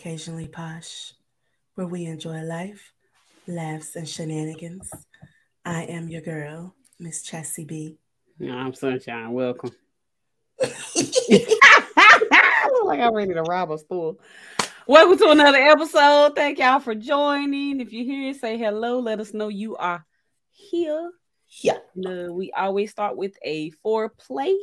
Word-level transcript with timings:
Welcome 0.00 0.12
to 0.12 0.16
Occasionally 0.16 0.48
Posh, 0.48 1.12
where 1.74 1.86
we 1.86 2.06
enjoy 2.06 2.40
life, 2.42 2.92
laughs, 3.46 3.96
and 3.96 4.08
shenanigans. 4.08 4.90
I 5.64 5.82
am 5.84 6.08
your 6.08 6.22
girl, 6.22 6.74
Miss 6.98 7.28
Chassie 7.28 7.66
B. 7.66 7.98
No, 8.38 8.54
I'm 8.54 8.72
Sunshine. 8.72 9.32
Welcome. 9.32 9.72
like 12.84 13.00
I'm 13.00 13.14
ready 13.14 13.34
to 13.34 13.42
rob 13.42 13.72
a 13.72 13.78
store. 13.78 14.16
Welcome 14.86 15.18
to 15.18 15.30
another 15.32 15.58
episode. 15.58 16.34
Thank 16.34 16.58
y'all 16.60 16.80
for 16.80 16.94
joining. 16.94 17.80
If 17.80 17.92
you're 17.92 18.04
here, 18.04 18.32
say 18.32 18.56
hello. 18.56 19.00
Let 19.00 19.20
us 19.20 19.34
know 19.34 19.48
you 19.48 19.76
are 19.76 20.06
here. 20.50 21.10
Yeah. 21.60 21.78
Uh, 22.06 22.32
we 22.32 22.52
always 22.52 22.90
start 22.90 23.16
with 23.18 23.36
a 23.44 23.70
foreplay. 23.84 24.56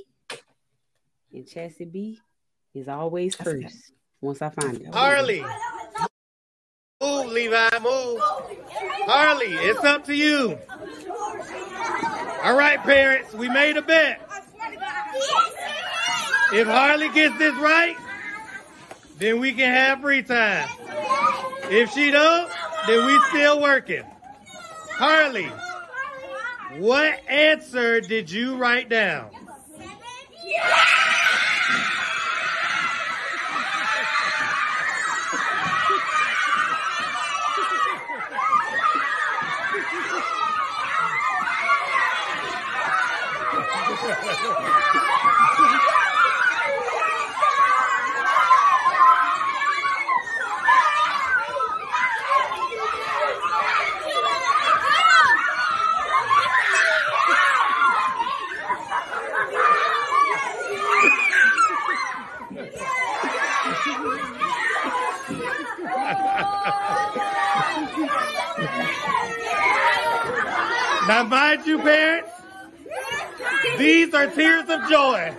And 1.31 1.45
Chassie 1.45 1.91
B 1.91 2.19
is 2.73 2.87
always 2.87 3.35
first. 3.35 3.91
Once 4.21 4.41
I 4.41 4.49
find 4.49 4.81
it. 4.81 4.93
Harley. 4.93 5.43
Move, 7.01 7.27
Levi, 7.27 7.69
move. 7.79 8.19
Harley, 9.05 9.53
it's 9.53 9.83
up 9.83 10.05
to 10.05 10.15
you. 10.15 10.57
All 12.43 12.57
right, 12.57 12.79
parents, 12.81 13.33
we 13.33 13.49
made 13.49 13.77
a 13.77 13.81
bet. 13.81 14.21
If 16.53 16.67
Harley 16.67 17.09
gets 17.09 17.37
this 17.37 17.53
right, 17.55 17.95
then 19.19 19.39
we 19.39 19.53
can 19.53 19.71
have 19.71 20.01
free 20.01 20.23
time. 20.23 20.67
If 21.69 21.91
she 21.91 22.09
don't, 22.09 22.49
then 22.87 23.05
we 23.05 23.19
still 23.29 23.61
working. 23.61 24.03
Harley, 24.91 25.51
what 26.77 27.19
answer 27.27 28.01
did 28.01 28.31
you 28.31 28.55
write 28.55 28.89
down? 28.89 29.29
Now, 71.07 71.23
mind 71.23 71.65
you, 71.65 71.79
parents, 71.79 72.29
these 73.77 74.13
are 74.13 74.27
tears 74.27 74.69
of 74.69 74.89
joy. 74.89 75.33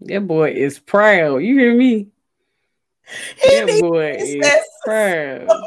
That 0.00 0.26
boy 0.26 0.50
is 0.52 0.78
proud. 0.78 1.38
You 1.38 1.58
hear 1.58 1.74
me? 1.74 2.08
He 3.40 3.54
That 3.54 3.80
boy 3.80 4.12
is 4.12 4.34
recess 4.34 4.64
proud. 4.84 5.48
so 5.48 5.62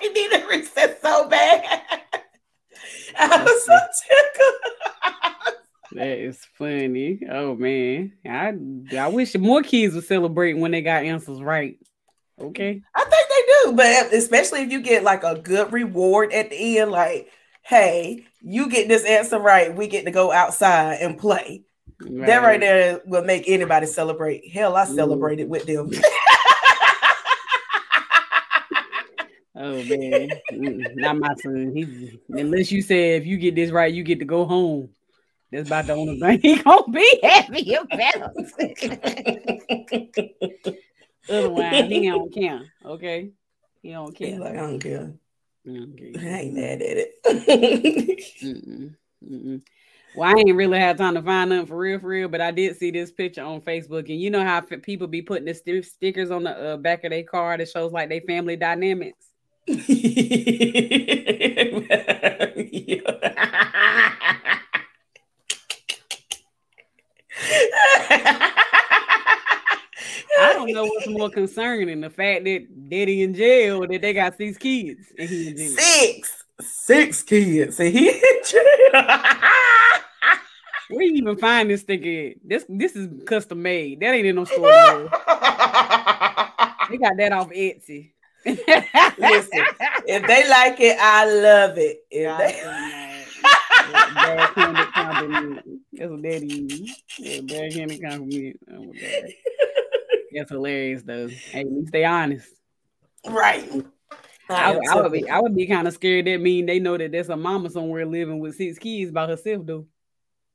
he 0.00 0.08
needed 0.10 0.40
to 0.42 0.46
reset 0.48 1.00
so 1.02 1.28
bad. 1.28 1.64
I 3.18 3.42
was 3.42 3.64
so 3.64 3.78
tickled. 4.08 5.54
That 5.94 6.18
is 6.18 6.44
funny. 6.58 7.20
Oh 7.30 7.54
man, 7.54 8.12
I 8.26 8.54
I 8.96 9.08
wish 9.08 9.36
more 9.36 9.62
kids 9.62 9.94
would 9.94 10.04
celebrate 10.04 10.54
when 10.54 10.72
they 10.72 10.82
got 10.82 11.04
answers 11.04 11.40
right. 11.40 11.78
Okay. 12.40 12.82
I 12.94 13.04
think 13.04 13.28
they 13.28 13.70
do, 13.70 13.76
but 13.76 14.12
especially 14.12 14.62
if 14.62 14.72
you 14.72 14.80
get 14.80 15.04
like 15.04 15.22
a 15.22 15.38
good 15.38 15.72
reward 15.72 16.32
at 16.32 16.50
the 16.50 16.78
end, 16.78 16.90
like, 16.90 17.28
hey, 17.62 18.26
you 18.42 18.68
get 18.68 18.88
this 18.88 19.04
answer 19.04 19.38
right, 19.38 19.74
we 19.74 19.86
get 19.86 20.04
to 20.06 20.10
go 20.10 20.32
outside 20.32 20.98
and 21.00 21.16
play. 21.16 21.62
That 22.00 22.38
right 22.38 22.60
there 22.60 23.00
will 23.06 23.24
make 23.24 23.44
anybody 23.46 23.86
celebrate. 23.86 24.50
Hell, 24.50 24.74
I 24.74 24.84
Ooh. 24.84 24.96
celebrated 24.96 25.48
with 25.48 25.64
them. 25.66 25.90
Oh 29.56 29.84
man, 29.84 30.40
not 30.96 31.16
my 31.16 31.32
son. 31.36 31.72
He 31.74 32.20
unless 32.28 32.72
you 32.72 32.82
say 32.82 33.14
if 33.14 33.24
you 33.24 33.38
get 33.38 33.54
this 33.54 33.70
right, 33.70 33.94
you 33.94 34.02
get 34.02 34.18
to 34.18 34.24
go 34.24 34.44
home. 34.44 34.88
That's 35.54 35.68
about 35.68 35.86
the 35.86 35.92
only 35.92 36.18
thing 36.18 36.40
he 36.40 36.56
gonna 36.60 36.90
be 36.90 37.20
happy 37.22 37.74
about. 37.74 38.34
Otherwise, 41.28 41.88
he 41.88 42.08
don't 42.08 42.34
care. 42.34 42.62
Okay, 42.84 43.30
he 43.80 43.92
don't 43.92 44.18
He's 44.18 44.30
care. 44.30 44.40
like, 44.40 44.54
I 44.54 44.56
don't 44.56 44.80
care. 44.80 45.12
He 45.64 45.78
don't 45.78 45.96
care. 45.96 46.10
I 46.18 46.40
ain't 46.40 46.54
mad 46.54 46.82
at 46.82 46.96
it. 46.96 47.14
Mm-mm, 48.42 48.96
mm-mm. 49.24 49.62
Well, 50.16 50.28
I 50.28 50.32
ain't 50.40 50.56
really 50.56 50.80
had 50.80 50.98
time 50.98 51.14
to 51.14 51.22
find 51.22 51.50
nothing 51.50 51.66
for 51.66 51.78
real, 51.78 52.00
for 52.00 52.08
real. 52.08 52.26
But 52.28 52.40
I 52.40 52.50
did 52.50 52.76
see 52.76 52.90
this 52.90 53.12
picture 53.12 53.44
on 53.44 53.60
Facebook, 53.60 54.08
and 54.10 54.20
you 54.20 54.30
know 54.30 54.42
how 54.42 54.56
f- 54.58 54.82
people 54.82 55.06
be 55.06 55.22
putting 55.22 55.44
the 55.44 55.54
sti- 55.54 55.82
stickers 55.82 56.32
on 56.32 56.42
the 56.42 56.50
uh, 56.50 56.76
back 56.78 57.04
of 57.04 57.10
their 57.10 57.22
car 57.22 57.56
that 57.56 57.68
shows 57.68 57.92
like 57.92 58.08
they 58.08 58.18
family 58.18 58.56
dynamics. 58.56 59.28
I 70.38 70.52
don't 70.52 70.72
know 70.72 70.84
what's 70.86 71.06
more 71.08 71.30
concerning 71.30 72.00
the 72.00 72.10
fact 72.10 72.44
that 72.44 72.66
Daddy 72.88 73.22
in 73.22 73.34
jail, 73.34 73.82
or 73.82 73.86
that 73.88 74.02
they 74.02 74.12
got 74.12 74.36
six 74.36 74.58
kids, 74.58 75.12
and 75.18 75.28
he 75.28 75.48
in 75.48 75.56
jail. 75.56 75.68
Six, 75.70 76.44
six 76.60 77.22
kids, 77.22 77.78
and 77.80 77.92
he 77.92 78.10
in 78.10 78.20
jail. 78.44 78.62
Where 80.90 81.02
you 81.02 81.14
even 81.14 81.36
find 81.38 81.70
this 81.70 81.82
thing 81.82 82.06
at? 82.06 82.36
This 82.44 82.66
this 82.68 82.94
is 82.94 83.08
custom 83.24 83.62
made. 83.62 84.00
That 84.00 84.14
ain't 84.14 84.26
in 84.26 84.36
no 84.36 84.44
store. 84.44 84.70
no. 84.70 85.08
They 86.90 86.98
got 86.98 87.16
that 87.16 87.32
off 87.32 87.48
Etsy. 87.48 88.12
Listen, 88.44 89.64
if 90.06 90.26
they 90.26 90.46
like 90.50 90.78
it, 90.78 90.98
I 91.00 91.24
love 91.24 91.78
it. 91.78 92.04
If 92.10 92.26
God, 92.26 92.40
they- 92.40 92.60
That's 95.12 96.10
what 96.10 96.22
that 96.22 96.42
is. 96.42 97.02
Yeah, 97.18 97.40
backhanded 97.42 98.02
compliment. 98.02 98.60
Oh. 98.72 98.92
That's 100.34 100.50
hilarious 100.50 101.02
though. 101.02 101.28
Hey, 101.28 101.60
at 101.60 101.72
least 101.72 101.92
they 101.92 102.04
honest. 102.04 102.48
right. 103.28 103.70
I, 104.48 104.78
I 104.90 105.00
would 105.00 105.12
be 105.12 105.28
I 105.28 105.40
would 105.40 105.54
be 105.56 105.66
kind 105.66 105.88
of 105.88 105.94
scared 105.94 106.26
that 106.26 106.38
mean 106.40 106.66
they 106.66 106.78
know 106.78 106.98
that 106.98 107.12
there's 107.12 107.30
a 107.30 107.36
mama 107.36 107.70
somewhere 107.70 108.04
living 108.04 108.40
with 108.40 108.56
six 108.56 108.78
kids 108.78 109.10
by 109.10 109.26
herself 109.26 109.64
though. 109.64 109.86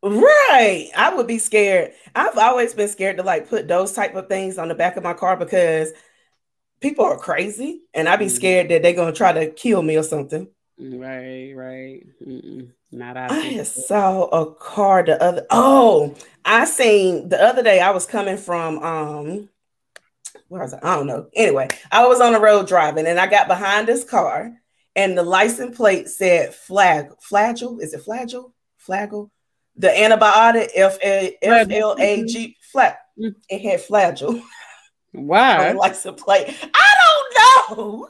Right. 0.04 0.90
I 0.96 1.14
would 1.16 1.26
be 1.28 1.40
scared. 1.40 1.94
I've 2.16 2.38
always 2.38 2.74
been 2.74 2.88
scared 2.88 3.18
to 3.18 3.24
like 3.24 3.50
put 3.50 3.68
those 3.68 3.92
type 3.94 4.16
of 4.16 4.28
things 4.30 4.58
on 4.58 4.68
the 4.68 4.76
back 4.76 4.96
of 4.96 5.04
my 5.04 5.14
car 5.14 5.36
because 5.38 5.92
people 6.82 7.04
are 7.04 7.18
crazy 7.18 7.82
and 7.94 8.08
I'd 8.08 8.20
be 8.20 8.26
Mhm. 8.28 8.32
scared 8.36 8.70
that 8.70 8.84
they're 8.84 8.94
gonna 8.94 9.12
try 9.12 9.34
to 9.34 9.50
kill 9.52 9.82
me 9.82 9.98
or 9.98 10.04
something. 10.04 10.48
Right, 10.80 11.54
right. 11.56 12.06
Mm-mm. 12.26 12.70
Not 12.92 13.18
I. 13.18 13.28
I 13.28 13.64
saw 13.64 14.24
a 14.26 14.54
car 14.56 15.04
the 15.04 15.22
other 15.22 15.46
oh, 15.50 16.16
I 16.46 16.66
seen 16.66 17.30
the 17.30 17.42
other 17.42 17.62
day 17.62 17.82
I 17.82 17.92
was 17.92 18.06
coming 18.06 18.38
from 18.38 18.80
um 18.80 19.50
where 20.48 20.62
was 20.62 20.74
I? 20.74 20.80
I 20.82 20.96
don't 20.96 21.08
know. 21.08 21.28
Anyway, 21.36 21.68
I 21.92 22.08
was 22.08 22.22
on 22.22 22.34
the 22.34 22.40
road 22.40 22.68
driving 22.68 23.08
and 23.08 23.20
I 23.20 23.28
got 23.28 23.48
behind 23.48 23.88
this 23.88 24.04
car 24.04 24.54
and 24.96 25.18
the 25.18 25.24
license 25.24 25.76
plate 25.76 26.08
said 26.08 26.54
flag 26.54 27.10
Flagyl. 27.30 27.82
Is 27.82 27.94
it 27.94 28.06
Flagyl? 28.06 28.54
Flagyl? 28.88 29.30
The 29.76 29.90
antibiotic 29.90 30.70
F 30.76 30.98
A 31.04 31.38
F 31.42 31.70
L 31.70 31.96
A 32.00 32.24
G 32.26 32.58
flag. 32.72 32.96
Mm. 33.20 33.36
It 33.50 33.62
had 33.62 33.82
Flagyl 33.82 34.42
on 35.16 35.28
Why? 35.28 35.74
license 35.74 36.22
plate. 36.22 36.56
I 36.74 36.96
don't 37.68 37.78
know. 37.78 38.10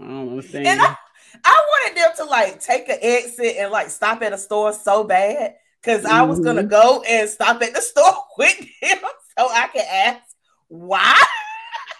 I 0.00 0.04
don't. 0.04 0.54
And 0.54 0.80
I, 0.80 0.96
I 1.46 1.64
wanted 1.70 1.96
them 1.98 2.10
to 2.16 2.24
like 2.24 2.60
take 2.60 2.88
an 2.88 2.98
exit 3.00 3.56
and 3.58 3.70
like 3.70 3.90
stop 3.90 4.22
at 4.22 4.32
a 4.32 4.38
store 4.38 4.72
so 4.72 5.04
bad 5.04 5.54
because 5.80 6.04
I 6.04 6.22
was 6.22 6.40
gonna 6.40 6.64
Mhm. 6.64 6.70
go 6.70 7.02
and 7.08 7.28
stop 7.28 7.62
at 7.62 7.72
the 7.74 7.80
store 7.92 8.24
with 8.38 8.56
him 8.80 8.98
so 9.38 9.48
I 9.48 9.68
could 9.68 9.82
ask 9.82 10.22
why. 10.68 11.14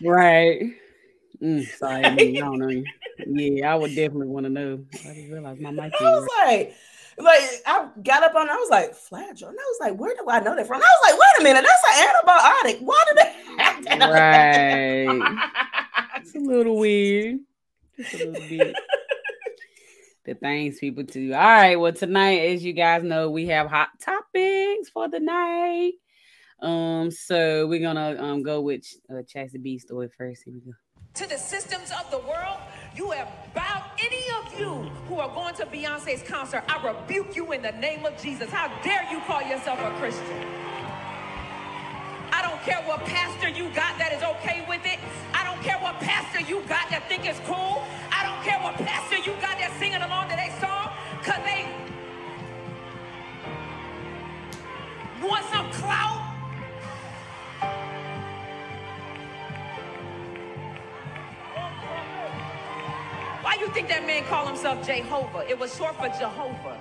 Right. 0.03 0.73
Mm, 1.43 1.67
sorry, 1.79 2.05
I 2.05 2.15
don't 2.17 2.59
know. 2.59 2.83
Yeah, 3.27 3.73
I 3.73 3.77
would 3.77 3.95
definitely 3.95 4.29
want 4.29 4.45
to 4.45 4.51
know. 4.51 4.85
I 4.93 5.15
just 5.15 5.31
realized 5.31 5.61
my 5.61 5.71
mic. 5.71 5.93
I 5.99 6.05
was 6.05 6.29
like, 6.39 6.75
like 7.19 7.43
I 7.67 7.89
got 8.03 8.23
up 8.25 8.35
on, 8.35 8.49
I 8.51 8.55
was 8.57 8.69
like, 8.71 8.93
Flagyl, 8.93 9.49
and 9.49 9.59
I 9.59 9.65
was 9.71 9.79
like, 9.81 9.99
where 9.99 10.15
do 10.15 10.25
I 10.29 10.41
know 10.41 10.55
that 10.57 10.67
from? 10.67 10.77
I 10.77 10.81
was 10.81 11.11
like, 11.11 11.19
wait 11.21 11.41
a 11.41 11.45
minute, 11.45 11.65
that's 11.65 11.85
an 11.99 12.09
antibiotic. 12.09 12.83
Why 12.83 13.05
did 13.09 13.17
they 13.17 13.63
have 13.63 13.85
that? 13.85 14.11
Right. 14.11 15.39
It's 16.21 16.35
a 16.35 16.39
little 16.39 16.77
weird. 16.79 17.39
Just 17.97 18.15
a 18.15 18.19
little 18.19 18.49
bit. 18.49 18.75
The 20.27 20.35
things 20.35 20.79
people 20.79 21.05
do. 21.05 21.33
All 21.33 21.41
right. 21.41 21.77
Well, 21.77 21.93
tonight, 21.93 22.41
as 22.41 22.65
you 22.65 22.73
guys 22.73 23.03
know, 23.03 23.31
we 23.31 23.47
have 23.47 23.69
hot 23.69 23.89
topics 24.01 24.91
for 24.91 25.09
the 25.09 25.21
night. 25.21 25.93
Um, 26.61 27.11
so 27.11 27.67
we're 27.67 27.81
gonna 27.81 28.17
um 28.23 28.43
go 28.43 28.61
with 28.61 28.85
uh 29.11 29.23
Chastity 29.23 29.59
B 29.59 29.79
story 29.79 30.09
first. 30.17 30.43
Here 30.45 30.55
we 30.55 30.61
go. 30.61 30.73
To 31.15 31.29
the 31.29 31.39
systems 31.39 31.91
of 31.93 32.11
the 32.11 32.19
world, 32.19 32.59
you 32.95 33.11
have 33.11 33.29
bowed 33.55 33.85
any 33.99 34.25
of 34.39 34.59
you 34.59 34.91
who 35.09 35.19
are 35.19 35.33
going 35.35 35.55
to 35.55 35.67
Beyonce's 35.67 36.23
concert. 36.23 36.63
I 36.69 36.85
rebuke 36.85 37.37
you 37.37 37.53
in 37.53 37.63
the 37.63 37.73
name 37.73 38.05
of 38.05 38.21
Jesus. 38.21 38.51
How 38.51 38.69
dare 38.83 39.07
you 39.11 39.21
call 39.21 39.41
yourself 39.43 39.79
a 39.81 39.91
Christian? 39.99 40.47
I 42.47 42.49
don't 42.49 42.63
care 42.63 42.83
what 42.83 43.05
pastor 43.07 43.49
you 43.49 43.65
got 43.71 43.99
that 43.99 44.13
is 44.13 44.23
okay 44.23 44.65
with 44.69 44.87
it. 44.87 45.01
I 45.35 45.43
don't 45.43 45.61
care 45.65 45.79
what 45.79 45.99
pastor 45.99 46.41
you 46.43 46.61
got 46.69 46.89
that 46.91 47.09
think 47.09 47.27
it's 47.27 47.41
cool. 47.41 47.83
I 48.13 48.23
don't 48.23 48.41
care 48.45 48.61
what 48.63 48.77
pastor 48.77 49.17
you 49.17 49.35
got 49.43 49.59
that's 49.59 49.75
singing 49.81 50.01
along 50.01 50.31
to 50.31 50.37
their 50.37 50.55
song 50.61 50.93
because 51.19 51.43
they 51.43 51.67
want 55.27 55.45
some 55.47 55.69
clout. 55.73 56.23
Why 63.43 63.57
you 63.59 63.67
think 63.75 63.89
that 63.89 64.07
man 64.07 64.23
called 64.23 64.47
himself 64.47 64.87
Jay-Hova? 64.87 65.51
It 65.51 65.59
was 65.59 65.77
short 65.77 65.97
for 65.97 66.07
Jehovah. 66.11 66.76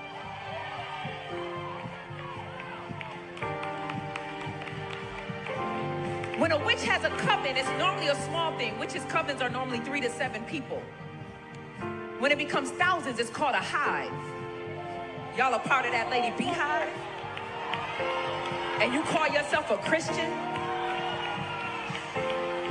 When 6.37 6.51
a 6.51 6.65
witch 6.65 6.83
has 6.83 7.05
a 7.05 7.09
coven, 7.11 7.55
it's 7.55 7.69
normally 7.79 8.07
a 8.07 8.15
small 8.23 8.57
thing. 8.57 8.77
Witches' 8.77 9.03
covens 9.03 9.39
are 9.41 9.49
normally 9.49 9.79
three 9.79 10.01
to 10.01 10.09
seven 10.09 10.43
people. 10.43 10.81
When 12.19 12.29
it 12.29 12.37
becomes 12.37 12.71
thousands, 12.71 13.19
it's 13.19 13.29
called 13.29 13.55
a 13.55 13.63
hive. 13.63 14.11
Y'all 15.37 15.53
are 15.53 15.61
part 15.61 15.85
of 15.85 15.93
that 15.93 16.09
lady 16.09 16.35
beehive? 16.37 16.89
And 18.81 18.93
you 18.93 19.01
call 19.03 19.29
yourself 19.29 19.71
a 19.71 19.77
Christian? 19.77 20.29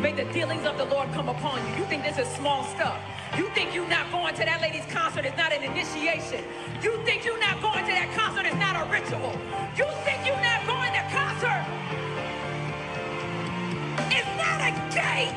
May 0.02 0.12
the 0.12 0.30
dealings 0.34 0.66
of 0.66 0.76
the 0.76 0.84
Lord 0.84 1.10
come 1.12 1.30
upon 1.30 1.66
you. 1.66 1.76
You 1.76 1.84
think 1.84 2.04
this 2.04 2.18
is 2.18 2.28
small 2.36 2.64
stuff. 2.64 3.00
You 3.38 3.48
think 3.54 3.74
you 3.74 3.88
not 3.88 4.12
going 4.12 4.34
to 4.34 4.44
that 4.44 4.60
lady's 4.60 4.84
concert 4.92 5.24
is 5.24 5.36
not 5.38 5.54
an 5.54 5.62
initiation. 5.62 6.44
You 6.82 7.00
think 7.06 7.24
you 7.24 7.40
not 7.40 7.62
going 7.62 7.84
to 7.86 7.92
that 7.92 8.12
concert 8.12 8.44
is 8.44 8.54
not 8.56 8.76
a 8.76 8.84
ritual. 8.92 9.32
You 9.74 9.88
think 10.04 10.26
you 10.26 10.36
not 10.44 10.66
going 10.66 10.73
gate. 14.94 15.34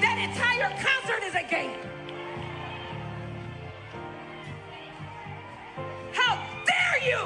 That 0.00 0.18
entire 0.18 0.70
concert 0.82 1.22
is 1.24 1.34
a 1.36 1.44
gate. 1.48 1.70
How 6.12 6.44
dare 6.66 6.98
you 7.08 7.20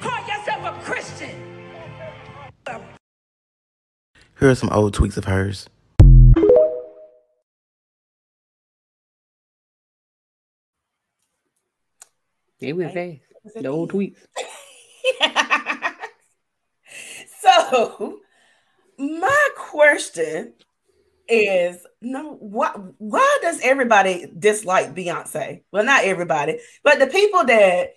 call 0.00 0.20
yourself 0.28 0.64
a 0.64 0.78
Christian? 0.84 1.42
Here 4.38 4.50
are 4.50 4.54
some 4.54 4.68
old 4.70 4.94
tweets 4.94 5.16
of 5.16 5.24
hers. 5.24 5.70
It 12.60 12.74
went 12.74 12.92
fast. 12.92 13.20
The 13.62 13.68
old 13.68 13.92
tweets. 13.92 14.18
so 17.70 18.20
my 18.98 19.48
question 19.56 20.54
is 21.28 21.84
no 22.00 22.34
why 22.34 22.68
why 22.98 23.38
does 23.42 23.60
everybody 23.62 24.26
dislike 24.38 24.94
Beyonce? 24.94 25.62
Well, 25.72 25.84
not 25.84 26.04
everybody, 26.04 26.58
but 26.82 26.98
the 26.98 27.06
people 27.06 27.44
that 27.44 27.94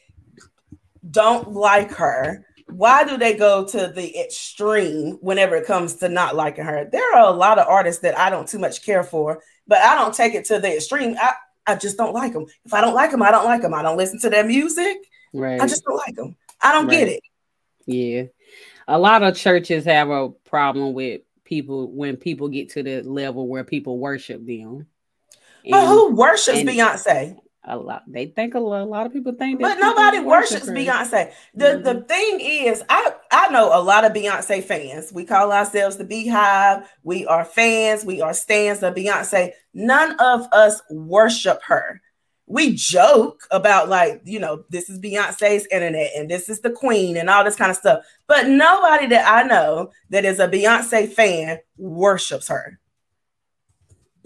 don't 1.10 1.54
like 1.54 1.92
her, 1.92 2.46
why 2.68 3.04
do 3.04 3.18
they 3.18 3.36
go 3.36 3.66
to 3.66 3.88
the 3.88 4.20
extreme 4.20 5.18
whenever 5.22 5.56
it 5.56 5.68
comes 5.68 5.96
to 5.98 6.10
not 6.10 6.36
liking 6.36 6.66
her? 6.66 6.88
There 6.92 7.16
are 7.16 7.28
a 7.28 7.36
lot 7.36 7.60
of 7.60 7.68
artists 7.68 8.02
that 8.02 8.18
I 8.18 8.30
don't 8.30 8.48
too 8.48 8.60
much 8.60 8.84
care 8.84 9.04
for, 9.04 9.42
but 9.68 9.80
I 9.80 9.96
don't 9.96 10.14
take 10.14 10.34
it 10.34 10.46
to 10.46 10.60
the 10.60 10.76
extreme. 10.76 11.16
I, 11.20 11.34
I 11.68 11.76
just 11.76 11.98
don't 11.98 12.14
like 12.14 12.34
them. 12.34 12.46
If 12.66 12.74
I 12.74 12.82
don't 12.82 12.96
like 12.96 13.12
them, 13.12 13.22
I 13.22 13.32
don't 13.32 13.46
like 13.46 13.62
them. 13.62 13.74
I 13.74 13.82
don't 13.82 13.98
listen 13.98 14.20
to 14.22 14.30
their 14.30 14.46
music. 14.46 14.98
Right. 15.34 15.62
I 15.62 15.68
just 15.68 15.84
don't 15.84 15.98
like 15.98 16.16
them. 16.16 16.36
I 16.62 16.74
don't 16.74 16.90
get 16.90 17.08
it. 17.08 17.22
Yeah. 17.90 18.24
A 18.88 18.98
lot 18.98 19.24
of 19.24 19.36
churches 19.36 19.86
have 19.86 20.10
a 20.10 20.30
problem 20.30 20.94
with 20.94 21.22
people 21.44 21.92
when 21.92 22.18
people 22.18 22.50
get 22.50 22.70
to 22.72 22.84
the 22.84 23.02
level 23.02 23.48
where 23.48 23.64
people 23.64 23.98
worship 23.98 24.46
them. 24.46 24.88
But 25.70 25.88
who 25.88 26.16
worships 26.16 26.60
and- 26.60 26.70
Beyonce? 26.70 27.38
a 27.66 27.78
lot 27.78 28.04
they 28.08 28.28
think 28.28 28.56
a 28.56 28.60
lot, 28.60 28.82
a 28.82 28.86
lot 28.86 29.06
of 29.06 29.14
people 29.14 29.34
think 29.34 29.60
that 29.60 29.78
But 29.78 29.82
nobody 29.82 30.20
worships 30.20 30.68
her. 30.68 30.74
Beyonce. 30.74 31.32
The 31.54 31.82
the 31.84 31.96
mm-hmm. 31.96 32.06
thing 32.06 32.40
is, 32.40 32.84
I 32.90 33.14
I 33.32 33.50
know 33.50 33.78
a 33.78 33.82
lot 33.82 34.06
of 34.06 34.14
Beyonce 34.14 34.64
fans. 34.64 35.12
We 35.14 35.26
call 35.26 35.52
ourselves 35.52 35.98
the 35.98 36.04
Beehive. 36.04 36.90
We 37.04 37.26
are 37.28 37.46
fans. 37.46 38.06
We 38.06 38.22
are 38.22 38.34
stans 38.34 38.82
of 38.82 38.96
Beyonce. 38.96 39.52
None 39.74 40.20
of 40.20 40.48
us 40.52 40.82
worship 40.90 41.62
her. 41.68 42.02
We 42.52 42.74
joke 42.76 43.44
about 43.52 43.90
like 43.90 44.22
you 44.26 44.40
know 44.40 44.64
this 44.70 44.90
is 44.90 45.00
Beyonce's 45.00 45.68
internet 45.72 46.12
and 46.18 46.30
this 46.30 46.50
is 46.50 46.60
the 46.62 46.72
queen 46.72 47.16
and 47.16 47.30
all 47.30 47.44
this 47.44 47.56
kind 47.56 47.70
of 47.72 47.78
stuff. 47.78 48.04
But 48.28 48.48
nobody 48.48 49.06
that 49.08 49.26
I 49.32 49.44
know 49.44 49.92
that 50.10 50.26
is 50.26 50.40
a 50.40 50.48
Beyonce 50.48 51.12
fan 51.14 51.60
worships 51.78 52.48
her 52.50 52.80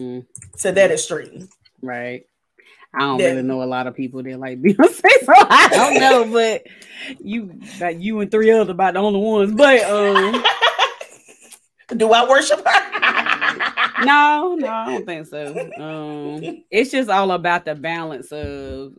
Mm. 0.00 0.26
to 0.58 0.72
that 0.72 0.90
extreme. 0.90 1.48
Right. 1.80 2.26
I 2.94 2.98
don't 3.00 3.18
really 3.18 3.42
know 3.42 3.62
a 3.62 3.64
lot 3.64 3.86
of 3.86 3.94
people 3.94 4.22
that 4.22 4.40
like 4.40 4.60
Beyonce, 4.62 5.02
so 5.22 5.32
I 5.36 5.68
don't 5.70 6.00
know, 6.00 6.32
but 6.32 6.66
you 7.20 7.60
like 7.80 8.00
you 8.00 8.20
and 8.20 8.30
three 8.30 8.50
others 8.50 8.70
about 8.70 8.94
the 8.94 9.00
only 9.00 9.20
ones. 9.20 9.52
But 9.52 9.82
um 9.84 10.42
Do 11.98 12.10
I 12.12 12.28
worship 12.28 12.58
her? 12.66 13.23
no, 14.04 14.56
no, 14.58 14.68
I 14.68 14.84
don't 14.86 15.06
think 15.06 15.26
so. 15.26 15.70
Um, 15.78 16.64
it's 16.70 16.90
just 16.90 17.10
all 17.10 17.30
about 17.32 17.64
the 17.64 17.74
balance 17.74 18.32
of 18.32 18.94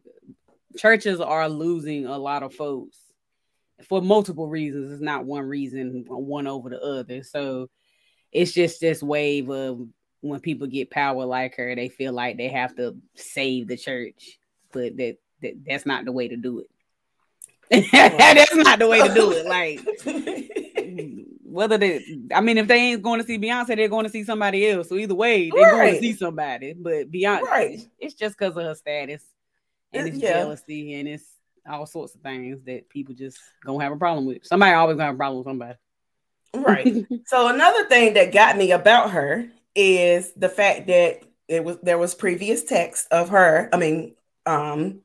churches 0.77 1.19
are 1.19 1.49
losing 1.49 2.05
a 2.05 2.17
lot 2.17 2.43
of 2.43 2.53
folks 2.53 2.97
for 3.87 4.01
multiple 4.01 4.47
reasons. 4.47 4.91
It's 4.91 5.01
not 5.01 5.25
one 5.25 5.43
reason, 5.45 6.05
one 6.07 6.47
over 6.47 6.69
the 6.69 6.81
other. 6.81 7.23
So 7.23 7.69
it's 8.31 8.51
just 8.51 8.81
this 8.81 9.01
wave 9.01 9.49
of 9.49 9.87
when 10.21 10.39
people 10.39 10.67
get 10.67 10.89
power 10.89 11.25
like 11.25 11.55
her, 11.55 11.75
they 11.75 11.89
feel 11.89 12.13
like 12.13 12.37
they 12.37 12.49
have 12.49 12.75
to 12.75 12.95
save 13.15 13.67
the 13.67 13.77
church, 13.77 14.37
but 14.71 14.97
that, 14.97 15.17
that 15.41 15.53
that's 15.65 15.85
not 15.85 16.05
the 16.05 16.11
way 16.11 16.27
to 16.27 16.37
do 16.37 16.59
it. 16.59 16.69
that's 17.91 18.55
not 18.55 18.79
the 18.79 18.88
way 18.88 19.05
to 19.07 19.13
do 19.13 19.31
it. 19.31 19.45
Like 19.45 19.79
whether 21.43 21.77
they 21.77 22.03
I 22.34 22.41
mean 22.41 22.57
if 22.57 22.67
they 22.67 22.75
ain't 22.75 23.01
going 23.01 23.19
to 23.22 23.25
see 23.25 23.38
Beyonce, 23.39 23.75
they're 23.75 23.88
going 23.88 24.05
to 24.05 24.12
see 24.12 24.24
somebody 24.24 24.67
else. 24.69 24.89
So 24.89 24.95
either 24.95 25.15
way, 25.15 25.50
they're 25.50 25.72
going 25.72 25.93
to 25.95 26.00
see 26.00 26.13
somebody. 26.13 26.74
But 26.74 27.12
Beyonce, 27.12 27.41
Right. 27.41 27.79
it's 28.00 28.13
just 28.13 28.38
because 28.38 28.55
of 28.55 28.63
her 28.63 28.75
status 28.75 29.24
and 29.93 30.07
It- 30.07 30.13
it's 30.13 30.24
yeah. 30.24 30.34
jealousy 30.34 30.93
and 30.95 31.07
it's 31.07 31.25
all 31.67 31.86
sorts 31.88 32.13
of 32.13 32.22
things 32.22 32.62
that 32.65 32.88
people 32.89 33.15
just 33.15 33.39
gonna 33.65 33.84
have 33.84 33.91
a 33.93 33.98
problem 33.98 34.25
with. 34.25 34.45
Somebody 34.45 34.74
always 34.74 34.95
gonna 34.98 35.05
have 35.05 35.15
a 35.15 35.17
problem 35.17 35.38
with 35.39 35.48
somebody. 35.48 35.77
Right. 36.53 37.05
so 37.25 37.48
another 37.48 37.86
thing 37.88 38.13
that 38.13 38.31
got 38.31 38.55
me 38.57 38.72
about 38.72 39.12
her 39.12 39.48
is 39.74 40.31
the 40.34 40.50
fact 40.50 40.88
that 40.88 41.22
it 41.48 41.63
was 41.63 41.77
there 41.81 41.98
was 41.98 42.13
previous 42.13 42.63
text 42.63 43.07
of 43.12 43.29
her, 43.29 43.69
I 43.74 43.77
mean, 43.77 44.15
um 44.45 45.01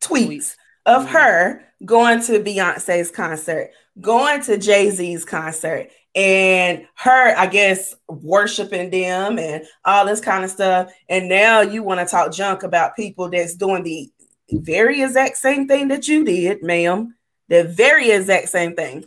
tweets 0.00 0.26
Tweets. 0.26 0.56
Of 0.86 1.04
Mhm. 1.04 1.08
her 1.08 1.62
going 1.84 2.22
to 2.22 2.40
Beyonce's 2.40 3.10
concert, 3.10 3.70
going 4.00 4.40
to 4.42 4.56
Jay-Z's 4.56 5.24
concert, 5.24 5.90
and 6.14 6.86
her, 6.94 7.36
I 7.36 7.46
guess, 7.46 7.94
worshiping 8.08 8.88
them 8.88 9.38
and 9.38 9.66
all 9.84 10.06
this 10.06 10.20
kind 10.20 10.44
of 10.44 10.50
stuff. 10.50 10.90
And 11.10 11.28
now 11.28 11.60
you 11.60 11.82
want 11.82 12.00
to 12.00 12.06
talk 12.06 12.32
junk 12.32 12.62
about 12.62 12.96
people 12.96 13.28
that's 13.28 13.54
doing 13.54 13.82
the 13.82 14.10
very 14.50 15.02
exact 15.02 15.36
same 15.36 15.68
thing 15.68 15.88
that 15.88 16.08
you 16.08 16.24
did, 16.24 16.62
ma'am. 16.62 17.14
The 17.48 17.64
very 17.64 18.10
exact 18.10 18.48
same 18.48 18.74
thing. 18.74 19.04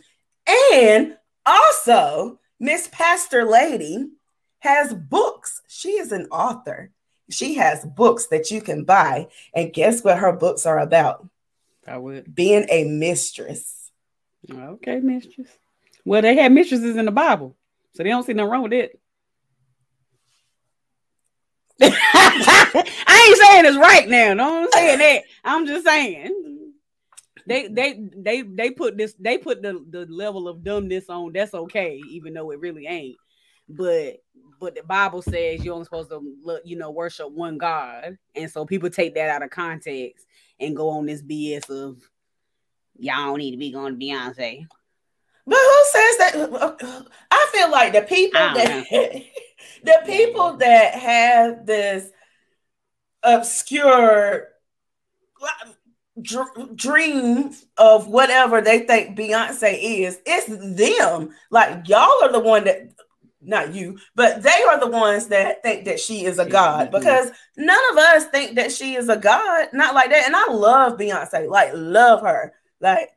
And 0.72 1.16
also, 1.44 2.38
Miss 2.60 2.88
Pastor 2.92 3.44
Lady 3.44 4.10
has 4.60 4.94
books. 4.94 5.62
She 5.66 5.92
is 5.92 6.12
an 6.12 6.26
author. 6.30 6.90
She 7.30 7.54
has 7.54 7.84
books 7.84 8.26
that 8.26 8.50
you 8.50 8.60
can 8.60 8.84
buy. 8.84 9.28
And 9.54 9.72
guess 9.72 10.04
what 10.04 10.18
her 10.18 10.32
books 10.32 10.66
are 10.66 10.78
about? 10.78 11.26
I 11.90 11.98
would. 11.98 12.32
Being 12.34 12.66
a 12.70 12.84
mistress. 12.84 13.90
Okay, 14.50 15.00
mistress. 15.00 15.48
Well, 16.04 16.22
they 16.22 16.36
had 16.36 16.52
mistresses 16.52 16.96
in 16.96 17.04
the 17.04 17.10
Bible, 17.10 17.56
so 17.94 18.02
they 18.02 18.08
don't 18.08 18.24
see 18.24 18.32
nothing 18.32 18.50
wrong 18.50 18.62
with 18.62 18.72
it. 18.72 19.00
I 21.82 23.26
ain't 23.26 23.38
saying 23.38 23.66
it's 23.66 23.76
right 23.76 24.08
now. 24.08 24.34
No, 24.34 24.62
I'm 24.62 24.70
saying 24.72 24.98
that. 24.98 25.22
I'm 25.44 25.66
just 25.66 25.84
saying 25.84 26.72
they 27.46 27.68
they 27.68 27.98
they 28.16 28.42
they 28.42 28.70
put 28.70 28.96
this 28.96 29.14
they 29.18 29.38
put 29.38 29.62
the 29.62 29.84
the 29.90 30.06
level 30.06 30.46
of 30.46 30.62
dumbness 30.62 31.08
on. 31.08 31.32
That's 31.32 31.54
okay, 31.54 32.00
even 32.08 32.34
though 32.34 32.52
it 32.52 32.60
really 32.60 32.86
ain't. 32.86 33.16
But 33.70 34.22
but 34.60 34.74
the 34.74 34.82
Bible 34.82 35.22
says 35.22 35.64
you're 35.64 35.72
only 35.72 35.84
supposed 35.84 36.10
to 36.10 36.20
look, 36.42 36.62
you 36.64 36.76
know, 36.76 36.90
worship 36.90 37.30
one 37.30 37.58
God, 37.58 38.18
and 38.34 38.50
so 38.50 38.66
people 38.66 38.90
take 38.90 39.14
that 39.14 39.30
out 39.30 39.42
of 39.42 39.50
context 39.50 40.26
and 40.58 40.76
go 40.76 40.90
on 40.90 41.06
this 41.06 41.22
BS 41.22 41.70
of 41.70 42.02
y'all 42.98 43.26
don't 43.26 43.38
need 43.38 43.52
to 43.52 43.56
be 43.56 43.72
going 43.72 43.98
to 43.98 44.04
Beyonce. 44.04 44.66
But 45.46 45.58
who 45.58 45.84
says 45.84 46.16
that? 46.18 47.06
I 47.30 47.48
feel 47.52 47.70
like 47.70 47.92
the 47.92 48.02
people 48.02 48.40
that 48.40 48.86
the 49.82 50.02
people 50.04 50.56
that 50.58 50.94
have 50.94 51.66
this 51.66 52.10
obscure 53.22 54.48
dr- 56.20 56.76
dream 56.76 57.54
of 57.76 58.06
whatever 58.08 58.60
they 58.60 58.80
think 58.80 59.18
Beyonce 59.18 59.78
is, 59.80 60.20
it's 60.26 60.46
them. 60.76 61.30
Like 61.50 61.88
y'all 61.88 62.22
are 62.22 62.32
the 62.32 62.40
one 62.40 62.64
that 62.64 62.90
not 63.42 63.74
you, 63.74 63.98
but 64.14 64.42
they 64.42 64.62
are 64.68 64.78
the 64.78 64.88
ones 64.88 65.28
that 65.28 65.62
think 65.62 65.86
that 65.86 65.98
she 65.98 66.24
is 66.24 66.38
a 66.38 66.48
god 66.48 66.90
because 66.90 67.30
none 67.56 67.80
of 67.92 67.98
us 67.98 68.26
think 68.26 68.56
that 68.56 68.70
she 68.70 68.94
is 68.94 69.08
a 69.08 69.16
god, 69.16 69.68
not 69.72 69.94
like 69.94 70.10
that. 70.10 70.26
And 70.26 70.36
I 70.36 70.52
love 70.52 70.98
Beyonce, 70.98 71.48
like 71.48 71.70
love 71.74 72.20
her, 72.22 72.52
like 72.80 73.10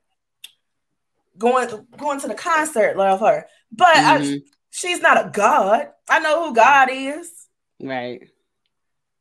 going 1.38 1.70
going 1.98 2.20
to 2.22 2.28
the 2.28 2.36
concert, 2.36 2.98
love 2.98 3.20
her. 3.20 3.46
But 3.72 3.96
mm-hmm. 3.96 4.34
I, 4.36 4.42
she's 4.72 5.02
not 5.02 5.26
a 5.26 5.30
god. 5.30 5.90
I 6.10 6.20
know 6.20 6.48
who 6.48 6.56
God 6.56 6.90
is. 6.92 7.48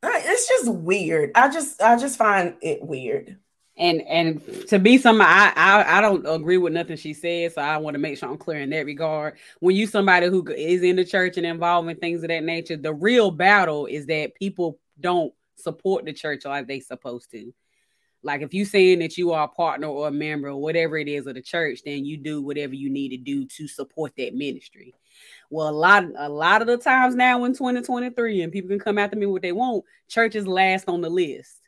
Right. 0.03 0.21
It's 0.25 0.47
just 0.47 0.71
weird. 0.71 1.31
I 1.35 1.49
just 1.49 1.81
I 1.81 1.97
just 1.97 2.17
find 2.17 2.55
it 2.61 2.83
weird. 2.83 3.39
And 3.75 4.01
and 4.03 4.67
to 4.67 4.77
be 4.77 4.99
somebody, 4.99 5.29
I, 5.29 5.51
I 5.55 5.97
I 5.97 6.01
don't 6.01 6.25
agree 6.27 6.57
with 6.57 6.73
nothing 6.73 6.95
she 6.95 7.13
said 7.13 7.53
so 7.53 7.61
I 7.61 7.77
want 7.77 7.95
to 7.95 7.99
make 7.99 8.17
sure 8.19 8.29
I'm 8.29 8.37
clear 8.37 8.59
in 8.59 8.69
that 8.69 8.85
regard. 8.85 9.37
When 9.59 9.75
you 9.75 9.87
somebody 9.87 10.27
who 10.27 10.47
is 10.49 10.83
in 10.83 10.95
the 10.95 11.05
church 11.05 11.37
and 11.37 11.45
involved 11.45 11.89
in 11.89 11.97
things 11.97 12.21
of 12.21 12.29
that 12.29 12.43
nature, 12.43 12.77
the 12.77 12.93
real 12.93 13.31
battle 13.31 13.87
is 13.87 14.05
that 14.07 14.35
people 14.35 14.79
don't 14.99 15.33
support 15.55 16.05
the 16.05 16.13
church 16.13 16.45
like 16.45 16.67
they 16.67 16.79
supposed 16.79 17.31
to. 17.31 17.51
Like 18.21 18.41
if 18.41 18.53
you 18.53 18.63
saying 18.63 18.99
that 18.99 19.17
you 19.17 19.31
are 19.33 19.45
a 19.45 19.49
partner 19.49 19.87
or 19.87 20.07
a 20.07 20.11
member 20.11 20.49
or 20.49 20.61
whatever 20.61 20.97
it 20.97 21.07
is 21.07 21.27
of 21.27 21.35
the 21.35 21.41
church, 21.41 21.81
then 21.83 22.05
you 22.05 22.17
do 22.17 22.41
whatever 22.41 22.73
you 22.73 22.89
need 22.89 23.09
to 23.09 23.17
do 23.17 23.45
to 23.45 23.67
support 23.67 24.13
that 24.17 24.33
ministry. 24.33 24.93
Well, 25.49 25.69
a 25.69 25.71
lot, 25.71 26.05
a 26.17 26.29
lot 26.29 26.61
of 26.61 26.67
the 26.67 26.77
times 26.77 27.15
now 27.15 27.43
in 27.43 27.53
2023, 27.53 28.41
and 28.41 28.51
people 28.51 28.69
can 28.69 28.79
come 28.79 28.97
after 28.97 29.17
me 29.17 29.25
what 29.25 29.41
they 29.41 29.51
want, 29.51 29.83
churches 30.07 30.47
last 30.47 30.87
on 30.87 31.01
the 31.01 31.09
list. 31.09 31.62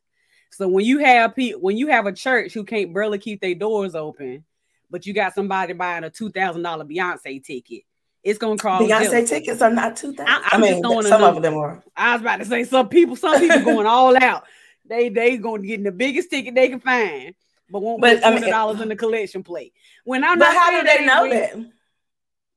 So 0.51 0.67
when 0.67 0.85
you 0.85 0.99
have 0.99 1.35
people, 1.35 1.61
when 1.61 1.77
you 1.77 1.87
have 1.87 2.05
a 2.05 2.13
church 2.13 2.53
who 2.53 2.63
can't 2.63 2.93
barely 2.93 3.17
keep 3.17 3.41
their 3.41 3.55
doors 3.55 3.95
open, 3.95 4.45
but 4.89 5.05
you 5.05 5.13
got 5.13 5.33
somebody 5.33 5.73
buying 5.73 6.03
a 6.03 6.09
two 6.09 6.29
thousand 6.31 6.61
dollar 6.61 6.85
Beyonce 6.85 7.43
ticket, 7.43 7.83
it's 8.23 8.39
gonna 8.39 8.57
cause 8.57 8.81
Beyonce 8.81 9.27
tickets 9.27 9.61
are 9.61 9.71
not 9.71 9.95
two 9.95 10.13
thousand. 10.13 10.33
I, 10.33 10.49
I 10.53 10.57
mean, 10.57 10.81
some 11.03 11.23
of 11.23 11.41
them 11.41 11.55
are. 11.55 11.83
I 11.95 12.13
was 12.13 12.21
about 12.21 12.37
to 12.37 12.45
say 12.45 12.63
some 12.63 12.89
people, 12.89 13.15
some 13.15 13.39
people 13.39 13.59
going 13.63 13.87
all 13.87 14.15
out. 14.21 14.45
They 14.87 15.09
they 15.09 15.37
going 15.37 15.61
to 15.61 15.67
get 15.67 15.83
the 15.83 15.91
biggest 15.91 16.29
ticket 16.29 16.55
they 16.55 16.69
can 16.69 16.79
find, 16.79 17.33
but 17.69 17.81
won't 17.81 18.01
but, 18.01 18.21
put 18.21 18.31
twenty 18.31 18.49
dollars 18.49 18.75
I 18.75 18.79
mean, 18.79 18.83
in 18.83 18.89
the 18.89 18.95
collection 18.95 19.43
plate. 19.43 19.73
When 20.03 20.23
I'm 20.23 20.39
but 20.39 20.53
how 20.53 20.71
do 20.71 20.87
they 20.87 21.05
know 21.05 21.29
that? 21.29 21.55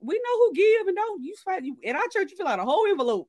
We 0.01 0.15
know 0.15 0.39
who 0.39 0.55
give 0.55 0.87
and 0.87 0.97
don't. 0.97 1.23
You 1.23 1.35
fight 1.45 1.65
you 1.65 1.77
in 1.83 1.97
our 1.97 2.03
church. 2.13 2.31
You 2.31 2.37
fill 2.37 2.47
out 2.47 2.61
a 2.61 2.65
whole 2.65 2.87
envelope. 2.87 3.29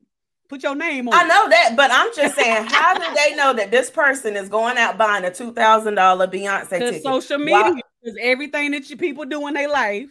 Put 0.50 0.64
your 0.64 0.76
name 0.76 1.08
on. 1.08 1.14
I 1.14 1.24
know 1.28 1.48
that, 1.48 1.76
but 1.76 1.92
I'm 1.94 2.14
just 2.16 2.36
saying, 2.36 2.66
how 2.66 2.96
do 2.96 3.06
they 3.16 3.36
know 3.36 3.54
that 3.54 3.70
this 3.70 3.92
person 3.92 4.36
is 4.36 4.50
going 4.50 4.78
out 4.78 4.98
buying 4.98 5.24
a 5.24 5.32
two 5.32 5.54
thousand 5.54 5.94
dollar 5.94 6.28
Beyonce 6.28 6.70
ticket? 6.70 7.04
Social 7.04 7.38
media, 7.38 7.76
because 8.02 8.18
everything 8.20 8.72
that 8.72 8.90
you 8.90 8.98
people 8.98 9.26
do 9.26 9.48
in 9.48 9.54
their 9.54 9.70
life, 9.70 10.10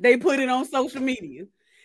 they 0.00 0.16
put 0.16 0.40
it 0.40 0.48
on 0.48 0.64
social 0.64 1.00
media. 1.00 1.44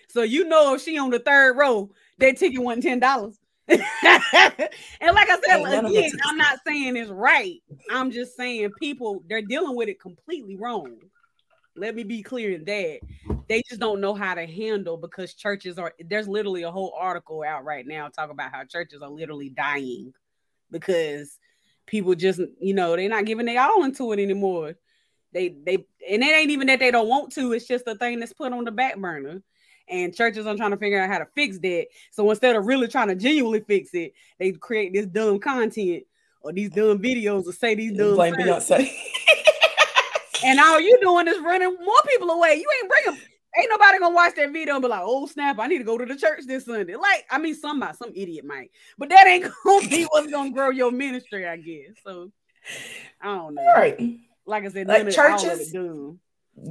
So 0.10 0.24
you 0.24 0.46
know 0.46 0.74
if 0.74 0.82
she 0.82 0.98
on 0.98 1.12
the 1.12 1.20
third 1.20 1.56
row, 1.58 1.92
that 2.18 2.38
ticket 2.38 2.60
wasn't 2.60 2.84
ten 2.84 3.00
dollars. 3.00 3.38
and 3.68 3.80
like 3.80 5.30
I 5.30 5.40
said 5.46 5.62
again, 5.62 6.12
I'm 6.26 6.38
not 6.38 6.58
saying 6.66 6.98
it's 6.98 7.12
right. 7.12 7.62
I'm 7.92 8.10
just 8.10 8.36
saying 8.36 8.72
people 8.80 9.24
they're 9.30 9.44
dealing 9.44 9.76
with 9.76 9.90
it 9.90 10.00
completely 10.00 10.58
wrong. 10.58 10.98
Let 11.76 11.96
me 11.96 12.04
be 12.04 12.22
clear 12.22 12.52
in 12.52 12.66
that 12.66 13.00
they 13.48 13.64
just 13.68 13.80
don't 13.80 14.02
know 14.02 14.14
how 14.14 14.34
to 14.34 14.46
handle 14.46 14.98
because 14.98 15.34
churches 15.34 15.78
are 15.78 15.94
there's 16.00 16.28
literally 16.28 16.64
a 16.64 16.72
whole 16.72 16.94
article 16.98 17.44
out 17.44 17.64
right 17.64 17.86
now 17.88 18.10
talking 18.10 18.32
about 18.32 18.52
how 18.52 18.64
churches 18.66 19.02
are 19.02 19.10
literally 19.10 19.50
dying 19.50 20.14
because 20.70 21.40
people 21.86 22.14
just 22.16 22.42
you 22.60 22.74
know 22.74 22.96
they're 22.96 23.10
not 23.10 23.26
giving 23.26 23.46
their 23.46 23.62
all 23.62 23.84
into 23.84 24.12
it 24.12 24.20
anymore. 24.20 24.76
They 25.34 25.50
they 25.50 25.86
and 26.10 26.24
it 26.24 26.36
ain't 26.36 26.52
even 26.52 26.68
that 26.68 26.80
they 26.80 26.92
don't 26.92 27.08
want 27.08 27.32
to, 27.34 27.54
it's 27.54 27.68
just 27.68 27.88
a 27.88 27.96
thing 27.96 28.20
that's 28.20 28.34
put 28.34 28.52
on 28.52 28.66
the 28.66 28.72
back 28.72 28.98
burner 28.98 29.42
and 29.92 30.16
churches 30.16 30.48
are 30.48 30.56
trying 30.56 30.72
to 30.72 30.78
figure 30.78 31.00
out 31.00 31.10
how 31.10 31.20
to 31.20 31.28
fix 31.36 31.60
that. 31.60 31.88
So 32.12 32.30
instead 32.30 32.56
of 32.56 32.66
really 32.66 32.88
trying 32.88 33.10
to 33.10 33.16
genuinely 33.16 33.62
fix 33.62 33.94
it, 33.94 34.14
they 34.40 34.52
create 34.54 34.94
this 34.94 35.06
dumb 35.06 35.40
content 35.40 36.04
or 36.42 36.54
these 36.54 36.70
dumb 36.70 37.00
videos 37.00 37.46
or 37.46 37.52
say 37.52 37.76
these 37.76 37.92
dumb. 37.92 38.16
Blame 38.16 38.36
Beyonce. 38.36 38.92
and 40.44 40.60
all 40.60 40.80
you 40.80 41.00
doing 41.02 41.28
is 41.28 41.40
running 41.40 41.76
more 41.84 42.02
people 42.08 42.30
away. 42.30 42.56
You 42.56 42.68
ain't 42.82 42.90
bringing. 42.90 43.22
Ain't 43.60 43.70
nobody 43.70 44.00
gonna 44.00 44.16
watch 44.16 44.36
that 44.36 44.54
video 44.54 44.76
and 44.76 44.82
be 44.82 44.88
like, 44.88 45.02
"Oh 45.04 45.26
snap! 45.28 45.60
I 45.60 45.68
need 45.68 45.80
to 45.80 45.84
go 45.84 45.98
to 45.98 46.06
the 46.06 46.16
church 46.16 46.42
this 46.48 46.66
Sunday." 46.66 46.96
Like, 46.96 47.26
I 47.30 47.38
mean, 47.38 47.54
somebody, 47.54 47.98
some 47.98 48.12
idiot 48.16 48.46
might, 48.46 48.72
but 48.98 49.10
that 49.10 49.28
ain't 49.28 49.52
gonna 49.66 49.88
be 49.90 50.04
what's 50.04 50.32
gonna 50.32 50.52
grow 50.52 50.70
your 50.70 50.92
ministry, 50.92 51.46
I 51.46 51.58
guess. 51.58 51.92
So, 52.06 52.32
I 53.22 53.36
don't 53.36 53.56
know. 53.56 53.74
Right. 53.74 54.20
Like 54.46 54.64
I 54.64 54.70
said, 54.70 54.88
like 54.88 55.10
churches 55.10 55.72
do. 55.72 56.18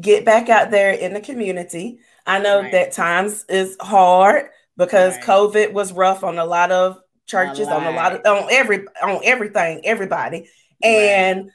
get 0.00 0.24
back 0.24 0.48
out 0.48 0.70
there 0.70 0.92
in 0.92 1.12
the 1.12 1.20
community 1.20 2.00
I 2.26 2.38
know 2.38 2.62
right. 2.62 2.72
that 2.72 2.92
times 2.92 3.44
is 3.48 3.76
hard 3.80 4.50
because 4.76 5.16
right. 5.16 5.24
COVID 5.24 5.72
was 5.72 5.92
rough 5.92 6.24
on 6.24 6.38
a 6.38 6.44
lot 6.44 6.70
of 6.70 6.98
churches, 7.26 7.68
a 7.68 7.72
on 7.72 7.86
a 7.86 7.90
lot 7.90 8.14
of 8.14 8.26
on 8.26 8.48
every 8.50 8.84
on 9.02 9.20
everything, 9.24 9.80
everybody. 9.84 10.48
And 10.82 11.44
right. 11.44 11.52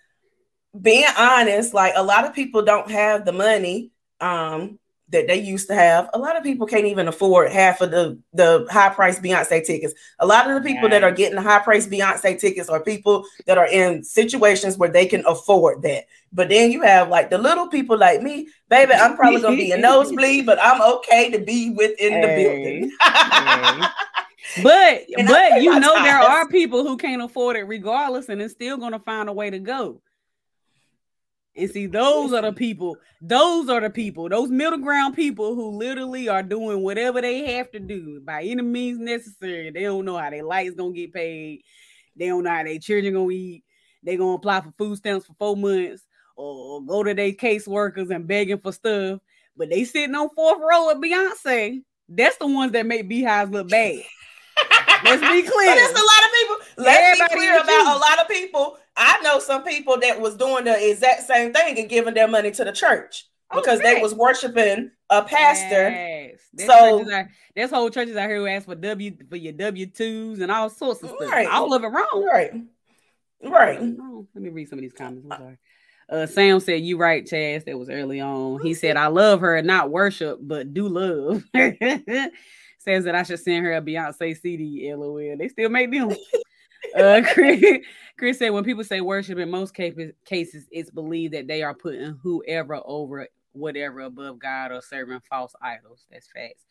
Being 0.82 1.08
honest, 1.18 1.74
like 1.74 1.94
a 1.96 2.04
lot 2.04 2.26
of 2.26 2.34
people 2.34 2.62
don't 2.62 2.90
have 2.90 3.26
the 3.26 3.34
money 3.34 3.92
um 4.22 4.80
that 5.10 5.28
they 5.28 5.40
used 5.40 5.68
to 5.68 5.76
have. 5.76 6.10
A 6.14 6.20
lot 6.20 6.36
of 6.36 6.44
people 6.44 6.66
can't 6.66 6.86
even 6.86 7.08
afford 7.08 7.52
half 7.52 7.82
of 7.82 7.92
the 7.92 8.20
the 8.34 8.68
high 8.70 8.90
price 8.90 9.20
Beyonce 9.20 9.66
tickets. 9.66 9.94
A 10.20 10.26
lot 10.26 10.50
of 10.50 10.56
the 10.62 10.68
people 10.68 10.90
that 10.90 11.04
are 11.04 11.12
getting 11.12 11.36
the 11.36 11.42
high 11.42 11.60
price 11.60 11.88
Beyonce 11.88 12.40
tickets 12.40 12.70
are 12.70 12.82
people 12.82 13.26
that 13.46 13.58
are 13.58 13.68
in 13.68 14.04
situations 14.04 14.78
where 14.78 14.90
they 14.90 15.06
can 15.06 15.24
afford 15.28 15.84
that. 15.84 16.06
But 16.34 16.50
then 16.50 16.72
you 16.72 16.82
have 16.82 17.10
like 17.10 17.30
the 17.30 17.38
little 17.38 17.68
people 17.68 17.98
like 17.98 18.22
me, 18.22 18.48
baby. 18.70 18.94
I'm 18.94 19.16
probably 19.16 19.42
gonna 19.42 19.56
be 19.56 19.72
a 19.72 19.78
nosebleed, 19.78 20.46
but 20.46 20.60
I'm 20.62 20.82
okay 20.96 21.30
to 21.32 21.40
be 21.40 21.70
within 21.70 22.14
hey. 22.14 22.22
the 22.22 22.44
building. 22.44 22.92
hey. 23.02 23.88
But 24.64 25.06
but 25.28 25.62
you 25.62 25.80
know 25.80 26.02
there 26.04 26.18
are 26.18 26.48
people 26.48 26.84
who 26.84 26.98
can't 26.98 27.22
afford 27.22 27.58
it 27.58 27.64
regardless, 27.64 28.30
and 28.30 28.42
it's 28.42 28.54
still 28.54 28.78
gonna 28.78 29.00
find 29.00 29.30
a 29.30 29.34
way 29.34 29.50
to 29.50 29.60
go. 29.60 30.02
And 31.58 31.70
see, 31.70 31.86
those 31.88 32.34
are 32.34 32.42
the 32.42 32.52
people, 32.52 32.98
those 33.22 33.70
are 33.70 33.80
the 33.80 33.90
people, 33.90 34.28
those 34.28 34.50
middle 34.50 34.80
ground 34.80 35.16
people 35.16 35.56
who 35.56 35.70
literally 35.70 36.28
are 36.28 36.44
doing 36.44 36.82
whatever 36.82 37.22
they 37.22 37.54
have 37.54 37.72
to 37.72 37.80
do 37.80 38.20
by 38.26 38.44
any 38.44 38.62
means 38.62 39.00
necessary. 39.00 39.72
They 39.72 39.84
don't 39.84 40.04
know 40.04 40.18
how 40.18 40.30
their 40.30 40.44
lights 40.44 40.76
gonna 40.76 40.92
get 40.92 41.14
paid, 41.14 41.62
they 42.18 42.28
don't 42.28 42.44
know 42.44 42.50
how 42.50 42.64
their 42.64 42.78
children 42.80 43.14
gonna 43.14 43.30
eat, 43.32 43.64
they 44.04 44.18
gonna 44.18 44.34
apply 44.34 44.62
for 44.62 44.74
food 44.78 44.98
stamps 44.98 45.28
for 45.28 45.36
four 45.40 45.56
months, 45.56 46.04
or 46.36 46.84
go 46.84 47.04
to 47.04 47.14
their 47.14 47.32
caseworkers 47.32 48.14
and 48.14 48.28
begging 48.28 48.60
for 48.60 48.74
stuff. 48.74 49.22
But 49.56 49.70
they 49.70 49.86
sitting 49.86 50.16
on 50.16 50.30
fourth 50.36 50.60
row 50.60 50.88
with 50.88 50.98
Beyonce. 50.98 51.84
That's 52.10 52.36
the 52.38 52.48
ones 52.48 52.74
that 52.74 52.86
make 52.86 53.08
beehives 53.08 53.52
look 53.52 53.70
bad. 53.70 54.02
Let's 55.06 55.22
be 55.22 55.42
clear. 55.42 55.50
But 55.76 55.78
it's 55.78 56.00
a 56.00 56.04
lot 56.04 56.26
of 56.26 56.34
people. 56.34 56.56
Let's 56.84 57.22
Everybody 57.22 57.34
be 57.34 57.40
clear 57.40 57.56
about 57.62 57.70
you. 57.70 57.82
a 57.82 57.98
lot 57.98 58.20
of 58.22 58.28
people 58.28 58.78
I 58.98 59.20
know 59.22 59.40
some 59.40 59.64
people 59.64 60.00
that 60.00 60.22
was 60.22 60.36
doing 60.36 60.66
the 60.66 60.90
exact 60.90 61.24
same 61.24 61.54
thing 61.54 61.80
and 61.80 61.90
giving 61.90 62.14
their 62.14 62.28
money 62.28 62.52
to 62.52 62.64
the 62.64 62.72
church 62.72 63.28
because 63.54 63.80
okay. 63.80 63.96
they 63.96 64.02
was 64.02 64.14
worshiping 64.14 64.92
a 65.10 65.22
pastor. 65.24 65.90
Yes. 65.90 66.40
There's 66.54 66.70
so 66.70 67.06
there's 67.56 67.72
whole 67.72 67.90
churches 67.90 68.16
out 68.16 68.30
here 68.30 68.38
who 68.38 68.48
ask 68.48 68.66
for 68.66 68.76
W 68.76 69.18
for 69.30 69.36
your 69.36 69.54
W 69.54 69.86
twos 69.88 70.40
and 70.40 70.52
all 70.52 70.70
sorts 70.70 71.04
of 71.04 71.10
stuff. 71.10 71.30
Right. 71.30 71.48
All 71.48 71.74
of 71.74 71.84
it 71.84 71.88
wrong. 71.88 72.28
Right. 72.32 72.54
Right. 73.44 73.82
Let 73.82 74.44
me 74.44 74.50
read 74.50 74.70
some 74.70 74.80
of 74.80 74.84
these 74.84 74.94
comments. 74.94 75.28
I'm 75.30 75.38
sorry. 75.38 75.58
Uh, 76.08 76.26
Sam 76.28 76.60
said, 76.60 76.82
"You 76.84 76.98
right, 76.98 77.26
Chaz." 77.26 77.66
That 77.66 77.78
was 77.78 77.90
early 77.90 78.22
on. 78.22 78.62
He 78.62 78.74
said, 78.74 78.96
"I 78.96 79.08
love 79.08 79.42
her, 79.42 79.62
not 79.62 79.90
worship, 79.90 80.40
but 80.42 80.74
do 80.74 80.88
love." 80.88 81.44
Says 82.78 83.06
that 83.06 83.16
I 83.16 83.24
should 83.24 83.40
send 83.40 83.66
her 83.66 83.74
a 83.74 83.82
Beyonce 83.82 84.40
CD. 84.40 84.94
LOL. 84.94 85.38
They 85.38 85.48
still 85.48 85.70
make 85.70 85.92
them. 85.92 86.12
Uh, 86.96 87.22
Chris, 87.34 87.62
Chris 88.18 88.40
said 88.40 88.50
when 88.50 88.64
people 88.64 88.84
say 88.84 89.02
worship, 89.02 89.38
in 89.38 89.50
most 89.50 89.74
cases, 89.74 90.14
cases, 90.26 90.66
it's 90.72 90.90
believed 90.90 91.34
that 91.34 91.48
they 91.48 91.62
are 91.62 91.74
putting 91.74 92.18
whoever 92.24 92.80
over 92.86 93.28
whatever 93.52 94.02
above 94.02 94.40
God 94.40 94.72
or 94.72 94.82
serving 94.82 95.22
false 95.30 95.54
idols. 95.62 96.06
That's 96.12 96.28
facts. 96.34 96.66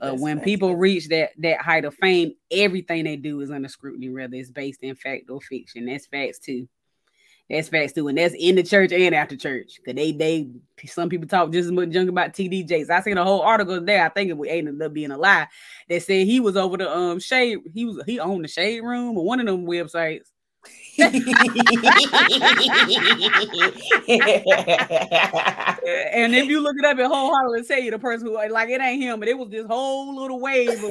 Uh, 0.00 0.14
when 0.14 0.38
facts. 0.38 0.44
people 0.44 0.76
reach 0.76 1.08
that 1.08 1.30
that 1.38 1.60
height 1.60 1.84
of 1.84 1.94
fame, 1.94 2.32
everything 2.50 3.04
they 3.04 3.16
do 3.16 3.40
is 3.40 3.50
under 3.50 3.68
scrutiny, 3.68 4.08
whether 4.08 4.34
it's 4.34 4.50
based 4.50 4.82
in 4.82 4.94
fact 4.94 5.30
or 5.30 5.40
fiction. 5.40 5.86
That's 5.86 6.06
facts 6.06 6.38
too. 6.38 6.68
That's 7.50 7.68
facts 7.68 7.94
too, 7.94 8.06
and 8.06 8.16
that's 8.16 8.34
in 8.38 8.54
the 8.54 8.62
church 8.62 8.92
and 8.92 9.12
after 9.12 9.36
church. 9.36 9.80
Cause 9.84 9.96
they 9.96 10.12
they 10.12 10.48
some 10.86 11.08
people 11.08 11.26
talk 11.26 11.50
just 11.50 11.66
as 11.66 11.72
much 11.72 11.90
junk 11.90 12.08
about 12.08 12.32
TD 12.32 12.68
Jakes. 12.68 12.90
I 12.90 13.00
seen 13.00 13.18
a 13.18 13.24
whole 13.24 13.40
article 13.40 13.80
there. 13.80 14.06
I 14.06 14.08
think 14.08 14.30
it 14.30 14.38
ended 14.48 14.80
up 14.80 14.92
being 14.92 15.10
a 15.10 15.18
lie. 15.18 15.48
That 15.88 16.02
said 16.02 16.28
he 16.28 16.38
was 16.38 16.56
over 16.56 16.76
the 16.76 16.88
um 16.88 17.18
shade. 17.18 17.58
He 17.74 17.84
was 17.84 18.04
he 18.06 18.20
owned 18.20 18.44
the 18.44 18.48
shade 18.48 18.82
room 18.82 19.18
or 19.18 19.24
one 19.24 19.40
of 19.40 19.46
them 19.46 19.66
websites. 19.66 20.28
and 21.00 21.08
if 26.34 26.48
you 26.48 26.60
look 26.60 26.76
it 26.78 26.84
up, 26.84 26.98
it 26.98 27.06
wholeheartedly 27.06 27.64
say 27.64 27.80
you 27.80 27.90
the 27.90 27.98
person 27.98 28.28
who 28.28 28.34
like 28.34 28.68
it 28.68 28.80
ain't 28.80 29.02
him, 29.02 29.18
but 29.18 29.28
it 29.28 29.36
was 29.36 29.48
this 29.48 29.66
whole 29.66 30.14
little 30.14 30.38
wave 30.38 30.68
of 30.68 30.90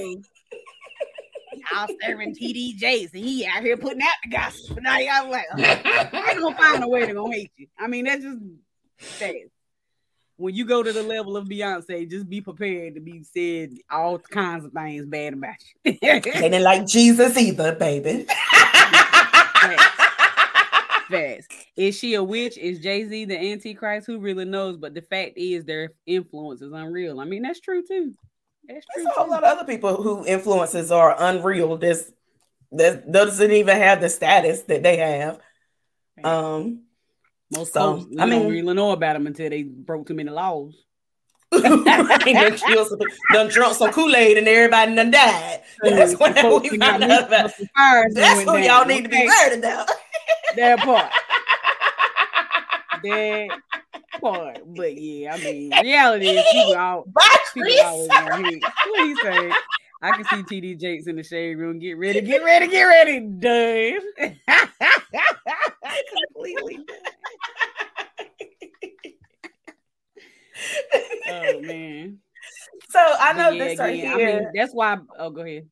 y'all 1.71 1.87
serving 2.01 2.35
TD 2.35 2.75
Jakes, 2.75 3.13
and 3.13 3.23
he 3.23 3.45
out 3.45 3.63
here 3.63 3.77
putting 3.77 4.01
out 4.01 4.09
the 4.23 4.29
gospel. 4.29 4.77
Now 4.81 4.97
y'all 4.97 5.29
like, 5.29 5.45
they 5.55 6.35
gonna 6.39 6.55
find 6.55 6.83
a 6.83 6.87
way 6.87 7.05
to 7.05 7.13
gonna 7.13 7.33
hate 7.33 7.51
you. 7.57 7.67
I 7.77 7.87
mean, 7.87 8.05
that's 8.05 8.23
just 8.23 8.39
sad. 8.99 9.35
When 10.37 10.55
you 10.55 10.65
go 10.65 10.81
to 10.81 10.93
the 10.93 11.03
level 11.03 11.35
of 11.35 11.49
Beyonce, 11.49 12.09
just 12.09 12.29
be 12.29 12.39
prepared 12.39 12.95
to 12.95 13.01
be 13.01 13.23
said 13.23 13.71
all 13.91 14.17
kinds 14.19 14.63
of 14.63 14.71
things 14.71 15.05
bad 15.05 15.33
about 15.33 15.55
you. 15.83 15.97
they 16.01 16.19
didn't 16.21 16.63
like 16.63 16.87
Jesus 16.87 17.37
either, 17.37 17.75
baby. 17.75 18.25
Fast. 21.09 21.51
Is 21.75 21.97
she 21.97 22.13
a 22.13 22.23
witch? 22.23 22.57
Is 22.57 22.79
Jay 22.79 23.05
Z 23.05 23.25
the 23.25 23.37
Antichrist? 23.37 24.07
Who 24.07 24.19
really 24.19 24.45
knows? 24.45 24.77
But 24.77 24.93
the 24.93 25.01
fact 25.01 25.33
is, 25.37 25.65
their 25.65 25.89
influence 26.05 26.61
is 26.61 26.71
unreal. 26.71 27.19
I 27.19 27.25
mean, 27.25 27.41
that's 27.41 27.59
true 27.59 27.83
too. 27.85 28.13
That's 28.69 28.85
true. 28.93 29.03
There's 29.03 29.17
a 29.17 29.19
whole 29.19 29.29
lot 29.29 29.43
of 29.43 29.57
other 29.57 29.65
people 29.65 30.01
who 30.01 30.25
influences 30.25 30.91
are 30.91 31.15
unreal. 31.17 31.75
This 31.77 32.11
that 32.71 33.11
doesn't 33.11 33.51
even 33.51 33.77
have 33.77 33.99
the 33.99 34.09
status 34.09 34.61
that 34.63 34.83
they 34.83 34.97
have. 34.97 35.39
Um, 36.23 36.83
most 37.51 37.73
so, 37.73 38.07
I 38.19 38.25
mean, 38.25 38.43
don't 38.43 38.51
really 38.51 38.73
know 38.75 38.91
about 38.91 39.13
them 39.13 39.25
until 39.25 39.49
they 39.49 39.63
broke 39.63 40.07
too 40.07 40.13
many 40.13 40.29
laws. 40.29 40.75
done, 41.51 42.57
some, 42.57 42.99
done 43.33 43.47
drunk 43.47 43.75
some 43.75 43.91
Kool 43.91 44.15
Aid 44.15 44.37
and 44.37 44.47
everybody 44.47 44.93
done 44.93 45.09
died. 45.09 45.61
That's 45.81 46.15
when 46.19 46.61
we 46.61 46.77
found 46.77 47.03
out 47.03 47.25
about. 47.27 47.51
That's 48.13 48.45
what 48.45 48.63
y'all 48.63 48.85
need 48.85 49.03
to 49.03 49.09
be 49.09 49.25
worried 49.25 49.57
about. 49.57 49.89
that 50.55 50.77
part. 50.79 51.11
that 53.03 53.47
part. 54.19 54.59
But 54.65 54.99
yeah, 54.99 55.33
I 55.33 55.37
mean, 55.37 55.71
reality 55.83 56.27
is 56.29 56.45
people 56.51 56.75
out. 56.75 57.07
People 57.53 57.71
always 57.83 58.07
gonna 58.07 58.49
hate. 58.49 58.63
What 58.63 59.07
he 59.07 59.15
say? 59.15 59.51
I 60.01 60.11
can 60.11 60.23
see 60.25 60.61
TD 60.61 60.79
Jakes 60.79 61.07
in 61.07 61.17
the 61.17 61.23
shade 61.23 61.55
room. 61.55 61.79
Get 61.79 61.97
ready, 61.97 62.21
get 62.21 62.43
ready, 62.43 62.67
get 62.67 62.83
ready. 62.83 63.19
Done. 63.19 63.99
Completely 66.33 66.77
done. 66.77 66.97
oh 71.29 71.61
man. 71.61 72.19
So 72.89 72.99
I 72.99 73.33
know 73.33 73.49
yeah, 73.49 73.63
this 73.67 73.79
right 73.79 73.95
yeah, 73.95 74.15
here. 74.15 74.29
I 74.29 74.39
mean, 74.39 74.51
that's 74.55 74.73
why. 74.73 74.93
I, 74.93 74.97
oh, 75.19 75.29
go 75.29 75.41
ahead. 75.41 75.67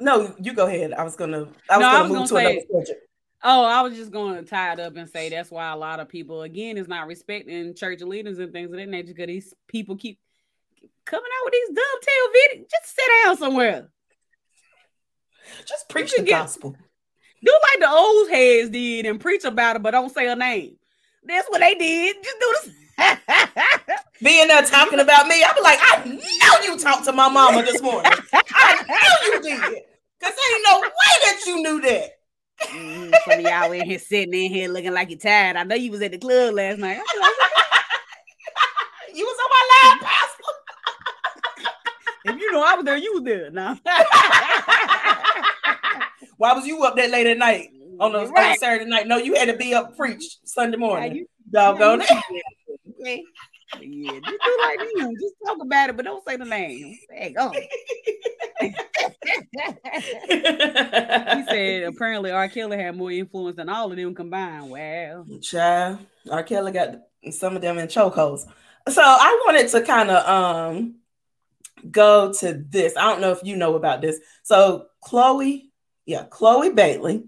No, 0.00 0.34
you 0.40 0.52
go 0.52 0.66
ahead. 0.66 0.92
I 0.92 1.04
was 1.04 1.16
gonna. 1.16 1.48
I 1.68 1.78
was 1.78 1.80
no, 1.80 1.80
gonna 1.80 1.86
I 1.86 2.02
was 2.02 2.08
move 2.08 2.16
gonna 2.16 2.26
to 2.26 2.34
say, 2.34 2.44
another 2.44 2.66
subject. 2.72 3.09
Oh, 3.42 3.64
I 3.64 3.80
was 3.80 3.96
just 3.96 4.10
going 4.10 4.36
to 4.36 4.42
tie 4.42 4.74
it 4.74 4.80
up 4.80 4.96
and 4.96 5.08
say 5.08 5.30
that's 5.30 5.50
why 5.50 5.70
a 5.72 5.76
lot 5.76 5.98
of 5.98 6.08
people, 6.08 6.42
again, 6.42 6.76
is 6.76 6.88
not 6.88 7.06
respecting 7.06 7.74
church 7.74 8.00
leaders 8.02 8.38
and 8.38 8.52
things 8.52 8.70
of 8.70 8.76
that 8.76 8.88
nature 8.88 9.14
because 9.14 9.28
these 9.28 9.54
people 9.66 9.96
keep 9.96 10.18
coming 11.06 11.24
out 11.24 11.44
with 11.44 11.54
these 11.54 11.68
dovetail 11.68 12.64
videos. 12.64 12.70
Just 12.70 12.96
sit 12.96 13.04
down 13.24 13.36
somewhere. 13.38 13.88
Just 15.66 15.88
preach 15.88 16.12
the 16.14 16.22
get, 16.22 16.38
gospel. 16.38 16.76
Do 17.42 17.52
like 17.52 17.80
the 17.80 17.90
old 17.90 18.28
heads 18.28 18.70
did 18.70 19.06
and 19.06 19.18
preach 19.18 19.44
about 19.44 19.76
it, 19.76 19.82
but 19.82 19.92
don't 19.92 20.12
say 20.12 20.30
a 20.30 20.36
name. 20.36 20.76
That's 21.24 21.48
what 21.48 21.60
they 21.60 21.74
did. 21.74 22.16
Just 22.22 22.36
do 22.38 22.54
this. 22.62 22.74
Being 24.22 24.48
there 24.48 24.62
talking 24.62 25.00
about 25.00 25.26
me, 25.26 25.42
I'll 25.42 25.54
be 25.54 25.62
like, 25.62 25.78
I 25.80 26.04
know 26.04 26.72
you 26.72 26.78
talked 26.78 27.06
to 27.06 27.12
my 27.12 27.30
mama 27.30 27.62
this 27.62 27.80
morning. 27.80 28.12
I 28.32 28.84
know 28.86 29.32
you 29.32 29.42
did. 29.42 29.82
Because 30.18 30.34
ain't 30.34 30.66
no 30.68 30.80
way 30.80 30.90
that 31.22 31.40
you 31.46 31.62
knew 31.62 31.80
that. 31.80 32.19
Mm, 32.64 33.14
some 33.24 33.38
of 33.38 33.40
y'all 33.40 33.72
in 33.72 33.86
here 33.86 33.98
sitting 33.98 34.34
in 34.34 34.50
here 34.50 34.68
looking 34.68 34.92
like 34.92 35.10
you're 35.10 35.18
tired. 35.18 35.56
I 35.56 35.64
know 35.64 35.74
you 35.74 35.90
was 35.90 36.02
at 36.02 36.12
the 36.12 36.18
club 36.18 36.54
last 36.54 36.78
night. 36.78 37.00
you 39.14 39.24
was 39.24 39.38
on 39.42 39.50
my 39.50 39.68
live, 39.72 40.00
Pastor. 40.02 40.44
if 42.26 42.40
you 42.40 42.52
know 42.52 42.62
I 42.62 42.74
was 42.76 42.84
there, 42.84 42.96
you 42.96 43.14
was 43.14 43.22
there. 43.24 43.50
Now, 43.50 43.78
why 46.36 46.52
was 46.52 46.66
you 46.66 46.82
up 46.84 46.96
that 46.96 47.10
late 47.10 47.26
at 47.26 47.38
night 47.38 47.70
on 47.98 48.14
a, 48.14 48.26
right. 48.26 48.58
Saturday 48.58 48.84
night? 48.84 49.06
No, 49.08 49.16
you 49.16 49.34
had 49.34 49.46
to 49.46 49.56
be 49.56 49.74
up 49.74 49.96
preach 49.96 50.38
Sunday 50.44 50.76
morning. 50.76 51.12
Yeah, 51.12 51.18
you, 51.18 51.26
Doggone 51.50 52.00
yeah, 52.00 52.20
it. 52.98 53.24
Yeah, 53.80 54.12
just 54.12 54.24
do 54.44 54.58
like 54.62 54.80
me. 54.80 55.16
Just 55.20 55.34
talk 55.46 55.58
about 55.60 55.90
it, 55.90 55.96
but 55.96 56.04
don't 56.04 56.24
say 56.26 56.36
the 56.36 56.44
name. 56.44 56.98
Hey, 57.10 57.32
go. 57.32 57.52
He 59.24 59.32
said 61.48 61.82
apparently 61.84 62.30
R. 62.30 62.48
Kelly 62.48 62.78
had 62.78 62.96
more 62.96 63.10
influence 63.10 63.56
than 63.56 63.68
all 63.68 63.90
of 63.90 63.96
them 63.96 64.14
combined. 64.14 64.70
Wow. 64.70 65.26
Child, 65.42 65.98
R. 66.30 66.42
Kelly 66.42 66.72
got 66.72 67.02
some 67.30 67.56
of 67.56 67.62
them 67.62 67.78
in 67.78 67.86
chokeholds. 67.88 68.46
So 68.88 69.02
I 69.02 69.42
wanted 69.46 69.68
to 69.68 69.82
kind 69.82 70.10
of 70.10 70.26
um 70.26 70.94
go 71.90 72.32
to 72.32 72.52
this. 72.54 72.96
I 72.96 73.02
don't 73.02 73.20
know 73.20 73.32
if 73.32 73.44
you 73.44 73.56
know 73.56 73.74
about 73.74 74.00
this. 74.00 74.18
So 74.42 74.86
Chloe, 75.02 75.70
yeah, 76.06 76.24
Chloe 76.24 76.70
Bailey. 76.70 77.24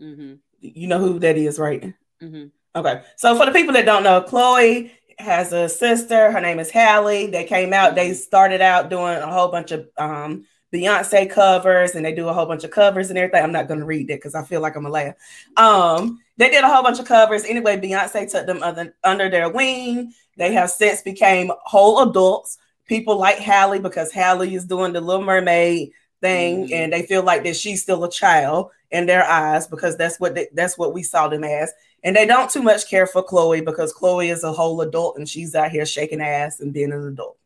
Mm-hmm. 0.00 0.34
You 0.60 0.86
know 0.88 0.98
who 0.98 1.18
that 1.18 1.36
is, 1.36 1.58
right? 1.58 1.92
Mm-hmm. 2.22 2.46
Okay. 2.76 3.02
So 3.16 3.36
for 3.36 3.46
the 3.46 3.52
people 3.52 3.74
that 3.74 3.86
don't 3.86 4.02
know, 4.02 4.22
Chloe 4.22 4.92
has 5.18 5.52
a 5.52 5.68
sister. 5.68 6.32
Her 6.32 6.40
name 6.40 6.58
is 6.58 6.70
Halle. 6.70 7.26
They 7.26 7.44
came 7.44 7.72
out. 7.72 7.94
They 7.94 8.14
started 8.14 8.60
out 8.60 8.90
doing 8.90 9.18
a 9.18 9.30
whole 9.30 9.48
bunch 9.48 9.72
of 9.72 9.88
um, 9.96 10.46
Beyonce 10.74 11.30
covers, 11.30 11.94
and 11.94 12.04
they 12.04 12.12
do 12.12 12.28
a 12.28 12.32
whole 12.32 12.46
bunch 12.46 12.64
of 12.64 12.72
covers 12.72 13.08
and 13.08 13.18
everything. 13.18 13.44
I'm 13.44 13.52
not 13.52 13.68
going 13.68 13.78
to 13.78 13.86
read 13.86 14.08
that 14.08 14.16
because 14.16 14.34
I 14.34 14.42
feel 14.42 14.60
like 14.60 14.74
I'm 14.74 14.86
a 14.86 14.90
laugh. 14.90 15.14
Um, 15.56 16.20
they 16.36 16.50
did 16.50 16.64
a 16.64 16.68
whole 16.68 16.82
bunch 16.82 16.98
of 16.98 17.06
covers. 17.06 17.44
Anyway, 17.44 17.76
Beyonce 17.76 18.28
took 18.30 18.46
them 18.46 18.62
other, 18.62 18.94
under 19.04 19.30
their 19.30 19.48
wing. 19.48 20.12
They 20.36 20.52
have 20.54 20.70
since 20.70 21.00
became 21.00 21.52
whole 21.64 22.02
adults. 22.08 22.58
People 22.86 23.16
like 23.16 23.38
Halle 23.38 23.78
because 23.78 24.12
Halle 24.12 24.52
is 24.52 24.64
doing 24.64 24.92
the 24.92 25.00
Little 25.00 25.24
Mermaid 25.24 25.92
thing, 26.20 26.64
mm-hmm. 26.64 26.74
and 26.74 26.92
they 26.92 27.02
feel 27.02 27.22
like 27.22 27.44
that 27.44 27.56
she's 27.56 27.82
still 27.82 28.02
a 28.02 28.10
child 28.10 28.70
in 28.90 29.06
their 29.06 29.24
eyes 29.24 29.68
because 29.68 29.96
that's 29.96 30.18
what 30.18 30.34
they, 30.34 30.48
that's 30.54 30.76
what 30.76 30.92
we 30.92 31.02
saw 31.04 31.28
them 31.28 31.44
as. 31.44 31.72
And 32.02 32.16
they 32.16 32.26
don't 32.26 32.50
too 32.50 32.62
much 32.62 32.90
care 32.90 33.06
for 33.06 33.22
Chloe 33.22 33.60
because 33.60 33.92
Chloe 33.92 34.28
is 34.28 34.44
a 34.44 34.52
whole 34.52 34.80
adult 34.80 35.16
and 35.16 35.28
she's 35.28 35.54
out 35.54 35.70
here 35.70 35.86
shaking 35.86 36.20
ass 36.20 36.60
and 36.60 36.72
being 36.72 36.92
an 36.92 37.06
adult. 37.06 37.38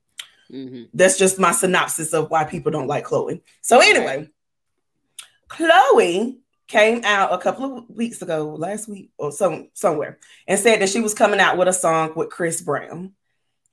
Mm-hmm. 0.52 0.84
That's 0.94 1.18
just 1.18 1.38
my 1.38 1.52
synopsis 1.52 2.12
of 2.12 2.30
why 2.30 2.44
people 2.44 2.72
don't 2.72 2.86
like 2.86 3.04
Chloe. 3.04 3.42
So 3.60 3.80
anyway, 3.80 4.28
Chloe 5.48 6.38
came 6.66 7.04
out 7.04 7.32
a 7.32 7.38
couple 7.38 7.78
of 7.78 7.90
weeks 7.90 8.22
ago, 8.22 8.54
last 8.54 8.88
week 8.88 9.10
or 9.18 9.32
some 9.32 9.68
somewhere, 9.74 10.18
and 10.46 10.58
said 10.58 10.80
that 10.80 10.88
she 10.88 11.00
was 11.00 11.14
coming 11.14 11.40
out 11.40 11.56
with 11.56 11.68
a 11.68 11.72
song 11.72 12.12
with 12.16 12.30
Chris 12.30 12.60
Brown. 12.60 13.12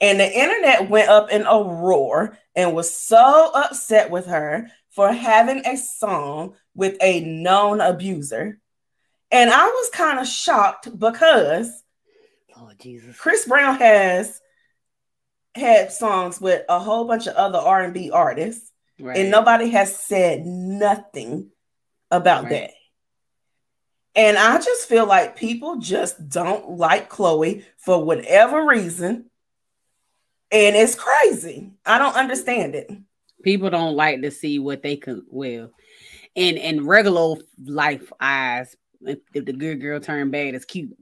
And 0.02 0.20
the 0.20 0.30
internet 0.30 0.90
went 0.90 1.10
up 1.10 1.32
in 1.32 1.44
a 1.44 1.64
roar 1.64 2.38
and 2.56 2.76
was 2.76 2.94
so 2.94 3.52
upset 3.54 4.12
with 4.12 4.26
her 4.26 4.70
for 4.90 5.12
having 5.12 5.66
a 5.66 5.78
song 5.78 6.56
with 6.74 6.98
a 7.02 7.22
known 7.22 7.80
abuser 7.80 8.60
and 9.32 9.50
I 9.50 9.66
was 9.66 9.90
kind 9.90 10.20
of 10.20 10.28
shocked 10.28 10.98
because 10.98 11.84
oh 12.58 12.72
Jesus. 12.80 13.18
Chris 13.18 13.46
Brown 13.46 13.78
has 13.78 14.42
had 15.56 15.92
songs 15.92 16.40
with 16.40 16.64
a 16.70 16.80
whole 16.80 17.06
bunch 17.06 17.28
of 17.28 17.36
other 17.36 17.60
R&B 17.60 18.12
artists 18.12 18.72
right. 19.00 19.18
and 19.18 19.32
nobody 19.32 19.70
has 19.70 19.96
said 19.98 20.46
nothing 20.46 21.50
about 22.12 22.44
right. 22.46 22.52
that. 22.52 22.72
And 24.18 24.38
I 24.38 24.58
just 24.58 24.88
feel 24.88 25.06
like 25.06 25.36
people 25.36 25.78
just 25.78 26.30
don't 26.30 26.72
like 26.72 27.10
Chloe 27.10 27.66
for 27.78 28.04
whatever 28.04 28.66
reason. 28.66 29.30
And 30.52 30.76
it's 30.76 30.96
crazy. 30.96 31.72
I 31.86 31.98
don't 31.98 32.16
understand 32.16 32.76
it. 32.76 32.90
People 33.44 33.70
don't 33.70 33.96
like 33.96 34.22
to 34.22 34.32
see 34.32 34.58
what 34.60 34.84
they 34.84 34.96
could 34.96 35.24
well 35.30 35.72
in 36.34 36.58
in 36.58 36.86
regular 36.86 37.38
life 37.64 38.12
eyes 38.20 38.76
if, 39.02 39.20
if 39.34 39.46
the 39.46 39.54
good 39.54 39.82
girl 39.82 40.00
turned 40.00 40.32
bad, 40.32 40.56
it's 40.56 40.66
cute. 40.66 40.96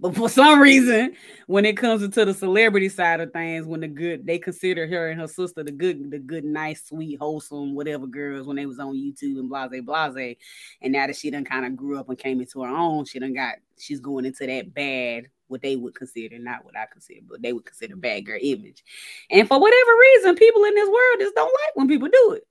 But 0.00 0.16
for 0.16 0.30
some 0.30 0.60
reason, 0.60 1.14
when 1.46 1.66
it 1.66 1.76
comes 1.76 2.02
into 2.02 2.24
the 2.24 2.32
celebrity 2.32 2.88
side 2.88 3.20
of 3.20 3.32
things, 3.34 3.66
when 3.66 3.80
the 3.80 3.88
good 3.88 4.26
they 4.26 4.38
consider 4.38 4.86
her 4.86 5.10
and 5.10 5.20
her 5.20 5.28
sister 5.28 5.62
the 5.62 5.72
good, 5.72 6.10
the 6.10 6.18
good, 6.18 6.44
nice, 6.44 6.86
sweet, 6.86 7.18
wholesome, 7.18 7.74
whatever 7.74 8.06
girls 8.06 8.46
when 8.46 8.56
they 8.56 8.64
was 8.64 8.78
on 8.78 8.94
YouTube 8.94 9.38
and 9.38 9.50
blase 9.50 9.82
blase. 9.82 10.36
And 10.80 10.92
now 10.92 11.06
that 11.06 11.16
she 11.16 11.30
done 11.30 11.44
kind 11.44 11.66
of 11.66 11.76
grew 11.76 11.98
up 12.00 12.08
and 12.08 12.18
came 12.18 12.40
into 12.40 12.62
her 12.62 12.70
own, 12.70 13.04
she 13.04 13.18
done 13.18 13.34
got 13.34 13.56
she's 13.78 14.00
going 14.00 14.24
into 14.24 14.46
that 14.46 14.72
bad, 14.72 15.28
what 15.48 15.60
they 15.60 15.76
would 15.76 15.94
consider, 15.94 16.38
not 16.38 16.64
what 16.64 16.78
I 16.78 16.86
consider, 16.90 17.20
but 17.28 17.42
they 17.42 17.52
would 17.52 17.66
consider 17.66 17.94
bad 17.94 18.24
girl 18.24 18.38
image. 18.40 18.82
And 19.30 19.46
for 19.46 19.60
whatever 19.60 19.90
reason, 20.00 20.34
people 20.34 20.64
in 20.64 20.74
this 20.74 20.88
world 20.88 21.16
just 21.18 21.34
don't 21.34 21.52
like 21.66 21.76
when 21.76 21.88
people 21.88 22.08
do 22.08 22.32
it. 22.32 22.46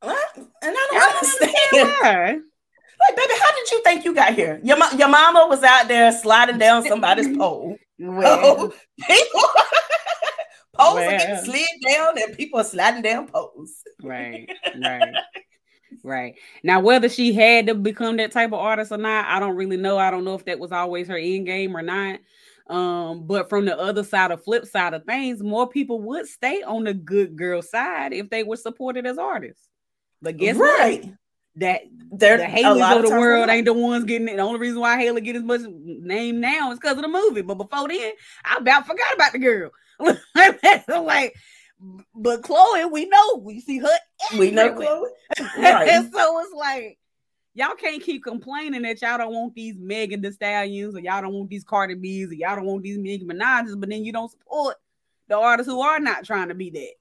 What? 0.00 0.36
And 0.36 0.46
I 0.62 0.72
don't, 0.72 0.96
I 0.96 0.98
don't 0.98 1.16
understand. 1.16 1.88
understand 1.88 2.42
Like, 3.00 3.16
baby, 3.16 3.32
how 3.40 3.54
did 3.54 3.70
you 3.70 3.82
think 3.82 4.04
you 4.04 4.14
got 4.14 4.34
here? 4.34 4.60
Your, 4.62 4.76
your 4.96 5.08
mama 5.08 5.46
was 5.48 5.62
out 5.62 5.88
there 5.88 6.12
sliding 6.12 6.58
down 6.58 6.84
somebody's 6.84 7.36
pole. 7.36 7.76
Well, 7.98 8.72
people 9.00 9.40
poles 10.74 10.94
well. 10.94 11.08
are 11.08 11.18
getting 11.18 11.44
slid 11.44 11.66
down 11.86 12.20
and 12.20 12.36
people 12.36 12.60
are 12.60 12.64
sliding 12.64 13.02
down 13.02 13.28
poles. 13.28 13.72
Right, 14.02 14.48
right. 14.80 15.14
Right. 16.02 16.34
Now, 16.62 16.80
whether 16.80 17.08
she 17.08 17.32
had 17.32 17.68
to 17.68 17.74
become 17.74 18.16
that 18.16 18.32
type 18.32 18.48
of 18.48 18.58
artist 18.58 18.92
or 18.92 18.98
not, 18.98 19.26
I 19.26 19.38
don't 19.38 19.56
really 19.56 19.76
know. 19.76 19.96
I 19.96 20.10
don't 20.10 20.24
know 20.24 20.34
if 20.34 20.44
that 20.46 20.58
was 20.58 20.72
always 20.72 21.08
her 21.08 21.16
end 21.16 21.46
game 21.46 21.76
or 21.76 21.82
not. 21.82 22.18
Um, 22.68 23.26
but 23.26 23.48
from 23.48 23.64
the 23.64 23.78
other 23.78 24.02
side, 24.02 24.30
of 24.30 24.42
flip 24.42 24.66
side 24.66 24.94
of 24.94 25.04
things, 25.04 25.42
more 25.42 25.68
people 25.68 26.00
would 26.00 26.26
stay 26.26 26.62
on 26.62 26.84
the 26.84 26.94
good 26.94 27.36
girl 27.36 27.62
side 27.62 28.12
if 28.12 28.30
they 28.30 28.42
were 28.42 28.56
supported 28.56 29.06
as 29.06 29.18
artists. 29.18 29.68
But 30.22 30.38
guess 30.38 30.56
right. 30.56 31.04
what? 31.04 31.14
That 31.56 31.82
They're, 32.10 32.38
the 32.38 32.44
Haileys 32.44 32.96
of 32.96 33.02
the 33.02 33.10
world 33.10 33.48
ain't 33.48 33.66
the 33.66 33.72
ones 33.72 34.04
getting 34.04 34.28
it. 34.28 34.36
The 34.36 34.42
only 34.42 34.58
reason 34.58 34.80
why 34.80 34.98
Hailey 34.98 35.20
get 35.20 35.36
as 35.36 35.42
much 35.42 35.60
name 35.62 36.40
now 36.40 36.72
is 36.72 36.78
because 36.78 36.96
of 36.96 37.02
the 37.02 37.08
movie. 37.08 37.42
But 37.42 37.54
before 37.54 37.88
then, 37.88 38.12
I 38.44 38.56
about 38.58 38.86
forgot 38.86 39.14
about 39.14 39.32
the 39.32 39.38
girl. 39.38 39.70
like 41.04 41.34
but 42.14 42.42
Chloe, 42.42 42.84
we 42.86 43.06
know 43.06 43.36
we 43.36 43.60
see 43.60 43.78
her. 43.78 43.98
We 44.38 44.50
know 44.50 44.74
Chloe. 44.74 45.10
Right. 45.58 45.88
and 45.88 46.12
so 46.12 46.40
it's 46.40 46.54
like 46.54 46.98
y'all 47.54 47.74
can't 47.74 48.02
keep 48.02 48.24
complaining 48.24 48.82
that 48.82 49.00
y'all 49.02 49.18
don't 49.18 49.32
want 49.32 49.54
these 49.54 49.76
Megan 49.78 50.20
Thee 50.20 50.32
Stallions 50.32 50.96
or 50.96 51.00
y'all 51.00 51.22
don't 51.22 51.34
want 51.34 51.50
these 51.50 51.64
Cardi 51.64 51.94
B's 51.94 52.30
or 52.30 52.34
y'all 52.34 52.56
don't 52.56 52.64
want 52.64 52.82
these 52.82 52.98
Nicki 52.98 53.24
Minaj's, 53.24 53.76
but 53.76 53.88
then 53.88 54.04
you 54.04 54.12
don't 54.12 54.30
support 54.30 54.76
the 55.28 55.36
artists 55.36 55.70
who 55.70 55.80
are 55.80 56.00
not 56.00 56.24
trying 56.24 56.48
to 56.48 56.54
be 56.54 56.70
that. 56.70 56.92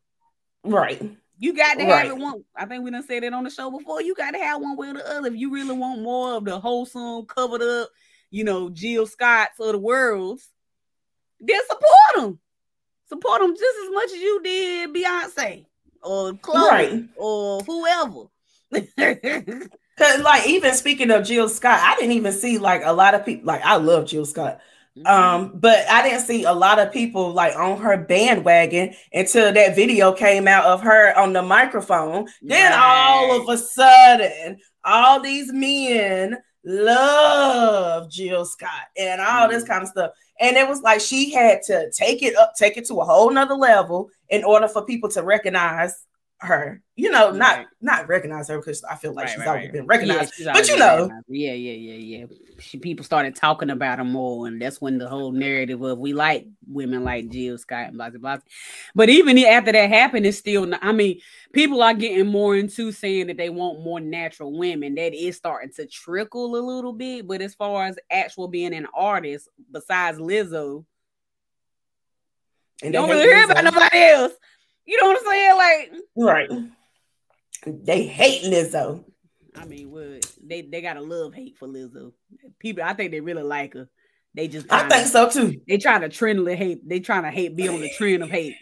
Right. 0.64 1.02
You 1.44 1.54
got 1.54 1.76
to 1.76 1.82
have 1.82 1.92
right. 1.92 2.08
it 2.08 2.18
one. 2.18 2.44
I 2.56 2.66
think 2.66 2.84
we 2.84 2.92
done 2.92 3.04
said 3.04 3.24
it 3.24 3.34
on 3.34 3.44
the 3.44 3.50
show 3.50 3.70
before. 3.70 4.02
You 4.02 4.16
got 4.16 4.32
to 4.32 4.40
have 4.40 4.62
one 4.62 4.78
way 4.78 4.90
or 4.90 4.94
the 4.94 5.18
other. 5.18 5.28
If 5.28 5.36
you 5.36 5.52
really 5.52 5.76
want 5.76 6.02
more 6.02 6.36
of 6.36 6.46
the 6.46 6.60
wholesome, 6.60 7.26
covered 7.26 7.62
up, 7.62 7.90
you 8.32 8.44
know, 8.44 8.70
Jill 8.70 9.06
Scotts 9.06 9.60
of 9.60 9.74
the 9.74 9.78
world, 9.78 10.40
then 11.40 11.60
support 11.68 12.16
them 12.16 12.40
support 13.14 13.42
them 13.42 13.54
just 13.56 13.78
as 13.84 13.92
much 13.92 14.06
as 14.06 14.20
you 14.20 14.42
did 14.44 14.94
Beyonce 14.94 15.66
or 16.02 16.34
Chloe 16.34 16.70
right. 16.70 17.04
or 17.16 17.62
whoever. 17.62 18.24
Cause 19.96 20.22
like 20.22 20.48
even 20.48 20.74
speaking 20.74 21.12
of 21.12 21.26
Jill 21.26 21.48
Scott, 21.48 21.80
I 21.80 21.96
didn't 21.96 22.14
even 22.14 22.34
see 22.34 22.58
like 22.58 22.82
a 22.84 22.94
lot 22.94 23.14
of 23.14 23.26
people 23.26 23.46
like 23.46 23.64
I 23.64 23.76
love 23.76 24.08
Jill 24.08 24.26
Scott. 24.26 24.60
Mm-hmm. 24.98 25.08
Um, 25.08 25.52
but 25.56 25.90
I 25.90 26.08
didn't 26.08 26.26
see 26.26 26.44
a 26.44 26.54
lot 26.54 26.80
of 26.80 26.92
people 26.92 27.32
like 27.32 27.56
on 27.56 27.80
her 27.80 27.98
bandwagon 27.98 28.94
until 29.12 29.52
that 29.52 29.76
video 29.76 30.12
came 30.14 30.48
out 30.48 30.66
of 30.66 30.82
her 30.82 31.18
on 31.18 31.34
the 31.34 31.42
microphone. 31.42 32.26
Right. 32.26 32.32
Then 32.44 32.74
all 32.76 33.42
of 33.42 33.50
a 33.50 33.58
sudden, 33.58 34.60
all 34.86 35.20
these 35.20 35.52
men 35.52 36.38
love 36.64 38.10
Jill 38.12 38.46
Scott 38.46 38.70
and 38.98 39.20
all 39.20 39.48
mm-hmm. 39.48 39.54
this 39.54 39.64
kind 39.64 39.84
of 39.84 39.90
stuff. 39.90 40.12
And 40.40 40.58
it 40.58 40.68
was 40.68 40.82
like 40.82 41.02
she 41.02 41.32
had 41.32 41.62
to 41.64 41.90
take 41.92 42.22
it 42.22 42.36
up, 42.36 42.54
take 42.56 42.78
it 42.78 42.86
to 42.88 43.00
a 43.00 43.06
whole 43.06 43.32
nother 43.32 43.56
level 43.56 44.10
in 44.30 44.44
order 44.44 44.68
for 44.68 44.86
people 44.86 45.10
to 45.10 45.24
recognize 45.24 46.06
her. 46.46 46.82
You 46.96 47.10
know, 47.10 47.30
right. 47.32 47.38
not 47.38 47.66
not 47.82 48.08
recognize 48.08 48.48
her 48.50 48.60
because 48.60 48.84
I 48.84 48.96
feel 48.96 49.14
like 49.14 49.26
right, 49.26 49.32
she's 49.32 49.40
right, 49.40 49.48
already 49.48 49.68
been 49.70 49.88
recognized. 49.88 50.34
Yeah, 50.38 50.54
but 50.54 50.68
you 50.68 50.78
know, 50.78 51.10
yeah, 51.28 51.54
yeah, 51.54 51.74
yeah, 51.74 52.20
yeah. 52.20 52.26
She, 52.60 52.78
people 52.78 53.04
started 53.04 53.36
talking 53.36 53.72
about 53.72 53.98
her 53.98 54.06
more, 54.06 54.46
and 54.46 54.62
that's 54.62 54.80
when 54.80 55.00
the 55.00 55.10
whole 55.10 55.32
narrative 55.32 55.82
of 55.82 55.98
we 55.98 56.14
like 56.14 56.46
women 56.68 57.04
like 57.04 57.30
Jill 57.30 57.58
Scott 57.58 57.88
and 57.88 57.98
blah 57.98 58.12
blah 58.12 58.20
blah. 58.20 58.38
But 58.94 59.10
even 59.10 59.40
after 59.40 59.72
that 59.72 59.90
happened, 59.90 60.28
it's 60.28 60.38
still. 60.38 60.68
Not, 60.68 60.84
I 60.84 60.92
mean, 60.92 61.20
people 61.52 61.82
are 61.82 61.96
getting 61.96 62.28
more 62.28 62.56
into 62.56 62.92
saying 62.92 63.28
that 63.28 63.38
they 63.38 63.50
want 63.50 63.84
more 63.84 64.00
natural 64.00 64.56
women. 64.56 64.94
That 64.94 65.16
is 65.16 65.36
starting 65.36 65.72
to 65.78 65.88
trickle 65.88 66.56
a 66.56 66.62
little 66.62 66.94
bit. 66.94 67.28
But 67.28 67.42
as 67.42 67.56
far 67.56 67.86
as 67.86 67.98
actual 68.12 68.48
being 68.48 68.76
an 68.76 68.88
artist, 68.94 69.50
besides 69.72 70.20
Lizzo, 70.20 70.86
and 72.84 72.94
don't 72.94 73.10
really 73.10 73.24
hear 73.24 73.46
about 73.46 73.64
nobody 73.64 73.98
else. 73.98 74.34
You 74.86 75.02
know 75.02 75.08
what 75.08 75.20
I'm 75.20 75.26
saying? 75.26 75.58
Like, 75.58 75.92
right. 76.18 76.50
They 77.66 78.06
hate 78.06 78.44
Lizzo. 78.44 79.04
I 79.56 79.66
mean, 79.66 79.92
what 79.92 80.26
they 80.44 80.62
they 80.62 80.82
got 80.82 80.98
a 80.98 81.02
love 81.02 81.34
hate 81.34 81.58
for 81.58 81.68
Lizzo. 81.68 82.12
People, 82.60 82.84
I 82.84 82.94
think 82.94 83.12
they 83.12 83.22
really 83.22 83.44
like 83.44 83.74
her. 83.74 83.88
They 84.34 84.48
just 84.48 84.72
I 84.72 84.88
think 84.90 85.08
so 85.08 85.30
too. 85.30 85.62
They 85.68 85.78
trying 85.78 86.02
to 86.02 86.10
trend 86.10 86.46
the 86.46 86.56
hate. 86.56 86.88
They 86.88 87.00
trying 87.00 87.24
to 87.24 87.32
hate 87.32 87.56
be 87.56 87.68
on 87.68 87.80
the 87.80 87.90
trend 87.98 88.24
of 88.24 88.30
hate. 88.30 88.56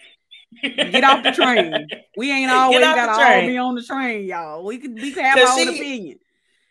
Get 0.61 1.03
off 1.03 1.23
the 1.23 1.31
train. 1.31 1.87
We 2.17 2.29
ain't 2.29 2.51
always 2.51 2.81
got 2.81 3.05
to 3.05 3.23
all 3.23 3.47
be 3.47 3.57
on 3.57 3.75
the 3.75 3.83
train, 3.83 4.25
y'all. 4.25 4.65
We 4.65 4.79
could 4.79 4.95
we 4.95 5.11
could 5.11 5.23
have 5.23 5.39
our 5.39 5.59
own 5.59 5.69
opinion. 5.69 6.19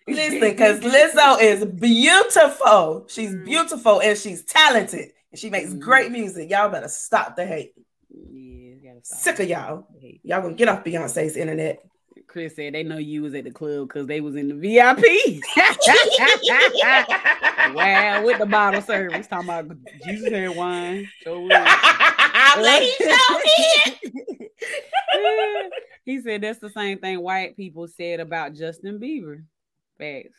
Listen, 0.07 0.41
because 0.41 0.81
Lizzo 0.81 1.41
is 1.41 1.65
beautiful. 1.65 3.07
She's 3.09 3.35
mm. 3.35 3.45
beautiful 3.45 4.03
and 4.03 4.19
she's 4.19 4.45
talented 4.45 5.13
and 5.31 5.39
she 5.39 5.51
makes 5.51 5.71
mm. 5.71 5.79
great 5.79 6.11
music. 6.11 6.51
Y'all 6.51 6.69
better 6.69 6.89
stop 6.89 7.37
the 7.37 7.47
hate. 7.47 7.73
Sick 9.03 9.41
of 9.41 9.49
y'all. 9.49 9.89
Y'all 10.23 10.43
gonna 10.43 10.55
get 10.55 10.69
off 10.69 10.85
Beyonce's 10.85 11.37
internet. 11.37 11.83
Chris 12.31 12.55
said 12.55 12.75
they 12.75 12.85
know 12.85 12.99
you 12.99 13.23
was 13.23 13.35
at 13.35 13.43
the 13.43 13.51
club 13.51 13.89
because 13.89 14.07
they 14.07 14.21
was 14.21 14.37
in 14.37 14.47
the 14.49 14.55
VIP. 14.55 14.99
wow, 17.75 18.25
with 18.25 18.39
the 18.39 18.47
bottle 18.47 18.81
service, 18.81 19.27
talking 19.27 19.49
about 19.49 19.77
Jesus 20.05 20.31
had 20.31 20.57
wine. 20.57 21.09
So 21.25 21.41
he 26.05 26.21
said 26.21 26.43
that's 26.43 26.61
the 26.61 26.71
same 26.71 26.99
thing 26.99 27.21
white 27.21 27.57
people 27.57 27.89
said 27.89 28.21
about 28.21 28.55
Justin 28.55 29.01
Bieber. 29.01 29.43
Facts. 29.99 30.39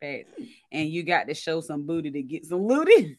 Facts. 0.00 0.30
And 0.70 0.88
you 0.88 1.02
got 1.02 1.26
to 1.26 1.34
show 1.34 1.60
some 1.60 1.84
booty 1.86 2.12
to 2.12 2.22
get 2.22 2.46
some 2.46 2.64
looty. 2.66 3.18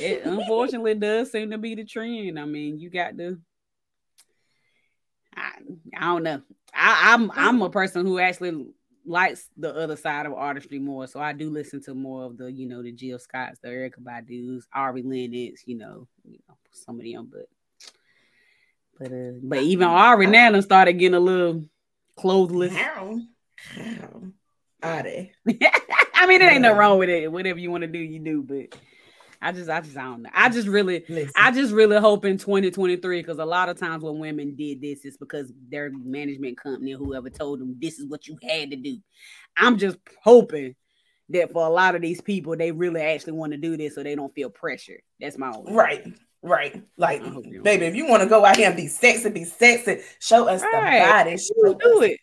It 0.00 0.24
unfortunately 0.24 0.94
does 0.94 1.32
seem 1.32 1.50
to 1.50 1.58
be 1.58 1.74
the 1.74 1.84
trend. 1.84 2.38
I 2.38 2.44
mean, 2.44 2.78
you 2.78 2.90
got 2.90 3.16
to 3.18 3.38
I, 5.38 5.52
I 5.96 6.00
don't 6.06 6.22
know. 6.22 6.42
I, 6.74 7.14
I'm 7.14 7.30
I'm 7.32 7.62
a 7.62 7.70
person 7.70 8.04
who 8.04 8.18
actually 8.18 8.66
likes 9.06 9.48
the 9.56 9.74
other 9.74 9.96
side 9.96 10.26
of 10.26 10.32
artistry 10.32 10.78
more. 10.78 11.06
So 11.06 11.20
I 11.20 11.32
do 11.32 11.50
listen 11.50 11.82
to 11.84 11.94
more 11.94 12.24
of 12.24 12.36
the, 12.36 12.50
you 12.52 12.66
know, 12.66 12.82
the 12.82 12.92
Jill 12.92 13.18
Scotts, 13.18 13.58
the 13.60 13.68
Erykah 13.68 14.04
Badu's, 14.04 14.66
Ari 14.74 15.02
Lennox, 15.02 15.62
you 15.66 15.76
know, 15.78 16.06
you 16.24 16.38
know, 16.48 16.56
some 16.72 16.98
of 16.98 17.06
them, 17.06 17.30
but 17.32 17.46
but 18.98 19.12
uh 19.12 19.38
but 19.42 19.58
even 19.60 19.88
Ari 19.88 20.26
now 20.26 20.58
started 20.60 20.94
getting 20.94 21.14
a 21.14 21.20
little 21.20 21.64
clothesless. 22.18 22.74
How? 22.74 23.20
How? 23.74 24.22
Are 24.82 25.02
they? 25.02 25.32
I 26.14 26.26
mean, 26.26 26.42
it 26.42 26.52
ain't 26.52 26.62
no 26.62 26.76
wrong 26.76 26.98
with 26.98 27.08
it. 27.08 27.30
Whatever 27.30 27.58
you 27.58 27.70
want 27.70 27.82
to 27.82 27.88
do, 27.88 27.98
you 27.98 28.20
do, 28.20 28.42
but 28.42 28.78
I 29.40 29.52
just, 29.52 29.70
I 29.70 29.80
just, 29.80 29.96
I 29.96 30.04
don't 30.04 30.22
know. 30.22 30.30
I 30.32 30.48
just 30.48 30.66
really, 30.66 31.04
Listen. 31.08 31.32
I 31.36 31.52
just 31.52 31.72
really 31.72 31.98
hope 31.98 32.24
in 32.24 32.38
2023 32.38 33.20
because 33.20 33.38
a 33.38 33.44
lot 33.44 33.68
of 33.68 33.78
times 33.78 34.02
when 34.02 34.18
women 34.18 34.56
did 34.56 34.80
this, 34.80 35.04
it's 35.04 35.16
because 35.16 35.52
their 35.68 35.90
management 35.90 36.58
company 36.58 36.94
or 36.94 36.98
whoever 36.98 37.30
told 37.30 37.60
them 37.60 37.76
this 37.80 37.98
is 37.98 38.06
what 38.06 38.26
you 38.26 38.36
had 38.42 38.70
to 38.70 38.76
do. 38.76 38.98
I'm 39.56 39.78
just 39.78 39.98
hoping 40.22 40.74
that 41.30 41.52
for 41.52 41.66
a 41.66 41.70
lot 41.70 41.94
of 41.94 42.02
these 42.02 42.20
people, 42.20 42.56
they 42.56 42.72
really 42.72 43.00
actually 43.00 43.34
want 43.34 43.52
to 43.52 43.58
do 43.58 43.76
this 43.76 43.94
so 43.94 44.02
they 44.02 44.14
don't 44.14 44.34
feel 44.34 44.50
pressure. 44.50 45.00
That's 45.20 45.38
my 45.38 45.50
only 45.50 45.72
right. 45.72 46.06
Right. 46.40 46.82
Like, 46.96 47.22
baby, 47.62 47.86
if 47.86 47.96
you 47.96 48.06
want 48.06 48.22
to 48.22 48.28
go 48.28 48.44
out 48.44 48.56
here 48.56 48.68
and 48.68 48.76
be 48.76 48.86
sexy, 48.86 49.28
be 49.30 49.44
sexy, 49.44 50.02
show 50.20 50.48
us 50.48 50.62
right. 50.62 51.00
the 51.00 51.06
body, 51.06 51.36
show 51.36 51.74
do 51.74 52.02
it. 52.02 52.20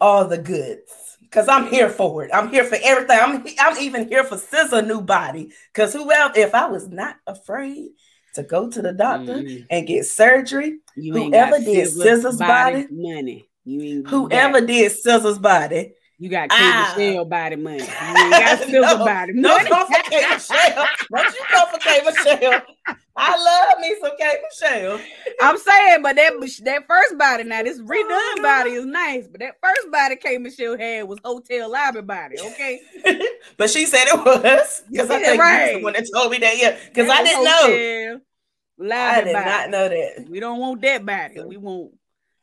All 0.00 0.26
the 0.26 0.38
goods. 0.38 1.11
Cause 1.32 1.48
I'm 1.48 1.66
here 1.68 1.88
for 1.88 2.24
it. 2.24 2.30
I'm 2.34 2.50
here 2.50 2.64
for 2.64 2.76
everything. 2.82 3.18
I'm 3.18 3.44
I'm 3.58 3.78
even 3.78 4.06
here 4.06 4.22
for 4.22 4.36
SZA 4.36 4.86
new 4.86 5.00
body. 5.00 5.50
Cause 5.72 5.94
who 5.94 6.12
else? 6.12 6.36
if 6.36 6.54
I 6.54 6.66
was 6.66 6.88
not 6.88 7.16
afraid 7.26 7.92
to 8.34 8.42
go 8.42 8.68
to 8.70 8.82
the 8.82 8.92
doctor 8.92 9.36
mm. 9.36 9.66
and 9.70 9.86
get 9.86 10.04
surgery, 10.04 10.80
you 10.94 11.14
whoever 11.14 11.58
did 11.58 11.88
SZA's 11.88 12.38
body, 12.38 12.82
body, 12.82 12.86
money. 12.90 13.48
You 13.64 14.04
whoever 14.04 14.60
did 14.60 14.92
SZA's 14.92 15.38
body, 15.38 15.94
you 16.22 16.28
got 16.28 16.50
K 16.50 16.56
ah. 16.56 16.94
Michelle 16.96 17.24
body 17.24 17.56
money. 17.56 17.80
You 17.80 17.86
got 17.86 18.60
SZA 18.60 18.70
no, 18.70 18.98
body 18.98 19.32
money. 19.32 19.68
Don't 19.68 19.92
for 19.92 20.02
K 20.08 20.24
Michelle. 20.30 20.86
Don't 21.10 21.34
you 21.34 21.44
come 21.48 21.68
for 21.68 21.78
K 21.80 22.00
Michelle. 22.04 22.62
I 23.16 23.36
love 23.42 23.80
me 23.80 23.96
some 24.00 24.12
K 24.16 24.36
Michelle. 24.40 25.00
I'm 25.40 25.58
saying, 25.58 26.02
but 26.02 26.14
that 26.14 26.34
that 26.62 26.86
first 26.86 27.18
body 27.18 27.42
now, 27.42 27.64
this 27.64 27.80
redone 27.80 28.40
body 28.40 28.70
is 28.70 28.86
nice, 28.86 29.26
but 29.26 29.40
that 29.40 29.56
first 29.60 29.90
body 29.90 30.14
K 30.14 30.38
Michelle 30.38 30.78
had 30.78 31.08
was 31.08 31.18
hotel 31.24 31.72
lobby 31.72 32.02
body, 32.02 32.36
okay? 32.38 32.80
but 33.56 33.68
she 33.68 33.84
said 33.84 34.04
it 34.06 34.24
was 34.24 34.84
because 34.88 35.10
I 35.10 35.20
think 35.20 35.42
right. 35.42 35.58
you 35.58 35.64
was 35.64 35.80
the 35.80 35.82
one 35.82 35.92
that 35.94 36.08
told 36.14 36.30
me 36.30 36.38
that. 36.38 36.56
Yeah, 36.56 36.78
because 36.86 37.10
I 37.10 37.24
didn't 37.24 37.44
know. 37.44 38.20
Lobby 38.78 38.94
I 38.94 39.20
did 39.24 39.32
body. 39.32 39.44
not 39.44 39.70
know 39.70 39.88
that. 39.88 40.26
We 40.30 40.38
don't 40.38 40.60
want 40.60 40.82
that 40.82 41.04
body. 41.04 41.42
We 41.44 41.56
want, 41.56 41.94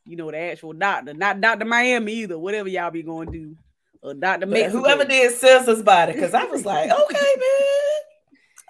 you 0.03 0.17
know, 0.17 0.31
the 0.31 0.37
actual 0.37 0.73
doctor, 0.73 1.13
not 1.13 1.39
Doctor 1.39 1.63
Miami 1.63 2.11
either. 2.11 2.37
Whatever 2.37 2.67
y'all 2.67 2.91
be 2.91 3.03
going 3.03 3.31
to 3.31 3.37
do 3.37 3.55
or 4.01 4.13
Dr. 4.13 4.45
Mexico. 4.45 4.79
Whoever 4.79 5.05
did 5.05 5.31
SZA's 5.31 5.83
body, 5.83 6.13
because 6.13 6.33
I 6.33 6.45
was 6.45 6.65
like, 6.65 6.91
okay, 7.01 7.35
man. 7.37 7.45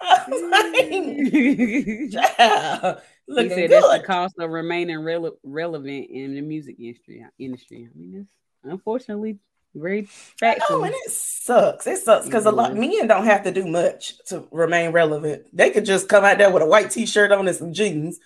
he 1.30 2.08
Child, 2.08 3.00
looking 3.28 3.50
said 3.50 3.70
that's 3.70 3.88
the 3.88 4.02
cost 4.06 4.34
of 4.38 4.50
remaining 4.50 4.96
rele- 4.96 5.36
relevant 5.42 6.10
in 6.10 6.34
the 6.34 6.40
music 6.40 6.76
industry. 6.78 7.22
Uh, 7.24 7.30
industry. 7.38 7.88
I 7.92 7.98
mean, 7.98 8.12
that's 8.12 8.72
unfortunately 8.72 9.38
very 9.74 10.04
factual. 10.04 10.78
Oh, 10.78 10.84
and 10.84 10.94
it 10.94 11.10
sucks. 11.10 11.86
It 11.86 11.98
sucks 11.98 12.26
because 12.26 12.46
a 12.46 12.50
lot 12.50 12.74
men 12.74 13.06
don't 13.06 13.26
have 13.26 13.44
to 13.44 13.52
do 13.52 13.66
much 13.66 14.14
to 14.26 14.48
remain 14.50 14.92
relevant. 14.92 15.44
They 15.52 15.70
could 15.70 15.84
just 15.84 16.08
come 16.08 16.24
out 16.24 16.38
there 16.38 16.50
with 16.50 16.62
a 16.62 16.66
white 16.66 16.90
t-shirt 16.90 17.30
on 17.30 17.46
and 17.46 17.56
some 17.56 17.72
jeans 17.72 18.18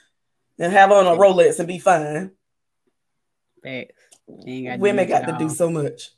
and 0.59 0.73
have 0.73 0.93
on 0.93 1.07
a 1.07 1.11
Rolex 1.11 1.59
and 1.59 1.69
be 1.69 1.79
fine. 1.79 2.33
Facts. 3.62 3.95
They 4.29 4.53
ain't 4.53 4.67
gotta 4.67 4.79
do 4.79 4.83
Women 4.83 5.09
got 5.09 5.27
to 5.27 5.37
do 5.38 5.51
so 5.51 5.71
much. 5.71 6.11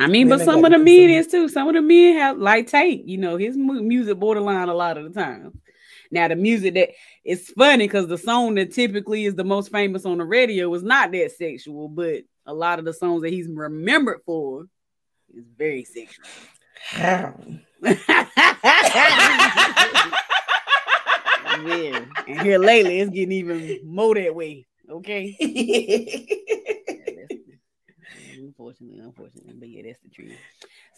I 0.00 0.06
mean, 0.06 0.28
but 0.28 0.40
some 0.40 0.64
of 0.64 0.72
the 0.72 0.78
men 0.78 1.10
is 1.10 1.26
too. 1.26 1.48
Some 1.48 1.68
of 1.68 1.74
the 1.74 1.82
men 1.82 2.16
have 2.16 2.38
like 2.38 2.68
Tate, 2.68 3.04
you 3.04 3.18
know, 3.18 3.36
his 3.36 3.56
mu- 3.56 3.82
music 3.82 4.18
borderline 4.18 4.68
a 4.68 4.74
lot 4.74 4.96
of 4.96 5.12
the 5.12 5.20
time. 5.20 5.60
Now 6.10 6.28
the 6.28 6.36
music 6.36 6.74
that 6.74 6.90
it's 7.24 7.50
funny 7.50 7.84
because 7.84 8.08
the 8.08 8.18
song 8.18 8.54
that 8.56 8.72
typically 8.72 9.26
is 9.26 9.34
the 9.34 9.44
most 9.44 9.70
famous 9.70 10.04
on 10.06 10.18
the 10.18 10.24
radio 10.24 10.72
is 10.74 10.82
not 10.82 11.12
that 11.12 11.32
sexual, 11.32 11.88
but 11.88 12.22
a 12.46 12.54
lot 12.54 12.78
of 12.78 12.84
the 12.84 12.94
songs 12.94 13.22
that 13.22 13.32
he's 13.32 13.48
remembered 13.48 14.20
for 14.24 14.66
is 15.34 15.44
very 15.56 15.84
sexual. 15.84 16.24
How? 16.82 17.38
yeah. 17.82 17.96
And 22.26 22.40
here 22.40 22.58
lately 22.58 23.00
it's 23.00 23.10
getting 23.10 23.32
even 23.32 23.80
more 23.84 24.14
that 24.14 24.34
way. 24.34 24.66
Okay. 24.90 25.36
unfortunately, 28.60 29.00
unfortunately, 29.00 29.54
but 29.58 29.68
yeah, 29.68 29.82
that's 29.84 30.00
the 30.00 30.10
truth. 30.10 30.36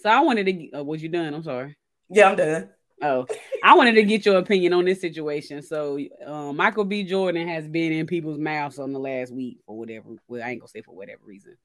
So 0.00 0.08
I 0.10 0.20
wanted 0.20 0.46
to. 0.46 0.78
Uh, 0.80 0.84
was 0.84 1.02
you 1.02 1.08
done? 1.08 1.32
I'm 1.32 1.42
sorry. 1.42 1.76
yeah, 2.10 2.30
I'm 2.30 2.36
done. 2.36 2.70
Oh, 3.00 3.26
I 3.64 3.74
wanted 3.74 3.94
to 3.94 4.02
get 4.04 4.24
your 4.26 4.38
opinion 4.38 4.72
on 4.72 4.84
this 4.84 5.00
situation. 5.00 5.60
So, 5.62 5.98
um, 6.24 6.56
Michael 6.56 6.84
B. 6.84 7.02
Jordan 7.02 7.48
has 7.48 7.66
been 7.66 7.92
in 7.92 8.06
people's 8.06 8.38
mouths 8.38 8.78
on 8.78 8.92
the 8.92 8.98
last 9.00 9.32
week 9.32 9.58
for 9.66 9.76
whatever. 9.76 10.10
Well, 10.28 10.42
I 10.42 10.50
ain't 10.50 10.60
gonna 10.60 10.68
say 10.68 10.82
for 10.82 10.94
whatever 10.94 11.20
reason. 11.24 11.56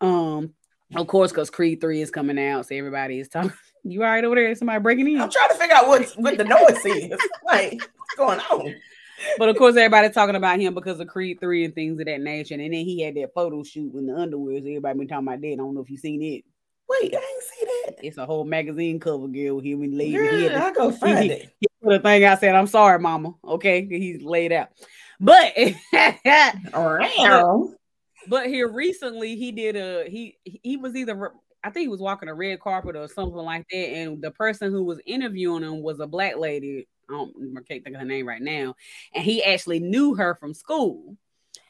Um, 0.00 0.54
of 0.94 1.06
course, 1.06 1.30
because 1.30 1.50
Creed 1.50 1.80
Three 1.80 2.00
is 2.00 2.10
coming 2.10 2.38
out, 2.38 2.66
so 2.66 2.74
everybody 2.74 3.20
is 3.20 3.28
talking. 3.28 3.52
You 3.88 4.02
all 4.02 4.10
right 4.10 4.24
over 4.24 4.34
there? 4.34 4.52
Somebody 4.56 4.80
breaking 4.80 5.06
in? 5.06 5.20
I'm 5.20 5.30
trying 5.30 5.50
to 5.50 5.54
figure 5.54 5.76
out 5.76 5.86
what 5.86 6.12
what 6.16 6.36
the 6.36 6.42
noise 6.42 6.84
is. 6.84 7.16
Like, 7.46 7.80
what's 7.96 8.14
going 8.16 8.40
on? 8.40 8.74
But 9.38 9.48
of 9.48 9.56
course, 9.56 9.76
everybody's 9.76 10.14
talking 10.14 10.36
about 10.36 10.60
him 10.60 10.74
because 10.74 11.00
of 11.00 11.08
Creed 11.08 11.40
3 11.40 11.64
and 11.64 11.74
things 11.74 11.98
of 12.00 12.06
that 12.06 12.20
nature. 12.20 12.54
And 12.54 12.62
then 12.62 12.72
he 12.72 13.00
had 13.02 13.14
that 13.16 13.32
photo 13.34 13.62
shoot 13.62 13.94
in 13.94 14.06
the 14.06 14.14
underwear. 14.16 14.60
So 14.60 14.66
everybody 14.66 14.98
been 14.98 15.08
talking 15.08 15.26
about 15.28 15.40
that. 15.40 15.52
I 15.52 15.56
don't 15.56 15.74
know 15.74 15.80
if 15.80 15.90
you 15.90 15.96
seen 15.96 16.22
it. 16.22 16.44
Wait, 16.88 17.14
I 17.14 17.18
ain't 17.18 17.42
see 17.42 17.66
that. 17.86 17.94
It's 18.06 18.16
a 18.18 18.26
whole 18.26 18.44
magazine 18.44 19.00
cover, 19.00 19.26
girl, 19.26 19.56
with 19.56 19.64
him 19.64 19.82
and 19.82 19.96
lady. 19.98 20.12
Girl, 20.16 20.38
He 20.38 20.48
the- 20.48 20.62
I 20.64 20.72
go 20.72 20.92
find 20.92 21.30
it. 21.30 21.52
he 21.60 21.66
put 21.82 21.94
a 21.96 21.98
thing 22.00 22.24
I 22.24 22.36
said, 22.36 22.54
I'm 22.54 22.66
sorry, 22.68 22.98
mama. 22.98 23.34
Okay. 23.44 23.86
He's 23.88 24.22
laid 24.22 24.52
out. 24.52 24.68
But 25.18 25.52
oh, 25.94 26.62
Around. 26.74 27.74
but 28.28 28.46
here 28.46 28.68
recently 28.68 29.34
he 29.36 29.50
did 29.50 29.76
a 29.76 30.08
he 30.08 30.36
he 30.44 30.76
was 30.76 30.94
either 30.94 31.32
I 31.64 31.70
think 31.70 31.84
he 31.84 31.88
was 31.88 32.00
walking 32.00 32.28
a 32.28 32.34
red 32.34 32.60
carpet 32.60 32.94
or 32.96 33.08
something 33.08 33.34
like 33.38 33.66
that, 33.72 33.76
and 33.78 34.22
the 34.22 34.30
person 34.30 34.70
who 34.70 34.84
was 34.84 35.00
interviewing 35.06 35.62
him 35.62 35.82
was 35.82 35.98
a 36.00 36.06
black 36.06 36.36
lady. 36.36 36.86
I, 37.08 37.12
don't, 37.12 37.56
I 37.56 37.60
can't 37.62 37.84
think 37.84 37.94
of 37.94 38.00
her 38.00 38.06
name 38.06 38.26
right 38.26 38.42
now, 38.42 38.74
and 39.14 39.24
he 39.24 39.42
actually 39.42 39.80
knew 39.80 40.14
her 40.14 40.34
from 40.34 40.54
school, 40.54 41.16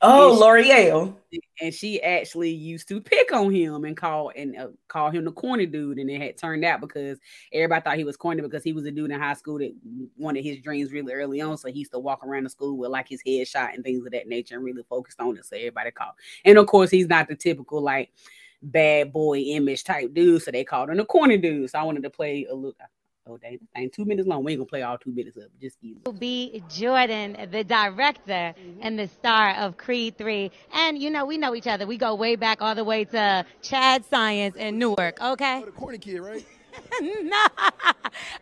Oh, 0.02 0.30
Yes. 0.32 0.40
L'Oreal. 0.40 1.14
and 1.60 1.72
she 1.74 2.02
actually 2.02 2.50
used 2.50 2.86
to 2.88 3.00
pick 3.00 3.32
on 3.32 3.50
him 3.50 3.84
and 3.84 3.96
call 3.96 4.30
and 4.36 4.56
uh, 4.56 4.68
call 4.88 5.10
him 5.10 5.24
the 5.24 5.32
corny 5.32 5.66
dude, 5.66 5.98
and 5.98 6.10
it 6.10 6.20
had 6.20 6.36
turned 6.36 6.64
out 6.64 6.80
because 6.80 7.18
everybody 7.52 7.82
thought 7.82 7.96
he 7.96 8.04
was 8.04 8.16
corny 8.16 8.42
because 8.42 8.62
he 8.62 8.72
was 8.72 8.84
a 8.84 8.90
dude 8.90 9.10
in 9.10 9.20
high 9.20 9.34
school 9.34 9.58
that 9.58 9.74
wanted 10.16 10.44
his 10.44 10.58
dreams 10.60 10.92
really 10.92 11.12
early 11.14 11.40
on, 11.40 11.56
so 11.56 11.68
he 11.68 11.78
used 11.80 11.92
to 11.92 11.98
walk 11.98 12.24
around 12.24 12.44
the 12.44 12.50
school 12.50 12.76
with 12.76 12.90
like 12.90 13.08
his 13.08 13.22
head 13.26 13.46
shot 13.48 13.74
and 13.74 13.84
things 13.84 14.04
of 14.04 14.12
that 14.12 14.28
nature, 14.28 14.56
and 14.56 14.64
really 14.64 14.82
focused 14.88 15.20
on 15.20 15.36
it. 15.36 15.44
So 15.46 15.56
everybody 15.56 15.90
called, 15.90 16.14
and 16.44 16.58
of 16.58 16.66
course 16.66 16.90
he's 16.90 17.08
not 17.08 17.28
the 17.28 17.36
typical 17.36 17.80
like 17.80 18.10
bad 18.62 19.12
boy 19.12 19.38
image 19.40 19.84
type 19.84 20.12
dude, 20.14 20.42
so 20.42 20.50
they 20.50 20.64
called 20.64 20.90
him 20.90 20.96
the 20.96 21.04
corny 21.04 21.38
dude. 21.38 21.70
So 21.70 21.78
I 21.78 21.82
wanted 21.82 22.02
to 22.02 22.10
play 22.10 22.46
a 22.50 22.54
little. 22.54 22.76
Oh, 23.28 23.36
dang, 23.38 23.58
dang, 23.74 23.90
two 23.90 24.04
minutes 24.04 24.28
long. 24.28 24.44
We 24.44 24.52
ain't 24.52 24.60
gonna 24.60 24.68
play 24.68 24.82
all 24.82 24.98
two 24.98 25.10
minutes 25.10 25.36
of 25.36 25.44
it. 25.44 25.50
Just 25.60 25.78
easy. 25.82 25.98
B. 26.18 26.62
Jordan, 26.68 27.36
the 27.50 27.64
director 27.64 28.54
mm-hmm. 28.56 28.80
and 28.82 28.96
the 28.96 29.08
star 29.08 29.50
of 29.56 29.76
Creed 29.76 30.16
3. 30.16 30.50
And, 30.72 30.96
you 30.96 31.10
know, 31.10 31.24
we 31.24 31.36
know 31.36 31.54
each 31.56 31.66
other. 31.66 31.86
We 31.86 31.96
go 31.96 32.14
way 32.14 32.36
back 32.36 32.62
all 32.62 32.76
the 32.76 32.84
way 32.84 33.04
to 33.06 33.44
Chad 33.62 34.04
Science 34.04 34.54
in 34.54 34.78
Newark, 34.78 35.20
okay? 35.20 35.60
Oh, 35.62 35.66
the 35.66 35.72
corny 35.72 35.98
kid, 35.98 36.20
right? 36.20 36.46
no, 37.00 37.46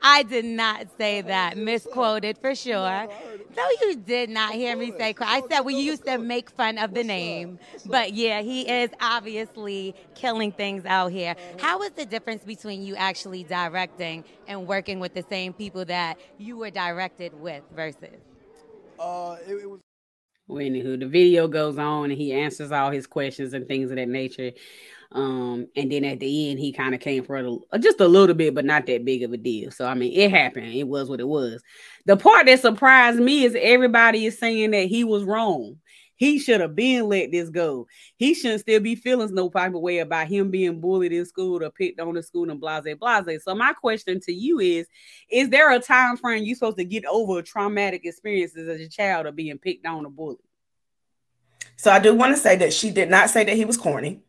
I 0.03 0.23
did 0.23 0.44
not 0.44 0.87
say 0.99 1.20
that. 1.23 1.57
Misquoted 1.57 2.38
for 2.38 2.55
sure. 2.55 3.09
No, 3.57 3.68
you 3.83 3.97
did 3.97 4.31
not 4.31 4.55
hear 4.55 4.77
me 4.77 4.92
say. 4.99 5.14
I 5.20 5.42
said 5.49 5.61
we 5.61 5.75
used 5.77 6.05
to 6.07 6.18
make 6.18 6.51
fun 6.51 6.79
of 6.79 6.94
the 6.94 7.05
name, 7.05 7.59
but 7.87 8.12
yeah, 8.14 8.42
he 8.42 8.68
is 8.68 8.90
obviously 9.01 9.94
killing 10.14 10.53
things 10.53 10.85
out 10.85 11.12
here. 11.12 11.35
How 11.59 11.83
is 11.83 11.92
the 11.92 12.07
difference 12.07 12.44
between 12.44 12.83
you 12.83 12.97
actually 12.97 13.44
directing 13.44 14.25
and 14.47 14.66
working 14.66 15.01
with 15.01 15.14
the 15.14 15.25
same 15.29 15.53
people 15.53 15.85
that 15.87 16.18
you 16.38 16.57
were 16.57 16.70
directed 16.70 17.38
with 17.40 17.62
versus? 17.75 18.20
Uh, 18.99 19.37
it, 19.47 19.55
it 19.55 19.70
was 19.70 19.81
Well, 20.49 20.59
anywho, 20.59 20.99
the 20.99 21.07
video 21.07 21.49
goes 21.49 21.79
on 21.79 22.11
and 22.11 22.18
he 22.18 22.33
answers 22.33 22.73
all 22.73 22.90
his 22.90 23.07
questions 23.07 23.53
and 23.55 23.66
things 23.66 23.90
of 23.90 23.97
that 23.97 24.09
nature. 24.09 24.53
Um, 25.14 25.68
and 25.77 25.92
then 25.92 26.05
at 26.05 26.18
the 26.18 26.50
end, 26.50 26.59
he 26.59 26.72
kind 26.72 26.92
of 26.92 27.00
came 27.00 27.24
for 27.24 27.37
a, 27.37 27.55
uh, 27.72 27.79
just 27.79 28.00
a 28.00 28.09
little 28.09 28.35
bit, 28.35 28.53
but 28.53 28.64
not 28.64 28.87
that 28.87 29.05
big 29.05 29.22
of 29.22 29.33
a 29.33 29.37
deal. 29.37 29.70
So 29.70 29.87
I 29.87 29.94
mean, 29.94 30.12
it 30.12 30.31
happened. 30.33 30.74
It 30.74 30.88
was 30.88 31.09
what 31.09 31.20
it 31.20 31.29
was. 31.29 31.62
The 32.05 32.16
part 32.16 32.46
that 32.46 32.61
surprised 32.61 33.20
me 33.20 33.44
is 33.44 33.57
everybody 33.59 34.27
is 34.27 34.37
saying 34.38 34.72
that 34.72 34.88
he 34.88 35.05
was 35.05 35.22
wrong. 35.22 35.77
He 36.16 36.38
should 36.38 36.61
have 36.61 36.74
been 36.74 37.09
let 37.09 37.33
this 37.33 37.48
go. 37.48 37.87
He 38.16 38.35
shouldn't 38.35 38.61
still 38.61 38.81
be 38.81 38.94
feeling 38.94 39.35
no 39.35 39.48
type 39.48 39.74
of 39.74 39.81
way 39.81 39.98
about 39.98 40.29
him 40.29 40.50
being 40.50 40.81
bullied 40.81 41.12
in 41.12 41.27
school 41.27 41.62
or 41.62 41.70
picked 41.70 42.00
on 42.00 42.16
in 42.16 42.22
school 42.22 42.50
and 42.50 42.61
blase 42.61 42.96
blase. 42.98 43.44
So 43.44 43.55
my 43.55 43.72
question 43.72 44.20
to 44.20 44.33
you 44.33 44.59
is: 44.59 44.87
Is 45.31 45.48
there 45.48 45.72
a 45.72 45.81
time 45.81 46.16
frame 46.16 46.44
you're 46.44 46.57
supposed 46.57 46.79
to 46.79 46.85
get 46.85 47.05
over 47.07 47.40
traumatic 47.42 48.05
experiences 48.05 48.68
as 48.68 48.81
a 48.81 48.88
child 48.88 49.27
of 49.27 49.37
being 49.37 49.59
picked 49.59 49.87
on 49.87 50.07
or 50.07 50.11
bullied? 50.11 50.38
So 51.77 51.90
I 51.90 51.98
do 51.98 52.14
want 52.14 52.35
to 52.35 52.40
say 52.40 52.57
that 52.57 52.72
she 52.72 52.90
did 52.90 53.11
not 53.11 53.31
say 53.31 53.44
that 53.44 53.57
he 53.57 53.64
was 53.64 53.77
corny. 53.77 54.22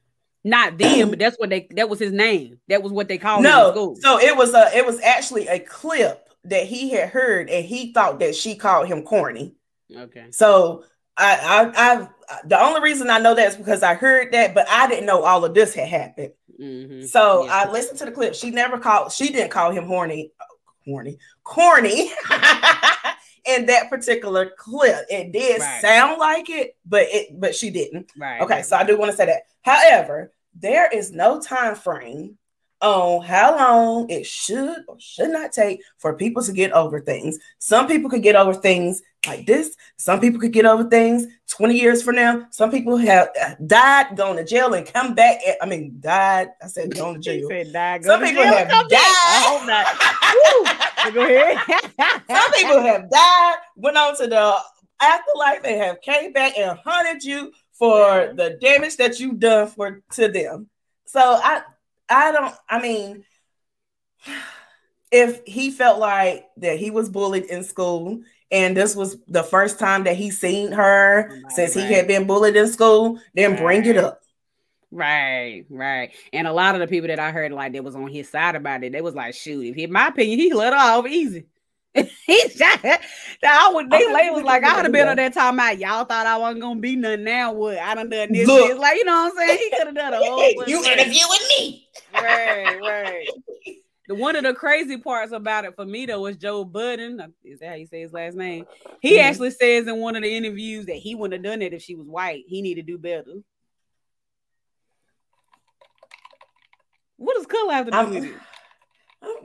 Not 0.46 0.78
them, 0.78 1.10
but 1.10 1.20
that's 1.20 1.36
what 1.38 1.50
they 1.50 1.68
that 1.72 1.90
was 1.90 2.00
his 2.00 2.14
name. 2.14 2.60
That 2.70 2.82
was 2.84 2.94
what 2.94 3.08
they 3.10 3.18
called 3.18 3.44
him 3.44 3.52
No, 3.52 3.96
so 4.00 4.20
it 4.20 4.38
was 4.38 4.54
a 4.54 4.70
it 4.78 4.86
was 4.86 5.02
actually 5.02 5.48
a 5.48 5.60
clip 5.60 6.30
that 6.46 6.66
he 6.68 6.92
had 6.92 7.10
heard 7.10 7.50
and 7.50 7.66
he 7.66 7.92
thought 7.92 8.20
that 8.20 8.36
she 8.36 8.56
called 8.56 8.88
him 8.88 9.02
corny. 9.04 9.56
okay. 9.94 10.28
So 10.30 10.84
I 11.18 11.72
I, 11.76 11.98
I 11.98 12.08
the 12.46 12.62
only 12.62 12.82
reason 12.82 13.10
I 13.10 13.18
know 13.20 13.34
that 13.34 13.48
is 13.50 13.58
because 13.58 13.82
I 13.84 13.96
heard 13.96 14.32
that, 14.34 14.54
but 14.54 14.68
I 14.70 14.88
didn't 14.88 15.08
know 15.08 15.24
all 15.24 15.44
of 15.44 15.54
this 15.56 15.74
had 15.74 15.88
happened. 15.88 16.34
Mhm. 16.62 17.08
So 17.08 17.46
Yeah. 17.46 17.52
I 17.66 17.72
listened 17.72 17.98
to 18.00 18.06
the 18.06 18.12
clip. 18.12 18.36
She 18.36 18.52
never 18.52 18.78
called. 18.78 19.12
She 19.12 19.30
didn't 19.32 19.50
call 19.52 19.72
him 19.72 19.86
horny, 19.86 20.32
horny, 20.86 21.18
corny. 21.44 22.12
in 23.48 23.66
that 23.68 23.90
particular 23.90 24.52
clip, 24.58 25.06
it 25.10 25.32
did 25.32 25.62
Right. 25.62 25.82
sound 25.82 26.20
like 26.20 26.50
it, 26.50 26.76
but 26.86 27.04
it 27.12 27.40
but 27.40 27.56
she 27.56 27.70
didn't. 27.70 28.12
right. 28.18 28.42
Okay, 28.42 28.62
so 28.62 28.76
I 28.78 28.84
do 28.84 28.98
want 28.98 29.12
to 29.12 29.18
say 29.18 29.26
that. 29.26 29.44
However, 29.62 30.32
there 30.56 30.90
is 30.92 31.12
no 31.12 31.40
time 31.40 31.76
frame 31.76 32.38
on 32.82 33.24
how 33.24 33.56
long 33.56 34.10
it 34.10 34.26
should 34.26 34.84
or 34.88 34.98
should 35.00 35.30
not 35.32 35.52
take 35.52 35.82
for 35.98 36.14
people 36.16 36.44
to 36.44 36.52
get 36.52 36.72
over 36.74 37.00
things. 37.00 37.40
Some 37.60 37.88
people 37.88 38.10
could 38.10 38.24
get 38.24 38.36
over 38.36 38.54
things 38.54 39.02
like 39.28 39.46
this. 39.46 39.76
Some 39.98 40.20
people 40.20 40.40
could 40.40 40.52
get 40.54 40.66
over 40.66 40.84
things 40.90 41.26
20 41.50 41.76
years 41.76 42.02
from 42.04 42.16
now. 42.16 42.48
Some 42.52 42.72
people 42.72 42.98
have 42.98 43.30
uh, 43.42 43.56
died, 43.66 44.16
gone 44.16 44.36
to 44.38 44.44
jail, 44.46 44.74
and 44.74 44.86
come 44.86 45.14
back. 45.16 45.40
at- 45.48 45.58
I 45.62 45.66
mean, 45.66 45.98
died. 46.00 46.50
I 46.62 46.68
said 46.68 46.96
gone 46.96 47.16
to 47.16 47.20
jail. 47.28 47.48
said, 47.50 47.72
"Die, 47.74 47.98
go 48.00 48.08
Some 48.08 48.20
to 48.22 48.26
people 48.28 48.44
jail, 48.44 48.54
have 48.54 48.68
died. 48.70 48.90
back." 48.90 49.02
I 49.02 49.44
hope 49.48 49.68
not. 51.08 51.14
Go 51.14 51.24
ahead. 51.24 52.22
Some 52.30 52.52
people 52.54 52.82
have 52.82 53.10
died, 53.10 53.56
went 53.76 53.98
on 53.98 54.16
to 54.18 54.28
the 54.28 54.56
afterlife, 55.02 55.62
and 55.64 55.82
have 55.82 56.02
came 56.02 56.34
back 56.34 56.58
and 56.58 56.78
hunted 56.84 57.24
you 57.24 57.52
for 57.74 58.34
the 58.36 58.58
damage 58.62 58.98
that 58.98 59.20
you've 59.20 59.40
done 59.40 59.68
for 59.68 60.02
to 60.14 60.28
them. 60.30 60.70
So 61.06 61.20
I 61.22 61.62
I 62.10 62.32
don't 62.32 62.56
I 62.70 62.82
mean 62.82 63.24
if 65.12 65.42
he 65.46 65.72
felt 65.72 66.00
like 66.00 66.48
that 66.58 66.78
he 66.80 66.92
was 66.92 67.10
bullied 67.10 67.46
in 67.46 67.64
school 67.64 68.22
and 68.52 68.76
this 68.76 68.96
was 68.96 69.18
the 69.28 69.44
first 69.44 69.80
time 69.80 70.04
that 70.04 70.16
he 70.16 70.32
seen 70.32 70.72
her 70.72 71.30
Right, 71.30 71.52
since 71.52 71.74
he 71.74 71.82
right. 71.82 71.90
had 71.90 72.08
been 72.08 72.28
bullied 72.28 72.56
in 72.56 72.68
school, 72.68 73.20
then 73.34 73.56
bring 73.56 73.86
it 73.86 73.98
up. 73.98 74.22
Right, 74.92 75.66
right. 75.70 76.14
And 76.32 76.48
a 76.48 76.54
lot 76.54 76.76
of 76.76 76.82
the 76.82 76.88
people 76.88 77.08
that 77.08 77.20
I 77.20 77.32
heard 77.32 77.52
like 77.52 77.74
that 77.74 77.84
was 77.84 77.96
on 77.96 78.08
his 78.08 78.30
side 78.30 78.56
about 78.56 78.84
it, 78.84 78.94
they 78.94 79.02
was 79.02 79.16
like, 79.16 79.34
shoot, 79.34 79.66
if 79.66 79.78
in 79.78 79.92
my 79.92 80.08
opinion, 80.08 80.40
he 80.40 80.54
let 80.54 80.74
her 80.74 80.80
off 80.80 81.08
easy. 81.08 81.48
he 81.94 82.50
shot 82.50 82.80
I 83.44 83.72
would 83.74 83.90
they 83.90 83.98
Okay, 83.98 84.30
was 84.32 84.44
like, 84.44 84.64
I 84.64 84.76
would 84.76 84.86
have 84.86 84.92
been 84.92 85.08
on 85.08 85.16
that 85.16 85.34
time 85.34 85.60
out. 85.60 85.80
Y'all 85.80 86.04
thought 86.04 86.28
I 86.28 86.38
wasn't 86.38 86.62
gonna 86.62 86.80
be 86.80 86.96
nothing 86.98 87.24
now. 87.24 87.54
What 87.54 87.78
I 87.78 87.96
done 87.96 88.10
done 88.10 88.34
this. 88.34 88.48
Look. 88.48 88.70
this. 88.70 88.78
Like, 88.78 88.98
you 88.98 89.06
know 89.06 89.14
what 89.14 89.32
I'm 89.32 89.38
saying? 89.38 89.60
He 89.60 89.70
could 89.70 89.88
have 89.88 89.96
done 89.96 90.14
a 90.14 90.18
whole 90.26 90.68
you 90.68 90.84
interviewing 90.84 91.40
me. 91.58 91.88
Right, 92.14 92.80
right. 92.82 93.28
The 94.08 94.16
one 94.16 94.36
of 94.36 94.44
the 94.44 94.54
crazy 94.54 94.98
parts 94.98 95.32
about 95.32 95.66
it 95.66 95.76
for 95.76 95.86
me 95.86 96.06
though 96.06 96.22
was 96.22 96.38
Joe 96.38 96.64
Budden. 96.64 97.20
uh, 97.20 97.28
Is 97.44 97.60
that 97.60 97.70
how 97.70 97.76
you 97.76 97.88
say 97.88 98.02
his 98.02 98.14
last 98.14 98.36
name? 98.36 98.66
He 99.02 99.18
Mhm. 99.18 99.22
actually 99.24 99.52
says 99.52 99.88
in 99.88 99.98
one 100.00 100.16
of 100.16 100.22
the 100.22 100.36
interviews 100.36 100.86
that 100.86 100.96
he 100.98 101.16
wouldn't 101.16 101.44
have 101.44 101.52
done 101.52 101.62
it 101.64 101.74
if 101.74 101.82
she 101.82 101.96
was 101.96 102.08
white. 102.08 102.44
He 102.48 102.62
need 102.62 102.76
to 102.76 102.84
do 102.84 102.98
better. 103.00 103.42
What 107.18 107.36
does 107.36 107.46
color 107.48 107.74
have 107.74 107.86
to 107.86 107.92
do 107.92 107.98
I'm- 107.98 108.14
with 108.14 108.24
it? 108.26 108.36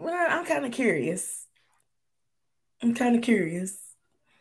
I'm 0.02 0.44
kind 0.44 0.66
of 0.66 0.72
curious. 0.72 1.46
I'm 2.82 2.94
kind 2.94 3.16
of 3.16 3.22
curious. 3.22 3.78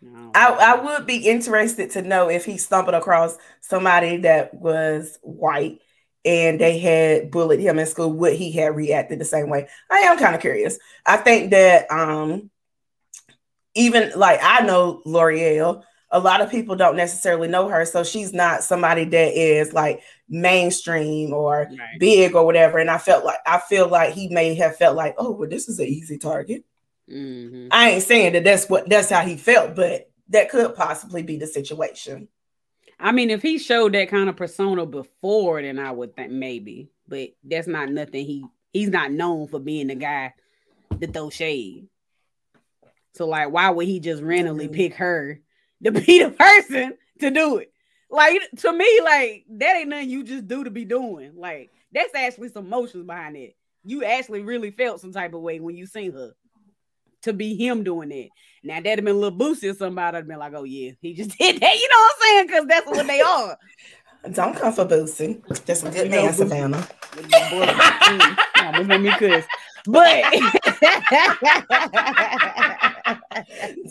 No. 0.01 0.31
I, 0.33 0.47
I 0.51 0.75
would 0.81 1.05
be 1.05 1.27
interested 1.27 1.91
to 1.91 2.01
know 2.01 2.29
if 2.29 2.45
he 2.45 2.57
stumbled 2.57 2.95
across 2.95 3.37
somebody 3.61 4.17
that 4.17 4.53
was 4.53 5.17
white 5.21 5.79
and 6.25 6.59
they 6.59 6.79
had 6.79 7.31
bullied 7.31 7.59
him 7.59 7.79
in 7.79 7.85
school, 7.85 8.11
would 8.13 8.33
he 8.33 8.51
have 8.53 8.75
reacted 8.75 9.19
the 9.19 9.25
same 9.25 9.49
way? 9.49 9.67
I 9.89 9.99
am 9.99 10.17
kind 10.17 10.35
of 10.35 10.41
curious. 10.41 10.77
I 11.05 11.17
think 11.17 11.51
that 11.51 11.89
um 11.91 12.49
even 13.75 14.11
like 14.15 14.39
I 14.41 14.65
know 14.65 15.01
L'Oreal, 15.05 15.83
a 16.11 16.19
lot 16.19 16.41
of 16.41 16.49
people 16.49 16.75
don't 16.75 16.97
necessarily 16.97 17.47
know 17.47 17.67
her, 17.69 17.85
so 17.85 18.03
she's 18.03 18.33
not 18.33 18.63
somebody 18.63 19.05
that 19.05 19.33
is 19.33 19.73
like 19.73 20.01
mainstream 20.27 21.33
or 21.33 21.69
Right. 21.69 21.99
big 21.99 22.35
or 22.35 22.45
whatever. 22.45 22.79
And 22.79 22.89
I 22.89 22.97
felt 22.97 23.23
like 23.25 23.39
I 23.45 23.59
feel 23.59 23.87
like 23.87 24.13
he 24.13 24.27
may 24.29 24.55
have 24.55 24.75
felt 24.75 24.95
like, 24.95 25.15
oh, 25.17 25.31
well, 25.31 25.49
this 25.49 25.69
is 25.69 25.79
an 25.79 25.85
easy 25.87 26.17
target. 26.17 26.63
Mhm. 27.09 27.69
I 27.71 27.91
ain't 27.91 28.03
saying 28.03 28.33
that 28.33 28.43
that's 28.43 28.69
what 28.69 28.89
that's 28.89 29.09
how 29.09 29.21
he 29.21 29.37
felt, 29.37 29.75
but 29.75 30.09
that 30.29 30.49
could 30.49 30.75
possibly 30.75 31.23
be 31.23 31.37
the 31.37 31.47
situation. 31.47 32.27
I 32.99 33.11
mean, 33.11 33.29
if 33.29 33.41
he 33.41 33.57
showed 33.59 33.93
that 33.93 34.09
kind 34.09 34.29
of 34.29 34.35
persona 34.35 34.85
before, 34.85 35.61
then 35.61 35.79
I 35.79 35.91
would 35.91 36.15
think 36.15 36.31
maybe. 36.31 36.89
But 37.07 37.29
that's 37.43 37.67
not 37.67 37.89
nothing. 37.89 38.25
He 38.25 38.45
he's 38.73 38.89
not 38.89 39.11
known 39.11 39.47
for 39.47 39.59
being 39.59 39.87
the 39.87 39.95
guy 39.95 40.33
to 40.99 41.07
throw 41.07 41.29
shade. 41.29 41.87
So 43.13 43.27
like, 43.27 43.51
why 43.51 43.69
would 43.69 43.87
he 43.87 43.99
just 43.99 44.21
randomly 44.21 44.67
Mhm. 44.67 44.73
pick 44.73 44.93
her 44.95 45.39
to 45.83 45.91
be 45.91 46.23
the 46.23 46.31
person 46.31 46.97
to 47.19 47.31
do 47.31 47.57
it? 47.57 47.71
Like 48.11 48.41
to 48.57 48.71
me, 48.73 49.01
like 49.03 49.45
that 49.51 49.75
ain't 49.77 49.89
nothing 49.89 50.09
you 50.09 50.23
just 50.23 50.47
do 50.47 50.63
to 50.63 50.71
be 50.71 50.85
doing. 50.85 51.35
Like 51.35 51.71
that's 51.93 52.13
actually 52.15 52.49
some 52.49 52.65
emotions 52.65 53.05
behind 53.05 53.37
it. 53.37 53.55
You 53.85 54.03
actually 54.03 54.41
really 54.41 54.71
felt 54.71 54.99
some 55.01 55.11
type 55.13 55.33
of 55.33 55.41
way 55.41 55.59
when 55.59 55.75
you 55.77 55.85
seen 55.85 56.11
her. 56.13 56.33
To 57.23 57.33
be 57.33 57.55
him 57.55 57.83
doing 57.83 58.11
it. 58.11 58.29
Now 58.63 58.75
that'd 58.75 58.99
have 58.99 59.05
been 59.05 59.15
a 59.15 59.19
little 59.19 59.37
boosted. 59.37 59.77
Somebody 59.77 60.15
would 60.15 60.19
have 60.19 60.27
been 60.27 60.39
like, 60.39 60.53
"Oh 60.55 60.63
yeah, 60.63 60.91
he 61.01 61.13
just 61.13 61.31
did 61.37 61.59
that." 61.59 61.75
You 61.75 61.89
know 61.89 61.99
what 61.99 62.13
I'm 62.15 62.21
saying? 62.21 62.47
Because 62.47 62.65
that's 62.67 62.87
what 62.87 63.05
they 63.07 63.21
are. 63.21 63.57
Don't 64.33 64.55
come 64.55 64.73
for 64.73 64.85
Boosie. 64.85 65.41
Just 65.65 65.85
a 65.85 65.89
good 65.89 66.05
You 66.05 66.09
know, 66.11 66.23
man, 66.23 66.33
Boosie. 66.33 66.37
Savannah. 66.37 66.87
With 67.15 67.29
the 67.29 67.47
boy- 67.51 67.65
Mm, 68.09 68.37
nah, 68.57 68.71
this 68.77 68.87
made 68.87 69.01
me 69.01 69.11
cuss. 69.11 69.45
But 69.85 70.23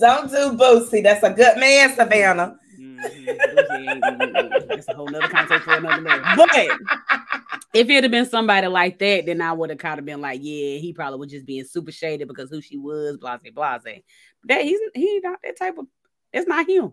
Don't 0.00 0.30
do 0.30 0.52
Boosie. 0.56 1.02
That's 1.02 1.22
a 1.22 1.30
good 1.30 1.56
man, 1.58 1.94
Savannah. 1.94 2.58
It's 3.86 4.88
a 4.88 4.94
whole 4.94 5.08
nother 5.08 5.28
conversation 5.28 5.62
for 5.62 5.74
another 5.74 6.04
day. 6.04 6.18
But 6.36 6.78
if 7.74 7.88
it 7.88 8.02
had 8.02 8.10
been 8.10 8.26
somebody 8.26 8.66
like 8.66 8.98
that, 8.98 9.26
then 9.26 9.40
I 9.40 9.52
would 9.52 9.70
have 9.70 9.78
kind 9.78 9.98
of 9.98 10.04
been 10.04 10.20
like, 10.20 10.40
yeah, 10.42 10.78
he 10.78 10.92
probably 10.92 11.18
was 11.18 11.30
just 11.30 11.46
being 11.46 11.64
super 11.64 11.92
shaded 11.92 12.28
because 12.28 12.50
who 12.50 12.60
she 12.60 12.76
was, 12.76 13.18
blase, 13.18 13.40
blase. 13.52 14.02
That 14.44 14.62
he's 14.62 14.80
he 14.94 15.20
not 15.22 15.40
that 15.42 15.58
type 15.58 15.78
of. 15.78 15.86
It's 16.32 16.46
not 16.46 16.68
him. 16.68 16.92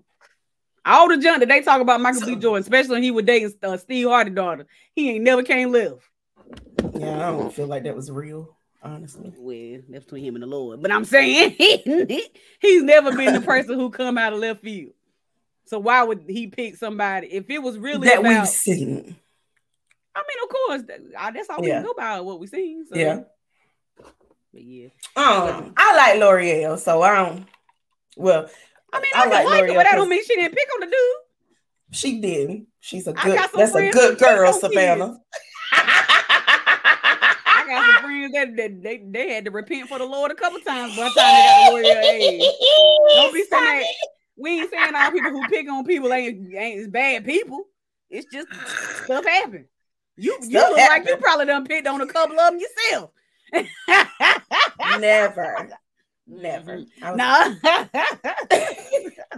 All 0.85 1.09
the 1.09 1.17
junk 1.17 1.39
that 1.39 1.49
they 1.49 1.61
talk 1.61 1.81
about 1.81 1.99
Michael 1.99 2.25
B. 2.25 2.35
Jordan, 2.35 2.61
especially 2.61 2.91
when 2.91 3.03
he 3.03 3.11
was 3.11 3.25
dating 3.25 3.53
uh, 3.63 3.75
Steve 3.77 4.07
Harvey 4.07 4.29
daughter, 4.29 4.67
he 4.93 5.11
ain't 5.11 5.23
never 5.23 5.41
came 5.41 5.71
live. 5.71 6.07
Yeah, 6.93 7.27
I 7.27 7.31
don't 7.31 7.53
feel 7.53 7.65
like 7.65 7.83
that 7.83 7.95
was 7.95 8.11
real, 8.11 8.55
honestly. 8.83 9.33
Well, 9.35 9.81
that's 9.89 10.05
between 10.05 10.23
him 10.23 10.35
and 10.35 10.43
the 10.43 10.47
Lord. 10.47 10.81
But 10.81 10.91
I'm 10.91 11.05
saying 11.05 11.51
he, 11.57 12.29
he's 12.61 12.83
never 12.83 13.15
been 13.15 13.33
the 13.33 13.41
person 13.41 13.79
who 13.79 13.89
come 13.89 14.17
out 14.17 14.33
of 14.33 14.39
left 14.39 14.61
field. 14.61 14.93
So 15.67 15.79
why 15.79 16.03
would 16.03 16.25
he 16.27 16.47
pick 16.47 16.75
somebody 16.75 17.27
if 17.33 17.49
it 17.49 17.59
was 17.59 17.77
really 17.77 18.07
that 18.07 18.19
about? 18.19 18.29
we've 18.41 18.47
seen. 18.47 19.15
I 20.15 20.19
mean, 20.21 20.43
of 20.43 20.49
course, 20.49 20.81
that- 20.87 21.33
that's 21.33 21.49
all 21.49 21.61
we 21.61 21.67
Yeah. 21.69 21.77
can 21.79 21.85
go 21.85 21.93
by 21.95 22.19
what 22.21 22.39
we've 22.39 22.49
seen. 22.49 22.85
So. 22.87 22.95
Yeah. 22.95 23.21
but 24.53 24.61
yeah. 24.63 24.87
Um, 25.15 25.73
I 25.75 25.95
like 25.95 26.19
L'Oreal, 26.21 26.77
so 26.79 27.01
I 27.01 27.15
don't. 27.15 27.45
Well, 28.15 28.49
I 28.93 29.01
mean, 29.01 29.11
I 29.13 29.23
I, 29.23 29.25
like 29.25 29.45
like, 29.45 29.61
her, 29.61 29.67
but 29.67 29.73
that 29.75 29.85
'cause- 29.87 29.95
don't 29.95 30.09
mean 30.09 30.23
she 30.23 30.35
didn't 30.35 30.55
pick 30.55 30.67
on 30.75 30.79
the 30.81 30.85
dude. 30.85 31.95
she 31.97 32.19
didn't. 32.21 32.67
She's 32.79 33.07
a 33.07 33.13
good. 33.13 33.37
That's 33.55 33.75
a 33.75 33.89
good 33.91 34.17
girl, 34.19 34.53
Savannah. 34.53 35.17
I 35.71 37.65
got 37.67 37.95
some 37.95 38.03
friends 38.03 38.33
that, 38.33 38.55
that 38.57 38.83
they, 38.83 38.97
they 39.05 39.33
had 39.33 39.45
to 39.45 39.51
repent 39.51 39.89
for 39.89 39.97
the 39.97 40.05
Lord 40.05 40.31
a 40.31 40.35
couple 40.35 40.59
times 40.59 40.95
by 40.95 41.03
the 41.03 41.09
time 41.09 41.33
they 41.33 41.43
got 41.43 41.71
the 41.71 41.75
L'Oreal 41.75 42.03
age. 42.03 42.43
Don't 43.15 43.33
be 43.33 43.43
saying 43.43 43.79
that. 43.81 43.85
We 44.37 44.59
ain't 44.59 44.69
saying 44.69 44.95
all 44.95 45.11
people 45.11 45.31
who 45.31 45.47
pick 45.47 45.69
on 45.69 45.85
people 45.85 46.11
ain't 46.13 46.53
ain't 46.53 46.91
bad 46.91 47.25
people. 47.25 47.65
It's 48.09 48.27
just 48.31 48.47
stuff 49.03 49.25
happen. 49.25 49.67
You 50.17 50.37
you 50.41 50.59
Stuff 50.59 50.69
look 50.69 50.77
like 50.77 51.07
you 51.07 51.17
probably 51.17 51.45
done 51.45 51.65
picked 51.65 51.87
on 51.87 52.01
a 52.01 52.07
couple 52.07 52.39
of 52.39 52.51
them 52.51 52.59
yourself. 52.59 53.11
Never, 54.99 55.69
never, 56.27 56.77
mm-hmm. 56.77 57.17
was- 57.17 57.17
no. 57.17 57.55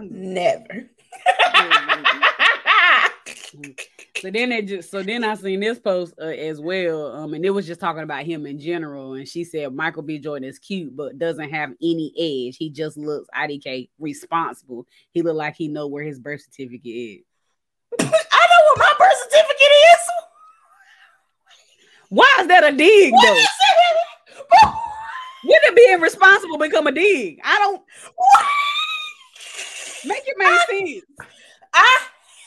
never. 0.00 0.90
So 4.20 4.32
then 4.32 4.48
they 4.50 4.62
just 4.62 4.90
so 4.90 5.00
then 5.04 5.22
I 5.22 5.34
seen 5.36 5.60
this 5.60 5.78
post 5.78 6.12
uh, 6.20 6.24
as 6.24 6.60
well, 6.60 7.12
um, 7.14 7.34
and 7.34 7.44
it 7.44 7.50
was 7.50 7.68
just 7.68 7.78
talking 7.78 8.02
about 8.02 8.24
him 8.24 8.46
in 8.46 8.58
general. 8.58 9.12
And 9.14 9.28
she 9.28 9.44
said 9.44 9.72
Michael 9.72 10.02
B. 10.02 10.18
Jordan 10.18 10.48
is 10.48 10.58
cute, 10.58 10.96
but 10.96 11.20
doesn't 11.20 11.50
have 11.50 11.70
any 11.80 12.12
edge. 12.18 12.56
He 12.56 12.68
just 12.68 12.96
looks 12.96 13.28
IDK 13.32 13.90
responsible. 14.00 14.88
He 15.12 15.22
look 15.22 15.36
like 15.36 15.54
he 15.54 15.68
know 15.68 15.86
where 15.86 16.02
his 16.02 16.18
birth 16.18 16.40
certificate 16.42 16.84
is. 16.84 17.20
I 18.00 18.04
know 18.04 18.10
what 18.10 18.78
my 18.78 18.92
birth 18.98 19.16
certificate 19.30 19.60
is. 19.60 20.00
Why 22.08 22.36
is 22.40 22.48
that 22.48 22.64
a 22.72 22.76
dig 22.76 23.12
What 23.12 23.24
though? 23.24 23.36
is 23.38 23.44
it? 23.44 24.68
When 25.44 25.58
did 25.64 25.74
being 25.76 26.00
responsible 26.00 26.58
become 26.58 26.88
a 26.88 26.92
dig? 26.92 27.38
I 27.44 27.56
don't 27.60 27.82
What? 28.16 28.44
make 30.06 30.22
it 30.26 30.34
make 30.36 30.58
sense. 30.90 31.04
I 31.72 31.98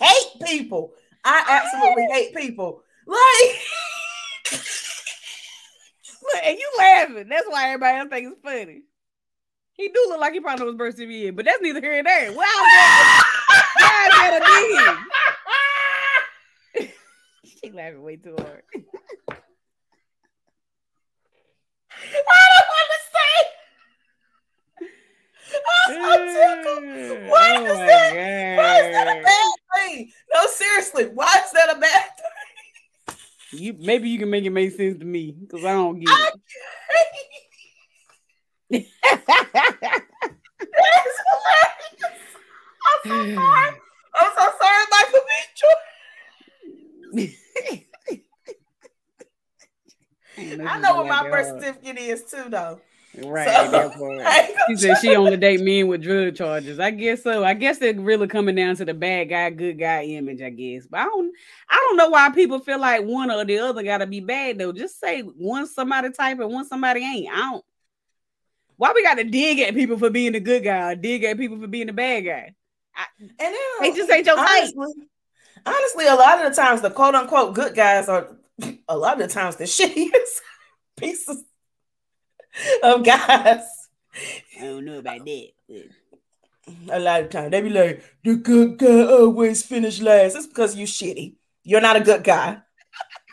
hate 0.02 0.42
people. 0.48 0.94
I 1.24 1.44
absolutely 1.48 2.08
hate 2.12 2.36
people. 2.36 2.84
Like, 3.06 3.60
Look, 6.24 6.44
and 6.44 6.58
you 6.58 6.72
laughing. 6.78 7.30
That's 7.30 7.48
why 7.48 7.68
everybody 7.70 7.98
else 7.98 8.10
thinks 8.10 8.32
it's 8.32 8.42
funny. 8.42 8.84
He 9.74 9.88
do 9.88 10.06
look 10.10 10.20
like 10.20 10.34
he 10.34 10.40
probably 10.40 10.66
was 10.66 10.76
birth 10.76 11.00
in, 11.00 11.36
but 11.36 11.46
that's 11.46 11.62
neither 11.62 11.82
here 11.82 11.94
nor 11.94 12.04
there. 12.04 12.32
Wow, 12.32 12.44
is 12.44 12.46
that 13.80 14.42
a 16.78 16.84
she 17.46 17.72
laughing 17.72 18.04
way 18.04 18.18
too 18.18 18.36
hard. 18.38 18.64
I 22.04 22.42
don't 22.52 22.70
understand. 22.84 23.48
I'm 25.68 25.90
so 25.94 26.02
tickled. 26.34 27.30
Why 27.30 27.56
Oh 27.58 27.66
is 27.66 27.78
my 27.80 27.86
that? 27.88 28.12
Why 28.58 28.74
is 28.80 28.88
that 28.92 29.08
a 29.08 29.10
God. 29.16 29.24
bad 29.24 29.56
thing? 29.76 30.12
No, 30.34 30.42
seriously. 30.92 31.16
Why 31.16 31.34
is 31.46 31.52
that 31.52 31.76
a 31.76 31.80
bad 31.80 32.04
thing? 32.18 33.18
You 33.54 33.76
maybe 33.80 34.10
you 34.10 34.20
can 34.20 34.30
make 34.30 34.46
it 34.46 34.50
make 34.50 34.72
sense 34.72 34.98
to 35.00 35.06
me 35.06 35.32
because 35.32 35.66
I 35.66 35.74
don't 35.74 36.00
get 36.00 36.10
I 36.10 36.32
it. 38.70 38.88
That 40.62 41.06
is 41.06 41.18
hilarious. 41.28 42.22
I'm 42.88 43.00
so 43.04 43.16
sorry. 43.36 43.72
I'm 44.16 44.32
so 44.38 44.46
sorry, 44.62 44.86
Michael 44.92 45.24
B. 45.28 45.32
Jordan. 47.16 47.34
I 50.68 50.80
know 50.80 50.96
what 50.96 51.08
my 51.08 51.30
birth 51.30 51.62
certificate 51.62 51.98
is 51.98 52.24
too, 52.24 52.50
though. 52.50 52.80
Right. 53.18 53.48
So- 53.48 53.72
that 53.72 53.94
part. 53.94 54.22
I 54.22 54.40
ain't 54.40 54.58
She 54.70 54.76
said 54.78 54.98
she 55.00 55.16
only 55.16 55.36
date 55.38 55.62
men 55.62 55.88
with 55.88 56.02
drug 56.02 56.36
charges. 56.36 56.80
I 56.80 56.92
guess 56.92 57.24
so. 57.24 57.44
I 57.44 57.54
guess 57.54 57.82
it's 57.82 58.00
really 58.00 58.28
coming 58.28 58.56
down 58.56 58.76
to 58.78 58.86
the 58.86 58.94
bad 58.94 59.30
guy, 59.30 59.50
good 59.50 59.78
guy 59.78 60.04
image. 60.04 60.42
I 60.42 60.50
guess, 60.50 60.88
but 60.88 61.02
I 61.02 61.04
don't. 61.06 61.34
I 61.70 61.76
don't 61.88 61.98
know 61.98 62.10
why 62.10 62.30
people 62.30 62.60
feel 62.60 62.80
like 62.80 63.04
one 63.04 63.30
or 63.30 63.44
the 63.44 63.60
other 63.60 63.84
got 63.84 63.98
to 63.98 64.08
be 64.08 64.20
bad 64.22 64.58
though. 64.60 64.72
Just 64.72 65.00
say 65.00 65.22
one 65.22 65.68
somebody 65.68 66.10
type 66.12 66.40
and 66.40 66.52
one 66.52 66.66
somebody 66.68 67.02
ain't. 67.02 67.32
I 67.34 67.38
don't. 67.52 67.66
Why 68.78 68.94
we 68.96 69.04
got 69.04 69.16
to 69.16 69.24
dig 69.24 69.60
at 69.60 69.76
people 69.76 69.98
for 69.98 70.10
being 70.10 70.32
the 70.32 70.40
good 70.40 70.64
guy, 70.64 70.92
or 70.92 70.96
dig 70.96 71.24
at 71.24 71.38
people 71.38 71.60
for 71.60 71.68
being 71.68 71.88
the 71.88 71.94
bad 71.94 72.22
guy? 72.22 72.56
And 73.20 73.32
then, 73.38 73.56
They 73.82 73.92
just 73.92 74.10
ain't 74.10 74.26
your 74.26 74.36
type. 74.38 74.48
honestly, 74.78 75.04
honestly, 75.66 76.08
a 76.08 76.16
lot 76.16 76.44
of 76.44 76.50
the 76.50 76.62
times 76.62 76.82
the 76.82 76.90
quote 76.90 77.14
unquote 77.16 77.54
good 77.56 77.76
guys 77.76 78.10
are 78.10 78.36
a 78.88 78.98
lot 78.98 79.22
of 79.22 79.28
the 79.28 79.34
times 79.34 79.56
the 79.58 79.64
shittiest 79.66 80.40
pieces 80.98 81.44
of 82.84 83.04
guys. 83.04 83.64
I 84.60 84.66
don't 84.66 84.86
know 84.86 85.00
about 85.00 85.26
that. 85.26 85.48
but- 85.70 86.94
A 86.96 87.00
lot 87.00 87.22
of 87.22 87.30
times 87.30 87.52
they 87.52 87.62
be 87.62 87.70
like, 87.70 88.04
the 88.24 88.36
good 88.36 88.78
guy 88.78 89.04
always 89.04 89.64
finish 89.64 90.00
last. 90.02 90.36
It's 90.36 90.48
because 90.48 90.76
you 90.76 90.86
shitty. 90.86 91.36
You're 91.64 91.82
not 91.82 91.96
a 91.96 92.02
good 92.02 92.24
guy. 92.24 92.60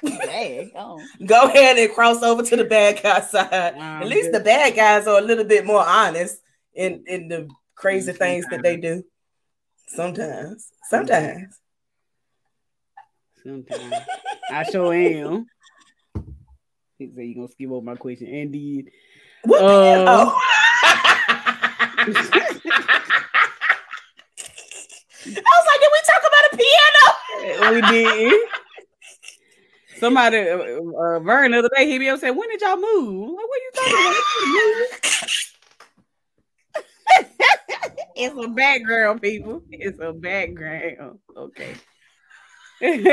Dang, 0.05 0.71
oh. 0.77 1.01
Go 1.27 1.45
ahead 1.45 1.77
and 1.79 1.93
cross 1.93 2.23
over 2.23 2.43
to 2.43 2.57
the 2.57 2.65
bad 2.65 3.03
guy 3.03 3.21
side. 3.21 3.75
Wow, 3.77 4.01
At 4.01 4.07
least 4.09 4.31
good. 4.33 4.41
the 4.41 4.45
bad 4.45 4.75
guys 4.77 5.07
are 5.07 5.19
a 5.19 5.23
little 5.23 5.45
bit 5.45 5.67
more 5.67 5.85
honest 5.85 6.39
in 6.75 7.03
in 7.09 7.29
the 7.29 7.49
crazy 7.75 8.13
things 8.13 8.47
that 8.51 8.63
they 8.63 8.77
do. 8.77 9.03
Sometimes, 9.89 10.69
sometimes. 10.89 11.59
Sometimes 13.43 13.95
I 14.51 14.63
sure 14.71 14.95
am. 14.95 15.47
Said 16.99 17.11
you 17.17 17.35
gonna 17.35 17.49
skip 17.49 17.71
over 17.71 17.85
my 17.85 17.95
question. 17.97 18.27
Indeed. 18.29 18.91
What? 19.45 19.63
Uh, 19.63 19.67
oh. 20.09 20.41
I 21.97 22.05
was 25.57 25.67
like, 25.67 25.81
did 25.81 25.91
we 25.93 26.01
talk 26.07 26.23
about 26.27 26.53
a 26.53 26.57
piano? 26.57 27.75
we 27.75 27.81
did. 27.83 28.41
Somebody, 29.99 30.39
uh, 30.39 30.59
uh, 30.59 31.19
Vern, 31.21 31.51
the 31.51 31.59
other 31.59 31.71
day, 31.77 31.87
he 31.87 31.99
be 31.99 32.09
up 32.09 32.21
saying, 32.21 32.37
"When 32.37 32.49
did 32.49 32.61
y'all 32.61 32.77
move?" 32.77 33.31
Like, 33.31 33.49
what 33.49 33.61
you 33.61 33.71
talking 33.75 33.95
about? 33.95 34.15
it's 38.17 38.45
a 38.45 38.49
background, 38.49 39.23
people. 39.23 39.63
It's 39.71 39.99
a 40.01 40.13
background. 40.13 41.19
Okay. 41.37 41.75
He's 42.81 43.05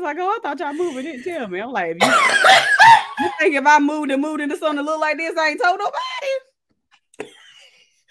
like, 0.00 0.16
"Oh, 0.20 0.28
I 0.28 0.38
thought 0.42 0.60
y'all 0.60 0.72
moved 0.74 0.98
and 0.98 1.06
didn't 1.06 1.24
tell 1.24 1.48
me." 1.48 1.60
I'm 1.60 1.72
like, 1.72 1.96
if 1.98 2.02
you, 2.02 2.08
you 3.24 3.30
think 3.38 3.54
if 3.54 3.66
I 3.66 3.78
moved 3.78 4.10
and 4.10 4.20
moved 4.22 4.40
into 4.40 4.56
something 4.56 4.76
that 4.76 4.82
look 4.90 5.00
like 5.00 5.16
this, 5.16 5.36
I 5.36 5.50
ain't 5.50 5.60
told 5.62 5.78
nobody." 5.78 7.32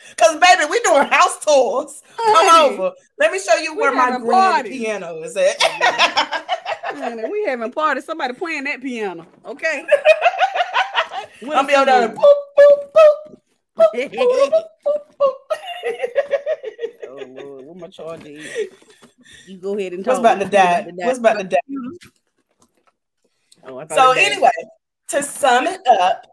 Because 0.10 0.38
baby, 0.40 0.66
we 0.70 0.80
doing 0.82 1.06
house 1.08 1.44
tours. 1.44 2.02
Come 2.18 2.64
over. 2.72 2.92
Let 3.20 3.32
me 3.32 3.40
show 3.40 3.56
you 3.58 3.76
where 3.76 3.94
my 3.94 4.18
grand 4.18 4.64
parties. 4.66 4.72
piano 4.78 5.22
is 5.24 5.38
at. 5.38 5.56
honey, 6.96 7.24
we 7.30 7.46
having 7.46 7.72
parties. 7.72 8.06
Somebody 8.06 8.34
playing 8.34 8.66
that 8.66 8.82
piano. 8.82 9.26
Okay. 9.46 9.86
With 11.42 11.58
I'm 11.58 11.66
a 11.66 11.68
be 11.68 11.76
on 11.76 11.86
there. 11.86 12.08
song. 12.08 12.16
Boop, 12.16 12.34
boop, 12.58 12.92
boop, 12.94 13.38
boop, 13.78 14.12
boop, 14.12 14.52
boop, 14.86 15.02
boop. 15.20 15.34
Oh 17.10 17.26
Lord, 17.28 17.66
what 17.66 17.78
my 17.78 17.88
charge 17.88 18.26
is? 18.26 18.70
You 19.48 19.58
go 19.58 19.78
ahead 19.78 19.94
and 19.94 20.04
talk. 20.06 20.12
What's 20.14 20.20
about 20.20 20.36
to 20.36 20.40
What's 20.42 20.52
die? 20.52 20.92
What's 20.96 21.20
about 21.20 21.38
to 21.40 21.44
die? 21.46 21.58
Oh, 23.66 23.78
I 23.78 23.88
So 23.88 24.12
it 24.12 24.16
died. 24.16 24.32
anyway, 24.32 24.50
to 25.12 25.24
sum 25.24 25.68
it 25.68 25.82
up, 25.88 26.26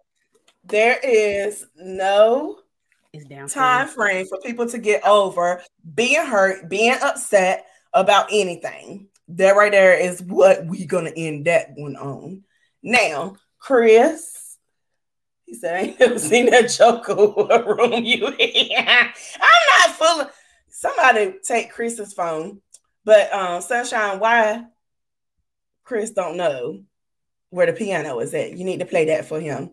there 0.64 0.98
is 1.02 1.66
no 1.76 2.58
time 3.48 3.88
frame 3.88 4.26
for 4.26 4.38
people 4.40 4.68
to 4.68 4.78
get 4.78 5.06
over 5.06 5.62
being 5.94 6.24
hurt, 6.24 6.68
being 6.68 6.96
upset 7.02 7.66
about 7.92 8.28
anything. 8.30 9.08
That 9.28 9.56
right 9.56 9.72
there 9.72 9.94
is 9.94 10.22
what 10.22 10.64
we're 10.66 10.86
gonna 10.86 11.12
end 11.14 11.46
that 11.46 11.72
one 11.74 11.96
on. 11.96 12.44
Now, 12.82 13.36
Chris, 13.58 14.56
he 15.44 15.54
said, 15.54 15.74
I 15.74 15.78
ain't 15.80 16.00
never 16.00 16.18
seen 16.18 16.46
that 16.46 16.76
what 17.36 17.66
room 17.66 18.04
you 18.04 18.28
in. 18.28 18.78
I'm 18.78 19.10
not 19.80 19.96
full 19.96 20.30
somebody 20.68 21.34
take 21.42 21.72
Chris's 21.72 22.12
phone, 22.12 22.60
but 23.04 23.32
um, 23.32 23.60
Sunshine, 23.60 24.20
why 24.20 24.64
Chris 25.84 26.10
don't 26.10 26.36
know 26.36 26.84
where 27.50 27.66
the 27.66 27.72
piano 27.72 28.18
is 28.20 28.34
at? 28.34 28.56
You 28.56 28.64
need 28.64 28.80
to 28.80 28.86
play 28.86 29.06
that 29.06 29.26
for 29.26 29.40
him. 29.40 29.70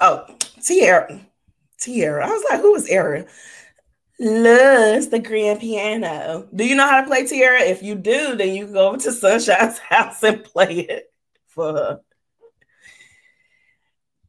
Oh, 0.00 0.24
Tierra. 0.62 1.20
Tierra. 1.78 2.26
I 2.26 2.30
was 2.30 2.44
like, 2.50 2.60
who 2.60 2.74
is 2.74 2.88
Era? 2.88 3.26
Loves 4.18 5.08
the 5.08 5.18
grand 5.18 5.60
piano. 5.60 6.46
Do 6.54 6.66
you 6.66 6.74
know 6.74 6.86
how 6.86 7.00
to 7.00 7.06
play 7.06 7.26
Tierra? 7.26 7.60
If 7.60 7.82
you 7.82 7.94
do, 7.94 8.36
then 8.36 8.54
you 8.54 8.64
can 8.64 8.74
go 8.74 8.88
over 8.88 8.98
to 8.98 9.12
Sunshine's 9.12 9.78
house 9.88 10.22
and 10.22 10.44
play 10.44 10.80
it 10.80 11.12
for 11.48 11.72
her. 11.72 12.00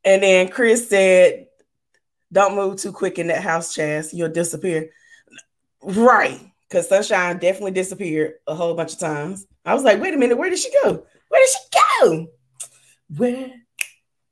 And 0.03 0.23
then 0.23 0.47
Chris 0.49 0.89
said, 0.89 1.47
Don't 2.31 2.55
move 2.55 2.77
too 2.77 2.91
quick 2.91 3.19
in 3.19 3.27
that 3.27 3.43
house, 3.43 3.75
Chaz. 3.75 4.13
You'll 4.13 4.29
disappear. 4.29 4.91
Right. 5.81 6.39
Because 6.67 6.87
Sunshine 6.87 7.37
definitely 7.37 7.71
disappeared 7.71 8.35
a 8.47 8.55
whole 8.55 8.75
bunch 8.75 8.93
of 8.93 8.99
times. 8.99 9.45
I 9.65 9.73
was 9.73 9.83
like, 9.83 10.01
wait 10.01 10.13
a 10.13 10.17
minute, 10.17 10.37
where 10.37 10.49
did 10.49 10.59
she 10.59 10.71
go? 10.83 11.05
Where 11.29 11.41
did 11.41 11.49
she 11.49 11.79
go? 12.01 12.27
Where 13.17 13.51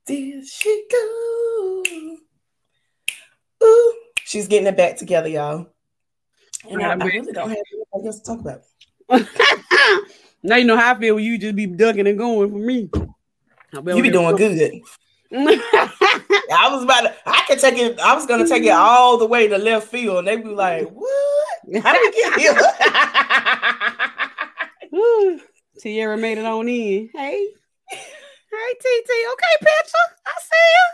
did 0.06 0.48
she 0.48 0.86
go? 0.92 1.84
Ooh, 3.64 3.96
she's 4.24 4.48
getting 4.48 4.68
it 4.68 4.78
back 4.78 4.98
together, 4.98 5.28
y'all. 5.28 5.68
And 6.70 6.82
I, 6.82 6.92
I 6.92 6.96
really 6.96 7.32
don't 7.32 7.50
have 7.50 7.58
anything 7.74 8.08
else 8.08 8.20
to 8.20 8.26
talk 8.26 8.40
about. 8.40 8.62
now 10.44 10.56
you 10.56 10.66
know 10.66 10.78
how 10.78 10.96
I 10.96 11.00
feel 11.00 11.16
when 11.16 11.24
you 11.24 11.38
just 11.38 11.56
be 11.56 11.66
ducking 11.68 12.08
and 12.08 12.18
going 12.18 12.52
for 12.52 12.58
me. 12.58 12.90
You 13.74 14.02
be 14.02 14.10
doing 14.10 14.36
good. 14.36 14.82
I 15.32 16.70
was 16.72 16.84
about 16.84 17.02
to, 17.02 17.16
I 17.26 17.44
could 17.48 17.60
take 17.60 17.78
it, 17.78 18.00
I 18.00 18.16
was 18.16 18.26
gonna 18.26 18.48
take 18.48 18.64
it 18.64 18.72
all 18.72 19.18
the 19.18 19.28
way 19.28 19.48
to 19.48 19.60
left 19.60 19.88
field, 19.90 20.18
and 20.20 20.28
they 20.28 20.38
be 20.38 20.50
like, 20.50 20.90
What? 20.90 21.84
How 21.84 21.94
did 21.94 22.02
we 22.02 22.12
get 22.12 22.40
here? 22.40 22.56
Ooh, 25.00 25.40
Tierra 25.80 26.18
made 26.18 26.38
it 26.38 26.46
on 26.46 26.68
in. 26.68 27.10
Hey. 27.14 27.48
Hey, 27.90 28.74
TT. 28.80 29.10
Okay, 29.34 29.56
picture. 29.60 30.08
I 30.26 30.32
see 30.42 30.66
you. 30.76 30.86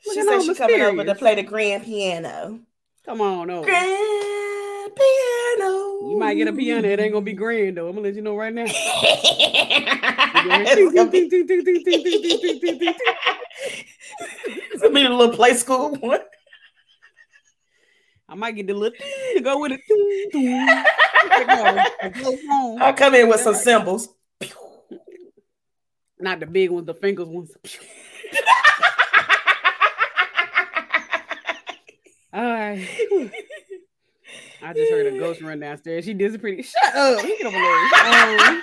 she 0.00 0.08
Looking 0.10 0.24
said 0.24 0.34
all 0.34 0.42
she 0.42 0.54
coming 0.54 0.80
over 0.80 1.04
to 1.04 1.14
play 1.14 1.34
the 1.34 1.42
grand 1.42 1.84
piano. 1.84 2.60
Come 3.04 3.20
on 3.20 3.50
over. 3.50 3.66
Grand 3.66 4.92
piano. 4.94 6.08
You 6.08 6.16
might 6.18 6.34
get 6.34 6.48
a 6.48 6.52
piano. 6.52 6.88
It 6.88 7.00
ain't 7.00 7.12
gonna 7.12 7.24
be 7.24 7.32
grand 7.32 7.76
though. 7.76 7.88
I'm 7.88 7.96
gonna 7.96 8.06
let 8.06 8.14
you 8.14 8.22
know 8.22 8.36
right 8.36 8.54
now. 8.54 8.66
it's 8.68 8.72
gonna 10.94 11.10
be, 11.10 11.18
it's 11.18 11.32
gonna 14.82 14.94
be 14.94 15.02
a 15.04 15.08
little 15.08 15.34
play 15.34 15.54
school 15.54 15.96
one. 15.96 16.20
I 18.28 18.34
might 18.34 18.56
get 18.56 18.66
the 18.66 18.74
little 18.74 18.98
to 19.34 19.40
go 19.40 19.60
with 19.60 19.72
it. 19.72 19.80
I'll 22.80 22.92
come 22.94 23.14
in 23.14 23.28
with 23.28 23.40
some 23.40 23.54
symbols. 23.54 24.08
Not 26.18 26.40
the 26.40 26.46
big 26.46 26.70
ones, 26.70 26.86
the 26.86 26.94
fingers 26.94 27.28
ones. 27.28 27.52
All 32.32 32.42
right. 32.42 32.88
I 34.62 34.72
just 34.72 34.90
heard 34.90 35.06
a 35.06 35.18
ghost 35.18 35.40
run 35.40 35.60
downstairs. 35.60 36.04
She 36.04 36.14
disappeared. 36.14 36.64
Shut 36.64 36.94
up. 36.96 37.22
Get 37.22 37.46
over 37.46 37.56
there. 37.56 37.84
Um, 38.50 38.60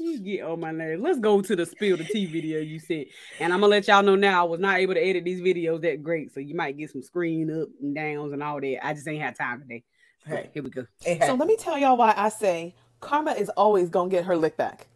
you 0.00 0.20
get 0.20 0.42
on 0.42 0.60
my 0.60 0.72
nerves. 0.72 1.02
Let's 1.02 1.18
go 1.18 1.40
to 1.40 1.56
the 1.56 1.66
spill 1.66 1.96
the 1.96 2.04
tea 2.04 2.26
video 2.26 2.60
you 2.60 2.78
sent. 2.78 3.08
And 3.38 3.52
I'm 3.52 3.60
gonna 3.60 3.70
let 3.70 3.86
y'all 3.88 4.02
know 4.02 4.16
now 4.16 4.44
I 4.44 4.48
was 4.48 4.60
not 4.60 4.78
able 4.78 4.94
to 4.94 5.00
edit 5.00 5.24
these 5.24 5.40
videos 5.40 5.82
that 5.82 6.02
great. 6.02 6.32
So 6.32 6.40
you 6.40 6.54
might 6.54 6.76
get 6.76 6.90
some 6.90 7.02
screen 7.02 7.50
up 7.50 7.68
and 7.80 7.94
downs 7.94 8.32
and 8.32 8.42
all 8.42 8.60
that. 8.60 8.86
I 8.86 8.94
just 8.94 9.06
ain't 9.06 9.22
had 9.22 9.36
time 9.36 9.60
today. 9.60 9.84
Hey. 10.26 10.50
Here 10.52 10.62
we 10.62 10.70
go. 10.70 10.86
So 11.02 11.34
let 11.34 11.46
me 11.46 11.56
tell 11.56 11.78
y'all 11.78 11.96
why 11.96 12.14
I 12.16 12.28
say 12.28 12.74
karma 13.00 13.32
is 13.32 13.48
always 13.50 13.88
gonna 13.88 14.10
get 14.10 14.24
her 14.24 14.36
lick 14.36 14.56
back. 14.56 14.86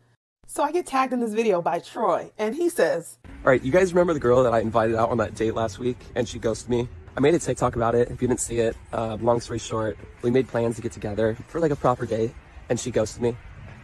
So 0.46 0.62
I 0.62 0.72
get 0.72 0.86
tagged 0.86 1.12
in 1.12 1.20
this 1.20 1.32
video 1.32 1.62
by 1.62 1.78
Troy, 1.78 2.30
and 2.38 2.54
he 2.54 2.68
says, 2.68 3.18
All 3.24 3.50
right, 3.50 3.62
you 3.62 3.72
guys 3.72 3.94
remember 3.94 4.12
the 4.12 4.20
girl 4.20 4.42
that 4.42 4.52
I 4.52 4.60
invited 4.60 4.94
out 4.94 5.10
on 5.10 5.16
that 5.18 5.34
date 5.34 5.54
last 5.54 5.78
week 5.78 5.96
and 6.14 6.28
she 6.28 6.38
ghosted 6.38 6.68
me? 6.68 6.88
I 7.16 7.20
made 7.20 7.34
a 7.34 7.38
TikTok 7.38 7.76
about 7.76 7.94
it. 7.94 8.10
If 8.10 8.20
you 8.20 8.28
didn't 8.28 8.40
see 8.40 8.58
it, 8.58 8.76
uh, 8.92 9.16
long 9.20 9.40
story 9.40 9.58
short, 9.58 9.96
we 10.22 10.30
made 10.30 10.48
plans 10.48 10.76
to 10.76 10.82
get 10.82 10.92
together 10.92 11.36
for 11.48 11.60
like 11.60 11.70
a 11.70 11.76
proper 11.76 12.06
date 12.06 12.34
and 12.68 12.78
she 12.78 12.90
ghosted 12.90 13.22
me. 13.22 13.36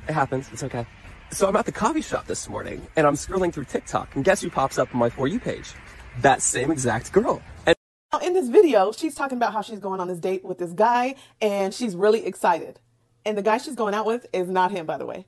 It 0.09 0.13
happens. 0.13 0.49
It's 0.53 0.63
okay. 0.65 0.87
So 1.33 1.47
I'm 1.49 1.55
at 1.55 1.65
the 1.65 1.73
coffee 1.73 2.03
shop 2.03 2.27
this 2.27 2.49
morning 2.49 2.85
and 2.97 3.07
I'm 3.07 3.15
scrolling 3.15 3.53
through 3.53 3.67
TikTok 3.67 4.17
and 4.17 4.25
guess 4.25 4.43
who 4.43 4.51
pops 4.51 4.79
up 4.79 4.93
on 4.93 4.99
my 4.99 5.09
For 5.09 5.29
You 5.29 5.39
page? 5.39 5.75
That 6.23 6.43
same 6.43 6.73
exact 6.73 7.13
girl. 7.13 7.41
And 7.67 7.77
in 8.21 8.35
this 8.35 8.49
video, 8.49 8.91
she's 8.91 9.15
talking 9.15 9.39
about 9.39 9.53
how 9.53 9.63
she's 9.63 9.79
going 9.79 10.01
on 10.01 10.09
this 10.09 10.19
date 10.19 10.45
with 10.45 10.59
this 10.59 10.73
guy 10.73 11.15
and 11.41 11.73
she's 11.73 11.95
really 11.95 12.27
excited. 12.27 12.81
And 13.25 13.39
the 13.39 13.43
guy 13.43 13.59
she's 13.59 13.77
going 13.77 13.95
out 13.95 14.07
with 14.07 14.27
is 14.33 14.49
not 14.49 14.73
him, 14.73 14.87
by 14.87 14.99
the 14.99 15.07
way. 15.07 15.25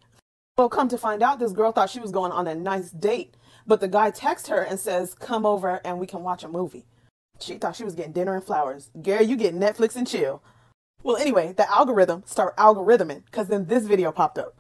Well, 0.59 0.69
come 0.69 0.89
to 0.89 0.99
find 0.99 1.23
out, 1.23 1.39
this 1.39 1.53
girl 1.53 1.71
thought 1.71 1.89
she 1.89 2.01
was 2.01 2.11
going 2.11 2.33
on 2.33 2.49
a 2.49 2.55
nice 2.57 2.91
date, 2.91 3.37
but 3.65 3.81
the 3.81 3.89
guy 3.89 4.11
texts 4.11 4.49
her 4.49 4.61
and 4.61 4.81
says, 4.81 5.15
Come 5.15 5.47
over 5.47 5.81
and 5.85 6.01
we 6.01 6.07
can 6.09 6.25
watch 6.25 6.43
a 6.43 6.49
movie. 6.49 6.85
She 7.39 7.55
thought 7.55 7.77
she 7.77 7.85
was 7.85 7.95
getting 7.95 8.13
dinner 8.13 8.35
and 8.35 8.45
flowers. 8.45 8.91
Gary, 9.01 9.25
you 9.25 9.37
get 9.37 9.55
Netflix 9.55 9.95
and 9.95 10.07
chill. 10.07 10.43
Well, 11.05 11.17
anyway, 11.17 11.53
the 11.57 11.71
algorithm 11.71 12.25
start 12.27 12.57
algorithming 12.57 13.25
because 13.27 13.47
then 13.47 13.67
this 13.67 13.87
video 13.87 14.11
popped 14.11 14.39
up. 14.39 14.57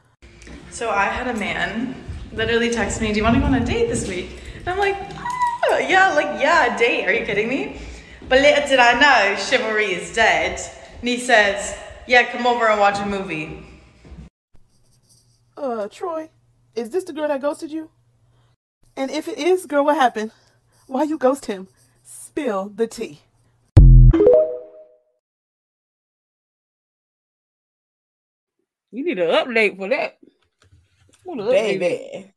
So 0.72 0.88
I 0.88 1.04
had 1.04 1.28
a 1.28 1.38
man 1.38 1.94
literally 2.32 2.70
text 2.70 3.02
me, 3.02 3.12
"Do 3.12 3.18
you 3.18 3.24
want 3.24 3.34
to 3.34 3.40
go 3.40 3.46
on 3.46 3.54
a 3.54 3.64
date 3.64 3.88
this 3.90 4.08
week?" 4.08 4.40
And 4.56 4.68
I'm 4.68 4.78
like, 4.78 4.96
"Oh, 5.66 5.76
yeah, 5.76 6.14
like 6.14 6.40
yeah, 6.40 6.74
a 6.74 6.78
date. 6.78 7.06
Are 7.06 7.12
you 7.12 7.26
kidding 7.26 7.46
me?" 7.46 7.78
But 8.26 8.40
little 8.40 8.66
did 8.66 8.78
I 8.78 8.98
know, 8.98 9.36
chivalry 9.36 9.92
is 9.92 10.14
dead. 10.14 10.58
And 11.00 11.08
he 11.08 11.18
says, 11.18 11.76
"Yeah, 12.06 12.22
come 12.32 12.46
over 12.46 12.66
and 12.68 12.80
watch 12.80 12.98
a 12.98 13.04
movie." 13.04 13.66
Uh, 15.58 15.88
Troy, 15.88 16.30
is 16.74 16.88
this 16.88 17.04
the 17.04 17.12
girl 17.12 17.28
that 17.28 17.42
ghosted 17.42 17.70
you? 17.70 17.90
And 18.96 19.10
if 19.10 19.28
it 19.28 19.36
is, 19.36 19.66
girl, 19.66 19.84
what 19.84 19.96
happened? 19.96 20.32
Why 20.86 21.02
you 21.02 21.18
ghost 21.18 21.46
him? 21.46 21.68
Spill 22.02 22.70
the 22.70 22.86
tea. 22.86 23.20
You 28.90 29.04
need 29.04 29.18
an 29.18 29.28
update 29.30 29.76
for 29.76 29.88
that. 29.90 30.18
Baby. 31.26 32.32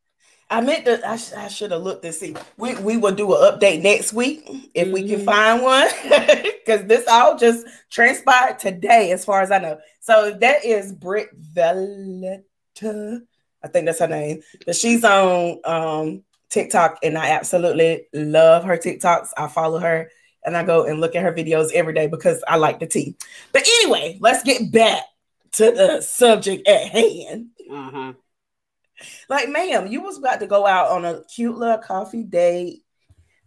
I 0.48 0.60
meant 0.60 0.84
to. 0.84 1.04
I, 1.06 1.14
I 1.36 1.48
should 1.48 1.72
have 1.72 1.82
looked 1.82 2.04
and 2.04 2.14
see. 2.14 2.36
We 2.56 2.76
we 2.76 2.96
will 2.96 3.14
do 3.14 3.34
an 3.34 3.40
update 3.52 3.82
next 3.82 4.12
week 4.12 4.44
if 4.74 4.88
we 4.92 5.08
can 5.08 5.20
Mhm. 5.20 5.24
find 5.24 5.62
one, 5.62 5.88
because 6.64 6.86
this 6.86 7.06
all 7.08 7.36
just 7.36 7.66
transpired 7.90 8.58
today, 8.60 9.10
as 9.10 9.24
far 9.24 9.42
as 9.42 9.50
I 9.50 9.58
know. 9.58 9.78
So 10.00 10.30
that 10.40 10.64
is 10.64 10.92
Britt 10.92 11.30
Valletta. 11.34 13.22
I 13.64 13.68
think 13.68 13.86
that's 13.86 13.98
her 13.98 14.06
name, 14.06 14.42
but 14.64 14.76
she's 14.76 15.02
on 15.02 15.58
um 15.64 16.22
TikTok, 16.48 16.98
and 17.02 17.18
I 17.18 17.30
absolutely 17.30 18.06
love 18.12 18.62
her 18.64 18.76
TikToks. 18.78 19.30
I 19.36 19.48
follow 19.48 19.78
her, 19.80 20.10
and 20.44 20.56
I 20.56 20.62
go 20.62 20.84
and 20.84 21.00
look 21.00 21.16
at 21.16 21.24
her 21.24 21.32
videos 21.32 21.72
every 21.72 21.92
day 21.92 22.06
because 22.06 22.44
I 22.46 22.54
like 22.56 22.78
the 22.78 22.86
tea. 22.86 23.16
But 23.52 23.62
anyway, 23.80 24.18
let's 24.20 24.44
get 24.44 24.70
back 24.70 25.02
to 25.54 25.72
the 25.72 26.00
subject 26.02 26.68
at 26.68 26.82
hand. 26.90 27.48
Uh-huh. 27.68 28.12
Like, 29.28 29.48
ma'am, 29.48 29.86
you 29.86 30.00
was 30.02 30.18
about 30.18 30.40
to 30.40 30.46
go 30.46 30.66
out 30.66 30.90
on 30.90 31.04
a 31.04 31.22
cute 31.24 31.56
little 31.56 31.78
coffee 31.78 32.22
date 32.22 32.82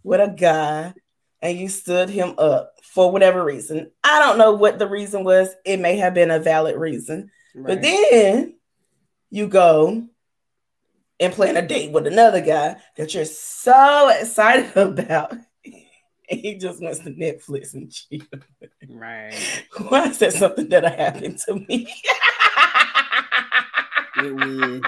with 0.03 0.21
a 0.21 0.31
guy, 0.33 0.93
and 1.41 1.57
you 1.57 1.69
stood 1.69 2.09
him 2.09 2.35
up 2.37 2.73
for 2.83 3.11
whatever 3.11 3.43
reason. 3.43 3.91
I 4.03 4.19
don't 4.19 4.37
know 4.37 4.53
what 4.53 4.79
the 4.79 4.87
reason 4.87 5.23
was. 5.23 5.49
It 5.65 5.79
may 5.79 5.97
have 5.97 6.13
been 6.13 6.31
a 6.31 6.39
valid 6.39 6.75
reason, 6.75 7.31
but 7.55 7.81
then 7.81 8.55
you 9.29 9.47
go 9.47 10.03
and 11.19 11.33
plan 11.33 11.57
a 11.57 11.61
date 11.61 11.91
with 11.91 12.07
another 12.07 12.41
guy 12.41 12.77
that 12.95 13.13
you're 13.13 13.25
so 13.25 14.09
excited 14.09 14.71
about. 14.75 15.33
And 16.31 16.39
he 16.39 16.55
just 16.55 16.81
wants 16.81 16.99
to 16.99 17.09
Netflix 17.09 17.73
and 17.73 17.91
chill. 17.91 18.21
Right. 18.87 19.33
Why 19.87 20.07
is 20.09 20.19
that 20.19 20.33
something 20.33 20.69
that 20.69 20.83
happened 20.83 21.39
to 21.39 21.55
me? 21.55 21.93
It 24.21 24.35
would. 24.35 24.85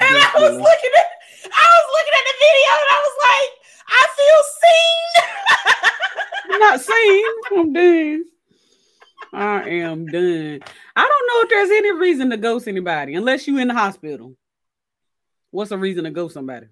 And 0.00 0.16
I 0.16 0.32
was 0.34 0.52
looking 0.52 0.92
at 0.96 1.08
I 1.44 1.66
was 1.76 1.86
looking 1.92 2.16
at 2.16 2.24
the 2.24 2.36
video 2.40 2.72
and 2.78 2.90
I 2.90 3.00
was 3.04 3.16
like, 3.28 3.50
I 3.88 4.02
feel 4.16 4.40
seen. 4.60 5.12
I'm 6.52 6.60
not 6.60 6.80
saying 6.80 7.24
I'm 7.52 7.58
oh, 7.58 7.72
done. 7.74 8.24
I 9.32 9.68
am 9.68 10.06
done. 10.06 10.60
I 10.96 11.06
don't 11.06 11.26
know 11.28 11.42
if 11.42 11.48
there's 11.50 11.70
any 11.70 11.92
reason 11.92 12.30
to 12.30 12.36
ghost 12.36 12.66
anybody 12.66 13.14
unless 13.14 13.46
you're 13.46 13.60
in 13.60 13.68
the 13.68 13.74
hospital. 13.74 14.34
What's 15.50 15.70
a 15.70 15.78
reason 15.78 16.04
to 16.04 16.10
ghost 16.10 16.34
somebody? 16.34 16.66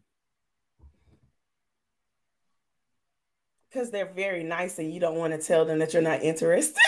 Because 3.70 3.90
they're 3.90 4.12
very 4.12 4.42
nice 4.42 4.78
and 4.78 4.92
you 4.92 5.00
don't 5.00 5.16
want 5.16 5.34
to 5.34 5.38
tell 5.38 5.64
them 5.64 5.78
that 5.80 5.92
you're 5.92 6.02
not 6.02 6.22
interested. 6.22 6.80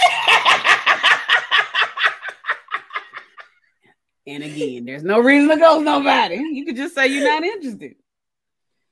And 4.28 4.44
again, 4.44 4.84
there's 4.84 5.02
no 5.02 5.20
reason 5.20 5.48
to 5.48 5.56
ghost 5.56 5.84
nobody. 5.84 6.36
You 6.36 6.64
could 6.64 6.76
just 6.76 6.94
say 6.94 7.08
you're 7.08 7.24
not 7.24 7.42
interested. 7.42 7.94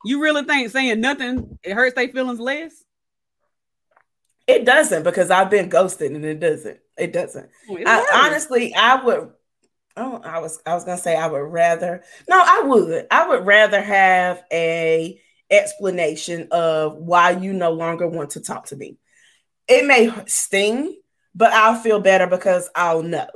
You 0.05 0.22
really 0.22 0.45
think 0.45 0.70
saying 0.70 1.01
nothing 1.01 1.59
it 1.62 1.74
hurts 1.74 1.95
their 1.95 2.09
feelings 2.09 2.41
less? 2.41 2.84
it 4.47 4.64
doesn't 4.64 5.03
because 5.03 5.30
I've 5.30 5.51
been 5.51 5.68
ghosted 5.68 6.12
and 6.12 6.24
it 6.24 6.41
doesn't. 6.41 6.78
It 6.97 7.12
doesn't. 7.12 7.51
Oh, 7.68 7.76
it 7.76 7.87
I, 7.87 8.26
honestly, 8.26 8.74
I 8.74 9.03
would. 9.03 9.30
Oh, 9.97 10.20
I 10.22 10.39
was 10.39 10.61
I 10.66 10.74
was 10.74 10.84
gonna 10.84 10.99
say 10.99 11.16
I 11.16 11.26
would 11.26 11.39
rather. 11.39 12.03
No, 12.28 12.41
I 12.45 12.62
would. 12.64 13.07
I 13.11 13.28
would 13.28 13.47
rather 13.47 13.82
have 13.82 14.43
a 14.53 15.20
explanation 15.51 16.49
of 16.51 16.97
why 16.97 17.30
you 17.30 17.53
no 17.53 17.72
longer 17.72 18.07
want 18.07 18.30
to 18.30 18.41
talk 18.41 18.66
to 18.66 18.76
me. 18.76 18.99
It 19.68 19.87
may 19.87 20.12
sting, 20.26 20.97
but 21.34 21.53
I'll 21.53 21.80
feel 21.80 22.01
better 22.01 22.26
because 22.26 22.70
I'll 22.74 23.03
know. 23.03 23.28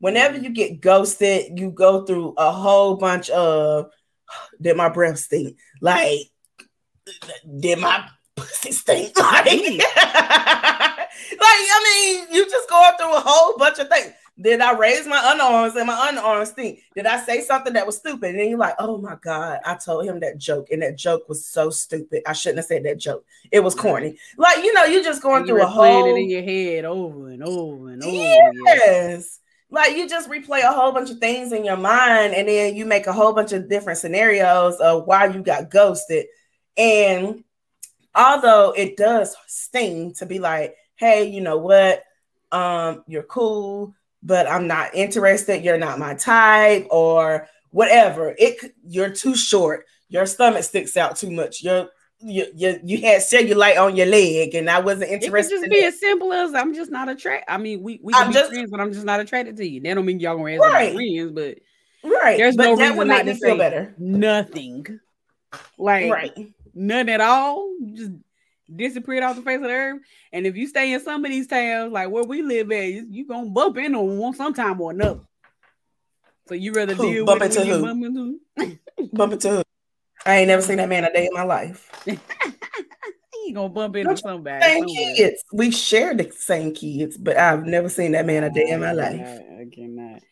Whenever 0.00 0.38
you 0.38 0.50
get 0.50 0.80
ghosted, 0.80 1.58
you 1.58 1.70
go 1.70 2.04
through 2.04 2.34
a 2.36 2.50
whole 2.50 2.96
bunch 2.96 3.30
of 3.30 3.90
did 4.60 4.76
my 4.76 4.88
breath 4.88 5.18
stink? 5.18 5.56
Like, 5.80 6.18
did 7.58 7.78
my 7.78 8.08
pussy 8.36 8.72
stink? 8.72 9.14
Like, 9.20 9.46
like 11.32 11.40
I 11.42 12.24
mean, 12.26 12.34
you 12.34 12.48
just 12.48 12.68
going 12.68 12.92
through 12.98 13.14
a 13.14 13.20
whole 13.20 13.56
bunch 13.58 13.78
of 13.78 13.88
things. 13.88 14.12
Did 14.40 14.60
I 14.60 14.76
raise 14.76 15.06
my 15.06 15.18
underarms 15.18 15.76
and 15.76 15.86
my 15.86 16.10
underarms 16.10 16.48
stink? 16.48 16.80
Did 16.94 17.04
I 17.04 17.20
say 17.20 17.42
something 17.42 17.74
that 17.74 17.86
was 17.86 17.98
stupid? 17.98 18.30
And 18.30 18.38
then 18.38 18.48
you're 18.48 18.58
like, 18.58 18.74
oh 18.78 18.96
my 18.96 19.16
God, 19.20 19.60
I 19.66 19.74
told 19.74 20.06
him 20.06 20.20
that 20.20 20.38
joke, 20.38 20.68
and 20.70 20.82
that 20.82 20.96
joke 20.96 21.28
was 21.28 21.44
so 21.44 21.68
stupid. 21.68 22.22
I 22.26 22.32
shouldn't 22.32 22.58
have 22.58 22.66
said 22.66 22.84
that 22.84 22.98
joke. 22.98 23.24
It 23.50 23.60
was 23.60 23.74
corny. 23.74 24.16
Like, 24.38 24.64
you 24.64 24.72
know, 24.72 24.84
you're 24.84 25.04
just 25.04 25.22
going 25.22 25.40
And 25.40 25.46
through 25.46 25.62
a 25.62 25.66
whole 25.66 26.16
it 26.16 26.20
in 26.20 26.30
your 26.30 26.42
head 26.42 26.86
over 26.86 27.28
and 27.28 27.42
over 27.44 27.90
and 27.90 28.02
over. 28.02 28.14
Yes. 28.14 29.40
Like 29.70 29.96
you 29.96 30.08
just 30.08 30.28
replay 30.28 30.62
a 30.62 30.72
whole 30.72 30.92
bunch 30.92 31.10
of 31.10 31.18
things 31.18 31.52
in 31.52 31.64
your 31.64 31.76
mind, 31.76 32.34
and 32.34 32.48
then 32.48 32.74
you 32.74 32.84
make 32.84 33.06
a 33.06 33.12
whole 33.12 33.32
bunch 33.32 33.52
of 33.52 33.68
different 33.68 33.98
scenarios 33.98 34.76
of 34.76 35.06
why 35.06 35.26
you 35.26 35.42
got 35.42 35.70
ghosted. 35.70 36.26
And 36.76 37.44
although 38.14 38.72
it 38.76 38.96
does 38.96 39.36
sting 39.46 40.14
to 40.14 40.26
be 40.26 40.40
like, 40.40 40.74
hey, 40.96 41.24
you 41.24 41.40
know 41.40 41.58
what? 41.58 42.02
Um, 42.50 43.04
you're 43.06 43.22
cool, 43.22 43.94
but 44.22 44.48
I'm 44.48 44.66
not 44.66 44.94
interested. 44.94 45.64
You're 45.64 45.78
not 45.78 46.00
my 46.00 46.14
type, 46.14 46.88
or 46.90 47.48
whatever. 47.70 48.34
It 48.38 48.74
you're 48.86 49.10
too 49.10 49.36
short. 49.36 49.86
Your 50.08 50.26
stomach 50.26 50.64
sticks 50.64 50.96
out 50.96 51.16
too 51.16 51.30
much. 51.30 51.62
You're 51.62 51.88
you, 52.22 52.46
you, 52.54 52.80
you 52.84 52.98
had 53.00 53.22
cellulite 53.22 53.78
on 53.80 53.96
your 53.96 54.06
leg, 54.06 54.54
and 54.54 54.68
I 54.68 54.78
wasn't 54.80 55.04
It 55.10 55.20
could 55.20 55.24
interested. 55.24 55.60
just 55.60 55.70
be 55.70 55.84
as 55.84 55.98
simple 55.98 56.32
as 56.32 56.54
I'm 56.54 56.74
just 56.74 56.90
not 56.90 57.08
attracted. 57.08 57.50
I 57.52 57.56
mean, 57.58 57.82
we 57.82 58.00
we 58.02 58.12
I'm 58.14 58.32
just- 58.32 58.50
friends, 58.52 58.70
but 58.70 58.80
I'm 58.80 58.92
just 58.92 59.04
not 59.06 59.20
attracted 59.20 59.56
to 59.56 59.66
you. 59.66 59.80
That 59.80 59.94
don't 59.94 60.04
mean 60.04 60.20
y'all 60.20 60.36
gonna 60.36 60.52
answer 60.52 60.68
Right. 60.68 60.94
friends, 60.94 61.32
but 61.32 61.58
right. 62.10 62.36
there's 62.36 62.56
but 62.56 62.64
no 62.64 62.76
that 62.76 62.82
reason 62.82 62.96
would 62.98 63.08
not 63.08 63.24
make 63.24 63.34
me 63.34 63.40
to 63.40 63.46
feel 63.46 63.56
better. 63.56 63.94
nothing. 63.98 65.00
Like 65.78 66.10
Right. 66.12 66.52
none 66.74 67.08
at 67.08 67.20
all. 67.20 67.74
You 67.80 67.94
just 67.96 68.12
disappeared 68.74 69.24
off 69.24 69.36
the 69.36 69.42
face 69.42 69.56
of 69.56 69.62
the 69.62 69.70
earth. 69.70 70.00
And 70.32 70.46
if 70.46 70.56
you 70.56 70.66
stay 70.68 70.92
in 70.92 71.00
some 71.00 71.24
of 71.24 71.30
these 71.30 71.46
towns, 71.48 71.92
like 71.92 72.08
where 72.10 72.22
we 72.24 72.42
live 72.42 72.70
at, 72.70 72.84
you, 72.86 73.06
you 73.10 73.26
gonna 73.26 73.50
bump 73.50 73.76
into 73.78 73.98
one 73.98 74.34
sometime 74.34 74.80
or 74.80 74.90
another. 74.92 75.20
So 76.48 76.54
you 76.54 76.72
rather 76.72 76.94
Who? 76.94 77.02
deal 77.12 77.24
Bump 77.26 77.40
with 77.40 77.56
into 77.56 77.72
who? 77.76 77.82
bump 77.82 78.04
into 78.04 78.40
Bump 79.12 79.32
into 79.32 79.48
who? 79.50 79.62
I 80.26 80.36
ain't 80.38 80.48
never 80.48 80.62
seen 80.62 80.76
that 80.76 80.88
man 80.88 81.04
a 81.04 81.12
day 81.12 81.26
in 81.26 81.32
my 81.32 81.44
life. 81.44 81.90
you 82.06 83.54
gonna 83.54 83.68
bump 83.68 83.96
into 83.96 84.16
somebody. 84.18 84.64
Same 84.64 84.88
somewhere. 84.88 85.14
kids. 85.16 85.44
We 85.52 85.70
share 85.70 86.14
the 86.14 86.30
same 86.32 86.74
kids, 86.74 87.16
but 87.16 87.36
I've 87.36 87.64
never 87.64 87.88
seen 87.88 88.12
that 88.12 88.26
man 88.26 88.44
a 88.44 88.50
day 88.50 88.68
in 88.68 88.80
my 88.80 88.92
life. 88.92 89.20
I 89.20 89.66
cannot. 89.74 90.22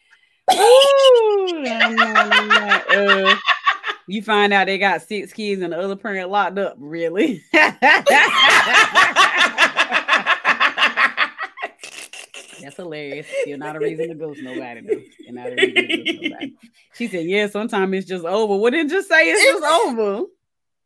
Ooh, 0.53 1.65
I'm 1.67 1.97
not- 1.97 2.33
I'm 2.33 2.49
not, 2.49 2.91
uh, 2.91 3.37
you 4.07 4.23
find 4.23 4.53
out 4.53 4.67
they 4.67 4.79
got 4.79 5.03
six 5.03 5.33
kids 5.33 5.61
and 5.63 5.73
the 5.73 5.79
other 5.79 5.97
parent 5.97 6.31
locked 6.31 6.59
up. 6.59 6.77
Really? 6.79 7.43
That's 12.69 12.77
hilarious. 12.77 13.27
Still 13.41 13.57
not 13.57 13.77
a 13.77 13.79
reason 13.79 14.09
to 14.11 14.15
ghost 14.15 14.41
nobody. 14.43 14.83
Though. 14.83 15.01
Still 15.23 15.33
not 15.33 15.47
a 15.47 15.55
reason 15.55 15.75
to 15.75 15.97
ghost 16.05 16.19
nobody. 16.23 16.55
She 16.93 17.09
said, 17.09 17.25
"Yeah, 17.25 17.47
sometimes 17.47 17.97
it's 17.97 18.07
just 18.07 18.27
over." 18.27 18.57
Well, 18.59 18.71
then 18.71 18.91
just 18.91 19.09
say 19.09 19.31
it's 19.31 19.43
just 19.43 19.65
over. 19.65 20.27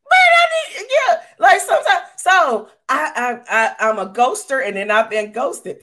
But 0.08 0.14
I 0.14 0.46
need, 0.78 0.86
yeah, 0.88 1.22
like 1.40 1.60
sometimes. 1.60 2.06
So 2.18 2.68
I, 2.88 3.10
I, 3.16 3.40
I, 3.48 3.74
I'm 3.90 3.98
a 3.98 4.06
ghoster, 4.12 4.64
and 4.64 4.76
then 4.76 4.92
I've 4.92 5.10
been 5.10 5.32
ghosted. 5.32 5.78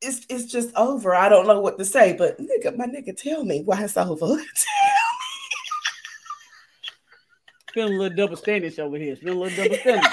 It's, 0.00 0.24
it's 0.30 0.50
just 0.50 0.74
over. 0.74 1.14
I 1.14 1.28
don't 1.28 1.46
know 1.46 1.60
what 1.60 1.78
to 1.78 1.84
say, 1.84 2.14
but 2.14 2.40
nigga, 2.40 2.74
my 2.74 2.86
nigga, 2.86 3.14
tell 3.14 3.44
me 3.44 3.60
why 3.62 3.84
it's 3.84 3.98
over. 3.98 4.38
Feeling 7.74 7.96
a 7.96 7.98
little 7.98 8.16
double 8.16 8.36
standard 8.36 8.78
over 8.78 8.96
here. 8.96 9.16
Feeling 9.16 9.36
a 9.36 9.40
little 9.42 9.64
double 9.64 9.76
standard. 9.76 10.10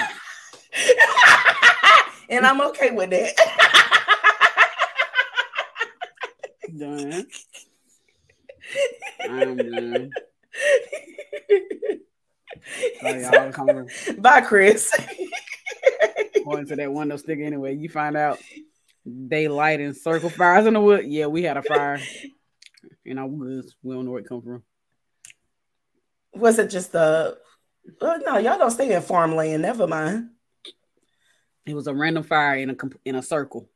and 2.28 2.44
I'm 2.44 2.60
okay 2.60 2.90
with 2.90 3.08
that. 3.08 3.61
Done. 6.78 7.26
I'm 9.28 9.56
done. 9.56 10.10
Y'all 13.02 13.52
come 13.52 13.86
Bye, 14.18 14.40
Chris. 14.42 14.92
going 16.44 16.66
to 16.66 16.76
that 16.76 16.92
window 16.92 17.16
stick 17.16 17.40
anyway. 17.40 17.74
You 17.74 17.88
find 17.88 18.16
out 18.16 18.38
they 19.04 19.48
light 19.48 19.80
and 19.80 19.96
circle 19.96 20.30
fires 20.30 20.66
in 20.66 20.74
the 20.74 20.80
wood. 20.80 21.06
Yeah, 21.06 21.26
we 21.26 21.42
had 21.42 21.56
a 21.56 21.62
fire 21.62 22.00
in 23.04 23.18
our 23.18 23.26
woods. 23.26 23.74
We 23.82 23.94
don't 23.94 24.04
know 24.04 24.12
where 24.12 24.20
it 24.20 24.28
come 24.28 24.42
from. 24.42 24.62
Was 26.34 26.58
it 26.58 26.70
just 26.70 26.92
the? 26.92 27.38
Oh, 28.00 28.20
no, 28.24 28.38
y'all 28.38 28.58
don't 28.58 28.70
stay 28.70 28.92
in 28.92 29.02
farmland. 29.02 29.62
Never 29.62 29.86
mind. 29.86 30.30
It 31.66 31.74
was 31.74 31.86
a 31.86 31.94
random 31.94 32.22
fire 32.22 32.56
in 32.56 32.70
a 32.70 32.76
in 33.04 33.14
a 33.16 33.22
circle, 33.22 33.68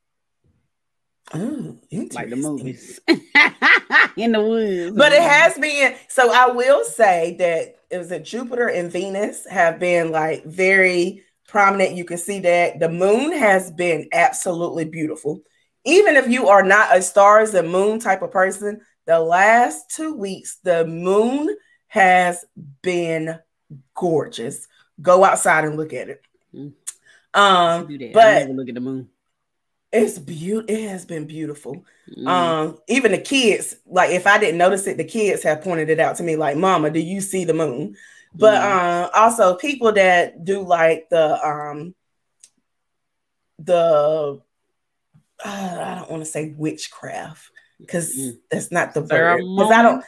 Oh, 1.34 1.76
like 2.12 2.30
the 2.30 2.36
movies, 2.36 3.00
in 4.16 4.32
the 4.32 4.42
woods. 4.42 4.96
But 4.96 5.12
it 5.12 5.22
has 5.22 5.58
been 5.58 5.96
so 6.08 6.32
I 6.32 6.52
will 6.52 6.84
say 6.84 7.36
that 7.38 7.76
it 7.90 7.98
was 7.98 8.08
that 8.10 8.24
Jupiter 8.24 8.68
and 8.68 8.90
Venus 8.90 9.46
have 9.48 9.78
been 9.78 10.12
like 10.12 10.44
very 10.44 11.24
prominent. 11.48 11.96
You 11.96 12.04
can 12.04 12.18
see 12.18 12.40
that 12.40 12.78
the 12.78 12.88
moon 12.88 13.32
has 13.32 13.70
been 13.72 14.08
absolutely 14.12 14.84
beautiful 14.84 15.42
even 15.86 16.16
if 16.16 16.28
you 16.28 16.48
are 16.48 16.64
not 16.64 16.96
a 16.96 17.00
stars 17.00 17.54
and 17.54 17.70
moon 17.70 18.00
type 18.00 18.20
of 18.20 18.32
person, 18.32 18.80
the 19.06 19.20
last 19.20 19.88
two 19.88 20.14
weeks, 20.14 20.58
the 20.64 20.84
moon 20.84 21.56
has 21.86 22.44
been 22.82 23.38
gorgeous. 23.94 24.66
Go 25.00 25.24
outside 25.24 25.64
and 25.64 25.76
look 25.76 25.92
at 25.92 26.08
it. 26.08 26.22
Mm. 26.52 26.72
Um, 27.32 27.86
Do 27.86 27.98
that. 27.98 28.08
I 28.08 28.46
but 28.46 28.50
look 28.50 28.68
at 28.68 28.74
the 28.74 28.80
moon. 28.80 29.08
It's 30.02 30.18
beautiful. 30.18 30.74
It 30.74 30.88
has 30.88 31.04
been 31.04 31.26
beautiful. 31.26 31.84
Mm. 32.16 32.28
Um, 32.28 32.78
even 32.88 33.12
the 33.12 33.18
kids, 33.18 33.76
like 33.86 34.10
if 34.10 34.26
I 34.26 34.38
didn't 34.38 34.58
notice 34.58 34.86
it, 34.86 34.96
the 34.96 35.04
kids 35.04 35.42
have 35.42 35.62
pointed 35.62 35.90
it 35.90 36.00
out 36.00 36.16
to 36.16 36.22
me, 36.22 36.36
like, 36.36 36.56
Mama, 36.56 36.90
do 36.90 37.00
you 37.00 37.20
see 37.20 37.44
the 37.44 37.54
moon? 37.54 37.96
But 38.34 38.60
Mm. 38.60 38.64
uh, 38.64 39.10
also 39.14 39.56
people 39.56 39.92
that 39.92 40.44
do 40.44 40.60
like 40.62 41.08
the 41.10 41.46
um 41.46 41.94
the 43.58 44.40
uh, 45.44 45.78
I 45.84 45.94
don't 45.96 46.10
want 46.10 46.24
to 46.24 46.30
say 46.30 46.54
witchcraft 46.56 47.50
because 47.78 48.14
Mm. 48.16 48.38
that's 48.50 48.70
not 48.70 48.94
the 48.94 49.02
word. 49.02 49.42
Because 49.56 49.70
I 49.72 49.82
don't. 49.82 50.04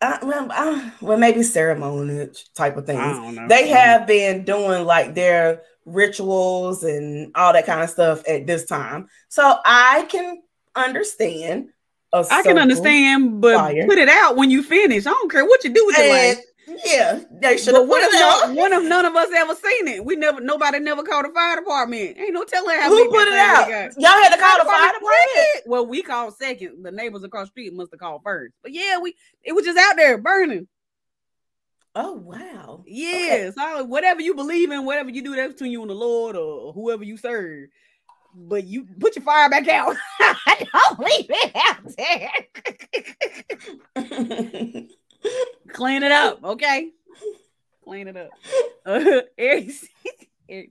I, 0.00 0.18
well, 0.22 0.48
I, 0.50 0.92
well, 1.00 1.16
maybe 1.16 1.42
ceremonial 1.42 2.28
type 2.54 2.76
of 2.76 2.84
things. 2.86 3.00
I 3.00 3.12
don't 3.12 3.34
know. 3.34 3.48
They 3.48 3.68
have 3.68 4.06
been 4.06 4.44
doing 4.44 4.84
like 4.84 5.14
their 5.14 5.62
rituals 5.84 6.84
and 6.84 7.30
all 7.34 7.52
that 7.52 7.66
kind 7.66 7.82
of 7.82 7.90
stuff 7.90 8.26
at 8.28 8.46
this 8.46 8.64
time, 8.64 9.08
so 9.28 9.58
I 9.64 10.06
can 10.08 10.42
understand. 10.74 11.70
I 12.12 12.42
can 12.44 12.58
understand, 12.58 13.40
but 13.40 13.56
fire. 13.56 13.86
put 13.88 13.98
it 13.98 14.08
out 14.08 14.36
when 14.36 14.48
you 14.50 14.62
finish. 14.62 15.04
I 15.06 15.10
don't 15.10 15.30
care 15.30 15.44
what 15.44 15.64
you 15.64 15.70
do 15.74 15.84
with 15.84 15.98
life. 15.98 16.38
yeah, 16.86 17.20
they 17.42 17.58
should 17.58 17.72
But 17.72 17.80
have 17.80 17.88
what 17.88 18.02
put 18.02 18.14
if 18.14 18.54
no, 18.54 18.54
one 18.54 18.72
of 18.72 18.84
none 18.84 19.04
of 19.04 19.16
us 19.16 19.28
ever 19.34 19.54
seen 19.54 19.88
it? 19.88 20.04
We 20.04 20.14
never, 20.16 20.40
nobody 20.40 20.78
never 20.78 21.02
called 21.02 21.26
the 21.26 21.30
fire 21.30 21.56
department. 21.56 22.16
Ain't 22.16 22.32
no 22.32 22.44
telling 22.44 22.78
how 22.78 22.88
Who 22.88 23.10
put 23.10 23.26
it 23.26 23.34
out? 23.34 23.68
Y'all 23.68 24.22
had 24.22 24.32
to 24.32 24.40
call 24.40 24.58
the 24.58 24.64
fire 24.64 24.92
department. 24.92 25.66
Well, 25.66 25.86
we 25.86 26.02
called 26.02 26.36
second. 26.36 26.84
The 26.84 26.92
neighbors 26.92 27.24
across 27.24 27.48
the 27.48 27.50
street 27.50 27.74
must 27.74 27.90
have 27.92 28.00
called 28.00 28.22
first. 28.24 28.54
But 28.62 28.72
yeah, 28.72 28.98
we 28.98 29.14
it 29.42 29.52
was 29.52 29.64
just 29.64 29.78
out 29.78 29.96
there 29.96 30.16
burning. 30.18 30.68
Oh 31.94 32.14
wow. 32.14 32.82
Yeah, 32.86 33.50
so 33.50 33.84
whatever 33.84 34.20
you 34.20 34.34
believe 34.34 34.72
in, 34.72 34.84
whatever 34.84 35.10
you 35.10 35.22
do, 35.22 35.36
that's 35.36 35.52
between 35.52 35.70
you 35.70 35.80
and 35.82 35.90
the 35.90 35.94
Lord 35.94 36.34
or 36.34 36.72
whoever 36.72 37.04
you 37.04 37.16
serve. 37.16 37.68
But 38.34 38.64
you 38.64 38.88
put 38.98 39.14
your 39.14 39.24
fire 39.24 39.48
back 39.48 39.68
out. 39.68 39.94
Don't 40.18 40.98
leave 40.98 41.30
it 41.30 41.52
out 41.54 41.96
there. 41.96 42.30
Clean 45.72 46.02
it 46.02 46.10
up, 46.10 46.42
okay? 46.44 46.90
Clean 47.84 48.08
it 48.08 48.16
up. 48.16 48.30
Uh, 48.84 49.20
Eric, 49.38 49.70
Eric 50.48 50.70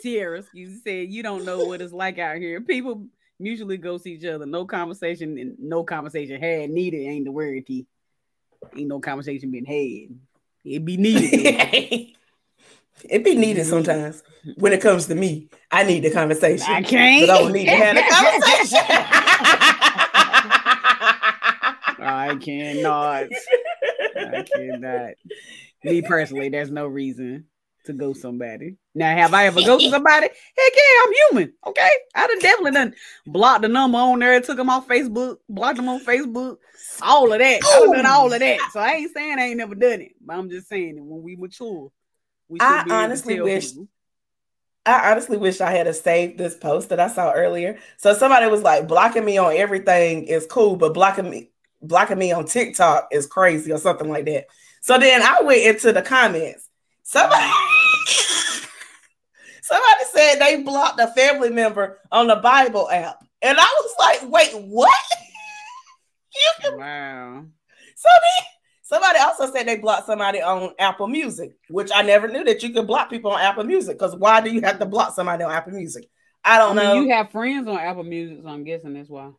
Tierra, 0.00 0.38
excuse 0.38 0.70
me, 0.70 0.78
said 0.82 1.12
you 1.12 1.22
don't 1.22 1.44
know 1.44 1.66
what 1.66 1.82
it's 1.82 1.92
like 1.92 2.18
out 2.18 2.38
here. 2.38 2.60
People 2.60 3.06
mutually 3.38 3.76
ghost 3.76 4.06
each 4.06 4.24
other. 4.24 4.46
No 4.46 4.64
conversation 4.64 5.36
and 5.38 5.56
no 5.58 5.84
conversation 5.84 6.40
had 6.40 6.70
needed 6.70 7.06
ain't 7.06 7.26
the 7.26 7.32
word. 7.32 7.66
T. 7.66 7.86
Ain't 8.76 8.88
no 8.88 9.00
conversation 9.00 9.50
being 9.50 9.66
had. 9.66 10.16
It 10.64 10.84
be 10.84 10.96
needed. 10.96 12.14
it 13.04 13.24
be 13.24 13.34
needed 13.34 13.66
sometimes. 13.66 14.22
When 14.56 14.72
it 14.72 14.80
comes 14.80 15.06
to 15.06 15.14
me, 15.14 15.48
I 15.70 15.84
need 15.84 16.04
the 16.04 16.10
conversation. 16.10 16.70
I 16.70 16.82
can't. 16.82 17.26
But 17.26 17.34
I 17.34 17.38
don't 17.38 17.52
need 17.52 17.66
to 17.66 17.70
have 17.70 17.96
the 17.96 18.02
conversation. 18.10 18.78
I 22.06 22.36
cannot. 22.40 23.28
I 24.16 24.42
cannot. 24.42 25.14
Me 25.82 26.02
personally, 26.02 26.48
there's 26.48 26.70
no 26.70 26.86
reason 26.86 27.46
to 27.84 27.92
go 27.92 28.12
somebody. 28.12 28.76
Now, 28.94 29.14
have 29.16 29.34
I 29.34 29.46
ever 29.46 29.60
go 29.60 29.78
to 29.78 29.90
somebody? 29.90 30.28
Heck 30.28 30.72
yeah, 30.74 31.02
I'm 31.04 31.12
human. 31.12 31.52
Okay. 31.66 31.90
I 32.14 32.26
done 32.26 32.38
definitely 32.38 32.70
done 32.72 32.94
blocked 33.26 33.62
the 33.62 33.68
number 33.68 33.98
on 33.98 34.18
there, 34.18 34.40
took 34.40 34.56
them 34.56 34.70
off 34.70 34.88
Facebook, 34.88 35.38
blocked 35.48 35.76
them 35.76 35.88
on 35.88 36.04
Facebook, 36.04 36.58
all 37.02 37.32
of 37.32 37.38
that. 37.38 37.60
I 37.64 37.92
done 37.92 38.06
all 38.06 38.32
of 38.32 38.40
that. 38.40 38.58
So 38.72 38.80
I 38.80 38.92
ain't 38.92 39.12
saying 39.14 39.38
I 39.38 39.46
ain't 39.46 39.58
never 39.58 39.74
done 39.74 40.00
it, 40.00 40.12
but 40.20 40.36
I'm 40.36 40.50
just 40.50 40.68
saying 40.68 40.96
that 40.96 41.04
when 41.04 41.22
we 41.22 41.36
mature, 41.36 41.90
we 42.48 42.58
should 42.58 42.64
I 42.64 42.82
be 42.84 42.90
able 42.90 42.98
to 42.98 43.04
honestly 43.04 43.40
wish 43.40 43.70
people. 43.70 43.88
I 44.86 45.12
honestly 45.12 45.38
wish 45.38 45.62
I 45.62 45.70
had 45.70 45.94
saved 45.96 46.36
this 46.36 46.56
post 46.56 46.90
that 46.90 47.00
I 47.00 47.08
saw 47.08 47.32
earlier. 47.32 47.78
So 47.96 48.12
somebody 48.12 48.46
was 48.48 48.60
like, 48.60 48.86
blocking 48.86 49.24
me 49.24 49.38
on 49.38 49.56
everything 49.56 50.24
is 50.24 50.46
cool, 50.46 50.76
but 50.76 50.92
blocking 50.92 51.30
me 51.30 51.50
blocking 51.84 52.18
me 52.18 52.32
on 52.32 52.46
TikTok 52.46 53.08
is 53.12 53.26
crazy 53.26 53.72
or 53.72 53.78
something 53.78 54.08
like 54.08 54.24
that. 54.26 54.46
So 54.80 54.98
then 54.98 55.22
I 55.22 55.42
went 55.42 55.62
into 55.62 55.92
the 55.92 56.02
comments. 56.02 56.68
Somebody 57.02 57.50
somebody 59.62 60.04
said 60.12 60.36
they 60.38 60.62
blocked 60.62 61.00
a 61.00 61.08
family 61.08 61.50
member 61.50 61.98
on 62.12 62.26
the 62.26 62.36
Bible 62.36 62.90
app. 62.90 63.24
And 63.42 63.58
I 63.58 63.62
was 63.82 63.94
like, 63.98 64.30
wait, 64.30 64.52
what? 64.66 64.92
can 66.62 66.78
Wow. 66.78 67.44
so 67.96 68.08
then 68.08 68.46
somebody 68.82 69.18
also 69.20 69.50
said 69.52 69.66
they 69.66 69.76
blocked 69.76 70.06
somebody 70.06 70.40
on 70.42 70.72
Apple 70.78 71.06
Music, 71.06 71.52
which 71.68 71.90
I 71.94 72.02
never 72.02 72.28
knew 72.28 72.44
that 72.44 72.62
you 72.62 72.70
could 72.70 72.86
block 72.86 73.10
people 73.10 73.30
on 73.32 73.40
Apple 73.40 73.64
Music. 73.64 73.96
Because 73.98 74.16
why 74.16 74.40
do 74.40 74.50
you 74.50 74.60
have 74.62 74.78
to 74.80 74.86
block 74.86 75.14
somebody 75.14 75.44
on 75.44 75.50
Apple 75.52 75.72
Music? 75.72 76.08
I 76.44 76.56
I 76.56 76.58
don't 76.58 76.76
mean, 76.76 76.84
know. 76.86 76.94
you 76.94 77.10
have 77.12 77.30
friends 77.30 77.66
on 77.68 77.78
Apple 77.78 78.02
Music, 78.04 78.38
so 78.42 78.48
I'm 78.48 78.64
guessing 78.64 78.94
that's 78.94 79.08
why. 79.08 79.30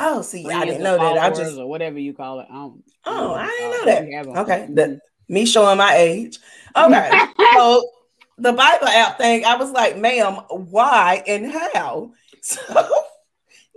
oh, 0.00 0.22
see, 0.22 0.44
I 0.44 0.48
Friends 0.48 0.66
didn't 0.66 0.80
or 0.82 0.84
know 0.84 0.98
that. 0.98 1.18
I 1.18 1.30
just 1.30 1.58
or 1.58 1.66
whatever 1.68 1.98
you 1.98 2.14
call 2.14 2.40
it. 2.40 2.46
I 2.50 2.54
don't, 2.54 2.84
oh, 3.06 3.34
I 3.34 3.46
didn't 3.46 3.70
know 3.72 3.84
that. 3.86 4.04
we 4.06 4.12
have 4.14 4.26
'em. 4.28 4.36
Okay, 4.36 4.68
the, 4.72 5.00
me 5.28 5.46
showing 5.46 5.78
my 5.78 5.94
age. 5.96 6.38
Okay, 6.76 7.10
so 7.56 7.90
the 8.38 8.52
Bible 8.52 8.88
app 8.88 9.18
thing, 9.18 9.44
I 9.44 9.56
was 9.56 9.70
like, 9.72 9.96
ma'am, 9.98 10.34
why 10.50 11.22
and 11.26 11.50
how? 11.52 12.12
So 12.40 12.60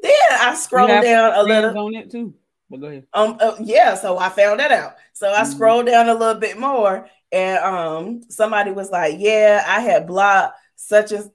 then 0.02 0.12
I 0.32 0.56
scrolled 0.56 0.90
down 1.04 1.34
a 1.36 1.44
little. 1.44 1.78
on 1.78 1.96
it 1.96 2.12
too. 2.12 2.34
But 2.70 2.80
go 2.80 2.88
ahead. 2.88 3.06
Um, 3.14 3.38
uh, 3.40 3.56
yeah, 3.62 3.96
so 3.96 4.18
I 4.18 4.30
found 4.30 4.60
that 4.60 4.72
out. 4.72 4.96
So 5.14 5.32
I 5.32 5.44
Mhm. 5.44 5.48
scrolled 5.48 5.86
down 5.88 6.10
a 6.10 6.14
little 6.14 6.40
bit 6.40 6.58
more, 6.58 7.08
and 7.32 7.58
um, 7.60 8.22
somebody 8.30 8.72
was 8.72 8.90
like, 8.92 9.16
"Yeah, 9.20 9.64
I 9.68 9.82
had 9.82 10.08
blocked 10.08 10.58
such 10.76 11.12
as 11.12 11.30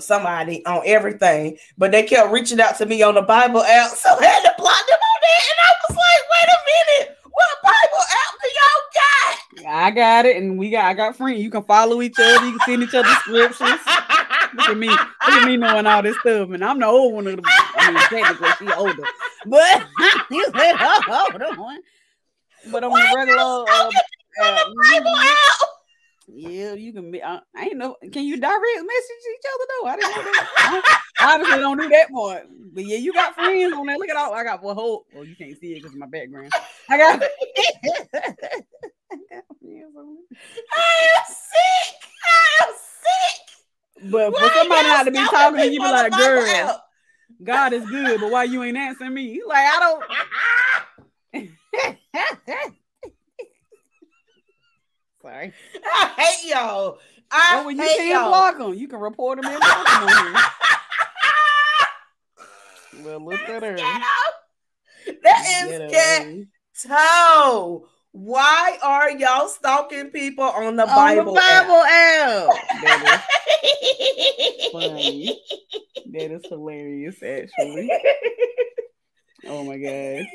somebody 0.00 0.64
on 0.66 0.82
everything, 0.86 1.58
but 1.78 1.92
they 1.92 2.02
kept 2.02 2.32
reaching 2.32 2.60
out 2.60 2.76
to 2.78 2.86
me 2.86 3.02
on 3.02 3.14
the 3.14 3.22
Bible 3.22 3.62
app, 3.62 3.90
so 3.96 4.08
I 4.18 4.24
had 4.24 4.42
to 4.42 4.54
block 4.58 4.86
them 4.86 4.98
on 4.98 5.20
that." 5.22 5.44
And 5.50 5.60
I 5.66 5.72
was 5.88 5.96
like, 5.96 6.22
"Wait 6.32 6.48
a 6.56 6.58
minute, 7.04 7.18
what 7.40 7.62
Bible 7.62 8.04
app 8.10 8.34
do 8.40 8.48
y'all 8.58 8.84
got?" 8.94 9.86
I 9.86 9.90
got 9.90 10.26
it, 10.26 10.36
and 10.36 10.58
we 10.58 10.70
got 10.70 10.84
I 10.84 10.94
got 10.94 11.16
friends. 11.16 11.42
You 11.42 11.50
can 11.50 11.64
follow 11.64 12.02
each 12.02 12.18
other. 12.18 12.46
You 12.46 12.58
can 12.58 12.66
send 12.66 12.82
each 12.82 12.94
other 12.94 13.08
scriptures. 13.20 13.80
Look 14.54 14.68
at 14.68 14.76
me, 14.76 14.88
look 14.88 15.00
at 15.22 15.46
me 15.46 15.56
knowing 15.56 15.86
all 15.86 16.02
this 16.02 16.18
stuff, 16.20 16.50
and 16.50 16.64
I'm 16.64 16.80
the 16.80 16.86
old 16.86 17.14
one 17.14 17.26
of 17.26 17.36
the. 17.36 17.42
I 17.46 17.90
mean, 17.90 18.02
technically 18.08 18.48
she 18.58 18.72
older, 18.72 19.02
but 19.46 19.86
you 20.30 20.44
said 20.44 20.72
the 20.76 21.28
older 21.32 21.60
one. 21.60 21.80
But 22.70 22.84
on 22.84 22.90
the 22.90 23.12
regular, 23.16 23.64
uh, 23.70 23.90
uh, 24.42 24.64
Bible 24.92 25.16
app. 25.16 25.79
Yeah, 26.32 26.74
you 26.74 26.92
can. 26.92 27.10
be- 27.10 27.22
I, 27.22 27.40
I 27.56 27.64
ain't 27.64 27.76
know. 27.76 27.96
Can 28.12 28.24
you 28.24 28.36
direct 28.36 28.62
message 28.62 29.24
each 29.34 29.46
other 29.54 29.64
though? 29.68 29.88
I 29.88 29.96
didn't 29.96 30.10
know 30.10 30.22
that. 30.22 31.02
I 31.20 31.34
obviously 31.34 31.60
don't 31.60 31.78
do 31.78 31.88
that 31.88 32.10
part. 32.10 32.46
But 32.72 32.84
yeah, 32.84 32.98
you 32.98 33.12
got 33.12 33.34
friends 33.34 33.74
on 33.74 33.86
there. 33.86 33.96
Look 33.96 34.08
at 34.08 34.16
all 34.16 34.32
I 34.32 34.44
got. 34.44 34.62
Well, 34.62 34.74
whole. 34.74 35.06
Well, 35.12 35.24
you 35.24 35.36
can't 35.36 35.58
see 35.58 35.72
it 35.72 35.76
because 35.76 35.92
of 35.92 35.98
my 35.98 36.06
background. 36.06 36.52
I 36.88 36.98
got. 36.98 37.22
I 37.22 37.28
got 39.30 39.44
friends. 39.60 39.96
I 40.72 41.10
am 41.16 41.24
sick. 41.26 41.94
I 42.24 42.64
am 42.64 42.74
sick. 42.74 44.10
But 44.10 44.36
for 44.36 44.48
somebody 44.50 44.88
not 44.88 45.04
to 45.04 45.10
be 45.10 45.18
talking 45.18 45.58
to 45.58 45.64
you, 45.64 45.70
be 45.70 45.76
people 45.76 45.88
on 45.88 45.96
the 45.96 46.10
like, 46.10 46.12
girl, 46.12 46.46
app? 46.46 46.80
God 47.42 47.72
is 47.72 47.88
good, 47.88 48.20
but 48.20 48.30
why 48.30 48.44
you 48.44 48.62
ain't 48.62 48.76
answering 48.76 49.14
me? 49.14 49.40
Like, 49.46 49.66
I 49.66 49.78
don't. 49.80 50.04
Sorry. 55.22 55.52
I 55.84 56.06
hate 56.16 56.50
y'all. 56.50 56.98
I 57.30 57.58
Oh, 57.60 57.62
well, 57.64 57.70
you 57.72 57.82
hate 57.82 57.96
can't 57.96 58.10
y'all. 58.22 58.28
block 58.28 58.58
them. 58.58 58.74
You 58.74 58.88
can 58.88 59.00
report 59.00 59.36
them 59.40 59.46
and 59.48 59.60
block 59.62 59.86
them 59.86 60.02
on 60.02 60.24
here. 60.26 60.34
Well, 63.04 63.24
look 63.24 63.48
at 63.48 63.62
her. 63.62 63.76
That 65.22 65.46
is 65.62 65.68
ghetto. 66.84 67.88
Why 68.12 68.78
are 68.82 69.10
y'all 69.12 69.48
stalking 69.48 70.10
people 70.10 70.44
on 70.44 70.76
the 70.76 70.82
On 70.82 70.88
the 70.88 70.94
Bible? 70.94 71.34
Bible 71.34 71.82
app. 71.82 72.48
App? 72.84 73.24
is 73.62 74.72
funny. 74.72 75.40
That 76.12 76.30
is 76.32 76.44
hilarious, 76.48 77.22
actually. 77.22 77.90
Oh 79.46 79.64
my 79.64 79.78
god. 79.78 80.26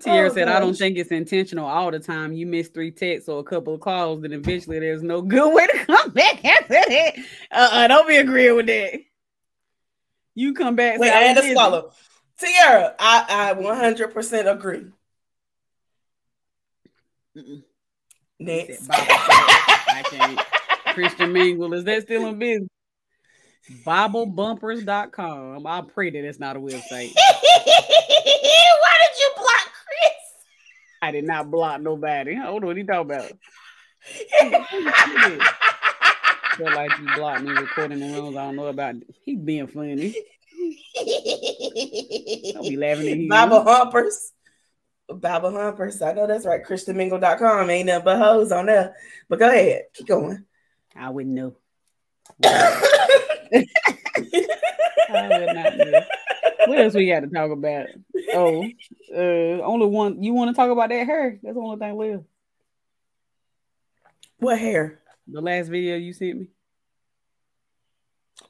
Tierra 0.00 0.30
Oh, 0.30 0.34
said, 0.34 0.48
I 0.48 0.60
don't 0.60 0.76
think 0.76 0.96
it's 0.98 1.10
intentional 1.10 1.66
all 1.66 1.90
the 1.90 1.98
time. 1.98 2.32
You 2.32 2.46
miss 2.46 2.68
three 2.68 2.90
texts 2.90 3.28
or 3.28 3.40
a 3.40 3.44
couple 3.44 3.74
of 3.74 3.80
calls, 3.80 4.22
then 4.22 4.32
eventually 4.32 4.78
there's 4.78 5.02
no 5.02 5.22
good 5.22 5.52
way 5.54 5.66
to 5.66 5.78
come 5.86 6.10
back 6.10 6.44
after 6.44 6.74
that. 6.74 7.12
Uh-uh, 7.50 7.88
don't 7.88 8.08
be 8.08 8.16
agreeing 8.16 8.56
with 8.56 8.66
that. 8.66 9.00
You 10.34 10.52
come 10.54 10.74
back. 10.76 10.98
Wait, 10.98 11.08
say, 11.08 11.14
I 11.16 11.20
had 11.22 11.36
to 11.36 11.42
busy. 11.42 11.54
swallow. 11.54 11.92
Tierra, 12.38 12.94
I, 12.98 13.52
I 13.52 13.54
100% 13.54 14.50
agree. 14.52 14.86
Mm-mm. 17.36 17.62
Next. 18.40 18.86
Bible. 18.88 19.04
I 19.08 20.02
can't. 20.06 20.40
Christian 20.94 21.32
mingle. 21.32 21.72
Is 21.74 21.84
that 21.84 22.02
still 22.02 22.26
in 22.26 22.38
business? 22.38 22.68
BibleBumpers.com. 23.86 25.66
I 25.66 25.80
pray 25.82 26.10
that 26.10 26.24
it's 26.24 26.38
not 26.38 26.56
a 26.56 26.60
website. 26.60 27.12
Why 27.14 28.94
did 29.06 29.18
you 29.18 29.30
block 29.36 29.70
Chris? 29.86 30.20
I 31.04 31.10
did 31.10 31.26
not 31.26 31.50
block 31.50 31.82
nobody. 31.82 32.34
I 32.34 32.44
don't 32.44 32.62
know 32.62 32.68
what 32.68 32.78
he 32.78 32.82
talking 32.82 33.10
about. 33.10 33.30
Feel 36.56 36.74
like 36.74 36.98
you 36.98 37.14
blocked 37.14 37.42
me 37.42 37.50
recording 37.50 38.00
the 38.00 38.06
rooms. 38.06 38.38
I 38.38 38.46
don't 38.46 38.56
know 38.56 38.68
about. 38.68 38.94
He 39.22 39.36
being 39.36 39.66
funny. 39.66 40.14
Don't 42.54 42.62
be 42.62 42.78
laughing 42.78 43.08
at 43.08 43.18
him. 43.18 43.28
Bible 43.28 43.64
Humpers. 43.64 44.32
Bible 45.10 45.52
Humpers. 45.52 46.00
I 46.00 46.12
know 46.12 46.26
that's 46.26 46.46
right. 46.46 46.64
ChristianMingle.com. 46.64 47.68
Ain't 47.68 47.86
nothing 47.86 48.04
but 48.06 48.16
hoes 48.16 48.50
on 48.50 48.64
there. 48.64 48.96
But 49.28 49.40
go 49.40 49.50
ahead. 49.50 49.82
Keep 49.92 50.06
going. 50.06 50.42
I 50.96 51.10
wouldn't 51.10 51.34
know. 51.34 51.54
I 52.44 52.80
would 55.12 55.54
not 55.54 55.76
know. 55.76 56.00
What 56.66 56.78
else 56.78 56.94
we 56.94 57.08
got 57.08 57.20
to 57.20 57.28
talk 57.28 57.50
about? 57.50 57.86
Oh, 58.32 58.64
uh, 59.14 59.62
only 59.62 59.86
one. 59.86 60.22
You 60.22 60.34
want 60.34 60.50
to 60.50 60.54
talk 60.54 60.70
about 60.70 60.88
that 60.88 61.06
hair? 61.06 61.38
That's 61.42 61.54
the 61.54 61.60
only 61.60 61.78
thing 61.78 61.96
left. 61.96 62.24
What 64.38 64.58
hair? 64.58 65.00
The 65.26 65.40
last 65.40 65.68
video 65.68 65.96
you 65.96 66.12
sent 66.12 66.40
me. 66.40 66.46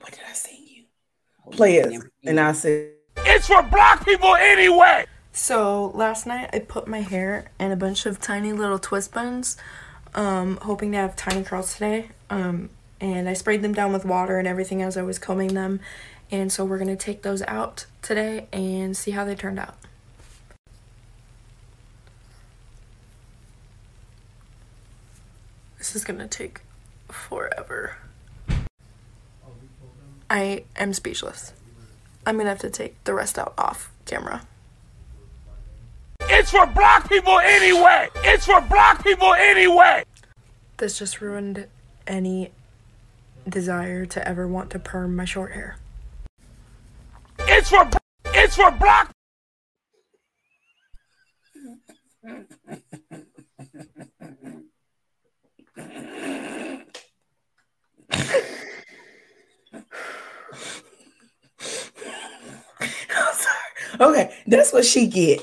What 0.01 0.13
did 0.13 0.23
I 0.29 0.33
send 0.33 0.59
you? 0.59 0.85
Play 1.51 1.77
it. 1.77 2.03
And 2.25 2.41
I 2.41 2.53
said, 2.53 2.93
It's 3.19 3.47
for 3.47 3.63
black 3.63 4.05
people 4.05 4.35
anyway. 4.35 5.05
So 5.33 5.93
last 5.95 6.27
night 6.27 6.51
I 6.53 6.61
put 6.61 6.89
my 6.89 7.01
hair 7.01 7.51
in 7.59 7.73
a 7.73 7.77
bunch 7.77 8.07
of 8.07 8.21
tiny 8.21 8.53
little 8.53 8.79
twist 8.79 9.13
buns, 9.13 9.57
um, 10.15 10.59
hoping 10.63 10.93
to 10.93 10.99
have 10.99 11.17
tiny 11.17 11.43
curls 11.43 11.75
today. 11.75 12.11
Um, 12.31 12.71
and 13.01 13.29
I 13.29 13.35
sprayed 13.35 13.63
them 13.63 13.75
down 13.75 13.93
with 13.93 14.05
water 14.05 14.39
and 14.39 14.49
everything 14.49 14.81
as 14.81 14.97
I 14.97 15.03
was 15.03 15.19
combing 15.19 15.55
them. 15.55 15.81
And 16.35 16.51
so 16.51 16.65
we're 16.65 16.79
gonna 16.79 16.97
take 16.97 17.23
those 17.23 17.43
out 17.43 17.87
today 18.03 18.49
and 18.53 18.97
see 18.97 19.13
how 19.13 19.25
they 19.25 19.37
turned 19.37 19.61
out. 19.61 19.77
This 25.79 25.95
is 25.95 26.03
gonna 26.05 26.27
take 26.27 26.63
forever. 27.09 27.99
I 30.29 30.65
am 30.75 30.93
speechless. 30.93 31.53
I'm 32.27 32.37
gonna 32.37 32.49
have 32.49 32.59
to 32.59 32.71
take 32.71 33.05
the 33.05 33.15
rest 33.15 33.39
out 33.39 33.55
off 33.57 33.93
camera. 34.05 34.45
It's 36.23 36.51
for 36.51 36.67
black 36.67 37.09
people 37.09 37.39
anyway. 37.39 38.09
It's 38.25 38.47
for 38.47 38.61
black 38.61 39.05
people 39.05 39.33
anyway. 39.35 40.03
This 40.79 40.99
just 40.99 41.21
ruined 41.21 41.69
any 42.09 42.51
desire 43.49 44.05
to 44.07 44.29
ever 44.29 44.49
want 44.49 44.71
to 44.71 44.81
perm 44.81 45.15
my 45.15 45.27
short 45.27 45.53
hair. 45.53 45.79
It's 47.47 47.69
for 47.69 47.89
it's 48.27 48.57
for 48.57 48.71
black. 48.73 49.11
I'm 63.11 63.35
sorry. 63.35 64.01
Okay, 64.01 64.35
that's 64.47 64.73
what 64.73 64.85
she 64.85 65.07
get. 65.07 65.43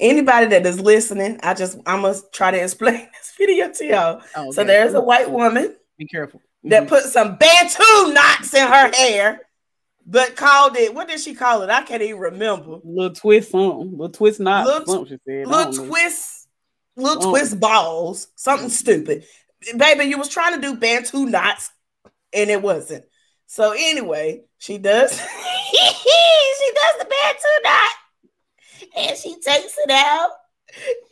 Anybody 0.00 0.46
that 0.46 0.66
is 0.66 0.80
listening, 0.80 1.38
I 1.42 1.54
just 1.54 1.78
I 1.86 1.96
must 1.96 2.32
try 2.32 2.50
to 2.50 2.62
explain 2.62 2.94
this 3.12 3.32
video 3.38 3.72
to 3.72 3.84
y'all. 3.84 4.22
Oh, 4.36 4.50
So 4.50 4.64
there's 4.64 4.94
a 4.94 5.00
white 5.00 5.30
woman 5.30 5.76
Be 5.98 6.06
careful. 6.06 6.40
that 6.64 6.82
mm-hmm. 6.82 6.88
put 6.88 7.04
some 7.04 7.36
Bantu 7.36 8.12
knots 8.12 8.54
in 8.54 8.66
her 8.66 8.90
hair, 8.94 9.40
but 10.06 10.36
called 10.36 10.76
it 10.76 10.94
what 10.94 11.08
did 11.08 11.20
she 11.20 11.34
call 11.34 11.62
it? 11.62 11.70
I 11.70 11.82
can't 11.82 12.02
even 12.02 12.20
remember. 12.20 12.78
Little 12.84 13.14
twist 13.14 13.50
something. 13.50 13.92
Little 13.92 14.10
twist 14.10 14.40
not 14.40 14.66
Little- 14.66 14.86
something 14.86 15.18
she 15.18 15.20
said. 15.26 15.46
Little 15.46 15.72
know. 15.72 15.88
twist, 15.88 16.48
little 16.96 17.26
Oh. 17.26 17.30
twist 17.30 17.60
balls, 17.60 18.28
something 18.34 18.68
mm-hmm. 18.68 18.72
stupid. 18.74 19.24
Baby, 19.76 20.04
you 20.04 20.18
was 20.18 20.28
trying 20.28 20.54
to 20.54 20.60
do 20.60 20.76
Bantu 20.76 21.24
knots, 21.26 21.70
and 22.32 22.50
it 22.50 22.60
wasn't. 22.60 23.04
So 23.46 23.72
anyway, 23.72 24.42
she 24.58 24.78
does. 24.78 25.12
she 25.70 26.70
does 26.74 26.98
the 26.98 27.06
Bantu 27.06 27.48
knot, 27.62 27.92
and 28.96 29.16
she 29.16 29.34
takes 29.40 29.76
it 29.78 29.90
out, 29.90 30.30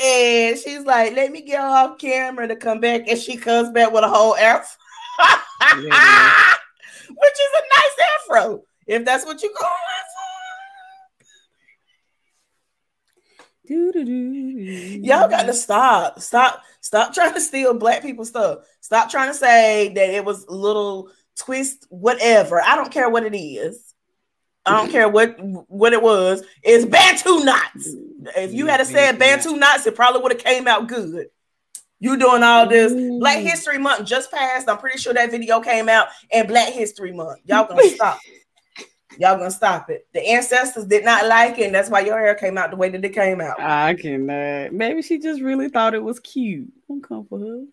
and 0.01 0.59
she's 0.59 0.85
like, 0.85 1.15
"Let 1.15 1.33
me 1.33 1.43
get 1.43 1.61
off 1.61 1.99
camera 1.99 2.49
to 2.49 2.57
come 2.57 2.81
back," 2.81 3.09
and 3.09 3.19
she 3.19 3.37
comes 3.37 3.71
back 3.71 3.93
with 3.93 4.05
a 4.05 4.09
whole 4.09 4.37
afro, 4.37 4.77
which 7.11 7.39
is 7.41 7.53
a 7.55 7.63
nice 7.71 7.97
afro, 8.29 8.65
if 8.93 9.05
that's 9.05 9.25
what 9.25 9.43
you 9.43 9.51
call 9.57 9.69
it. 9.69 10.07
For. 13.65 14.03
Y'all 15.03 15.29
got 15.29 15.47
to 15.47 15.55
stop. 15.55 16.21
Stop. 16.21 16.63
Stop 16.81 17.15
trying 17.15 17.35
to 17.35 17.41
steal 17.41 17.75
black 17.75 18.03
people 18.03 18.25
stuff. 18.25 18.59
Stop 18.81 19.11
trying 19.11 19.29
to 19.29 19.35
say 19.35 19.93
that 19.95 20.11
it 20.11 20.25
was 20.25 20.49
little 20.49 21.11
twist, 21.37 21.87
whatever. 21.89 22.61
I 22.61 22.75
don't 22.77 22.91
care 22.91 23.09
what 23.09 23.25
it 23.25 23.37
is. 23.37 23.95
I 24.65 24.77
don't 24.77 24.91
care 24.91 25.09
what 25.09 25.37
what 25.69 25.93
it 25.93 26.03
was. 26.03 26.45
It's 26.63 26.85
Bantu 26.85 27.45
knots. 27.45 27.95
If 28.37 28.53
you 28.53 28.67
had 28.67 28.85
said 28.87 29.19
Bantu 29.19 29.57
knots, 29.57 29.87
it 29.87 29.97
probably 29.97 30.23
would 30.23 30.33
have 30.33 30.45
came 30.45 30.69
out 30.69 30.87
good. 30.87 31.29
You 31.99 32.17
doing 32.17 32.43
all 32.43 32.69
this 32.69 32.93
Black 33.21 33.39
History 33.39 33.79
Month 33.79 34.07
just 34.07 34.31
passed. 34.31 34.69
I'm 34.69 34.79
pretty 34.79 34.99
sure 34.99 35.15
that 35.15 35.31
video 35.31 35.61
came 35.61 35.89
out 35.89 36.09
in 36.31 36.47
Black 36.47 36.73
History 36.73 37.13
Month. 37.13 37.41
Y'all 37.45 37.67
gonna 37.67 37.83
stop. 37.89 38.19
Y'all 39.19 39.37
gonna 39.37 39.51
stop 39.51 39.91
it. 39.91 40.07
The 40.13 40.21
ancestors 40.27 40.87
did 40.87 41.05
not 41.05 41.27
like 41.27 41.59
it, 41.59 41.67
and 41.67 41.75
that's 41.75 41.91
why 41.91 42.01
your 42.01 42.19
hair 42.19 42.35
came 42.35 42.57
out 42.59 42.71
the 42.71 42.77
way 42.77 42.89
that 42.89 43.05
it 43.05 43.11
came 43.15 43.41
out. 43.41 43.61
I 43.61 43.95
cannot. 43.95 44.73
Maybe 44.73 45.03
she 45.03 45.19
just 45.19 45.41
really 45.41 45.69
thought 45.69 45.95
it 45.95 46.03
was 46.03 46.19
cute. 46.21 46.69
Don't 46.89 47.03
come 47.07 47.27
for 47.27 47.39
her. 47.39 47.65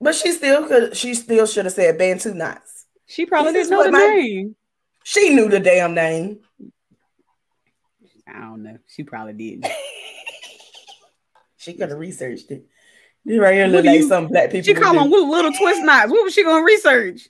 But 0.00 0.14
she 0.14 0.32
still 0.32 0.66
could. 0.66 0.96
She 0.96 1.14
still 1.14 1.46
should 1.46 1.66
have 1.66 1.74
said 1.74 1.98
Bantu 1.98 2.32
knots. 2.34 2.86
She 3.06 3.26
probably 3.26 3.52
This 3.52 3.68
didn't 3.68 3.78
know 3.80 3.84
the 3.84 3.92
my- 3.92 3.98
name. 3.98 4.56
She 5.04 5.30
knew 5.34 5.48
the 5.48 5.60
damn 5.60 5.94
name. 5.94 6.40
I 8.28 8.40
don't 8.40 8.62
know. 8.62 8.78
She 8.86 9.02
probably 9.02 9.32
did. 9.34 9.66
She 11.58 11.74
could 11.74 11.90
have 11.90 11.98
researched 11.98 12.50
it. 12.50 12.64
You 13.22 13.42
right 13.42 13.52
here 13.52 13.66
look 13.66 13.84
like 13.84 14.02
some 14.04 14.28
black 14.28 14.50
people. 14.50 14.64
She 14.64 14.72
call 14.72 14.94
them 14.94 15.10
little 15.10 15.52
twist 15.52 15.82
knots. 15.82 16.10
What 16.10 16.24
was 16.24 16.32
she 16.32 16.42
gonna 16.42 16.64
research? 16.64 17.28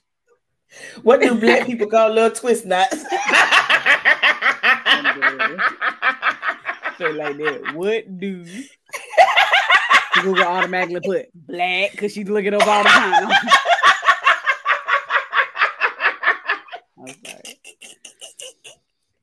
What 1.03 1.21
do 1.21 1.35
black 1.35 1.65
people 1.65 1.87
call 1.87 2.09
little 2.11 2.31
twist 2.31 2.65
knots? 2.65 3.01
Say 6.97 7.13
like 7.13 7.37
that. 7.37 7.71
What 7.73 8.19
do 8.19 8.45
Google 10.21 10.43
automatically 10.43 11.01
put 11.01 11.29
black 11.33 11.91
because 11.91 12.13
she 12.13 12.23
look 12.23 12.45
it 12.45 12.53
up 12.53 12.65
all 12.65 12.83
the 12.83 12.89
time? 12.89 13.31
I 16.97 17.03
was 17.03 17.15
like, 17.25 17.59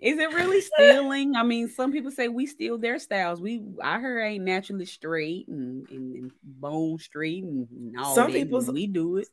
Is 0.01 0.19
it 0.19 0.33
really 0.33 0.61
stealing? 0.61 1.37
I 1.37 1.45
mean, 1.45 1.69
some 1.69 1.93
people 1.93 2.11
say 2.11 2.29
we 2.29 2.47
steal 2.47 2.79
their 2.79 2.99
styles. 2.99 3.41
We, 3.41 3.63
I 3.83 4.01
heard, 4.01 4.21
ain't 4.23 4.45
naturally 4.45 4.87
straight 4.87 5.49
and, 5.49 5.89
and, 5.91 6.15
and 6.15 6.33
bone 6.43 6.99
straight 6.99 7.45
and, 7.45 7.69
and 7.71 7.99
all 7.99 8.15
Some 8.15 8.33
but 8.51 8.73
we 8.73 8.87
do 8.87 9.19
it. 9.19 9.29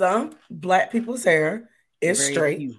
Some 0.00 0.32
black 0.50 0.90
people's 0.90 1.22
hair 1.24 1.68
is 2.00 2.18
Very 2.18 2.32
straight, 2.32 2.58
few. 2.58 2.76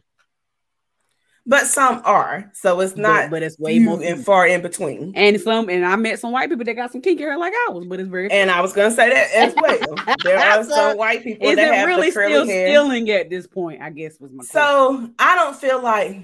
but 1.46 1.68
some 1.68 2.02
are. 2.04 2.50
So 2.56 2.80
it's 2.82 2.96
not. 2.96 3.30
but 3.30 3.44
it's 3.44 3.60
way 3.60 3.78
few 3.78 3.86
more 3.86 4.02
and 4.04 4.26
far 4.26 4.48
in 4.48 4.62
between. 4.64 5.14
And 5.16 5.40
some, 5.40 5.70
and 5.70 5.86
I 5.86 5.96
met 5.98 6.18
some 6.20 6.32
white 6.32 6.50
people 6.50 6.66
that 6.66 6.74
got 6.74 6.92
some 6.92 7.02
kinky 7.02 7.22
hair 7.24 7.38
like 7.38 7.54
ours, 7.70 7.86
but 7.86 8.00
it's 8.00 8.10
very. 8.10 8.32
And 8.32 8.50
I 8.50 8.62
was 8.62 8.74
gonna 8.74 8.90
say 8.90 9.10
that 9.10 9.32
as 9.36 9.54
well. 9.56 10.16
There 10.24 10.40
are 10.40 10.64
So, 10.64 10.70
some 10.72 10.98
white 10.98 11.24
people 11.24 11.48
Is 11.48 11.56
that 11.58 11.68
it 11.68 11.74
have 11.76 11.88
really 11.88 12.10
the 12.10 12.14
curly 12.16 12.32
still 12.34 12.46
hair. 12.48 12.68
stealing 12.68 13.10
at 13.12 13.30
this 13.30 13.46
point? 13.46 13.82
I 13.84 13.92
guess 13.92 14.20
was 14.20 14.32
my 14.32 14.44
question. 14.44 14.54
So 14.54 15.10
I 15.20 15.36
don't 15.36 15.56
feel 15.56 15.80
like 15.82 16.18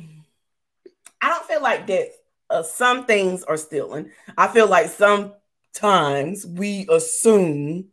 I 1.22 1.30
don't 1.30 1.46
feel 1.46 1.62
like 1.62 1.86
that. 1.88 2.10
Uh, 2.50 2.64
some 2.64 3.06
things 3.06 3.44
are 3.44 3.58
stealing. 3.58 4.10
I 4.38 4.48
feel 4.48 4.68
like 4.68 4.88
sometimes 4.90 6.46
we 6.48 6.88
assume 6.90 7.90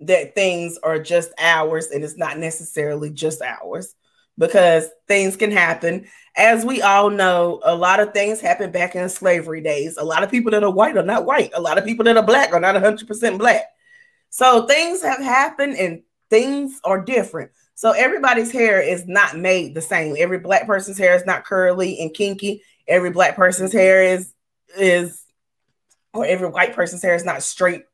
that 0.00 0.34
things 0.34 0.78
are 0.82 0.98
just 0.98 1.32
ours 1.38 1.88
and 1.88 2.04
it's 2.04 2.16
not 2.16 2.38
necessarily 2.38 3.10
just 3.10 3.40
ours 3.42 3.94
because 4.38 4.88
things 5.08 5.36
can 5.36 5.50
happen. 5.50 6.06
As 6.36 6.64
we 6.64 6.82
all 6.82 7.08
know, 7.08 7.60
a 7.64 7.74
lot 7.74 8.00
of 8.00 8.12
things 8.12 8.40
happened 8.40 8.72
back 8.72 8.94
in 8.94 9.08
slavery 9.08 9.62
days. 9.62 9.96
A 9.96 10.04
lot 10.04 10.22
of 10.22 10.30
people 10.30 10.50
that 10.50 10.62
are 10.62 10.70
white 10.70 10.96
are 10.96 11.02
not 11.02 11.24
white. 11.24 11.50
A 11.54 11.60
lot 11.60 11.78
of 11.78 11.84
people 11.84 12.04
that 12.04 12.16
are 12.16 12.22
black 12.22 12.52
are 12.52 12.60
not 12.60 12.74
100% 12.74 13.38
black. 13.38 13.64
So 14.28 14.66
things 14.66 15.02
have 15.02 15.18
happened 15.18 15.76
and 15.76 16.02
things 16.28 16.78
are 16.84 17.02
different. 17.02 17.52
So 17.74 17.92
everybody's 17.92 18.52
hair 18.52 18.80
is 18.80 19.06
not 19.06 19.36
made 19.36 19.74
the 19.74 19.82
same. 19.82 20.16
Every 20.18 20.38
black 20.38 20.66
person's 20.66 20.98
hair 20.98 21.14
is 21.14 21.26
not 21.26 21.44
curly 21.44 22.00
and 22.00 22.12
kinky. 22.12 22.62
Every 22.88 23.10
black 23.10 23.36
person's 23.36 23.72
hair 23.72 24.02
is 24.02 24.32
is 24.78 25.22
or 26.12 26.24
every 26.24 26.48
white 26.48 26.74
person's 26.74 27.02
hair 27.02 27.14
is 27.14 27.24
not 27.24 27.42
straight. 27.42 27.84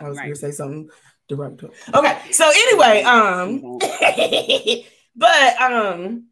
I 0.00 0.08
was 0.08 0.18
gonna 0.18 0.34
say 0.34 0.50
something 0.50 0.90
derogatory. 1.28 1.72
Okay, 1.94 2.18
so 2.30 2.48
anyway, 2.48 3.02
um 3.02 3.78
But 5.14 5.60
um, 5.60 6.28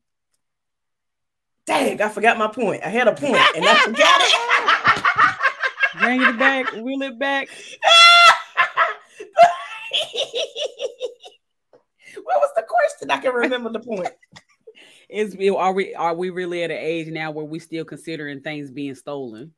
dang, 1.66 2.00
I 2.00 2.08
forgot 2.08 2.38
my 2.38 2.48
point. 2.48 2.82
I 2.82 2.88
had 2.88 3.08
a 3.08 3.14
point 3.14 3.36
and 3.54 3.64
I 3.66 3.74
forgot 3.74 4.20
it. 4.22 6.00
Bring 6.00 6.22
it 6.22 6.38
back, 6.38 6.72
wheel 6.72 7.02
it 7.02 7.18
back. 7.18 7.48
what 12.22 12.40
was 12.40 12.50
the 12.56 12.62
question? 12.66 13.10
I 13.10 13.18
can 13.18 13.34
remember 13.34 13.70
the 13.70 13.80
point. 13.80 14.08
Is 15.10 15.36
are 15.54 15.72
we 15.72 15.94
are 15.94 16.14
we 16.14 16.30
really 16.30 16.62
at 16.62 16.70
an 16.70 16.78
age 16.78 17.08
now 17.08 17.32
where 17.32 17.44
we 17.44 17.58
still 17.58 17.84
considering 17.84 18.40
things 18.40 18.70
being 18.70 18.94
stolen? 18.94 19.52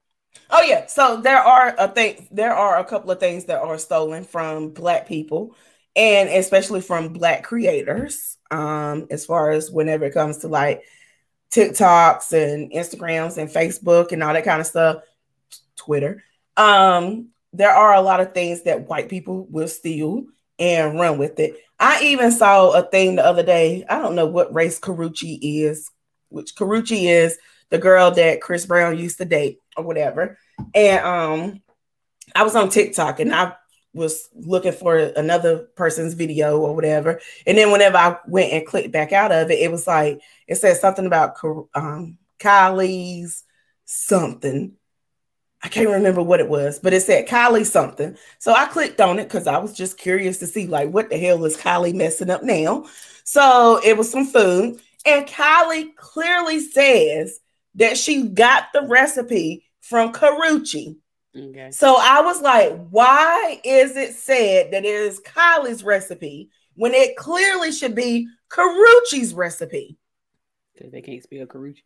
Oh 0.51 0.63
yeah, 0.63 0.87
so 0.87 1.21
there 1.21 1.39
are 1.39 1.75
a 1.79 1.89
thing. 1.89 2.29
There 2.31 2.55
are 2.55 2.79
a 2.79 2.85
couple 2.85 3.11
of 3.11 3.21
things 3.21 3.47
that 3.47 3.61
are 3.61 3.79
stolen 3.79 4.25
from 4.25 4.71
Black 4.71 5.09
people, 5.09 5.57
and 5.97 6.29
especially 6.29 6.81
from 6.81 7.13
Black 7.13 7.43
creators. 7.43 8.37
Um, 8.51 9.07
as 9.11 9.25
far 9.25 9.51
as 9.51 9.71
whenever 9.71 10.05
it 10.05 10.13
comes 10.13 10.39
to 10.39 10.49
like 10.49 10.85
TikToks 11.51 12.33
and 12.33 12.71
Instagrams 12.71 13.39
and 13.39 13.49
Facebook 13.49 14.13
and 14.13 14.23
all 14.23 14.35
that 14.35 14.45
kind 14.45 14.61
of 14.61 14.67
stuff, 14.67 15.03
Twitter. 15.77 16.23
Um, 16.57 17.29
there 17.53 17.71
are 17.71 17.95
a 17.95 18.01
lot 18.01 18.21
of 18.21 18.35
things 18.35 18.63
that 18.63 18.89
white 18.89 19.09
people 19.09 19.47
will 19.51 19.69
steal 19.69 20.25
and 20.59 20.99
run 20.99 21.19
with 21.19 21.39
it. 21.41 21.57
I 21.79 22.03
even 22.05 22.31
saw 22.31 22.71
a 22.73 22.83
thing 22.83 23.17
the 23.17 23.27
other 23.27 23.43
day. 23.43 23.85
I 23.89 23.99
don't 23.99 24.15
know 24.15 24.27
what 24.27 24.55
race 24.55 24.79
Karrueche 24.79 25.39
is, 25.43 25.91
which 26.29 26.55
Karrueche 26.55 27.05
is 27.05 27.39
the 27.73 27.79
girl 27.79 28.11
that 28.11 28.43
Chris 28.43 28.67
Brown 28.67 28.99
used 28.99 29.17
to 29.19 29.25
date 29.25 29.59
or 29.77 29.83
whatever. 29.83 30.39
And 30.75 31.05
um 31.05 31.63
I 32.37 32.45
was 32.45 32.55
on 32.55 32.69
TikTok 32.69 33.19
and 33.19 33.35
I 33.35 33.55
was 33.95 34.29
looking 34.35 34.73
for 34.73 34.97
another 34.97 35.69
person's 35.75 36.15
video 36.15 36.61
or 36.61 36.75
whatever. 36.75 37.21
And 37.47 37.59
then 37.59 37.73
whenever 37.73 37.97
I 37.97 38.19
went 38.29 38.53
and 38.53 38.67
clicked 38.67 38.93
back 38.93 39.13
out 39.13 39.33
of 39.33 39.51
it, 39.51 39.59
it 39.59 39.71
was 39.71 39.87
like 39.87 40.21
it 40.47 40.57
said 40.57 40.77
something 40.77 41.07
about 41.07 41.37
um 41.75 42.19
Kylie's 42.39 43.43
something. 43.87 44.75
I 45.63 45.69
can't 45.69 45.89
remember 45.89 46.23
what 46.23 46.41
it 46.41 46.49
was, 46.49 46.79
but 46.79 46.93
it 46.93 47.03
said 47.03 47.27
Kylie 47.27 47.65
something. 47.65 48.19
So 48.39 48.53
I 48.53 48.67
clicked 48.67 49.01
on 49.01 49.19
it 49.19 49.25
because 49.25 49.47
I 49.47 49.59
was 49.59 49.73
just 49.73 49.97
curious 49.97 50.39
to 50.39 50.47
see, 50.49 50.67
like, 50.67 50.91
what 50.91 51.09
the 51.09 51.17
hell 51.17 51.45
is 51.45 51.57
Kylie 51.57 51.95
messing 51.95 52.31
up 52.31 52.43
now? 52.43 52.87
So 53.23 53.81
it 53.85 53.97
was 53.97 54.11
some 54.11 54.27
food. 54.27 54.81
And 55.07 55.25
Kylie 55.25 55.95
clearly 55.95 56.59
says 56.59 57.39
that 57.77 57.97
she 57.97 58.29
got 58.29 58.67
the 58.73 58.87
recipe 58.87 59.65
from 59.81 60.13
Karrueche. 60.13 60.97
Okay. 61.37 61.71
So 61.71 61.97
I 61.99 62.21
was 62.21 62.43
like, 62.43 62.73
why 62.91 63.61
is 63.65 63.97
it 63.97 64.15
said 64.15 64.73
that 64.73 64.85
it 64.85 64.95
is 64.95 65.21
Kylie's 65.21 65.83
recipe 65.83 66.51
when 66.75 66.93
it 66.93 67.17
clearly 67.17 67.73
should 67.73 67.95
be 67.95 68.29
Karrueche's 68.51 69.33
recipe? 69.33 69.97
Because 70.75 70.93
they 70.93 71.01
can't 71.01 71.23
spell 71.23 71.47
Karrueche 71.47 71.83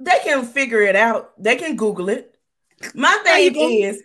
they 0.00 0.18
can 0.24 0.44
figure 0.44 0.80
it 0.80 0.96
out. 0.96 1.32
They 1.40 1.56
can 1.56 1.76
Google 1.76 2.08
it. 2.08 2.34
My 2.94 3.20
thing 3.22 3.54
is, 3.54 4.02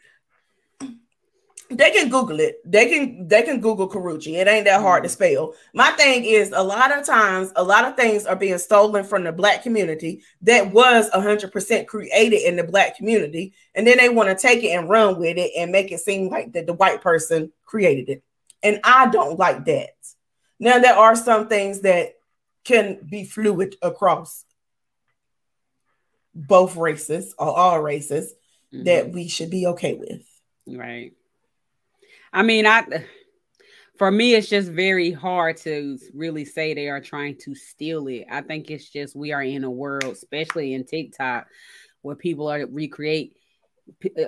they 1.70 1.92
can 1.92 2.10
Google 2.10 2.40
it. 2.40 2.60
They 2.64 2.88
can 2.88 3.28
they 3.28 3.42
can 3.42 3.60
Google 3.60 3.90
Karrueche. 3.90 4.34
It 4.34 4.48
ain't 4.48 4.66
that 4.66 4.82
hard 4.82 5.04
to 5.04 5.10
mm-hmm. 5.10 5.14
spell. 5.14 5.54
My 5.74 5.92
thing 5.92 6.24
is, 6.26 6.52
a 6.52 6.64
lot 6.64 6.98
of 6.98 7.06
times, 7.06 7.52
a 7.56 7.64
lot 7.64 7.86
of 7.86 7.96
things 7.96 8.26
are 8.26 8.36
being 8.36 8.58
stolen 8.58 9.04
from 9.04 9.24
the 9.24 9.32
black 9.32 9.64
community 9.64 10.24
that 10.42 10.72
was 10.72 11.10
hundred 11.10 11.52
percent 11.52 11.88
created 11.88 12.48
in 12.48 12.56
the 12.56 12.64
black 12.64 12.98
community, 12.98 13.54
and 13.74 13.86
then 13.86 13.98
they 13.98 14.10
want 14.10 14.30
to 14.30 14.36
take 14.36 14.64
it 14.64 14.70
and 14.70 14.90
run 14.90 15.20
with 15.20 15.38
it 15.38 15.52
and 15.58 15.72
make 15.72 15.92
it 15.92 16.00
seem 16.00 16.30
like 16.30 16.54
that 16.54 16.68
the 16.68 16.74
white 16.74 17.02
person 17.02 17.52
created 17.66 18.10
it. 18.10 18.24
And 18.62 18.80
I 18.84 19.08
don't 19.08 19.40
like 19.40 19.66
that. 19.66 19.90
Now 20.60 20.80
there 20.80 20.96
are 20.96 21.16
some 21.16 21.48
things 21.48 21.82
that 21.82 22.14
can 22.64 23.00
be 23.08 23.26
fluid 23.26 23.76
across 23.82 24.46
both 26.34 26.76
races 26.76 27.34
or 27.38 27.48
all 27.58 27.82
races 27.82 28.34
mm-hmm. 28.74 28.84
that 28.84 29.12
we 29.12 29.28
should 29.28 29.50
be 29.50 29.68
okay 29.68 29.94
with. 29.96 30.22
Right. 30.68 31.14
I 32.36 32.44
mean, 32.44 32.68
I 32.68 32.86
for 33.98 34.12
me 34.12 34.36
it's 34.36 34.50
just 34.50 34.70
very 34.70 35.12
hard 35.12 35.56
to 35.58 35.98
really 36.14 36.44
say 36.44 36.74
they 36.74 36.90
are 36.90 37.00
trying 37.00 37.38
to 37.46 37.56
steal 37.56 38.08
it. 38.08 38.26
I 38.30 38.42
think 38.42 38.70
it's 38.70 38.90
just 38.90 39.16
we 39.16 39.32
are 39.32 39.42
in 39.42 39.64
a 39.64 39.72
world, 39.72 40.04
especially 40.04 40.74
in 40.74 40.84
TikTok, 40.84 41.48
where 42.02 42.16
people 42.16 42.48
are 42.50 42.60
to 42.60 42.66
recreate 42.66 43.38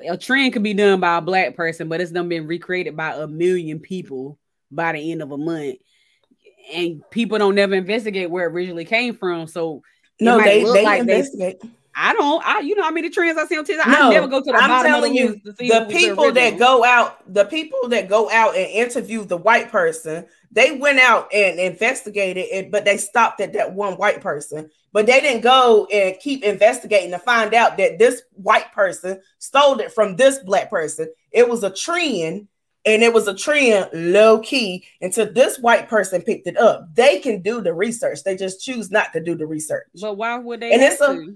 a 0.08 0.18
trend 0.18 0.54
could 0.54 0.64
be 0.64 0.74
done 0.74 1.00
by 1.00 1.18
a 1.18 1.22
black 1.22 1.56
person, 1.56 1.90
but 1.90 2.00
it's 2.00 2.12
done 2.12 2.30
been 2.30 2.48
recreated 2.48 2.96
by 2.96 3.14
a 3.14 3.28
million 3.28 3.80
people 3.80 4.38
by 4.72 4.94
the 4.94 5.12
end 5.12 5.22
of 5.22 5.32
a 5.32 5.38
month. 5.38 5.76
And 6.74 7.02
people 7.12 7.38
don't 7.40 7.56
never 7.56 7.76
investigate 7.76 8.30
where 8.30 8.48
it 8.48 8.52
originally 8.52 8.86
came 8.86 9.16
from. 9.16 9.48
So 9.48 9.82
no, 10.20 10.38
they, 10.38 10.64
they 10.64 10.84
like 10.84 11.02
investigate. 11.02 11.60
They, 11.62 11.70
I 12.00 12.14
don't. 12.14 12.46
I 12.46 12.60
you 12.60 12.76
know 12.76 12.84
how 12.84 12.92
many 12.92 13.10
trends 13.10 13.40
I 13.40 13.46
see 13.48 13.58
on 13.58 13.66
TikTok. 13.66 13.88
No, 13.88 14.10
I 14.10 14.10
never 14.12 14.28
go 14.28 14.40
to 14.40 14.52
the 14.52 14.54
I'm 14.54 14.86
telling 14.86 15.16
you, 15.16 15.42
the 15.44 15.88
people 15.90 16.32
that 16.32 16.60
go 16.60 16.86
out, 16.86 17.34
the 17.34 17.46
people 17.46 17.90
that 17.90 18.08
go 18.08 18.30
out 18.30 18.56
and 18.56 18.70
interview 18.70 19.26
the 19.26 19.38
white 19.38 19.72
person, 19.72 20.28
they 20.52 20.78
went 20.78 21.00
out 21.00 21.34
and 21.34 21.60
investigated 21.60 22.46
it, 22.52 22.72
but 22.72 22.86
they 22.86 22.98
stopped 22.98 23.42
at 23.42 23.54
that 23.54 23.74
one 23.74 23.94
white 23.94 24.22
person. 24.22 24.70
But 24.94 25.08
they 25.08 25.20
didn't 25.20 25.42
go 25.42 25.88
and 25.92 26.18
keep 26.20 26.44
investigating 26.44 27.12
to 27.12 27.20
find 27.20 27.54
out 27.54 27.78
that 27.78 27.98
this 27.98 28.22
white 28.34 28.72
person 28.74 29.20
stole 29.40 29.80
it 29.80 29.92
from 29.92 30.16
this 30.16 30.40
black 30.40 30.70
person. 30.70 31.12
It 31.32 31.50
was 31.50 31.64
a 31.64 31.72
trend 31.72 32.48
and 32.86 33.04
it 33.04 33.14
was 33.14 33.28
a 33.28 33.36
trend 33.36 33.90
low 33.94 34.40
key 34.40 34.86
until 35.02 35.32
this 35.32 35.60
white 35.60 35.90
person 35.90 36.22
picked 36.22 36.48
it 36.48 36.58
up. 36.58 36.88
They 36.94 37.20
can 37.20 37.42
do 37.42 37.62
the 37.62 37.74
research. 37.74 38.24
They 38.24 38.38
just 38.38 38.62
choose 38.62 38.90
not 38.90 39.14
to 39.14 39.20
do 39.20 39.36
the 39.36 39.46
research. 39.46 39.88
But 40.00 40.16
why 40.16 40.38
would 40.38 40.62
they? 40.62 40.72
And 40.72 40.82
it's 40.82 41.02
a 41.02 41.34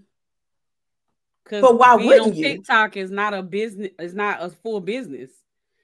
Because 1.44 1.64
why 1.74 1.96
wouldn't 1.96 2.36
you? 2.36 2.44
TikTok 2.44 2.98
is 2.98 3.12
not 3.12 3.34
a 3.34 3.42
business, 3.44 3.92
it's 4.00 4.14
not 4.14 4.42
a 4.42 4.50
full 4.50 4.80
business. 4.80 5.32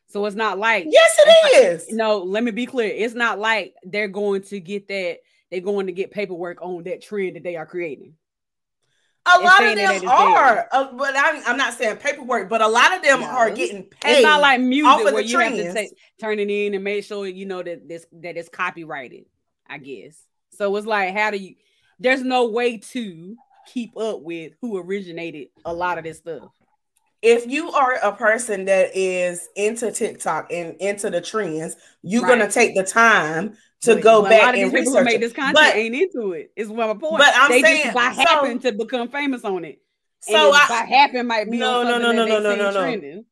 So 0.10 0.26
it's 0.26 0.36
not 0.36 0.58
like 0.58 0.86
yes, 0.90 1.16
it 1.20 1.66
is. 1.66 1.92
no, 1.92 2.20
let 2.20 2.44
me 2.44 2.52
be 2.52 2.66
clear. 2.66 2.90
It's 2.94 3.14
not 3.14 3.40
like 3.40 3.76
they're 3.84 4.08
going 4.08 4.42
to 4.44 4.60
get 4.60 4.88
that, 4.88 5.18
they're 5.52 5.60
going 5.60 5.88
to 5.88 5.92
get 5.92 6.12
paperwork 6.12 6.62
on 6.62 6.84
that 6.84 7.02
trend 7.02 7.36
that 7.36 7.44
they 7.44 7.58
are 7.58 7.66
creating. 7.66 8.14
A 9.26 9.42
lot 9.42 9.62
of 9.62 9.76
them 9.76 10.08
are, 10.08 10.70
uh, 10.72 10.94
but 10.94 11.14
I'm, 11.18 11.44
I'm, 11.46 11.58
not 11.58 11.74
saying 11.74 11.98
paperwork, 11.98 12.48
but 12.48 12.62
a 12.62 12.68
lot 12.68 12.96
of 12.96 13.04
them 13.04 13.20
no. 13.20 13.28
are 13.28 13.50
getting 13.50 13.84
paid. 13.84 14.20
It's 14.20 14.24
not 14.24 14.40
like 14.40 14.62
music 14.62 15.04
where 15.04 15.20
you 15.20 15.36
trends. 15.36 15.58
have 15.62 15.74
to 15.74 15.74
take, 15.74 15.98
turn 16.18 16.40
it 16.40 16.50
in 16.50 16.74
and 16.74 16.84
make 16.84 17.04
sure 17.04 17.28
you 17.28 17.46
know 17.46 17.62
that 17.62 17.90
this 17.90 18.06
that 18.14 18.38
it's 18.38 18.48
copyrighted. 18.48 19.26
I 19.68 19.80
guess 19.80 20.18
so. 20.52 20.74
It's 20.78 20.88
like 20.88 21.14
how 21.14 21.32
do 21.32 21.38
you? 21.38 21.56
There's 22.00 22.24
no 22.24 22.48
way 22.48 22.78
to 22.78 23.36
keep 23.68 23.96
up 23.98 24.22
with 24.22 24.54
who 24.62 24.78
originated 24.78 25.50
a 25.66 25.74
lot 25.74 25.98
of 25.98 26.04
this 26.04 26.18
stuff. 26.18 26.50
If 27.22 27.48
you 27.48 27.72
are 27.72 27.94
a 28.04 28.12
person 28.12 28.66
that 28.66 28.96
is 28.96 29.48
into 29.56 29.92
TikTok 29.92 30.52
and 30.52 30.76
into 30.80 31.10
the 31.10 31.22
trends, 31.22 31.76
you're 32.04 32.24
right. 32.24 32.40
gonna 32.40 32.52
take 32.52 32.76
the 32.76 32.84
time 32.84 33.58
to 33.82 33.96
but, 33.96 34.04
go 34.04 34.24
back 34.24 34.56
and 34.56 34.72
research. 34.72 35.06
Make 35.06 35.20
this 35.20 35.34
content 35.34 35.56
but, 35.56 35.76
ain't 35.76 35.96
into 35.96 36.34
it. 36.34 36.52
It's 36.56 36.70
my 36.70 36.88
point. 36.88 37.18
But 37.18 37.34
I'm 37.36 37.52
they 37.52 37.62
saying, 37.62 37.84
just 37.84 37.96
by 37.96 38.14
so, 38.14 38.22
happen 38.22 38.60
to 38.60 38.72
become 38.72 39.10
famous 39.10 39.44
on 39.44 39.66
it. 39.66 39.82
So 40.22 40.52
I, 40.52 40.66
by 40.68 40.76
happen 40.76 41.28
might 41.28 41.50
be 41.50 41.58
no, 41.58 41.84
no, 41.84 41.98
no, 41.98 42.12
no, 42.12 42.26
no, 42.26 42.40
no, 42.40 42.56
no, 42.56 42.72
no. 42.72 43.24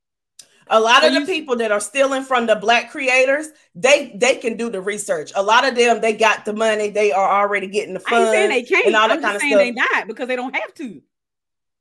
A 0.68 0.80
lot 0.80 1.04
so 1.04 1.08
of 1.08 1.14
the 1.14 1.32
people 1.32 1.56
that 1.58 1.72
are 1.72 1.80
stealing 1.80 2.24
from 2.24 2.48
the 2.48 2.56
black 2.56 2.90
creators, 2.90 3.50
they 3.76 4.14
they 4.16 4.36
can 4.36 4.58
do 4.58 4.70
the 4.70 4.82
research. 4.82 5.32
A 5.36 5.44
lot 5.44 5.68
of 5.68 5.76
them, 5.76 6.02
they 6.02 6.14
got 6.14 6.46
the 6.46 6.54
money, 6.54 6.90
they 6.90 7.12
are 7.12 7.42
already 7.42 7.68
getting 7.68 7.94
the 7.94 8.00
funds. 8.00 8.14
I 8.14 8.22
ain't 8.22 8.32
saying 8.32 8.50
they 8.50 8.64
can't. 8.64 8.86
And 8.88 8.96
all 8.96 9.08
that 9.08 9.18
I'm 9.18 9.22
kind 9.22 9.36
of 9.36 9.42
saying 9.42 9.58
they 9.58 9.72
not 9.72 10.08
because 10.08 10.28
they 10.28 10.36
don't 10.36 10.56
have 10.56 10.74
to. 10.76 11.02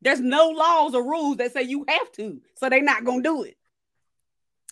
There's 0.02 0.20
no 0.20 0.48
laws 0.48 0.94
or 0.94 1.02
rules 1.02 1.38
that 1.38 1.52
say 1.52 1.62
you 1.62 1.86
have 1.88 2.12
to, 2.12 2.40
so 2.56 2.68
they're 2.68 2.82
not 2.82 3.04
gonna 3.04 3.22
do 3.22 3.44
it. 3.44 3.56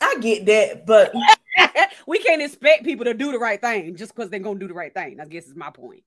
I 0.02 0.16
get 0.20 0.44
that, 0.46 0.84
but 0.84 1.14
we 2.06 2.18
can't 2.18 2.42
expect 2.42 2.84
people 2.84 3.06
to 3.06 3.14
do 3.14 3.32
the 3.32 3.38
right 3.38 3.60
thing 3.60 3.96
just 3.96 4.14
because 4.14 4.28
they're 4.28 4.40
gonna 4.40 4.58
do 4.58 4.68
the 4.68 4.74
right 4.74 4.92
thing. 4.92 5.20
I 5.20 5.24
guess 5.24 5.46
is 5.46 5.54
my 5.54 5.70
point. 5.70 6.02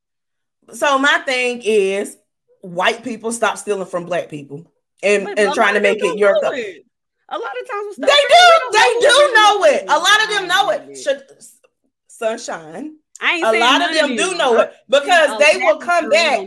So 0.74 1.00
my 1.00 1.20
thing 1.20 1.62
is, 1.64 2.18
white 2.62 3.04
people 3.04 3.32
stop 3.32 3.58
stealing 3.58 3.88
from 3.88 4.06
black 4.06 4.30
people 4.30 4.72
and, 5.02 5.28
and 5.40 5.54
trying 5.54 5.76
to 5.76 5.80
make 5.80 6.04
it 6.04 6.18
your 6.18 6.40
thing. 6.42 6.84
A 7.30 7.38
lot 7.38 7.52
of 7.62 7.70
times 7.70 7.96
they 7.96 8.06
do, 8.08 8.70
they 8.72 9.00
do 9.00 9.32
know 9.34 9.64
it. 9.66 9.84
A 9.88 9.98
lot 9.98 10.24
of 10.24 10.30
them 10.30 10.48
know 10.48 10.70
it. 10.70 10.96
Should 10.98 11.24
sunshine. 12.08 12.98
A 13.22 13.60
lot 13.60 13.82
of 13.90 13.96
them 13.96 14.16
do 14.16 14.36
know 14.36 14.60
it 14.60 14.74
because 14.90 15.40
they 15.40 15.58
will 15.58 15.78
come 15.78 16.10
back. 16.10 16.42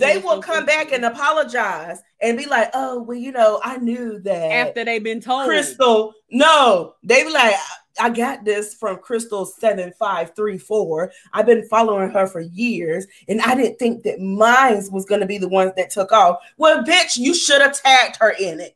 They 0.00 0.18
will 0.18 0.40
come 0.40 0.64
back 0.64 0.90
and 0.92 1.04
apologize 1.04 2.00
and 2.20 2.38
be 2.38 2.46
like, 2.46 2.70
"Oh, 2.72 3.02
well, 3.02 3.16
you 3.16 3.30
know, 3.30 3.60
I 3.62 3.76
knew 3.76 4.18
that." 4.20 4.50
After 4.52 4.84
they've 4.84 5.04
been 5.04 5.20
told, 5.20 5.46
Crystal, 5.46 6.14
no, 6.30 6.94
they 7.04 7.24
be 7.24 7.30
like, 7.30 7.54
"I 8.00 8.08
got 8.08 8.44
this 8.44 8.74
from 8.74 8.96
Crystal 8.98 9.44
seven 9.44 9.92
five 9.98 10.34
three 10.34 10.56
four. 10.58 11.12
I've 11.34 11.46
been 11.46 11.68
following 11.68 12.10
her 12.10 12.26
for 12.26 12.40
years, 12.40 13.06
and 13.28 13.42
I 13.42 13.54
didn't 13.54 13.78
think 13.78 14.02
that 14.04 14.18
mine 14.18 14.82
was 14.90 15.04
going 15.04 15.20
to 15.20 15.26
be 15.26 15.38
the 15.38 15.48
ones 15.48 15.72
that 15.76 15.90
took 15.90 16.10
off." 16.10 16.38
Well, 16.56 16.82
bitch, 16.84 17.18
you 17.18 17.34
should 17.34 17.60
have 17.60 17.80
tagged 17.80 18.16
her 18.16 18.30
in 18.30 18.60
it. 18.60 18.74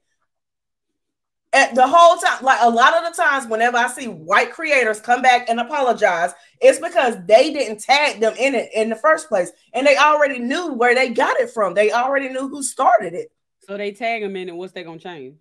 At 1.55 1.75
the 1.75 1.87
whole 1.87 2.19
time, 2.19 2.45
like 2.45 2.59
a 2.61 2.69
lot 2.69 2.95
of 2.95 3.05
the 3.05 3.23
times, 3.23 3.47
whenever 3.47 3.79
I 3.79 3.89
see 3.89 4.07
white 4.07 4.53
creators 4.53 5.01
come 5.01 5.23
back 5.23 5.49
and 5.49 5.59
apologize, 5.59 6.35
it's 6.61 6.79
because 6.79 7.17
they 7.27 7.53
didn't 7.53 7.81
tag 7.81 8.21
them 8.21 8.35
in 8.39 8.55
it 8.55 8.69
in 8.75 8.91
the 8.91 8.97
first 8.97 9.29
place, 9.29 9.51
and 9.73 9.87
they 9.87 9.97
already 9.97 10.39
knew 10.39 10.75
where 10.75 10.95
they 10.95 11.09
got 11.09 11.41
it 11.41 11.51
from. 11.51 11.73
They 11.73 11.91
already 11.91 12.29
knew 12.29 12.49
who 12.49 12.63
started 12.63 13.15
it. 13.15 13.33
So 13.61 13.79
they 13.79 13.93
tag 13.93 14.23
them 14.23 14.37
in 14.37 14.51
it. 14.51 14.55
What's 14.55 14.73
they 14.73 14.85
gonna 14.85 14.99
change? 14.99 15.37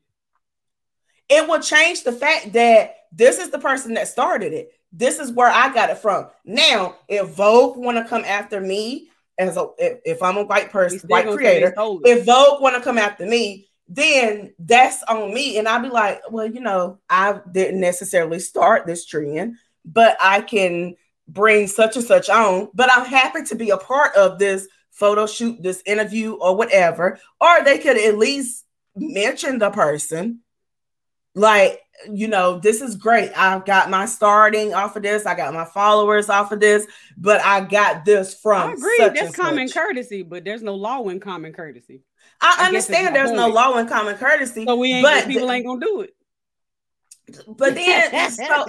It 1.29 1.47
will 1.47 1.59
change 1.59 2.03
the 2.03 2.13
fact 2.13 2.53
that 2.53 2.95
this 3.11 3.37
is 3.37 3.49
the 3.49 3.59
person 3.59 3.93
that 3.95 4.07
started 4.07 4.53
it. 4.53 4.71
This 4.91 5.19
is 5.19 5.31
where 5.31 5.49
I 5.49 5.73
got 5.73 5.89
it 5.89 5.97
from. 5.97 6.27
Now, 6.45 6.95
if 7.09 7.27
Vogue 7.29 7.77
want 7.77 7.97
to 7.97 8.05
come 8.05 8.23
after 8.23 8.61
me 8.61 9.09
as 9.37 9.57
a 9.57 9.67
if, 9.77 9.99
if 10.05 10.23
I'm 10.23 10.37
a 10.37 10.43
white 10.43 10.71
person, 10.71 10.99
white 11.07 11.29
creator, 11.29 11.67
they 11.67 11.73
stole 11.73 12.01
it. 12.03 12.09
if 12.09 12.25
Vogue 12.25 12.61
want 12.61 12.75
to 12.75 12.81
come 12.81 12.97
after 12.97 13.25
me, 13.25 13.66
then 13.87 14.53
that's 14.59 15.03
on 15.03 15.33
me. 15.33 15.57
And 15.57 15.67
I'll 15.67 15.81
be 15.81 15.89
like, 15.89 16.21
well, 16.29 16.45
you 16.45 16.59
know, 16.59 16.99
I 17.09 17.39
didn't 17.51 17.79
necessarily 17.79 18.39
start 18.39 18.85
this 18.85 19.05
trend, 19.05 19.55
but 19.85 20.17
I 20.21 20.41
can 20.41 20.95
bring 21.27 21.67
such 21.67 21.95
and 21.95 22.05
such 22.05 22.29
on. 22.29 22.69
But 22.73 22.91
I'm 22.91 23.05
happy 23.05 23.43
to 23.43 23.55
be 23.55 23.69
a 23.69 23.77
part 23.77 24.15
of 24.15 24.39
this 24.39 24.67
photo 24.91 25.25
shoot, 25.25 25.61
this 25.61 25.83
interview, 25.85 26.33
or 26.33 26.55
whatever. 26.55 27.19
Or 27.39 27.63
they 27.63 27.77
could 27.77 27.97
at 27.97 28.17
least 28.17 28.65
mention 28.95 29.59
the 29.59 29.69
person 29.69 30.41
like 31.35 31.79
you 32.11 32.27
know 32.27 32.57
this 32.59 32.81
is 32.81 32.95
great 32.95 33.31
i've 33.35 33.63
got 33.63 33.91
my 33.91 34.05
starting 34.05 34.73
off 34.73 34.95
of 34.95 35.03
this 35.03 35.25
i 35.25 35.35
got 35.35 35.53
my 35.53 35.65
followers 35.65 36.29
off 36.29 36.51
of 36.51 36.59
this 36.59 36.87
but 37.15 37.39
i 37.41 37.59
got 37.59 38.05
this 38.05 38.33
from 38.33 38.69
I 38.69 38.73
agree. 38.73 38.97
such 38.97 39.13
That's 39.13 39.35
common 39.35 39.69
courtesy, 39.69 40.23
but 40.23 40.43
there's 40.43 40.63
no 40.63 40.75
law 40.75 41.07
in 41.09 41.19
common 41.19 41.53
courtesy. 41.53 42.01
I 42.41 42.57
I 42.59 42.65
understand 42.67 43.15
there's 43.15 43.31
no 43.31 43.47
law 43.47 43.77
in 43.77 43.87
common 43.87 44.15
courtesy 44.15 44.65
So 44.65 44.75
we 44.75 44.93
ain't 44.93 45.03
but 45.03 45.27
people 45.27 45.51
ain't 45.51 45.65
gonna 45.65 45.79
do 45.85 46.01
it. 46.01 46.13
but 47.57 47.75
then 47.75 48.31
so 48.31 48.65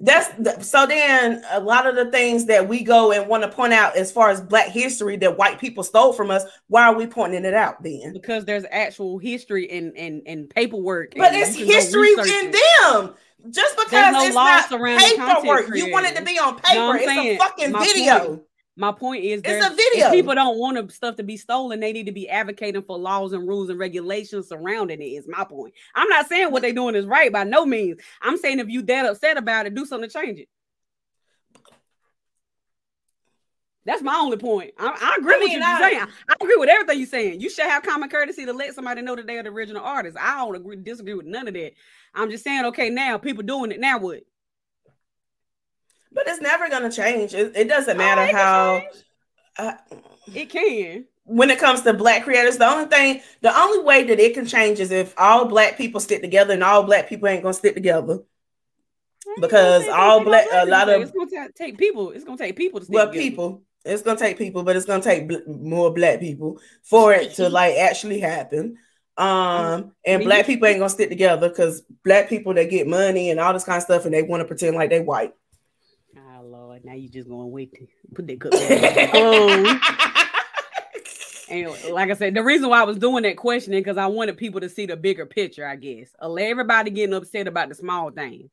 that's 0.00 0.28
the- 0.38 0.58
so 0.62 0.86
then 0.86 1.44
a 1.50 1.60
lot 1.60 1.86
of 1.86 1.96
the 1.96 2.10
things 2.10 2.46
that 2.46 2.66
we 2.66 2.82
go 2.82 3.12
and 3.12 3.28
want 3.28 3.42
to 3.42 3.48
point 3.50 3.74
out 3.74 3.94
as 3.96 4.10
far 4.10 4.30
as 4.30 4.40
black 4.40 4.68
history 4.68 5.16
that 5.18 5.36
white 5.36 5.58
people 5.58 5.82
stole 5.84 6.12
from 6.14 6.30
us 6.30 6.44
why 6.68 6.84
are 6.84 6.94
we 6.94 7.06
pointing 7.06 7.44
it 7.44 7.52
out 7.52 7.82
then? 7.82 8.12
Because 8.14 8.46
there's 8.46 8.64
actual 8.70 9.18
history 9.18 9.70
and 9.70 9.94
and 9.98 10.22
and 10.26 10.48
paperwork. 10.50 11.14
but 11.14 11.32
and 11.32 11.36
it's 11.42 11.58
you 11.58 11.66
can 11.66 11.74
go 11.74 12.02
history 12.02 12.12
in 12.12 12.52
them. 12.52 13.14
Just 13.50 13.76
because 13.76 14.12
no 14.14 14.24
it's 14.24 14.34
not 14.34 14.70
paperwork. 14.70 15.76
You 15.76 15.92
want 15.92 16.06
it 16.06 16.16
to 16.16 16.22
be 16.22 16.38
on 16.38 16.58
paper. 16.58 16.96
It's 16.96 17.04
saying? 17.04 17.36
a 17.36 17.38
fucking 17.38 17.72
video. 17.78 18.18
point- 18.26 18.42
my 18.76 18.90
point 18.92 19.24
is, 19.24 19.40
It's 19.44 19.66
a 19.66 19.70
video. 19.74 20.10
People 20.10 20.34
don't 20.34 20.58
want 20.58 20.90
stuff 20.92 21.16
to 21.16 21.22
be 21.22 21.36
stolen, 21.36 21.80
they 21.80 21.92
need 21.92 22.06
to 22.06 22.12
be 22.12 22.28
advocating 22.28 22.82
for 22.82 22.98
laws 22.98 23.32
and 23.32 23.46
rules 23.46 23.70
and 23.70 23.78
regulations 23.78 24.48
surrounding 24.48 25.00
it. 25.00 25.04
Is 25.04 25.28
my 25.28 25.44
point. 25.44 25.74
I'm 25.94 26.08
not 26.08 26.28
saying 26.28 26.50
what 26.50 26.62
they're 26.62 26.72
doing 26.72 26.94
is 26.96 27.06
right 27.06 27.32
by 27.32 27.44
no 27.44 27.64
means. 27.64 28.00
I'm 28.20 28.36
saying 28.36 28.58
if 28.58 28.68
you 28.68 28.82
that 28.82 29.06
upset 29.06 29.36
about 29.36 29.66
it, 29.66 29.74
do 29.74 29.86
something 29.86 30.08
to 30.10 30.12
change 30.20 30.40
it. 30.40 30.48
That's 33.86 34.02
my 34.02 34.14
only 34.16 34.38
point. 34.38 34.72
I, 34.78 34.86
I 34.88 35.16
agree 35.20 35.34
I 35.34 35.38
with 35.38 35.48
mean, 35.48 35.58
you 35.58 35.64
I- 35.64 35.78
saying. 35.80 36.00
I 36.00 36.34
agree 36.40 36.56
with 36.56 36.70
everything 36.70 36.98
you're 36.98 37.06
saying. 37.06 37.40
You 37.40 37.50
should 37.50 37.66
have 37.66 37.82
common 37.82 38.08
courtesy 38.08 38.46
to 38.46 38.52
let 38.52 38.74
somebody 38.74 39.02
know 39.02 39.14
that 39.14 39.26
they're 39.26 39.42
the 39.42 39.50
original 39.50 39.84
artist. 39.84 40.16
I 40.18 40.38
don't 40.38 40.56
agree, 40.56 40.76
disagree 40.76 41.14
with 41.14 41.26
none 41.26 41.48
of 41.48 41.54
that. 41.54 41.72
I'm 42.14 42.30
just 42.30 42.44
saying, 42.44 42.64
okay, 42.66 42.88
now 42.88 43.18
people 43.18 43.42
doing 43.42 43.72
it. 43.72 43.80
Now 43.80 43.98
what? 43.98 44.20
But 46.14 46.28
it's 46.28 46.40
never 46.40 46.68
gonna 46.68 46.90
change. 46.90 47.34
It, 47.34 47.56
it 47.56 47.68
doesn't 47.68 47.96
Oh, 47.96 47.98
matter 47.98 48.22
it 48.22 48.34
how. 48.34 48.82
uh, 49.58 49.72
It 50.32 50.48
can. 50.48 51.04
when 51.24 51.50
it 51.50 51.58
comes 51.58 51.82
to 51.82 51.92
black 51.92 52.22
creators, 52.22 52.56
the 52.58 52.66
only 52.70 52.84
thing, 52.86 53.20
the 53.40 53.56
only 53.56 53.80
way 53.84 54.04
that 54.04 54.20
it 54.20 54.34
can 54.34 54.46
change 54.46 54.78
is 54.80 54.90
if 54.90 55.12
all 55.18 55.46
black 55.46 55.76
people 55.76 56.00
stick 56.00 56.20
together, 56.22 56.54
and 56.54 56.62
all 56.62 56.84
black 56.84 57.08
people 57.08 57.28
ain't 57.28 57.42
gonna 57.42 57.54
stick 57.54 57.74
together. 57.74 58.20
Because 59.40 59.88
all 59.88 60.22
black, 60.22 60.46
a 60.52 60.66
lot 60.66 60.88
of 60.88 61.02
it's 61.02 61.10
gonna 61.10 61.48
take 61.56 61.78
people. 61.78 62.10
It's 62.12 62.24
gonna 62.24 62.38
take 62.38 62.56
people 62.56 62.78
to 62.78 62.86
stick 62.86 62.94
well, 62.94 63.06
together. 63.06 63.22
people, 63.22 63.62
it's 63.84 64.02
gonna 64.02 64.18
take 64.18 64.38
people, 64.38 64.62
but 64.62 64.76
it's 64.76 64.86
gonna 64.86 65.02
take 65.02 65.26
bl- 65.26 65.38
more 65.48 65.92
black 65.92 66.20
people 66.20 66.60
for 66.84 67.12
it 67.12 67.34
to 67.34 67.48
like 67.58 67.74
actually 67.76 68.20
happen. 68.20 68.76
Um, 69.16 69.92
and 70.04 70.24
black 70.24 70.46
people 70.46 70.66
ain't 70.68 70.78
gonna 70.78 70.90
stick 70.90 71.08
together 71.08 71.48
because 71.48 71.82
black 72.04 72.28
people 72.28 72.52
they 72.54 72.66
get 72.68 72.86
money 72.86 73.30
and 73.30 73.40
all 73.40 73.52
this 73.52 73.64
kind 73.64 73.78
of 73.78 73.82
stuff, 73.82 74.04
and 74.04 74.14
they 74.14 74.22
want 74.22 74.42
to 74.42 74.44
pretend 74.46 74.76
like 74.76 74.90
they 74.90 75.00
white. 75.00 75.32
Lord, 76.44 76.84
now 76.84 76.94
you 76.94 77.08
just 77.08 77.28
gonna 77.28 77.46
wait 77.46 77.74
to 77.74 77.86
put 78.14 78.26
that 78.26 78.40
cup 78.40 78.52
oh. 79.14 79.80
And 81.50 81.68
like 81.92 82.10
I 82.10 82.14
said, 82.14 82.34
the 82.34 82.42
reason 82.42 82.68
why 82.70 82.80
I 82.80 82.84
was 82.84 82.98
doing 82.98 83.22
that 83.24 83.36
questioning 83.36 83.80
because 83.80 83.98
I 83.98 84.06
wanted 84.06 84.36
people 84.38 84.60
to 84.60 84.68
see 84.68 84.86
the 84.86 84.96
bigger 84.96 85.26
picture. 85.26 85.66
I 85.66 85.76
guess 85.76 86.08
everybody 86.20 86.90
getting 86.90 87.14
upset 87.14 87.46
about 87.46 87.68
the 87.68 87.74
small 87.74 88.10
things. 88.10 88.50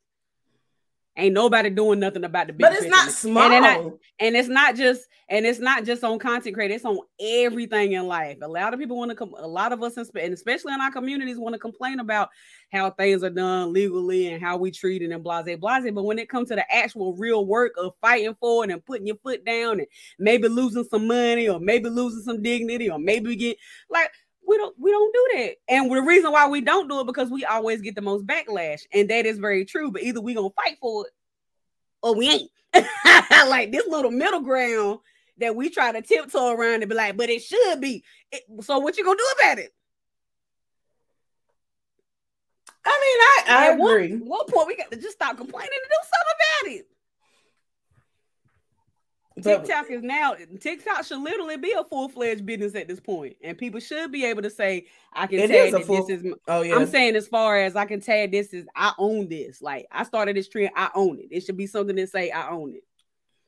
Ain't 1.22 1.34
nobody 1.34 1.70
doing 1.70 2.00
nothing 2.00 2.24
about 2.24 2.48
the 2.48 2.54
big. 2.54 2.62
But 2.62 2.74
it's 2.74 2.86
not 2.86 3.08
And, 3.52 3.64
not- 3.64 3.80
small. 3.80 4.00
and 4.20 4.36
it's 4.36 4.50
not 4.50 4.76
just 4.76 5.08
and 5.30 5.46
it's 5.46 5.60
not 5.60 5.86
just 5.86 6.04
on 6.04 6.20
content 6.20 6.54
creators. 6.54 6.78
It's 6.78 6.86
on 6.86 6.98
everything 7.20 7.94
in 7.94 8.06
life. 8.06 8.38
A 8.42 8.48
lot 8.48 8.74
of 8.74 8.80
people 8.82 8.98
want 8.98 9.12
to 9.12 9.16
come. 9.16 9.34
A 9.38 9.48
lot 9.48 9.72
of 9.72 9.82
us, 9.82 9.96
and 9.96 10.34
especially 10.34 10.74
in 10.74 10.82
our 10.82 10.92
communities, 10.92 11.38
want 11.38 11.54
to 11.54 11.60
complain 11.60 12.02
about 12.02 12.28
how 12.74 12.92
things 12.92 13.24
are 13.24 13.30
done 13.30 13.72
legally 13.72 14.28
and 14.34 14.44
how 14.44 14.58
we 14.58 14.72
treat 14.72 15.02
it 15.02 15.12
and 15.12 15.24
blase 15.24 15.58
blase. 15.58 15.90
But 15.94 16.04
when 16.04 16.20
it 16.20 16.28
comes 16.28 16.50
to 16.50 16.56
the 16.56 16.70
actual 16.74 17.16
real 17.16 17.46
work 17.46 17.74
of 17.78 17.94
fighting 18.02 18.36
for 18.42 18.66
it 18.66 18.72
and 18.72 18.86
putting 18.86 19.08
your 19.08 19.16
foot 19.24 19.46
down 19.46 19.80
and 19.80 19.88
maybe 20.20 20.50
losing 20.50 20.84
some 20.84 21.08
money 21.08 21.48
or 21.48 21.60
maybe 21.62 21.90
losing 21.90 22.24
some 22.24 22.42
dignity 22.42 22.90
or 22.90 23.00
maybe 23.00 23.34
get 23.38 23.58
like 23.90 24.12
we 24.52 24.58
don't 24.58 24.76
we 24.78 24.92
don't 24.92 25.14
do 25.14 25.28
that. 25.38 25.56
And 25.70 25.90
the 25.90 26.02
reason 26.02 26.32
why 26.32 26.48
we 26.48 26.60
don't 26.62 26.90
do 26.90 27.00
it 27.00 27.08
because 27.08 27.30
we 27.30 27.46
always 27.46 27.82
get 27.82 27.96
the 27.96 28.02
most 28.02 28.28
backlash, 28.28 28.82
and 28.94 29.10
that 29.10 29.26
is 29.26 29.38
very 29.40 29.64
true. 29.66 29.92
But 29.92 30.04
either 30.04 30.20
we 30.22 30.34
gonna 30.34 30.50
fight 30.50 30.78
for 30.82 31.08
it 31.08 31.14
or 32.04 32.16
we 32.16 32.30
ain't. 32.30 32.52
like 33.50 33.72
this 33.72 33.88
little 33.88 34.12
middle 34.12 34.42
ground 34.42 35.00
that 35.38 35.56
we 35.56 35.70
try 35.70 35.92
to 35.92 36.02
tiptoe 36.02 36.52
around 36.52 36.82
and 36.84 36.90
be 36.90 36.96
like, 36.96 37.16
but 37.18 37.30
it 37.30 37.42
should 37.42 37.80
be. 37.82 38.04
It- 38.32 38.44
so 38.62 38.80
what 38.80 38.98
you 38.98 39.06
gonna 39.06 39.18
do 39.18 39.28
about 39.42 39.60
it? 39.60 39.74
I 42.84 42.90
mean, 43.48 43.54
I, 43.56 43.64
I 43.64 43.72
At 43.72 43.78
one- 43.78 43.92
agree. 43.96 44.18
One, 44.18 44.46
point 44.48 44.68
we 44.68 44.76
got 44.76 44.92
to 44.92 44.98
just 44.98 45.14
stop 45.16 45.38
complaining 45.38 45.70
and 45.72 45.90
do 45.90 45.98
something 46.04 46.36
about 46.40 46.80
it. 46.80 46.88
But- 49.38 49.66
TikTok 49.66 49.90
is 49.90 50.04
now 50.04 50.36
TikTok 50.60 51.06
should 51.06 51.22
literally 51.22 51.58
be 51.58 51.72
a 51.72 51.84
full 51.86 52.10
fledged 52.10 52.46
business 52.46 52.76
at 52.76 52.88
this 52.88 53.00
point, 53.00 53.38
and 53.42 53.58
people 53.58 53.80
should 53.80 54.12
be 54.12 54.26
able 54.26 54.42
to 54.42 54.50
say, 54.50 54.88
"I 55.14 55.26
can 55.28 55.40
tag 55.48 55.52
is 55.70 55.74
a 55.74 55.78
that 55.78 55.86
full- 55.88 56.06
this 56.06 56.22
is." 56.22 56.34
oh, 56.50 56.62
yeah. 56.64 56.76
I'm 56.76 56.86
saying 56.86 57.16
as 57.16 57.28
far 57.28 57.58
as 57.58 57.76
I 57.78 57.86
can 57.86 58.02
tag 58.02 58.32
this 58.32 58.54
is 58.54 58.66
I 58.76 58.94
own 58.98 59.30
this. 59.30 59.62
Like 59.62 59.88
I 59.92 60.04
started 60.04 60.36
this 60.36 60.50
trend, 60.50 60.72
I 60.76 60.90
own 60.96 61.20
it. 61.20 61.28
It 61.32 61.46
should 61.46 61.56
be 61.58 61.66
something 61.68 61.96
that 61.96 62.10
say 62.10 62.30
I 62.30 62.50
own 62.50 62.76
it. 62.76 62.84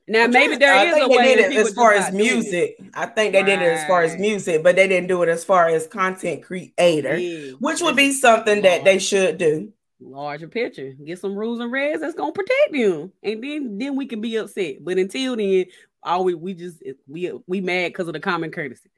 Now 0.08 0.24
I'm 0.24 0.30
maybe 0.32 0.56
there 0.56 0.74
I 0.74 0.84
is 0.84 1.02
a 1.02 1.08
way 1.08 1.34
did 1.36 1.52
as 1.52 1.72
far 1.74 1.92
as 1.92 2.12
music. 2.12 2.76
I 2.94 3.06
think 3.06 3.32
they 3.32 3.42
did 3.42 3.60
it 3.60 3.72
as 3.72 3.86
far 3.86 4.02
as 4.02 4.18
music, 4.18 4.62
but 4.62 4.76
they 4.76 4.88
didn't 4.88 5.08
do 5.08 5.22
it 5.22 5.28
as 5.28 5.44
far 5.44 5.68
as 5.68 5.86
content 5.86 6.42
creator, 6.42 7.16
Yeah. 7.18 7.52
which 7.60 7.82
would 7.82 7.96
be 7.96 8.12
something 8.12 8.62
that 8.62 8.84
they 8.84 8.98
should 8.98 9.36
do. 9.38 9.72
Larger 10.00 10.48
picture. 10.48 10.94
Get 11.04 11.18
some 11.18 11.36
rules 11.36 11.60
and 11.60 11.72
regs 11.72 12.00
that's 12.00 12.14
gonna 12.14 12.32
protect 12.32 12.72
them, 12.72 13.12
and 13.22 13.42
then 13.42 13.78
then 13.78 13.96
we 13.96 14.06
can 14.06 14.20
be 14.20 14.36
upset. 14.36 14.76
But 14.80 14.98
until 14.98 15.36
then, 15.36 15.66
all 16.02 16.24
we 16.24 16.34
we 16.34 16.54
just 16.54 16.82
we 17.06 17.32
we 17.46 17.60
mad 17.60 17.88
because 17.88 18.08
of 18.08 18.14
the 18.14 18.20
common 18.20 18.50
courtesy. 18.50 18.90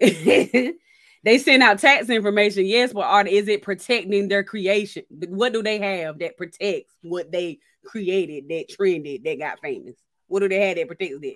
they 0.00 1.38
send 1.38 1.62
out 1.62 1.78
tax 1.78 2.08
information, 2.08 2.66
yes, 2.66 2.92
but 2.92 3.02
are 3.02 3.26
is 3.26 3.48
it 3.48 3.62
protecting 3.62 4.28
their 4.28 4.44
creation? 4.44 5.02
What 5.10 5.52
do 5.52 5.62
they 5.62 5.78
have 5.78 6.18
that 6.20 6.36
protects 6.36 6.94
what 7.02 7.32
they 7.32 7.58
created, 7.84 8.48
that 8.48 8.68
trended, 8.68 9.24
that 9.24 9.38
got 9.38 9.60
famous? 9.60 9.96
What 10.28 10.40
do 10.40 10.48
they 10.48 10.68
have 10.68 10.76
that 10.76 10.86
protects 10.86 11.20
that? 11.20 11.34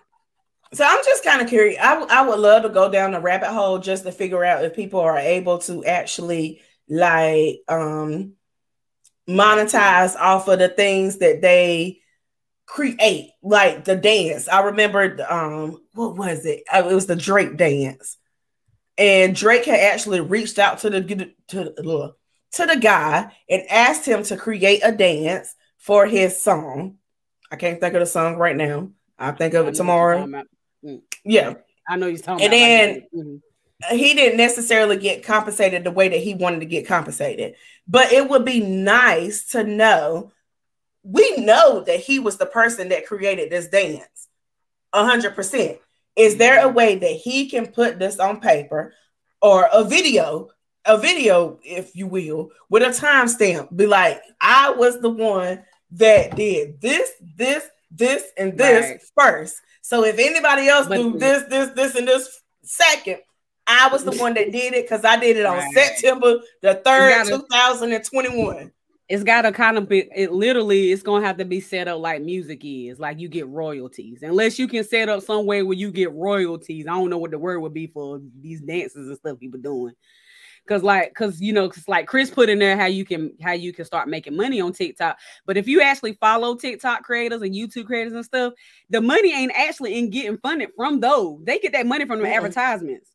So 0.74 0.85
I'm 0.87 1.05
just 1.05 1.24
kind 1.24 1.43
of 1.43 1.49
curious. 1.49 1.78
I, 1.80 2.01
I 2.03 2.26
would 2.26 2.39
love 2.39 2.62
to 2.62 2.70
go 2.70 2.91
down 2.91 3.12
the 3.12 3.20
rabbit 3.20 3.51
hole 3.51 3.78
just 3.78 4.05
to 4.05 4.12
figure 4.12 4.45
out 4.45 4.64
if 4.64 4.74
people 4.74 5.01
are 5.01 5.18
able 5.18 5.59
to 5.59 5.85
actually 5.85 6.62
like 6.89 7.61
um 7.68 8.35
monetize 9.29 10.16
off 10.16 10.49
of 10.49 10.59
the 10.59 10.68
things 10.68 11.18
that 11.18 11.41
they 11.43 12.01
create, 12.66 13.31
like 13.43 13.85
the 13.85 13.97
dance. 13.97 14.49
I 14.49 14.62
remember 14.62 15.18
um 15.29 15.83
what 15.95 16.16
was 16.16 16.45
it? 16.47 16.64
Uh, 16.73 16.89
It 16.91 16.95
was 16.95 17.07
the 17.07 17.16
Drake 17.16 17.57
dance, 17.57 18.18
and 18.99 19.35
Drake 19.35 19.64
had 19.66 19.81
actually 19.81 20.20
reached 20.20 20.59
out 20.59 20.79
to 20.81 20.91
the 20.91 21.01
to 21.49 21.64
the 21.64 22.14
to 22.53 22.66
the 22.66 22.77
guy 22.77 23.33
and 23.49 23.62
asked 23.70 24.07
him 24.07 24.23
to 24.25 24.37
create 24.37 24.81
a 24.85 24.93
dance 24.93 25.55
for 25.79 26.07
his 26.07 26.43
song. 26.43 26.99
I 27.51 27.57
can't 27.57 27.81
think 27.81 27.95
of 27.95 28.01
the 28.01 28.07
song 28.07 28.37
right 28.37 28.57
now. 28.57 28.91
I'll 29.18 29.35
think 29.35 29.55
of 29.55 29.66
it 29.68 29.77
know 29.77 29.85
what 29.85 30.11
you're 30.11 30.23
tomorrow. 30.25 30.27
Mm. 30.85 31.03
Yeah. 31.25 31.55
I 31.89 31.97
know 31.97 32.07
you're 32.07 32.18
talking 32.18 32.45
And 32.45 32.53
about. 32.53 32.59
then 32.59 32.95
like, 32.95 33.09
mhm. 33.14 33.41
He 33.91 34.14
didn't 34.14 34.37
necessarily 34.37 34.97
get 34.97 35.24
compensated 35.24 35.85
the 35.85 35.91
way 35.91 36.09
that 36.09 36.20
he 36.20 36.35
wanted 36.35 36.61
to 36.61 36.66
get 36.66 36.87
compensated. 36.87 37.55
But 37.87 38.12
it 38.12 38.28
would 38.28 38.45
be 38.45 38.61
nice 38.61 39.47
to 39.51 39.64
know. 39.64 40.33
We 41.03 41.37
know 41.39 41.80
that 41.80 42.01
he 42.01 42.18
was 42.18 42.37
the 42.37 42.47
person 42.47 42.91
that 42.91 43.07
created 43.07 43.51
this 43.51 43.68
dance. 43.68 44.28
A 44.93 45.05
hundred 45.05 45.35
percent. 45.35 45.78
Is 46.14 46.37
there 46.37 46.59
a 46.59 46.66
mm-hmm. 46.66 46.76
way 46.76 46.97
that 46.97 47.12
he 47.12 47.49
can 47.49 47.66
put 47.66 47.99
this 47.99 48.18
on 48.18 48.41
paper 48.41 48.95
or 49.41 49.68
a 49.72 49.85
video 49.85 50.51
a 50.85 50.99
video, 50.99 51.59
if 51.62 51.95
you 51.95 52.07
will, 52.07 52.51
with 52.68 52.83
a 52.83 52.87
timestamp. 52.87 53.74
Be 53.74 53.87
like, 53.87 54.20
I 54.41 54.70
was 54.70 55.01
the 55.01 55.11
one 55.11 55.62
that 55.93 56.37
did 56.37 56.80
this, 56.80 57.11
this, 57.37 57.64
this, 57.91 58.24
and 58.37 58.57
this 58.57 58.91
Right. 58.91 59.03
first. 59.16 59.57
So 59.83 60.05
if 60.05 60.18
anybody 60.18 60.68
else 60.68 60.89
But- 60.89 60.97
do 60.97 61.18
this, 61.18 61.45
this, 61.49 61.70
this, 61.70 61.95
and 61.95 62.09
this 62.09 62.41
second, 62.62 63.18
I 63.67 63.89
was 63.89 64.05
the 64.05 64.13
one 64.13 64.35
that 64.35 64.51
did 64.53 64.75
it 64.75 64.85
because 64.85 65.05
I 65.05 65.17
did 65.19 65.37
it 65.37 65.47
on 65.47 65.59
Right. 65.59 65.73
September 65.75 66.41
the 66.63 66.75
third, 66.85 67.27
two 67.27 67.43
thousand 67.51 67.93
and 67.93 68.05
twenty-one. 68.05 68.73
it's 69.09 69.25
got 69.25 69.43
to 69.43 69.53
kind 69.53 69.77
of 69.79 69.89
be 69.89 70.09
it 70.15 70.33
literally 70.33 70.91
it's 70.93 71.03
gonna 71.03 71.25
have 71.27 71.37
to 71.39 71.45
be 71.45 71.61
set 71.61 71.87
up 71.89 72.01
like 72.01 72.23
music 72.23 72.61
is 72.65 72.99
like 72.99 73.19
you 73.21 73.29
get 73.29 73.47
royalties 73.49 74.23
unless 74.23 74.59
you 74.59 74.67
can 74.69 74.85
set 74.85 75.09
up 75.09 75.23
some 75.23 75.45
way 75.47 75.63
where 75.63 75.77
you 75.77 75.91
get 75.91 76.13
royalties 76.13 76.87
i 76.87 76.91
don't 76.91 77.11
know 77.11 77.19
what 77.19 77.31
the 77.31 77.39
word 77.39 77.61
would 77.61 77.75
be 77.75 77.87
for 77.89 78.21
these 78.41 78.61
dances 78.61 79.09
and 79.09 79.17
stuff 79.17 79.39
people 79.39 79.61
doing 79.61 79.93
because 80.65 80.83
like 80.85 81.09
because 81.11 81.41
you 81.41 81.53
know 81.53 81.69
because 81.69 81.87
like 81.89 82.07
chris 82.07 82.31
put 82.31 82.49
in 82.49 82.59
there 82.61 82.77
how 82.77 82.87
you 82.87 83.05
can 83.05 83.33
how 83.43 83.53
you 83.53 83.73
can 83.73 83.85
start 83.85 84.09
making 84.09 84.37
money 84.37 84.61
on 84.61 84.73
tiktok 84.73 85.19
but 85.47 85.57
if 85.57 85.67
you 85.69 85.81
actually 85.83 86.15
follow 86.15 86.55
tiktok 86.55 87.03
creators 87.03 87.43
and 87.43 87.55
youtube 87.55 87.87
creators 87.87 88.13
and 88.13 88.25
stuff 88.25 88.53
the 88.91 89.01
money 89.01 89.33
ain't 89.35 89.53
actually 89.57 89.99
in 89.99 90.11
getting 90.11 90.39
funded 90.39 90.71
from 90.77 91.01
those 91.01 91.39
they 91.45 91.59
get 91.59 91.73
that 91.73 91.87
money 91.87 92.07
from 92.07 92.21
the 92.21 92.27
Mhm. 92.27 92.37
advertisements 92.37 93.11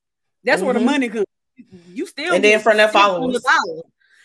that's 0.48 0.62
where 0.64 0.74
the 0.74 0.80
Mhm. 0.80 0.86
money 0.86 1.10
comes 1.10 1.26
you 1.88 2.06
still 2.06 2.36
And 2.36 2.44
then 2.44 2.52
get 2.52 2.62
from 2.62 2.78
their 2.78 2.88
the 2.88 2.94
followers. 2.94 3.44
dollar. 3.44 3.82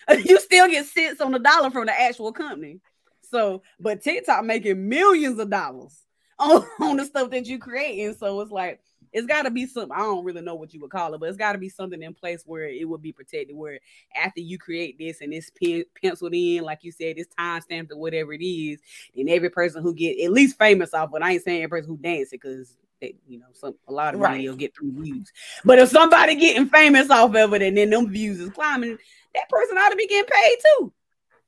you 0.24 0.38
still 0.40 0.68
get 0.68 0.86
cents 0.86 1.20
on 1.20 1.32
the 1.32 1.38
dollar 1.38 1.70
from 1.70 1.86
the 1.86 1.98
actual 1.98 2.32
company. 2.32 2.80
So, 3.22 3.62
but 3.80 4.02
TikTok 4.02 4.44
making 4.44 4.88
millions 4.88 5.38
of 5.38 5.50
dollars 5.50 5.98
on, 6.38 6.64
on 6.80 6.96
the 6.96 7.04
stuff 7.04 7.30
that 7.30 7.46
you 7.46 7.58
create. 7.58 8.04
And 8.06 8.16
so 8.16 8.40
it's 8.40 8.50
like, 8.50 8.80
it's 9.12 9.26
got 9.26 9.42
to 9.42 9.50
be 9.50 9.66
something. 9.66 9.92
I 9.92 10.00
don't 10.00 10.24
really 10.24 10.40
know 10.40 10.54
what 10.54 10.72
you 10.72 10.80
would 10.80 10.90
call 10.90 11.12
it, 11.14 11.20
but 11.20 11.28
it's 11.28 11.36
got 11.38 11.52
to 11.52 11.58
be 11.58 11.68
something 11.68 12.02
in 12.02 12.14
place 12.14 12.42
where 12.46 12.66
it 12.66 12.88
would 12.88 13.02
be 13.02 13.12
protected. 13.12 13.54
Where 13.54 13.78
after 14.14 14.40
you 14.40 14.58
create 14.58 14.98
this 14.98 15.20
and 15.20 15.34
it's 15.34 15.50
pen, 15.50 15.84
penciled 16.00 16.34
in, 16.34 16.64
like 16.64 16.78
you 16.82 16.92
said, 16.92 17.18
it's 17.18 17.34
time 17.34 17.60
stamped 17.60 17.92
or 17.92 17.98
whatever 17.98 18.32
it 18.32 18.42
is, 18.44 18.80
then 19.14 19.28
every 19.28 19.50
person 19.50 19.82
who 19.82 19.94
get 19.94 20.18
at 20.24 20.32
least 20.32 20.58
famous 20.58 20.94
off. 20.94 21.10
But 21.10 21.22
I 21.22 21.32
ain't 21.32 21.44
saying 21.44 21.62
every 21.62 21.80
person 21.80 21.90
who 21.90 21.98
dance 21.98 22.28
it 22.32 22.40
because 22.40 22.76
they, 23.02 23.16
you 23.26 23.38
know, 23.40 23.46
some 23.52 23.74
a 23.88 23.92
lot 23.92 24.14
of 24.14 24.20
Right. 24.20 24.40
videos 24.40 24.56
get 24.56 24.74
through 24.74 24.92
views. 24.92 25.30
But 25.64 25.78
if 25.80 25.88
somebody 25.90 26.36
getting 26.36 26.68
famous 26.68 27.10
off 27.10 27.34
of 27.34 27.52
it 27.52 27.60
and 27.62 27.76
then 27.76 27.90
them 27.90 28.08
views 28.08 28.38
is 28.40 28.48
climbing, 28.50 28.96
that 29.34 29.48
person 29.50 29.76
ought 29.76 29.90
to 29.90 29.96
be 29.96 30.06
getting 30.06 30.30
paid 30.32 30.56
too. 30.78 30.92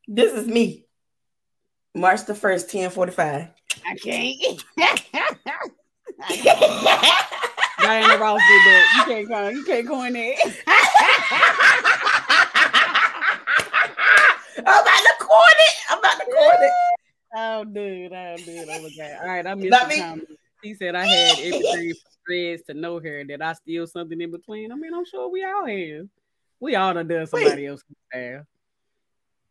This 0.08 0.32
is 0.34 0.46
me. 0.48 0.84
March 1.94 2.24
the 2.26 2.34
first, 2.34 2.70
ten 2.70 2.90
forty-five. 2.90 3.48
I 3.86 3.94
can't. 3.94 4.64
Diana 7.78 8.18
Ross 8.18 8.40
did 8.40 8.62
that. 8.66 8.94
You 8.96 9.04
can't 9.14 9.28
go. 9.28 9.48
You 9.48 9.64
can't 9.64 9.86
go 9.86 10.02
in 10.02 10.12
there. 10.14 10.34
I'm 14.56 14.82
about 14.82 15.02
to 15.02 15.14
coin 15.20 15.58
it. 15.58 15.74
I'm 15.90 15.98
about 15.98 16.18
to 16.18 16.24
coin 16.24 16.62
it. 16.62 16.72
Oh, 17.36 17.64
dude. 17.64 18.12
Oh, 18.12 18.36
dude. 18.38 18.68
Okay. 18.68 19.16
All 19.20 19.28
right. 19.28 19.46
I'm 19.46 19.60
Not 19.60 19.88
the 19.88 20.16
me. 20.16 20.22
Comment. 20.64 20.80
He 20.80 20.84
said 20.84 20.94
I 20.94 21.06
had 21.06 21.38
everything 21.38 21.94
from 21.94 22.12
threads 22.26 22.62
to 22.64 22.74
know 22.74 23.00
her. 23.00 23.24
That 23.24 23.42
I 23.42 23.52
steal 23.54 23.86
something 23.86 24.20
in 24.20 24.30
between. 24.30 24.72
I 24.72 24.74
mean, 24.76 24.94
I'm 24.94 25.04
sure 25.04 25.28
we 25.28 25.44
all 25.44 25.66
have. 25.66 26.08
We 26.60 26.76
all 26.76 26.94
done 26.94 27.08
done 27.08 27.26
somebody 27.26 27.66
else's 27.66 27.84
hairstyle. 28.14 28.46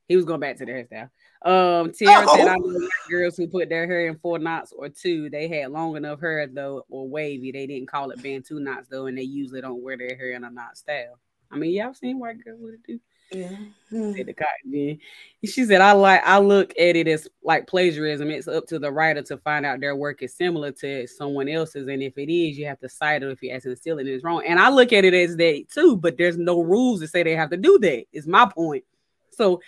He 0.07 0.15
was 0.17 0.25
going 0.25 0.41
back 0.41 0.57
to 0.57 0.65
the 0.65 0.71
hairstyle. 0.71 1.09
Um, 1.45 1.91
Tara 1.91 2.27
said 2.27 2.47
I 2.47 2.55
know 2.55 2.87
girls 3.09 3.37
who 3.37 3.47
put 3.47 3.69
their 3.69 3.87
hair 3.87 4.07
in 4.07 4.17
four 4.17 4.39
knots 4.39 4.73
or 4.75 4.89
two. 4.89 5.29
They 5.29 5.47
had 5.47 5.71
long 5.71 5.95
enough 5.95 6.19
hair 6.19 6.47
though, 6.47 6.85
or 6.89 7.07
wavy. 7.07 7.51
They 7.51 7.67
didn't 7.67 7.87
call 7.87 8.11
it 8.11 8.21
bantu 8.21 8.59
knots 8.59 8.87
though, 8.89 9.07
and 9.07 9.17
they 9.17 9.23
usually 9.23 9.61
don't 9.61 9.83
wear 9.83 9.97
their 9.97 10.15
hair 10.15 10.31
in 10.31 10.43
a 10.43 10.49
knot 10.49 10.77
style. 10.77 11.19
I 11.51 11.57
mean, 11.57 11.79
I've 11.81 11.95
seen 11.95 12.19
white 12.19 12.43
girls 12.43 12.59
with 12.61 12.75
it 12.75 12.83
too. 12.85 12.99
Yeah. 13.33 13.49
Said 13.89 14.27
the 14.27 14.33
cotton 14.33 14.71
gin. 14.71 14.99
She 15.43 15.65
said, 15.65 15.81
I 15.81 15.91
like 15.93 16.21
I 16.23 16.37
look 16.37 16.71
at 16.79 16.95
it 16.95 17.07
as 17.07 17.27
like 17.43 17.67
plagiarism. 17.67 18.29
It's 18.29 18.47
up 18.47 18.67
to 18.67 18.79
the 18.79 18.91
writer 18.91 19.21
to 19.23 19.37
find 19.37 19.65
out 19.65 19.79
their 19.79 19.95
work 19.95 20.21
is 20.21 20.35
similar 20.35 20.71
to 20.73 21.07
someone 21.07 21.49
else's. 21.49 21.87
And 21.87 22.01
if 22.01 22.17
it 22.17 22.31
is, 22.31 22.57
you 22.57 22.65
have 22.67 22.79
to 22.79 22.89
cite 22.89 23.23
it 23.23 23.29
if 23.31 23.41
you're 23.41 23.55
asking 23.55 23.75
stealing 23.75 24.07
it 24.07 24.13
is 24.13 24.23
wrong. 24.23 24.43
And 24.47 24.59
I 24.59 24.69
look 24.69 24.93
at 24.93 25.03
it 25.03 25.13
as 25.13 25.35
that 25.37 25.65
too, 25.73 25.97
but 25.97 26.17
there's 26.17 26.37
no 26.37 26.61
rules 26.61 27.01
to 27.01 27.07
say 27.07 27.23
they 27.23 27.35
have 27.35 27.49
to 27.49 27.57
do 27.57 27.77
that, 27.79 28.05
is 28.13 28.27
my 28.27 28.45
point. 28.45 28.83
So 29.31 29.61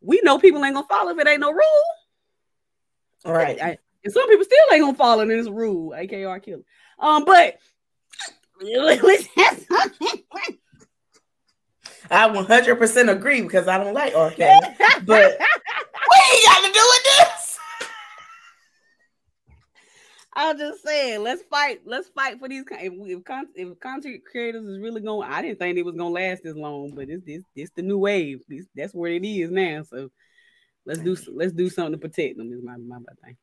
we 0.00 0.20
know 0.24 0.38
people 0.38 0.64
ain't 0.64 0.74
gonna 0.74 0.86
follow 0.88 1.12
if 1.12 1.18
it 1.18 1.28
ain't 1.28 1.40
no 1.40 1.52
rule. 1.52 1.84
All 3.24 3.32
right. 3.32 3.60
I- 3.62 3.78
and 4.04 4.12
some 4.12 4.28
people 4.28 4.44
still 4.44 4.58
ain't 4.72 4.82
gonna 4.82 4.96
follow 4.96 5.22
in 5.22 5.28
this 5.28 5.48
rule, 5.48 5.92
AKR 5.96 6.42
killer. 6.42 6.62
Um, 6.98 7.24
but 7.24 7.56
I 12.14 12.28
100% 12.28 13.10
agree 13.10 13.42
because 13.42 13.68
I 13.68 13.78
don't 13.78 13.94
like 13.94 14.14
R. 14.14 14.30
Kelly. 14.30 14.60
But 15.06 15.38
we 15.38 16.36
ain't 16.36 16.46
got 16.46 16.66
to 16.66 16.72
do 16.72 16.80
with 16.80 17.04
this. 17.04 17.58
I'm 20.36 20.58
just 20.58 20.82
saying, 20.82 21.22
let's 21.22 21.42
fight. 21.42 21.80
Let's 21.84 22.08
fight 22.08 22.38
for 22.38 22.48
these. 22.48 22.64
If, 22.70 22.92
we- 22.92 23.14
if, 23.14 23.24
con- 23.24 23.48
if 23.54 23.78
content 23.80 24.22
creators 24.30 24.64
is 24.66 24.78
really 24.80 25.00
going, 25.00 25.30
I 25.30 25.42
didn't 25.42 25.58
think 25.58 25.78
it 25.78 25.84
was 25.84 25.94
gonna 25.94 26.10
last 26.10 26.42
this 26.42 26.56
long, 26.56 26.92
but 26.94 27.08
it's 27.08 27.24
this 27.24 27.42
this 27.54 27.70
the 27.76 27.82
new 27.82 27.98
wave. 27.98 28.40
This, 28.48 28.66
that's 28.74 28.94
where 28.94 29.12
it 29.12 29.24
is 29.24 29.50
now. 29.50 29.82
So 29.82 30.10
let's 30.86 31.00
do 31.00 31.16
let's 31.32 31.52
do 31.52 31.70
something 31.70 31.92
to 31.92 31.98
protect 31.98 32.36
them. 32.36 32.52
Is 32.52 32.64
my 32.64 32.76
my, 32.76 32.98
my 32.98 33.14
thing. 33.24 33.36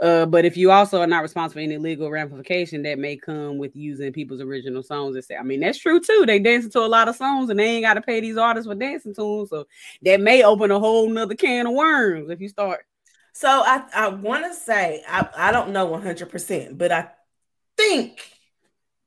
Uh, 0.00 0.26
but 0.26 0.44
if 0.44 0.56
you 0.56 0.70
also 0.70 1.00
are 1.00 1.06
not 1.06 1.22
responsible 1.22 1.60
for 1.60 1.64
any 1.64 1.78
legal 1.78 2.10
ramification 2.10 2.82
that 2.82 2.98
may 2.98 3.16
come 3.16 3.58
with 3.58 3.76
using 3.76 4.12
people's 4.12 4.40
original 4.40 4.82
songs, 4.82 5.14
and 5.14 5.24
say, 5.24 5.36
I 5.36 5.42
mean, 5.42 5.60
that's 5.60 5.78
true 5.78 6.00
too. 6.00 6.24
They 6.26 6.38
dancing 6.38 6.70
to 6.72 6.80
a 6.80 6.86
lot 6.86 7.08
of 7.08 7.16
songs, 7.16 7.50
and 7.50 7.58
they 7.58 7.76
ain't 7.76 7.84
got 7.84 7.94
to 7.94 8.02
pay 8.02 8.20
these 8.20 8.36
artists 8.36 8.66
for 8.66 8.74
dancing 8.74 9.14
to 9.14 9.38
them. 9.38 9.46
So 9.46 9.66
that 10.02 10.20
may 10.20 10.42
open 10.42 10.70
a 10.70 10.78
whole 10.78 11.08
nother 11.08 11.34
can 11.34 11.66
of 11.66 11.74
worms 11.74 12.30
if 12.30 12.40
you 12.40 12.48
start. 12.48 12.84
So 13.34 13.48
I, 13.48 13.84
I 13.94 14.08
want 14.08 14.44
to 14.44 14.54
say, 14.54 15.02
I, 15.08 15.28
I 15.36 15.52
don't 15.52 15.70
know 15.70 15.88
100%, 15.88 16.76
but 16.76 16.92
I 16.92 17.08
think, 17.76 18.20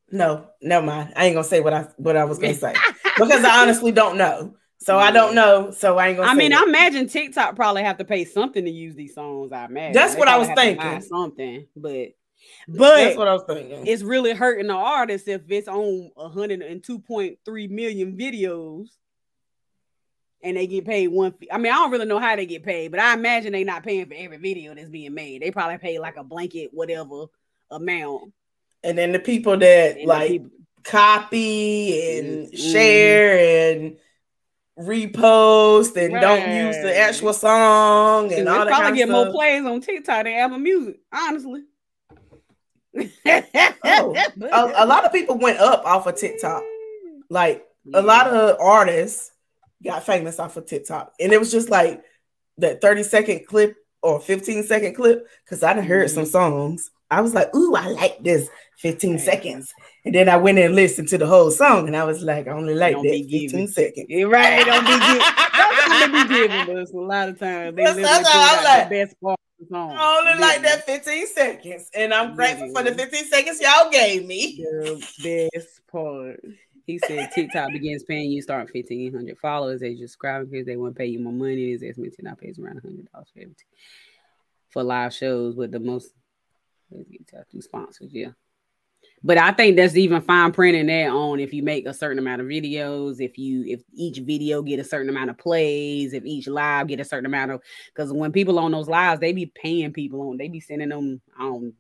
no, 0.10 0.48
never 0.62 0.86
mind. 0.86 1.14
I 1.16 1.26
ain't 1.26 1.36
going 1.36 1.44
to 1.44 1.50
say 1.50 1.62
what 1.62 1.74
I, 1.74 1.88
what 1.98 2.18
I 2.18 2.24
was 2.24 2.40
going 2.40 2.54
to 2.56 2.60
say 2.60 2.74
because 3.18 3.44
I 3.44 3.62
honestly 3.62 3.92
don't 3.92 4.18
know. 4.18 4.56
So 4.86 5.00
I 5.00 5.10
don't 5.10 5.34
know. 5.34 5.72
So 5.72 5.98
I 5.98 6.10
ain't 6.10 6.18
going 6.18 6.28
to 6.28 6.32
I 6.32 6.36
mean, 6.36 6.52
it. 6.52 6.60
I 6.60 6.64
imagine 6.64 7.08
TikTok 7.08 7.56
probably 7.56 7.82
have 7.82 7.98
to 7.98 8.06
pay 8.06 8.24
something 8.24 8.64
to 8.64 8.70
use 8.70 8.94
these 8.94 9.16
songs. 9.16 9.52
I 9.52 9.66
imagine 9.66 9.94
That's 9.94 10.14
They 10.14 10.20
what 10.20 10.28
I 10.28 10.38
was 10.38 10.48
thinking. 10.50 11.02
Something, 11.02 11.66
but 11.76 12.10
but 12.68 12.96
That's 12.98 13.18
what 13.18 13.28
I 13.28 13.34
was 13.34 13.44
thinking. 13.48 13.88
it's 13.88 14.04
really 14.04 14.34
hurting 14.34 14.68
the 14.68 14.76
artist 14.76 15.28
if 15.28 15.42
it's 15.50 15.68
on 15.68 16.12
102.3 16.16 17.70
million 17.72 18.16
videos 18.16 18.90
and 20.44 20.56
they 20.56 20.68
get 20.68 20.86
paid 20.86 21.08
one 21.08 21.32
fee. 21.32 21.50
I 21.52 21.58
mean, 21.58 21.72
I 21.72 21.78
don't 21.78 21.90
really 21.90 22.06
know 22.06 22.20
how 22.20 22.36
they 22.36 22.46
get 22.46 22.62
paid, 22.62 22.92
but 22.92 23.00
I 23.00 23.16
imagine 23.16 23.54
they're 23.54 23.66
not 23.66 23.84
paying 23.84 24.06
for 24.06 24.14
every 24.16 24.38
video 24.38 24.76
that's 24.76 24.90
being 24.90 25.16
made. 25.16 25.42
They 25.42 25.50
probably 25.50 25.80
pay 25.80 25.98
like 25.98 26.18
a 26.18 26.24
blanket 26.24 26.70
whatever 26.74 27.26
amount. 27.72 28.34
And 28.84 28.96
then 28.96 29.14
the 29.14 29.20
people 29.20 29.58
that 29.58 29.98
And 29.98 30.06
like 30.06 30.30
people- 30.30 30.50
copy 30.84 32.20
and 32.20 32.48
Mhm. 32.54 32.72
share 32.72 33.72
and 33.74 33.98
repost 34.80 35.96
and 35.96 36.14
don't 36.20 36.54
use 36.66 36.76
the 36.78 36.98
actual 36.98 37.34
song 37.34 38.34
and 38.34 38.48
all 38.50 38.66
that 38.66 38.68
probably 38.68 38.98
get 38.98 39.10
of 39.10 39.12
more 39.14 39.32
plays 39.32 39.64
on 39.66 39.80
TikTok 39.82 40.26
than 40.26 40.34
Apple 40.34 40.58
Music, 40.60 41.00
honestly. 41.14 41.64
Oh, 42.98 44.16
a, 44.42 44.84
a 44.84 44.86
lot 44.86 45.06
of 45.06 45.12
people 45.12 45.38
went 45.38 45.60
up 45.60 45.86
off 45.86 46.08
of 46.08 46.16
TikTok. 46.16 46.64
Like 47.30 47.66
a 47.94 48.02
lot 48.02 48.28
of 48.28 48.58
artists 48.60 49.32
got 49.84 50.04
famous 50.06 50.40
off 50.40 50.58
of 50.58 50.66
TikTok, 50.66 51.14
and 51.20 51.32
it 51.32 51.40
was 51.40 51.52
just 51.52 51.70
like 51.70 52.04
that 52.58 52.82
30 52.82 53.04
second 53.04 53.48
clip 53.48 53.76
or 54.02 54.20
15 54.20 54.64
second 54.64 54.94
clip 54.96 55.28
because 55.44 55.64
I 55.64 55.74
done 55.74 55.84
heard 55.86 56.08
Mm-hmm. 56.08 56.16
some 56.16 56.26
songs. 56.26 56.92
I 57.12 57.22
was 57.22 57.34
like, 57.34 57.54
ooh, 57.56 57.76
I 57.76 57.88
like 57.88 58.24
this 58.24 58.48
15 58.80 59.20
seconds. 59.20 59.74
And 60.06 60.14
then 60.14 60.30
I 60.30 60.38
went 60.38 60.60
and 60.60 60.76
listened 60.76 61.08
to 61.10 61.18
the 61.18 61.26
whole 61.26 61.50
song, 61.50 61.88
and 61.88 61.96
I 61.98 62.04
was 62.04 62.22
like, 62.22 62.48
I 62.48 62.52
only 62.52 62.76
like 62.76 62.94
Don't 62.94 63.04
that 63.06 63.12
be 63.12 63.24
15 63.24 63.50
giving. 63.50 63.68
seconds. 63.68 64.06
Yeah, 64.08 64.26
right. 64.26 64.64
Don't 64.66 64.86
be 64.86 65.00
giving. 65.00 65.28
Don't 66.00 66.30
be 66.30 66.48
giving 66.68 66.78
us 66.78 66.92
a 66.94 66.98
lot 66.98 67.30
of 67.30 67.40
times. 67.40 67.76
They 67.76 67.84
That's- 67.84 67.96
literally 67.96 68.24
that's 68.24 68.32
pull 68.32 68.42
I'm 68.42 68.64
like- 68.64 68.90
the 68.90 68.96
best 68.96 69.22
part 69.22 69.40
of 69.40 69.68
the 69.68 69.74
song. 69.74 69.96
I 69.98 70.18
only 70.30 70.42
like 70.42 70.62
that 70.62 70.86
15 70.86 71.28
seconds, 71.28 71.90
and 71.96 72.14
I'm 72.14 72.36
grateful 72.36 72.72
for 72.74 72.84
the 72.84 72.94
15 72.94 73.26
seconds 73.26 73.60
y'all 73.62 73.90
gave 73.90 74.26
me. 74.28 74.58
The 74.58 75.50
best 75.54 75.82
part. 75.92 76.40
He 76.86 77.00
said 77.00 77.32
TikTok 77.34 77.72
begins 77.72 78.04
paying 78.04 78.30
you 78.30 78.44
start 78.44 78.70
fifteen 78.70 79.12
hundred 79.12 79.40
followers. 79.40 79.80
They 79.82 79.96
just 79.96 80.14
subscribe 80.14 80.52
because 80.52 80.68
they 80.68 80.78
want 80.78 80.94
to 80.94 81.00
pay 81.00 81.08
you 81.08 81.18
more 81.20 81.34
money. 81.34 81.72
It's 81.72 81.82
estimated 81.82 82.20
now 82.24 82.36
pays 82.36 82.60
around 82.60 82.80
hundred 82.84 83.12
dollars 83.12 83.28
for 83.34 83.40
everything 83.40 83.66
for 84.70 84.84
live 84.84 85.12
shows 85.12 85.56
with 85.56 85.72
the 85.72 85.80
most. 85.80 86.10
Let's 86.92 87.10
get 87.10 87.28
to 87.30 87.44
through 87.50 87.62
sponsors, 87.62 88.14
yeah. 88.14 88.30
But 89.26 89.40
I 89.40 89.52
think 89.54 89.76
that's 89.76 89.98
even 89.98 90.22
fine 90.22 90.52
printing 90.52 90.86
that 90.86 91.10
on 91.10 91.40
if 91.40 91.52
you 91.52 91.64
make 91.64 91.88
a 91.88 91.94
certain 91.96 92.20
amount 92.20 92.42
of 92.42 92.48
videos, 92.48 93.20
if 93.20 93.40
you 93.40 93.64
if 93.66 93.82
each 93.92 94.20
video 94.20 94.62
get 94.62 94.80
a 94.80 94.84
certain 94.84 95.10
amount 95.10 95.32
of 95.32 95.38
plays, 95.40 96.14
if 96.14 96.24
each 96.26 96.48
live 96.48 96.90
get 96.90 97.00
a 97.00 97.04
certain 97.04 97.26
amount 97.26 97.50
of 97.50 97.62
because 97.88 98.14
when 98.14 98.32
people 98.32 98.60
on 98.60 98.72
those 98.72 98.88
lives, 98.88 99.20
they 99.20 99.34
be 99.34 99.48
paying 99.48 99.92
people 99.92 100.22
on, 100.30 100.38
they 100.38 100.48
be 100.48 100.60
sending 100.60 100.90
them. 100.90 101.20
I 101.40 101.42
don't 101.42 101.74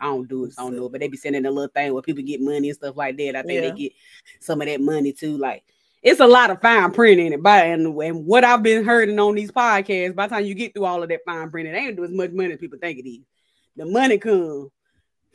I 0.00 0.06
don't 0.06 0.28
do 0.28 0.46
it, 0.46 0.54
so 0.54 0.62
I 0.62 0.64
don't 0.64 0.76
know 0.76 0.86
it, 0.86 0.92
but 0.92 1.00
they 1.00 1.06
be 1.06 1.16
sending 1.16 1.46
a 1.46 1.50
little 1.52 1.70
thing 1.72 1.92
where 1.92 2.02
people 2.02 2.24
get 2.24 2.40
money 2.40 2.68
and 2.68 2.76
stuff 2.76 2.96
like 2.96 3.16
that. 3.18 3.36
I 3.36 3.42
think 3.42 3.62
Yeah. 3.62 3.70
they 3.70 3.78
get 3.78 3.92
some 4.40 4.60
of 4.60 4.66
that 4.66 4.80
money 4.80 5.12
too. 5.12 5.38
Like 5.38 5.62
it's 6.02 6.18
a 6.18 6.26
lot 6.26 6.50
of 6.50 6.60
fine 6.60 6.90
print 6.90 7.20
in 7.20 7.32
it. 7.32 7.40
By 7.44 7.66
and, 7.66 7.96
and 7.96 8.26
what 8.26 8.42
I've 8.42 8.64
been 8.64 8.82
hearing 8.82 9.16
on 9.20 9.36
these 9.36 9.52
podcasts, 9.52 10.16
by 10.16 10.26
the 10.26 10.34
time 10.34 10.46
you 10.46 10.54
get 10.54 10.74
through 10.74 10.86
all 10.86 11.00
of 11.04 11.08
that 11.10 11.20
fine 11.24 11.48
print, 11.48 11.68
it 11.68 11.76
ain't 11.76 11.94
do 11.94 12.02
as 12.02 12.10
much 12.10 12.32
money 12.32 12.54
as 12.54 12.58
people 12.58 12.80
think 12.80 12.98
it 12.98 13.08
is. 13.08 13.20
The 13.76 13.86
money 13.86 14.18
come 14.18 14.72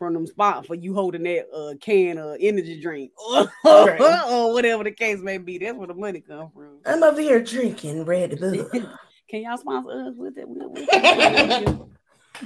from 0.03 0.13
them 0.13 0.27
spot 0.27 0.65
for 0.65 0.75
you 0.75 0.93
holding 0.93 1.23
that 1.23 1.47
uh, 1.53 1.75
can 1.79 2.17
of 2.17 2.37
energy 2.39 2.81
drink 2.81 3.11
or, 3.63 4.01
or 4.29 4.53
whatever 4.53 4.83
the 4.83 4.91
case 4.91 5.19
may 5.19 5.37
be. 5.37 5.57
That's 5.57 5.77
where 5.77 5.87
the 5.87 5.93
money 5.93 6.21
come 6.21 6.51
from. 6.53 6.79
I'm 6.85 7.01
over 7.03 7.21
here 7.21 7.41
drinking 7.41 8.03
Red 8.03 8.39
Bull. 8.41 8.69
Can 9.29 9.41
y'all 9.41 9.57
sponsor 9.57 10.09
us 10.09 10.13
with 10.17 10.37
it? 10.37 10.47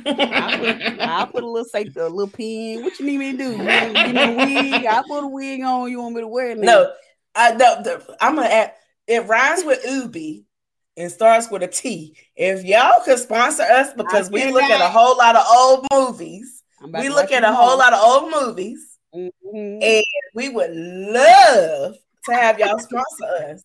I'll, 0.06 0.60
put, 0.60 1.00
I'll 1.02 1.28
put 1.28 1.44
a 1.44 1.48
little 1.48 1.66
say 1.66 1.90
a 1.96 2.10
little 2.10 2.28
pin. 2.28 2.84
What 2.84 3.00
you 3.00 3.06
need 3.06 3.18
me 3.18 3.32
to 3.32 3.38
do? 3.38 3.52
You 3.52 3.64
want 3.64 3.88
me 3.88 3.94
to 3.94 4.04
give 4.04 4.14
me 4.14 4.22
a 4.22 4.72
wig? 4.72 4.86
I'll 4.86 5.04
put 5.04 5.24
a 5.24 5.28
wig 5.28 5.62
on. 5.64 5.90
You 5.90 6.02
want 6.02 6.16
me 6.16 6.22
to 6.22 6.28
wear 6.28 6.52
it? 6.52 6.60
now? 6.60 6.66
No, 6.66 6.94
I 7.36 7.52
no, 7.54 7.82
the, 7.82 8.18
I'm 8.22 8.36
gonna 8.36 8.48
add 8.48 8.74
it 9.08 9.26
rhymes 9.26 9.64
with 9.64 9.84
Ubi 9.86 10.46
and 10.96 11.12
starts 11.12 11.50
with 11.50 11.64
a 11.64 11.68
T. 11.68 12.16
If 12.36 12.64
y'all 12.64 13.02
could 13.04 13.20
sponsor 13.20 13.64
us 13.64 13.94
because 13.94 14.30
we 14.30 14.52
look 14.52 14.64
at 14.64 14.82
a 14.82 14.90
whole 14.90 15.18
lot 15.18 15.36
of 15.36 15.46
old 15.50 15.88
movies, 15.92 16.57
we 16.82 17.10
look 17.10 17.32
at 17.32 17.44
a 17.44 17.54
whole 17.54 17.78
lot 17.78 17.94
of 17.94 18.00
old 18.02 18.32
movies, 18.32 18.98
Mhm. 19.14 19.82
and 19.84 20.04
we 20.34 20.50
would 20.50 20.72
love 20.72 21.96
to 22.26 22.34
have 22.34 22.60
y'all 22.60 22.80
sponsor 22.80 23.26
us 23.52 23.64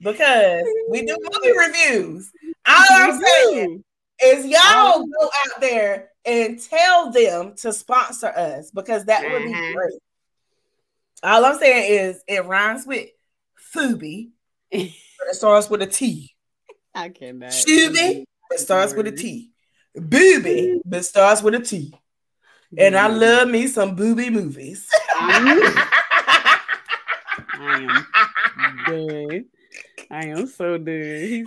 because 0.00 0.64
we 0.90 1.04
do 1.04 1.16
movie 1.20 1.56
reviews. 1.58 2.30
All 2.66 2.84
I'm 2.90 3.20
saying 3.22 3.84
is 4.22 4.46
y'all 4.46 5.04
go 5.06 5.30
out 5.46 5.60
there 5.60 6.10
and 6.24 6.60
tell 6.62 7.10
them 7.10 7.54
to 7.56 7.72
sponsor 7.72 8.28
us 8.28 8.70
because 8.70 9.04
that 9.06 9.30
would 9.30 9.44
be 9.44 9.52
Uh-huh. 9.52 9.72
great. 9.72 10.00
All 11.22 11.44
I'm 11.44 11.58
saying 11.58 11.92
is 11.92 12.22
it 12.28 12.44
rhymes 12.44 12.86
with 12.86 13.08
Fubi. 13.74 14.30
but 14.70 15.28
it 15.28 15.34
starts 15.36 15.70
with 15.70 15.82
a 15.82 15.86
T. 15.86 16.34
I 16.94 17.08
cannot. 17.08 17.50
Shuby, 17.50 18.24
it 18.50 18.58
starts 18.60 18.92
with 18.94 19.06
a 19.06 19.12
T. 19.12 19.52
Booby, 19.94 20.80
but 20.84 20.98
it 21.00 21.02
starts 21.04 21.42
with 21.42 21.54
a 21.54 21.60
T. 21.60 21.94
And 22.76 22.96
I 22.96 23.06
love 23.08 23.48
me 23.48 23.66
some 23.68 23.94
booby 23.94 24.30
movies. 24.30 24.88
I 25.16 25.84
am 28.58 28.76
done. 28.86 29.44
I 30.10 30.26
am 30.26 30.46
so 30.46 30.76
done. 30.78 31.20
He's, 31.20 31.46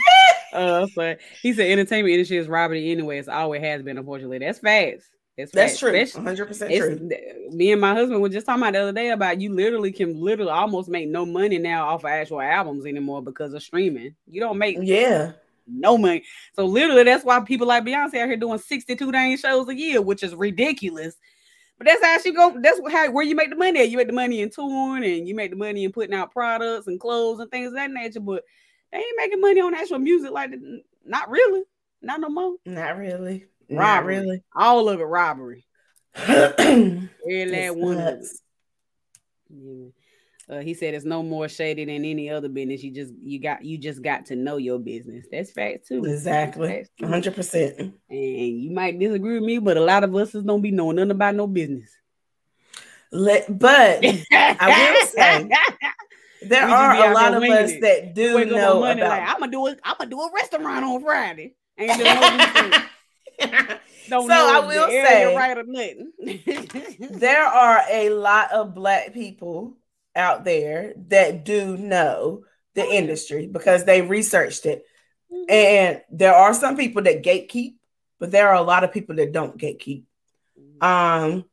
uh, 0.54 0.88
so 0.88 1.16
he 1.42 1.54
said 1.54 1.70
entertainment 1.72 2.14
industry 2.14 2.38
is 2.38 2.48
robbery 2.48 2.92
anyway. 2.92 3.20
It's 3.20 3.28
always 3.28 3.62
has 3.62 3.82
been, 3.84 3.98
unfortunately. 3.98 4.40
That's 4.40 4.60
facts. 4.60 5.10
That's 5.38 5.52
That's 5.52 5.78
true. 5.80 5.94
Especially- 5.96 6.36
100% 6.36 6.78
true. 6.78 7.10
Me 7.56 7.72
and 7.72 7.80
my 7.80 7.94
husband 7.94 8.22
were 8.22 8.30
just 8.30 8.48
talking 8.48 8.64
about 8.64 8.74
the 8.74 8.80
other 8.80 8.92
day 8.92 9.12
about 9.12 9.40
you 9.40 9.54
literally 9.54 9.92
can 9.92 10.20
literally 10.20 10.50
almost 10.52 10.90
make 10.90 11.08
no 11.10 11.26
money 11.28 11.60
now 11.60 11.88
off 11.90 12.04
of 12.04 12.10
actual 12.10 12.42
albums 12.42 12.88
anymore 12.88 13.22
because 13.22 13.54
of 13.54 13.62
streaming. 13.62 14.16
You 14.28 14.42
don't 14.42 14.58
make 14.58 14.78
Yeah. 14.82 15.34
No 15.68 15.98
money. 15.98 16.24
So 16.56 16.66
literally 16.66 17.04
that's 17.04 17.26
why 17.26 17.40
people 17.42 17.68
like 17.68 17.84
Beyonce 17.84 18.16
out 18.16 18.28
here 18.28 18.38
doing 18.38 18.60
62 18.60 19.12
dang 19.12 19.38
shows 19.38 19.68
a 19.68 19.76
year, 19.76 20.02
which 20.02 20.24
is 20.24 20.36
ridiculous. 20.36 21.16
But 21.78 21.88
that's 21.88 22.04
how 22.04 22.20
she 22.20 22.32
go. 22.32 22.58
That's 22.60 22.80
how 22.92 23.12
where 23.12 23.26
you 23.26 23.36
make 23.36 23.52
the 23.52 23.56
money 23.56 23.80
at. 23.82 23.90
You 23.90 23.98
make 23.98 24.08
the 24.08 24.14
money 24.14 24.42
in 24.42 24.50
touring 24.50 25.04
and 25.04 25.28
you 25.28 25.36
make 25.36 25.52
the 25.52 25.58
money 25.58 25.84
in 25.84 25.92
putting 25.92 26.16
out 26.16 26.32
products 26.32 26.88
and 26.88 27.00
clothes 27.00 27.40
and 27.40 27.52
things 27.52 27.68
of 27.68 27.74
that 27.76 27.92
nature. 27.92 28.20
But 28.20 28.44
they 28.92 28.98
ain't 28.98 29.18
making 29.18 29.42
money 29.42 29.62
on 29.62 29.76
actual 29.76 30.00
music 30.00 30.32
like 30.32 30.52
that. 30.52 30.82
Not 31.06 31.30
really. 31.30 31.64
Not 32.02 32.20
no 32.20 32.30
more. 32.30 32.56
Not 32.66 32.98
really. 32.98 33.46
Not 33.70 33.82
Robbery. 33.82 34.18
really. 34.20 34.44
All 34.56 34.90
of 34.90 35.00
it 35.00 35.04
robbery. 35.04 35.66
Every 36.16 37.10
last 37.26 37.78
one 37.78 38.00
of 38.00 38.08
it. 38.08 38.28
Yeah. 39.50 39.90
Uh, 40.50 40.60
he 40.60 40.74
said 40.74 40.94
it's 40.94 41.04
no 41.04 41.22
more 41.22 41.50
shady 41.50 41.84
than 41.84 42.06
any 42.06 42.30
other 42.30 42.48
business. 42.48 42.82
You 42.82 42.92
just 42.92 43.14
you 43.22 43.40
got 43.40 43.66
you 43.66 43.78
just 43.78 44.02
got 44.02 44.28
to 44.28 44.36
know 44.36 44.56
your 44.56 44.80
business. 44.80 45.26
That's 45.30 45.52
fact 45.52 45.88
too. 45.88 46.06
Exactly. 46.06 46.86
100%. 47.02 47.80
And 47.80 47.94
you 48.10 48.72
might 48.72 48.98
disagree 48.98 49.34
with 49.36 49.44
me, 49.44 49.60
but 49.60 49.76
a 49.76 49.82
lot 49.82 50.06
of 50.06 50.16
us 50.16 50.34
is 50.34 50.44
don't 50.44 50.62
be 50.62 50.72
knowing 50.72 50.96
nothing 50.96 51.12
about 51.12 51.36
no 51.36 51.48
business. 51.48 51.92
Let, 53.12 53.60
but 53.60 54.00
I 54.32 54.96
will 55.00 55.08
say 55.08 55.50
there 56.44 56.68
are 56.68 57.10
a 57.10 57.14
lot 57.14 57.34
of 57.34 57.44
us 57.44 57.72
it. 57.72 57.82
that 57.82 58.14
do 58.16 58.36
Wake 58.36 58.50
know 58.50 58.84
about 58.84 59.00
like 59.00 59.24
I'm 59.28 59.40
gonna 59.40 59.52
do 59.52 59.68
it. 59.68 59.80
I'm 59.84 59.96
gonna 59.98 60.10
do 60.10 60.22
a 60.22 60.32
restaurant 60.34 60.86
on 60.86 61.02
Friday. 61.02 61.56
Ain't 61.78 62.00
no. 62.00 62.72
Don't 64.10 64.28
So 64.28 64.34
I 64.34 64.66
will 64.66 64.88
say- 64.88 65.36
right 65.36 65.58
or 65.58 65.64
nothing. 65.66 66.12
there 67.12 67.44
are 67.44 67.82
a 67.90 68.10
lot 68.10 68.52
of 68.54 68.74
black 68.74 69.14
people 69.14 69.76
out 70.18 70.44
there 70.44 70.94
that 71.08 71.46
do 71.46 71.78
know 71.78 72.44
the 72.76 72.86
industry 72.86 73.48
because 73.48 73.86
they 73.86 74.02
researched 74.02 74.66
it. 74.66 74.86
And 75.50 76.02
there 76.12 76.36
are 76.36 76.54
some 76.54 76.76
people 76.78 77.04
that 77.04 77.24
gatekeep, 77.24 77.76
but 78.20 78.32
there 78.32 78.50
are 78.50 78.56
a 78.56 78.62
lot 78.62 78.84
of 78.84 78.92
people 78.92 79.16
that 79.16 79.32
don't 79.32 79.58
gatekeep. 79.58 80.04
Um 80.82 81.46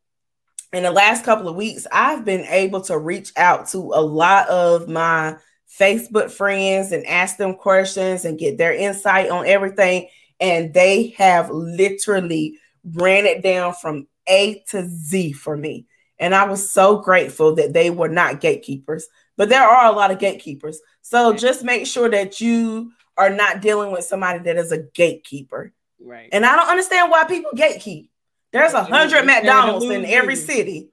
in 0.72 0.82
the 0.82 0.90
last 0.90 1.24
couple 1.24 1.48
of 1.48 1.54
weeks, 1.54 1.86
I've 1.92 2.24
been 2.24 2.44
able 2.46 2.80
to 2.82 2.98
reach 2.98 3.32
out 3.36 3.68
to 3.68 3.78
a 3.78 4.02
lot 4.02 4.48
of 4.48 4.88
my 4.88 5.36
Facebook 5.78 6.32
friends 6.32 6.90
and 6.90 7.06
ask 7.06 7.36
them 7.36 7.54
questions 7.54 8.24
and 8.24 8.38
get 8.38 8.58
their 8.58 8.74
insight 8.74 9.30
on 9.30 9.46
everything. 9.46 10.08
And 10.40 10.74
they 10.74 11.14
have 11.16 11.50
literally 11.50 12.58
ran 12.84 13.24
it 13.24 13.42
down 13.42 13.74
from 13.74 14.08
A 14.28 14.64
to 14.70 14.88
Z 14.88 15.32
for 15.32 15.56
me. 15.56 15.86
And 16.18 16.34
I 16.34 16.44
was 16.44 16.70
so 16.70 16.98
grateful 16.98 17.56
that 17.56 17.72
they 17.72 17.90
were 17.90 18.08
not 18.08 18.40
gatekeepers, 18.40 19.08
but 19.36 19.48
there 19.48 19.62
are 19.62 19.92
a 19.92 19.96
lot 19.96 20.10
of 20.10 20.18
gatekeepers. 20.18 20.80
So 21.02 21.32
just 21.32 21.64
make 21.64 21.86
sure 21.86 22.08
that 22.08 22.40
you 22.40 22.92
are 23.16 23.30
not 23.30 23.60
dealing 23.60 23.92
with 23.92 24.04
somebody 24.04 24.40
that 24.40 24.56
is 24.56 24.72
a 24.72 24.78
gatekeeper. 24.78 25.72
right. 26.00 26.28
And 26.32 26.44
I 26.46 26.56
don't 26.56 26.68
understand 26.68 27.10
why 27.10 27.24
people 27.24 27.52
gatekeep. 27.52 28.08
There's 28.52 28.72
a 28.72 28.84
hundred 28.84 29.26
McDonald's 29.26 29.84
in 29.86 30.04
every 30.04 30.36
city, 30.36 30.90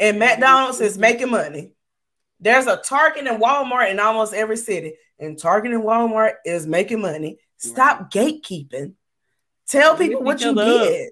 and 0.00 0.18
McDonald's 0.18 0.80
is 0.80 0.98
making 0.98 1.30
money. 1.30 1.70
There's 2.40 2.66
a 2.66 2.76
Target 2.76 3.28
and 3.28 3.40
Walmart 3.40 3.90
in 3.90 4.00
almost 4.00 4.34
every 4.34 4.56
city, 4.56 4.94
and 5.18 5.38
Target 5.38 5.72
and 5.72 5.84
Walmart 5.84 6.34
is 6.44 6.66
making 6.66 7.00
money. 7.00 7.38
Stop 7.56 8.10
gatekeeping. 8.12 8.94
Tell 9.68 9.96
people 9.96 10.22
what 10.22 10.40
you 10.40 10.54
did. 10.54 10.58
up. 10.58 10.88
get. 10.88 11.10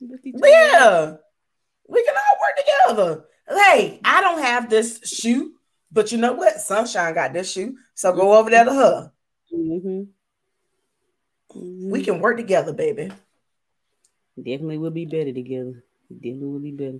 Lift 0.00 0.26
each 0.26 0.34
other 0.34 0.46
up. 0.46 0.50
Yeah, 0.52 1.16
we 1.88 2.04
can 2.04 2.14
all 2.14 2.38
work 2.40 2.96
together. 2.96 3.24
Hey, 3.48 4.00
I 4.04 4.20
don't 4.20 4.40
have 4.42 4.70
this 4.70 5.00
shoe, 5.04 5.52
but 5.92 6.12
you 6.12 6.18
know 6.18 6.32
what? 6.32 6.60
Sunshine 6.60 7.14
got 7.14 7.32
this 7.32 7.50
shoe, 7.52 7.76
so 7.94 8.12
go 8.12 8.34
over 8.38 8.50
there 8.50 8.64
to 8.64 8.72
her. 8.72 9.12
Mhm. 9.52 10.08
We 11.54 12.02
can 12.02 12.20
work 12.20 12.36
together, 12.36 12.72
baby. 12.72 13.12
Definitely 14.36 14.78
we'll 14.78 14.90
be 14.90 15.04
better 15.06 15.32
together. 15.32 15.84
Definitely 16.12 16.48
will 16.48 16.58
be 16.58 16.72
better. 16.72 16.98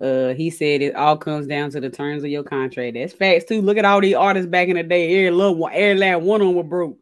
Uh, 0.00 0.34
he 0.34 0.50
said 0.50 0.82
it 0.82 0.96
all 0.96 1.16
comes 1.16 1.46
down 1.46 1.70
to 1.70 1.80
the 1.80 1.88
terms 1.90 2.24
of 2.24 2.30
your 2.30 2.42
contract. 2.42 2.94
That's 2.94 3.12
facts 3.12 3.44
too. 3.44 3.62
Look 3.62 3.76
at 3.76 3.84
all 3.84 4.00
these 4.00 4.16
artists 4.16 4.48
back 4.48 4.66
in 4.68 4.74
the 4.76 4.82
day. 4.82 5.14
Every 5.26 5.30
little 5.30 5.54
one, 5.54 5.72
every 5.72 5.94
last 5.96 6.22
one 6.22 6.40
of 6.40 6.48
them 6.48 6.56
were 6.56 6.64
broke. 6.64 6.98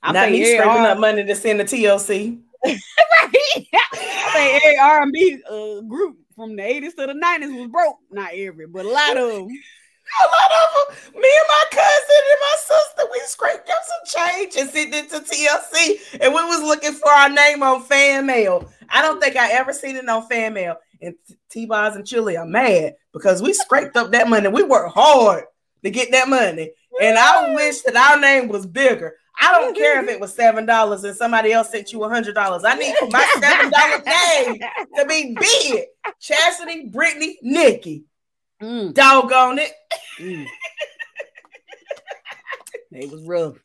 I 0.00 0.12
Not 0.12 0.26
think 0.26 0.32
me 0.34 0.42
every 0.44 0.58
scraping 0.58 0.82
R- 0.84 0.90
up 0.90 0.98
money 0.98 1.24
to 1.24 1.34
send 1.34 1.58
to 1.58 1.64
TLC. 1.64 2.38
I 2.64 3.28
think 3.32 4.64
every 4.64 4.78
R 4.78 5.02
and 5.02 5.12
B 5.12 5.40
uh, 5.50 5.80
group 5.80 6.18
from 6.38 6.56
the 6.56 6.62
eighties 6.64 6.94
to 6.94 7.06
the 7.06 7.14
nineties 7.14 7.52
was 7.52 7.68
broke. 7.68 7.98
Not 8.10 8.30
every, 8.32 8.66
but 8.66 8.86
a 8.86 8.88
lot 8.88 9.16
of 9.16 9.28
them. 9.28 9.48
A 10.08 10.24
lot 10.24 10.52
of 10.54 10.94
them. 11.12 11.20
Me 11.20 11.28
and 11.28 11.48
my 11.48 11.64
cousin 11.70 12.22
and 12.30 12.40
my 12.40 12.56
sister, 12.56 13.08
we 13.12 13.20
scraped 13.26 13.68
up 13.68 13.82
some 13.84 14.24
change 14.24 14.56
and 14.56 14.70
sent 14.70 14.94
it 14.94 15.10
to 15.10 15.18
TLC, 15.20 16.20
and 16.22 16.32
we 16.32 16.42
was 16.44 16.62
looking 16.62 16.92
for 16.92 17.10
our 17.10 17.28
name 17.28 17.62
on 17.62 17.82
fan 17.82 18.24
mail. 18.24 18.70
I 18.88 19.02
don't 19.02 19.20
think 19.20 19.36
I 19.36 19.52
ever 19.52 19.72
seen 19.72 19.96
it 19.96 20.08
on 20.08 20.26
fan 20.28 20.54
mail. 20.54 20.76
And 21.02 21.14
T 21.50 21.66
Boz 21.66 21.96
and 21.96 22.06
Chili 22.06 22.36
are 22.36 22.46
mad 22.46 22.94
because 23.12 23.42
we 23.42 23.52
scraped 23.52 23.96
up 23.96 24.12
that 24.12 24.28
money. 24.28 24.48
We 24.48 24.62
worked 24.62 24.94
hard 24.94 25.44
to 25.84 25.90
get 25.90 26.10
that 26.12 26.28
money, 26.28 26.70
and 27.02 27.18
I 27.18 27.54
wish 27.54 27.82
that 27.82 27.96
our 27.96 28.18
name 28.18 28.48
was 28.48 28.64
bigger. 28.64 29.16
I 29.40 29.52
don't 29.52 29.76
care 29.76 30.02
if 30.02 30.08
it 30.08 30.18
was 30.18 30.34
seven 30.34 30.66
dollars 30.66 31.04
and 31.04 31.16
somebody 31.16 31.52
else 31.52 31.70
sent 31.70 31.92
you 31.92 32.02
a 32.02 32.08
hundred 32.08 32.34
dollars. 32.34 32.64
I 32.64 32.74
need 32.74 32.94
my 33.10 33.24
seven 33.40 33.70
dollar 33.70 34.02
name 34.04 34.60
to 34.96 35.06
be 35.06 35.36
big. 35.38 35.84
Chastity, 36.20 36.88
Brittany, 36.88 37.38
Nikki. 37.42 38.04
Mm, 38.60 38.92
Doggone 38.92 39.60
it. 39.60 39.72
mm. 40.18 40.44
they 42.90 43.06
was 43.06 43.22
rough. 43.22 43.56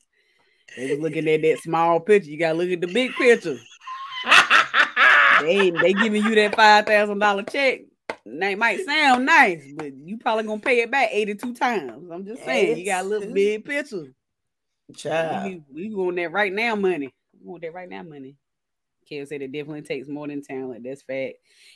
They 0.77 0.91
was 0.91 0.99
looking 0.99 1.27
at 1.27 1.41
that 1.41 1.59
small 1.59 1.99
picture. 1.99 2.29
You 2.29 2.37
gotta 2.37 2.57
look 2.57 2.69
at 2.69 2.81
the 2.81 2.87
big 2.87 3.13
picture. 3.13 3.57
they 5.41 5.71
they 5.71 5.93
giving 5.93 6.23
you 6.23 6.35
that 6.35 6.55
five 6.55 6.85
thousand 6.85 7.19
dollar 7.19 7.43
check. 7.43 7.81
That 8.25 8.57
might 8.57 8.85
sound 8.85 9.25
nice, 9.25 9.63
but 9.75 9.93
you 9.95 10.17
probably 10.17 10.43
gonna 10.43 10.61
pay 10.61 10.81
it 10.81 10.91
back 10.91 11.09
eighty 11.11 11.33
two 11.33 11.53
times. 11.55 12.09
I'm 12.11 12.25
just 12.25 12.45
saying, 12.45 12.77
you 12.77 12.85
got 12.85 13.05
a 13.05 13.07
little 13.07 13.33
big 13.33 13.65
picture. 13.65 14.13
Child. 14.95 15.63
We, 15.71 15.89
we 15.89 15.95
want 15.95 16.17
that 16.17 16.31
right 16.31 16.51
now 16.51 16.75
money. 16.75 17.13
We 17.39 17.49
want 17.49 17.61
that 17.63 17.73
right 17.73 17.89
now 17.89 18.03
money. 18.03 18.35
Kev 19.09 19.27
said 19.27 19.41
it 19.41 19.51
definitely 19.51 19.81
takes 19.81 20.07
more 20.07 20.27
than 20.27 20.41
talent. 20.41 20.83
That's 20.83 21.01
fact. 21.01 21.35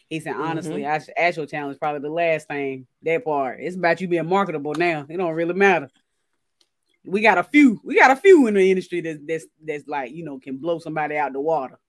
He 0.09 0.19
said 0.19 0.33
mm-hmm. 0.33 0.43
honestly, 0.43 0.85
act- 0.85 1.09
actual 1.17 1.47
talent 1.47 1.73
is 1.73 1.77
probably 1.77 2.01
the 2.01 2.13
last 2.13 2.47
thing. 2.47 2.87
That 3.03 3.25
part. 3.25 3.59
It's 3.59 3.75
about 3.75 4.01
you 4.01 4.07
being 4.07 4.27
marketable 4.27 4.75
now. 4.75 5.05
It 5.09 5.17
don't 5.17 5.33
really 5.33 5.53
matter. 5.53 5.89
we 7.05 7.21
got 7.21 7.37
a 7.37 7.43
few. 7.43 7.79
We 7.83 7.99
got 7.99 8.11
a 8.11 8.15
few 8.15 8.47
in 8.47 8.53
the 8.53 8.69
industry 8.69 9.01
that's 9.01 9.19
that's 9.27 9.45
that's 9.63 9.87
like 9.87 10.11
you 10.11 10.23
know 10.23 10.39
can 10.39 10.57
blow 10.57 10.79
somebody 10.79 11.17
out 11.17 11.33
the 11.33 11.41
water. 11.41 11.79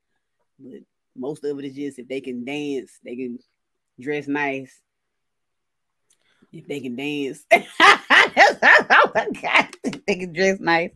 But 0.58 0.80
most 1.16 1.44
of 1.44 1.58
it 1.58 1.64
is 1.64 1.74
just 1.74 1.98
if 1.98 2.08
they 2.08 2.20
can 2.20 2.44
dance, 2.44 2.92
they 3.04 3.16
can 3.16 3.38
dress 4.00 4.28
nice. 4.28 4.80
If 6.52 6.66
they 6.66 6.80
can 6.80 6.96
dance, 6.96 7.44
oh 8.36 9.10
my 9.14 9.28
god, 9.42 9.68
they 10.06 10.16
can 10.16 10.32
dress 10.32 10.60
nice. 10.60 10.90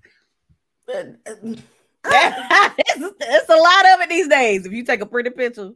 it's, 0.88 1.62
it's 2.04 3.48
a 3.48 3.56
lot 3.56 3.94
of 3.94 4.00
it 4.00 4.08
these 4.08 4.28
days. 4.28 4.66
If 4.66 4.72
you 4.72 4.84
take 4.84 5.00
a 5.00 5.06
pretty 5.06 5.30
picture, 5.30 5.72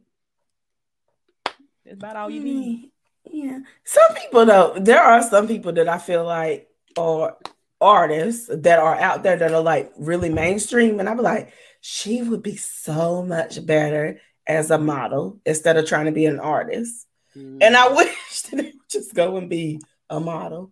it's 1.85 1.93
about 1.93 2.15
all 2.15 2.29
you 2.29 2.43
need. 2.43 2.91
Yeah. 3.25 3.59
Some 3.83 4.15
people 4.15 4.45
though, 4.45 4.75
there 4.79 5.01
are 5.01 5.21
some 5.21 5.47
people 5.47 5.73
that 5.73 5.87
I 5.87 5.97
feel 5.97 6.25
like 6.25 6.67
are 6.97 7.37
artists 7.79 8.49
that 8.51 8.79
are 8.79 8.95
out 8.95 9.23
there 9.23 9.37
that 9.37 9.53
are 9.53 9.61
like 9.61 9.91
really 9.97 10.29
mainstream. 10.29 10.99
And 10.99 11.07
I'm 11.07 11.17
like, 11.17 11.53
she 11.81 12.21
would 12.21 12.43
be 12.43 12.55
so 12.55 13.23
much 13.23 13.65
better 13.65 14.19
as 14.47 14.71
a 14.71 14.77
model 14.77 15.39
instead 15.45 15.77
of 15.77 15.87
trying 15.87 16.05
to 16.05 16.11
be 16.11 16.25
an 16.25 16.39
artist. 16.39 17.07
Mm. 17.35 17.59
And 17.61 17.75
I 17.75 17.87
wish 17.93 18.41
that 18.43 18.57
they 18.57 18.63
would 18.63 18.89
just 18.89 19.13
go 19.13 19.37
and 19.37 19.49
be 19.49 19.81
a 20.09 20.19
model. 20.19 20.71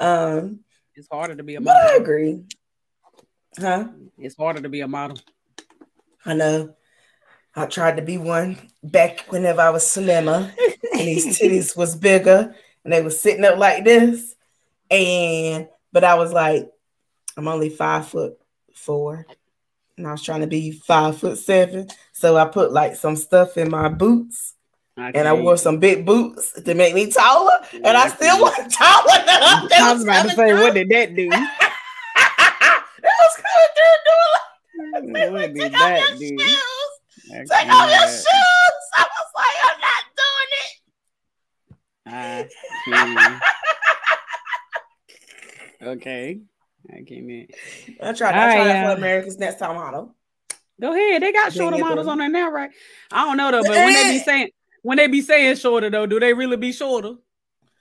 Um 0.00 0.60
it's 0.94 1.08
harder 1.10 1.34
to 1.34 1.42
be 1.42 1.56
a 1.56 1.60
model. 1.60 1.82
I 1.82 1.96
agree. 1.96 2.44
Huh? 3.58 3.88
It's 4.18 4.36
harder 4.36 4.60
to 4.60 4.68
be 4.68 4.80
a 4.80 4.88
model. 4.88 5.18
I 6.24 6.34
know. 6.34 6.76
I 7.56 7.66
tried 7.66 7.96
to 7.96 8.02
be 8.02 8.18
one 8.18 8.56
back 8.82 9.26
whenever 9.30 9.60
I 9.60 9.70
was 9.70 9.88
slimmer 9.88 10.52
and 10.92 11.00
these 11.00 11.38
titties 11.40 11.76
was 11.76 11.94
bigger 11.94 12.54
and 12.84 12.92
they 12.92 13.02
was 13.02 13.20
sitting 13.20 13.44
up 13.44 13.58
like 13.58 13.84
this. 13.84 14.34
And 14.90 15.68
but 15.92 16.04
I 16.04 16.14
was 16.14 16.32
like, 16.32 16.68
I'm 17.36 17.48
only 17.48 17.70
five 17.70 18.08
foot 18.08 18.34
four. 18.74 19.26
And 19.96 20.06
I 20.06 20.12
was 20.12 20.22
trying 20.22 20.40
to 20.40 20.48
be 20.48 20.72
five 20.72 21.18
foot 21.18 21.38
seven. 21.38 21.88
So 22.12 22.36
I 22.36 22.46
put 22.46 22.72
like 22.72 22.96
some 22.96 23.16
stuff 23.16 23.56
in 23.56 23.70
my 23.70 23.88
boots. 23.88 24.53
Okay. 24.96 25.18
And 25.18 25.26
I 25.26 25.32
wore 25.32 25.56
some 25.56 25.78
big 25.78 26.06
boots 26.06 26.52
to 26.52 26.74
make 26.74 26.94
me 26.94 27.10
taller. 27.10 27.58
And 27.72 27.86
I 27.86 28.08
still 28.08 28.40
wasn't 28.40 28.72
tall 28.78 29.02
enough. 29.02 29.68
I 29.72 29.92
was 29.92 30.04
about 30.04 30.22
to 30.22 30.30
say, 30.30 30.52
what 30.54 30.74
did 30.74 30.88
that 30.90 31.16
do? 31.16 31.28
that 31.30 32.82
was 33.02 33.36
good, 33.36 33.70
dude. 33.74 33.82
Doing 35.02 35.12
like, 35.12 35.30
what 35.32 35.52
did 35.54 35.72
that 35.72 36.16
do? 36.16 36.38
Shoes. 36.38 37.00
Take 37.28 37.68
off 37.72 37.90
your 37.90 38.06
shoes. 38.06 38.84
I 38.94 39.06
was 39.10 39.30
like, 39.34 39.56
I'm 39.64 39.80
not 39.80 40.04
doing 40.22 40.50
it. 42.06 43.40
Uh, 45.82 45.88
okay. 45.90 46.40
I 46.92 47.02
came 47.02 47.30
in. 47.30 47.48
I 48.00 48.12
tried. 48.12 48.34
I 48.34 48.54
tried 48.54 48.64
that 48.66 48.86
for 48.92 48.98
America's 48.98 49.38
Next 49.38 49.58
Top 49.58 49.74
Model. 49.74 50.14
Go 50.80 50.92
ahead. 50.92 51.22
They 51.22 51.32
got 51.32 51.52
shorter 51.52 51.78
models 51.78 52.06
on 52.06 52.18
there 52.18 52.28
now, 52.28 52.50
right? 52.50 52.70
I 53.10 53.24
don't 53.24 53.36
know 53.36 53.50
though, 53.50 53.62
but 53.62 53.70
when 53.70 53.92
they 53.92 54.12
be 54.12 54.18
saying 54.18 54.50
when 54.84 54.98
they 54.98 55.06
be 55.06 55.22
saying 55.22 55.56
shorter 55.56 55.88
though, 55.88 56.04
do 56.04 56.20
they 56.20 56.34
really 56.34 56.58
be 56.58 56.70
shorter? 56.70 57.14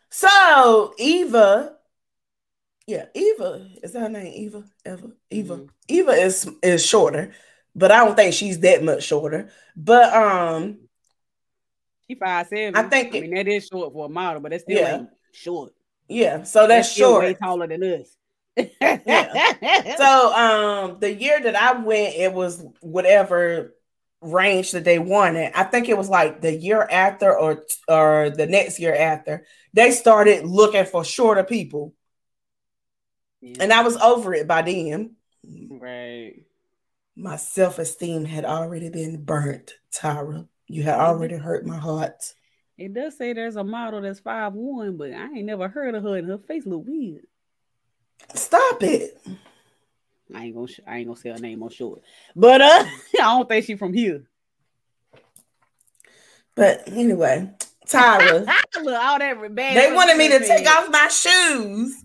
So 0.09 0.93
Eva, 0.97 1.75
yeah, 2.87 3.07
Eva 3.13 3.67
is 3.83 3.91
that 3.91 3.99
her 4.03 4.09
name? 4.09 4.33
Eva, 4.33 4.63
Eva, 4.85 5.11
Eva, 5.29 5.55
mm-hmm. 5.57 5.65
Eva 5.89 6.11
is 6.11 6.49
is 6.63 6.85
shorter, 6.85 7.33
but 7.75 7.91
I 7.91 8.05
don't 8.05 8.15
think 8.15 8.33
she's 8.33 8.59
that 8.61 8.85
much 8.85 9.03
shorter. 9.03 9.51
But 9.75 10.13
um, 10.13 10.79
she 12.07 12.15
five 12.15 12.47
seven. 12.47 12.73
I 12.77 12.83
think 12.83 13.13
I 13.13 13.19
mean 13.19 13.35
that 13.35 13.49
is 13.49 13.67
short 13.67 13.91
for 13.91 14.05
a 14.05 14.09
model, 14.09 14.41
but 14.41 14.51
that's 14.51 14.63
still 14.63 14.77
yeah. 14.77 15.03
short. 15.33 15.73
Yeah, 16.07 16.43
so 16.43 16.67
that's, 16.67 16.87
that's 16.87 16.93
short. 16.93 17.25
Way 17.25 17.33
taller 17.33 17.67
than 17.67 17.83
us. 17.83 18.15
yeah. 18.55 19.95
So 19.97 20.33
um, 20.33 20.97
the 21.01 21.13
year 21.13 21.41
that 21.41 21.55
I 21.55 21.73
went, 21.73 22.15
it 22.15 22.31
was 22.31 22.63
whatever 22.79 23.73
range 24.23 24.71
that 24.71 24.83
they 24.83 24.99
wanted. 24.99 25.51
I 25.55 25.63
think 25.63 25.89
it 25.89 25.97
was 25.97 26.09
like 26.09 26.41
the 26.41 26.53
year 26.53 26.87
after 26.89 27.37
or 27.37 27.63
or 27.87 28.29
the 28.29 28.47
next 28.47 28.79
year 28.79 28.95
after 28.95 29.45
they 29.73 29.91
started 29.91 30.45
looking 30.45 30.85
for 30.85 31.03
shorter 31.03 31.43
people. 31.43 31.93
Yeah. 33.41 33.57
And 33.59 33.73
I 33.73 33.81
was 33.81 33.97
over 33.97 34.33
it 34.33 34.47
by 34.47 34.61
then. 34.61 35.15
Right. 35.69 36.45
My 37.15 37.35
self-esteem 37.35 38.25
had 38.25 38.45
already 38.45 38.89
been 38.89 39.23
burnt, 39.23 39.73
Tyra. 39.93 40.47
You 40.67 40.83
had 40.83 40.99
already 40.99 41.35
hurt 41.35 41.65
my 41.65 41.77
heart. 41.77 42.33
It 42.77 42.93
does 42.93 43.17
say 43.17 43.33
there's 43.33 43.55
a 43.55 43.63
model 43.63 44.01
that's 44.01 44.19
five 44.19 44.53
one, 44.53 44.97
but 44.97 45.11
I 45.11 45.25
ain't 45.25 45.45
never 45.45 45.67
heard 45.67 45.93
of 45.93 46.03
her, 46.03 46.17
and 46.17 46.27
her 46.27 46.39
face 46.39 46.65
look 46.65 46.83
weird. 46.87 47.27
Stop 48.33 48.81
it. 48.81 49.21
I 50.33 50.45
ain't 50.45 50.55
gonna 50.55 50.67
I 50.87 50.97
ain't 50.97 51.07
gonna 51.07 51.19
say 51.19 51.29
her 51.29 51.37
name 51.37 51.63
on 51.63 51.69
short, 51.69 52.01
but 52.35 52.61
uh, 52.61 52.85
I 53.19 53.21
don't 53.21 53.47
think 53.47 53.65
she 53.65 53.75
from 53.75 53.93
here. 53.93 54.23
But 56.55 56.83
anyway, 56.87 57.49
Tyra, 57.87 58.45
look, 58.83 58.95
all 58.95 59.19
that 59.19 59.55
bad 59.55 59.75
they 59.75 59.93
wanted 59.93 60.17
me 60.17 60.29
to 60.29 60.39
take 60.39 60.67
off 60.67 60.89
my 60.89 61.07
shoes 61.07 62.03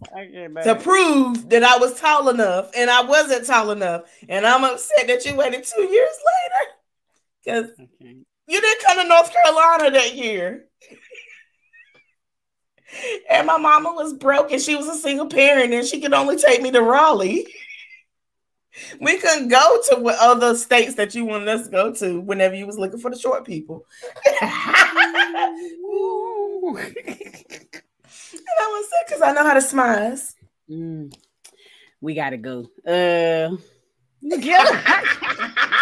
to 0.64 0.78
prove 0.82 1.48
that 1.50 1.62
I 1.62 1.78
was 1.78 1.98
tall 2.00 2.28
enough, 2.28 2.70
and 2.76 2.90
I 2.90 3.02
wasn't 3.02 3.46
tall 3.46 3.70
enough, 3.70 4.02
and 4.28 4.46
I'm 4.46 4.64
upset 4.64 5.06
that 5.06 5.24
you 5.24 5.34
waited 5.34 5.64
two 5.64 5.82
years 5.82 5.92
later. 5.92 6.74
Because 7.44 7.70
okay. 7.80 8.16
you 8.46 8.60
didn't 8.60 8.84
come 8.84 8.98
to 8.98 9.08
North 9.08 9.32
Carolina 9.32 9.90
that 9.92 10.14
year. 10.14 10.64
And 13.28 13.46
my 13.46 13.58
mama 13.58 13.92
was 13.92 14.14
broke 14.14 14.50
and 14.50 14.60
she 14.60 14.74
was 14.74 14.88
a 14.88 14.94
single 14.94 15.26
parent 15.26 15.74
and 15.74 15.86
she 15.86 16.00
could 16.00 16.14
only 16.14 16.36
take 16.36 16.62
me 16.62 16.70
to 16.70 16.80
Raleigh. 16.80 17.46
We 19.00 19.18
couldn't 19.18 19.48
go 19.48 19.80
to 19.90 20.04
other 20.20 20.56
states 20.56 20.94
that 20.94 21.14
you 21.14 21.24
wanted 21.24 21.48
us 21.48 21.64
to 21.64 21.70
go 21.70 21.92
to 21.94 22.20
whenever 22.20 22.54
you 22.54 22.66
was 22.66 22.78
looking 22.78 23.00
for 23.00 23.10
the 23.10 23.18
short 23.18 23.44
people. 23.44 23.86
and 28.32 28.56
I 28.60 28.66
was 28.66 28.88
sick 28.88 29.06
because 29.06 29.22
I 29.22 29.32
know 29.32 29.44
how 29.44 29.54
to 29.54 29.62
smile. 29.62 30.18
Mm. 30.70 31.14
We 32.00 32.14
gotta 32.14 32.36
go. 32.36 32.68
Uh, 32.86 33.56
yeah. 34.20 35.64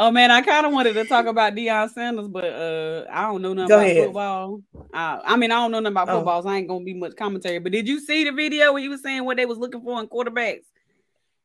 Oh 0.00 0.12
man, 0.12 0.30
I 0.30 0.42
kind 0.42 0.64
of 0.64 0.72
wanted 0.72 0.92
to 0.92 1.04
talk 1.06 1.26
about 1.26 1.56
Deion 1.56 1.90
Sanders, 1.90 2.28
but 2.28 2.44
uh, 2.44 3.04
I 3.10 3.22
don't 3.22 3.42
know 3.42 3.52
nothing 3.52 3.68
Go 3.68 3.78
about 3.78 3.86
ahead. 3.86 4.04
football. 4.04 4.62
Uh, 4.94 5.18
I 5.24 5.36
mean, 5.36 5.50
I 5.50 5.56
don't 5.56 5.72
know 5.72 5.80
nothing 5.80 5.94
about 5.94 6.08
oh. 6.08 6.18
football, 6.18 6.40
so 6.44 6.48
I 6.48 6.58
ain't 6.58 6.68
gonna 6.68 6.84
be 6.84 6.94
much 6.94 7.16
commentary. 7.16 7.58
But 7.58 7.72
did 7.72 7.88
you 7.88 7.98
see 7.98 8.22
the 8.22 8.30
video 8.30 8.72
where 8.72 8.80
he 8.80 8.88
was 8.88 9.02
saying 9.02 9.24
what 9.24 9.38
they 9.38 9.44
was 9.44 9.58
looking 9.58 9.82
for 9.82 10.00
in 10.00 10.06
quarterbacks 10.06 10.62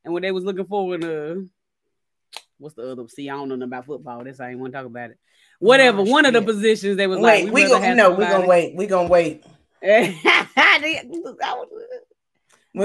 and 0.04 0.14
what 0.14 0.22
they 0.22 0.30
was 0.30 0.44
looking 0.44 0.66
for 0.66 0.94
in 0.94 1.02
uh, 1.02 1.34
what's 2.58 2.76
the 2.76 2.92
other? 2.92 3.08
See, 3.08 3.28
I 3.28 3.34
don't 3.34 3.48
know 3.48 3.56
nothing 3.56 3.72
about 3.72 3.86
football. 3.86 4.22
This 4.22 4.38
I 4.38 4.50
ain't 4.50 4.60
want 4.60 4.72
to 4.72 4.78
talk 4.78 4.86
about 4.86 5.10
it. 5.10 5.18
Whatever, 5.58 6.02
oh, 6.02 6.04
one 6.04 6.24
of 6.24 6.32
the 6.32 6.42
positions 6.42 6.96
they 6.96 7.08
was 7.08 7.18
wait, 7.18 7.46
like, 7.46 7.52
we, 7.52 7.64
we 7.64 7.68
gonna 7.68 7.96
no, 7.96 8.12
we 8.12 8.24
gonna 8.24 8.46
wait, 8.46 8.76
we 8.76 8.86
gonna 8.86 9.08
wait. 9.08 9.44
We're 9.82 10.14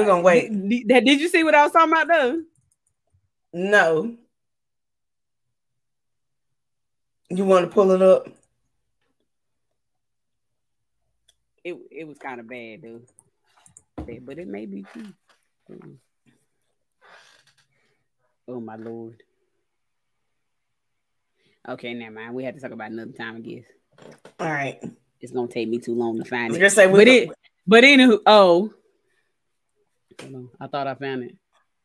gonna 0.05 0.21
wait. 0.21 0.69
Did, 0.87 1.05
did 1.05 1.19
you 1.19 1.29
see 1.29 1.43
what 1.43 1.53
I 1.53 1.61
was 1.63 1.71
talking 1.71 1.91
about 1.91 2.07
though? 2.07 2.41
No. 3.53 4.17
You 7.29 7.45
want 7.45 7.65
to 7.65 7.73
pull 7.73 7.91
it 7.91 8.01
up? 8.01 8.27
It 11.63 11.75
it 11.91 12.07
was 12.07 12.17
kind 12.17 12.39
of 12.39 12.47
bad, 12.47 12.81
dude. 12.81 13.05
But 13.95 14.39
it 14.39 14.47
may 14.47 14.65
be 14.65 14.85
too. 14.93 15.13
Mm. 15.69 15.97
Oh 18.47 18.59
my 18.59 18.75
lord. 18.75 19.21
Okay, 21.67 21.93
never 21.93 22.15
mind. 22.15 22.33
We 22.33 22.45
have 22.45 22.55
to 22.55 22.61
talk 22.61 22.71
about 22.71 22.89
another 22.89 23.11
time, 23.11 23.35
I 23.35 23.39
guess. 23.41 23.65
All 24.39 24.49
right. 24.49 24.79
It's 25.21 25.31
gonna 25.31 25.47
take 25.47 25.67
me 25.67 25.77
too 25.77 25.93
long 25.93 26.17
to 26.17 26.25
find 26.25 26.55
it. 26.55 26.71
Say 26.71 26.89
but 26.89 27.07
it, 27.07 27.29
but 27.67 27.83
anywho, 27.83 28.19
oh, 28.25 28.73
I 30.59 30.67
thought 30.67 30.87
I 30.87 30.95
found 30.95 31.23
it. 31.23 31.35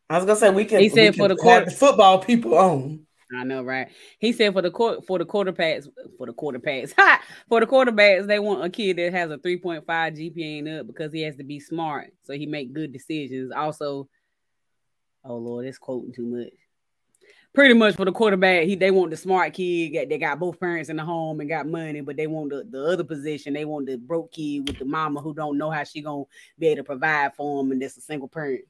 I 0.08 0.16
was 0.16 0.24
gonna 0.24 0.38
say 0.38 0.50
we 0.50 0.64
can. 0.64 0.80
He 0.80 0.88
said 0.88 1.16
for 1.16 1.28
the 1.28 1.36
court 1.36 1.72
football 1.72 2.20
people 2.20 2.56
on. 2.56 3.06
I 3.36 3.44
know, 3.44 3.62
right? 3.62 3.88
He 4.18 4.32
said 4.32 4.52
for 4.52 4.62
the 4.62 4.70
court 4.70 5.06
for 5.06 5.18
the 5.18 5.26
quarterbacks 5.26 5.88
for 6.16 6.26
the 6.26 6.32
quarterbacks 6.32 6.94
for 7.48 7.60
the 7.60 7.66
quarterbacks 7.66 8.26
they 8.26 8.38
want 8.38 8.64
a 8.64 8.70
kid 8.70 8.96
that 8.96 9.12
has 9.12 9.30
a 9.30 9.38
3.5 9.38 9.84
GPA 9.84 10.58
and 10.58 10.68
up 10.68 10.86
because 10.86 11.12
he 11.12 11.22
has 11.22 11.36
to 11.36 11.44
be 11.44 11.60
smart 11.60 12.12
so 12.22 12.32
he 12.32 12.46
make 12.46 12.72
good 12.72 12.92
decisions. 12.92 13.52
Also, 13.52 14.08
oh 15.24 15.36
lord, 15.36 15.66
it's 15.66 15.78
quoting 15.78 16.12
too 16.12 16.26
much. 16.26 16.52
Pretty 17.54 17.74
much 17.74 17.94
for 17.94 18.04
the 18.04 18.10
quarterback, 18.10 18.64
he 18.64 18.74
they 18.74 18.90
want 18.90 19.12
the 19.12 19.16
smart 19.16 19.54
kid. 19.54 20.08
They 20.08 20.18
got 20.18 20.40
both 20.40 20.58
parents 20.58 20.88
in 20.88 20.96
the 20.96 21.04
home 21.04 21.38
and 21.38 21.48
got 21.48 21.68
money, 21.68 22.00
but 22.00 22.16
they 22.16 22.26
want 22.26 22.50
the, 22.50 22.66
the 22.68 22.84
other 22.84 23.04
position. 23.04 23.54
They 23.54 23.64
want 23.64 23.86
the 23.86 23.96
broke 23.96 24.32
kid 24.32 24.66
with 24.66 24.80
the 24.80 24.84
mama 24.84 25.20
who 25.20 25.32
don't 25.32 25.56
know 25.56 25.70
how 25.70 25.84
she 25.84 26.02
gonna 26.02 26.24
be 26.58 26.66
able 26.66 26.78
to 26.78 26.84
provide 26.84 27.34
for 27.36 27.60
him, 27.60 27.70
and 27.70 27.80
that's 27.80 27.96
a 27.96 28.00
single 28.00 28.26
parent. 28.26 28.64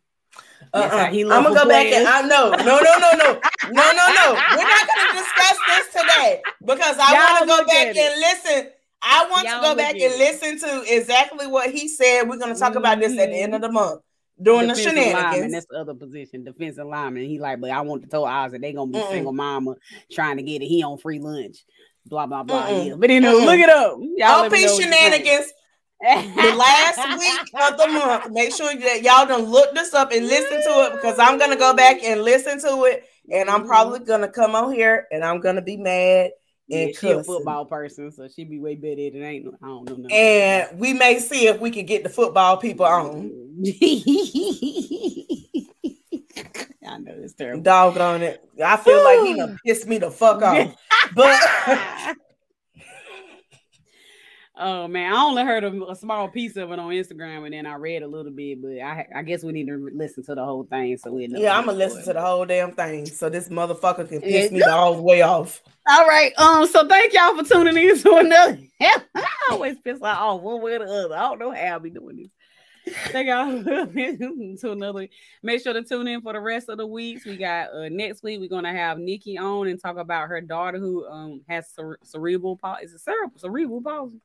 Uh-uh. 0.74 1.08
I'm 1.12 1.28
gonna 1.28 1.54
go 1.54 1.68
back 1.68 1.86
and 1.86 2.06
I 2.06 2.22
know, 2.22 2.50
no, 2.50 2.64
no, 2.64 2.98
no, 2.98 3.10
no, 3.12 3.40
no, 3.70 3.92
no, 3.92 4.06
no. 4.12 4.34
We're 4.56 4.68
not 4.68 4.88
gonna 4.88 5.20
discuss 5.20 5.58
this 5.68 6.02
today 6.02 6.42
because 6.64 6.96
I 6.98 7.12
want 7.12 7.40
to 7.40 7.46
go 7.46 7.66
back 7.66 7.96
and 7.96 8.20
listen. 8.20 8.70
I 9.00 9.28
want 9.30 9.46
Y'all 9.46 9.60
to 9.60 9.68
go 9.68 9.76
back 9.76 9.94
and 9.94 10.18
listen 10.18 10.58
to 10.60 10.84
exactly 10.88 11.46
what 11.46 11.70
he 11.70 11.88
said. 11.88 12.28
We're 12.28 12.38
gonna 12.38 12.56
talk 12.56 12.74
about 12.74 12.98
this 12.98 13.12
at 13.12 13.30
the 13.30 13.36
end 13.36 13.52
mm-hmm. 13.52 13.54
of 13.54 13.60
the 13.62 13.70
month 13.70 14.00
during 14.42 14.66
the 14.66 14.74
lineman, 14.74 14.94
shenanigans. 14.94 15.52
that's 15.52 15.66
the 15.66 15.76
other 15.76 15.94
position, 15.94 16.44
defensive 16.44 16.86
lineman. 16.86 17.24
He 17.24 17.38
like, 17.38 17.60
but 17.60 17.70
I 17.70 17.80
want 17.82 18.02
to 18.02 18.08
tell 18.08 18.24
Oz 18.24 18.52
that 18.52 18.60
they 18.60 18.72
gonna 18.72 18.90
be 18.90 18.98
Mm-mm. 18.98 19.10
single 19.10 19.32
mama 19.32 19.76
trying 20.10 20.38
to 20.38 20.42
get 20.42 20.62
it. 20.62 20.66
He 20.66 20.82
on 20.82 20.98
free 20.98 21.20
lunch. 21.20 21.64
Blah 22.06 22.26
blah 22.26 22.42
blah. 22.42 22.68
Yeah. 22.68 22.94
But 22.96 23.10
you 23.10 23.20
know, 23.20 23.38
Mm-mm. 23.38 23.46
look 23.46 23.60
it 23.60 23.70
up. 23.70 23.98
Y'all 24.16 24.44
OP 24.44 24.52
me 24.52 24.64
know 24.64 24.72
what 24.72 24.80
you 24.80 24.90
think. 24.90 24.92
shenanigans. 24.92 25.52
The 26.00 26.54
last 26.56 27.18
week 27.18 27.62
of 27.62 27.78
the 27.78 27.88
month. 27.88 28.30
Make 28.30 28.54
sure 28.54 28.74
that 28.74 29.02
y'all 29.02 29.26
done 29.26 29.44
look 29.44 29.74
this 29.74 29.94
up 29.94 30.12
and 30.12 30.26
listen 30.26 30.62
to 30.62 30.86
it 30.86 30.92
because 30.92 31.18
I'm 31.18 31.38
gonna 31.38 31.56
go 31.56 31.74
back 31.74 32.02
and 32.02 32.22
listen 32.22 32.60
to 32.60 32.84
it, 32.84 33.04
and 33.32 33.48
I'm 33.48 33.60
mm-hmm. 33.60 33.68
probably 33.68 34.00
gonna 34.00 34.28
come 34.28 34.54
on 34.54 34.72
here 34.72 35.06
and 35.10 35.24
I'm 35.24 35.40
gonna 35.40 35.62
be 35.62 35.76
mad 35.76 36.30
Yeah, 36.66 36.78
and 36.78 36.96
she 36.96 37.10
a 37.10 37.22
football 37.22 37.64
person, 37.64 38.10
so 38.12 38.28
she 38.28 38.44
be 38.44 38.58
way 38.58 38.74
better 38.74 39.00
it. 39.00 39.14
Ain't 39.14 39.46
I 39.62 39.66
don't 39.66 39.88
know. 39.88 39.96
nothing. 39.96 40.16
And 40.16 40.78
we 40.78 40.92
may 40.92 41.18
see 41.18 41.46
if 41.46 41.60
we 41.60 41.70
can 41.70 41.86
get 41.86 42.02
the 42.02 42.10
football 42.10 42.56
people 42.58 42.86
on. 42.86 43.30
I 46.86 46.98
know 46.98 47.14
it's 47.16 47.34
terrible. 47.34 47.62
Doggone 47.62 48.22
it. 48.22 48.48
I 48.62 48.76
feel 48.76 49.02
like 49.02 49.20
he 49.20 49.34
done 49.34 49.58
pissed 49.64 49.86
me 49.86 49.98
the 49.98 50.10
fuck 50.10 50.42
off. 50.42 50.74
But 51.14 51.40
Oh 54.56 54.86
man, 54.86 55.12
I 55.12 55.20
only 55.20 55.42
heard 55.42 55.64
a, 55.64 55.84
a 55.86 55.96
small 55.96 56.28
piece 56.28 56.56
of 56.56 56.70
it 56.70 56.78
on 56.78 56.90
Instagram, 56.90 57.44
and 57.44 57.52
then 57.52 57.66
I 57.66 57.74
read 57.74 58.04
a 58.04 58.06
little 58.06 58.30
bit. 58.30 58.62
But 58.62 58.78
I, 58.80 59.06
I 59.16 59.22
guess 59.22 59.42
we 59.42 59.50
need 59.52 59.66
to 59.66 59.90
listen 59.92 60.22
to 60.26 60.34
the 60.36 60.44
whole 60.44 60.62
thing 60.62 60.96
so 60.96 61.10
we 61.10 61.26
know. 61.26 61.40
yeah, 61.40 61.58
I'm 61.58 61.66
gonna 61.66 61.76
listen 61.76 62.04
to 62.04 62.12
the 62.12 62.20
whole 62.20 62.44
damn 62.44 62.70
thing 62.70 63.04
so 63.06 63.28
this 63.28 63.48
motherfucker 63.48 64.08
can 64.08 64.20
piss 64.20 64.52
me 64.52 64.60
the 64.60 64.70
whole 64.70 65.02
way 65.02 65.22
off. 65.22 65.60
All 65.88 66.06
right. 66.06 66.32
Um. 66.38 66.68
So 66.68 66.86
thank 66.86 67.12
y'all 67.12 67.36
for 67.36 67.42
tuning 67.42 67.76
in 67.76 67.98
to 67.98 68.16
another. 68.16 68.58
I 68.80 69.26
always 69.50 69.76
piss 69.80 70.00
out 70.00 70.18
off 70.20 70.40
one 70.40 70.62
way 70.62 70.74
or 70.74 70.78
the 70.80 70.84
other. 70.84 71.16
I 71.16 71.22
don't 71.22 71.40
know 71.40 71.50
how 71.50 71.74
I 71.74 71.78
be 71.78 71.90
doing 71.90 72.16
this. 72.16 72.94
Thank 73.08 73.28
y'all 73.28 73.64
to 73.64 74.70
another. 74.70 75.08
Make 75.42 75.62
sure 75.62 75.72
to 75.72 75.82
tune 75.82 76.06
in 76.06 76.20
for 76.20 76.32
the 76.32 76.40
rest 76.40 76.68
of 76.68 76.78
the 76.78 76.86
weeks. 76.86 77.24
We 77.24 77.36
got 77.36 77.72
uh 77.74 77.88
next 77.88 78.22
week. 78.22 78.38
We're 78.38 78.48
gonna 78.48 78.72
have 78.72 78.98
Nikki 78.98 79.36
on 79.36 79.66
and 79.66 79.80
talk 79.80 79.96
about 79.96 80.28
her 80.28 80.40
daughter 80.40 80.78
who 80.78 81.04
um 81.06 81.40
has 81.48 81.70
cere- 81.70 81.98
cerebral 82.04 82.56
palsy. 82.56 82.84
Is 82.84 82.94
it 82.94 83.00
cerebral 83.00 83.32
cerebral 83.38 83.82
palsy? 83.82 84.20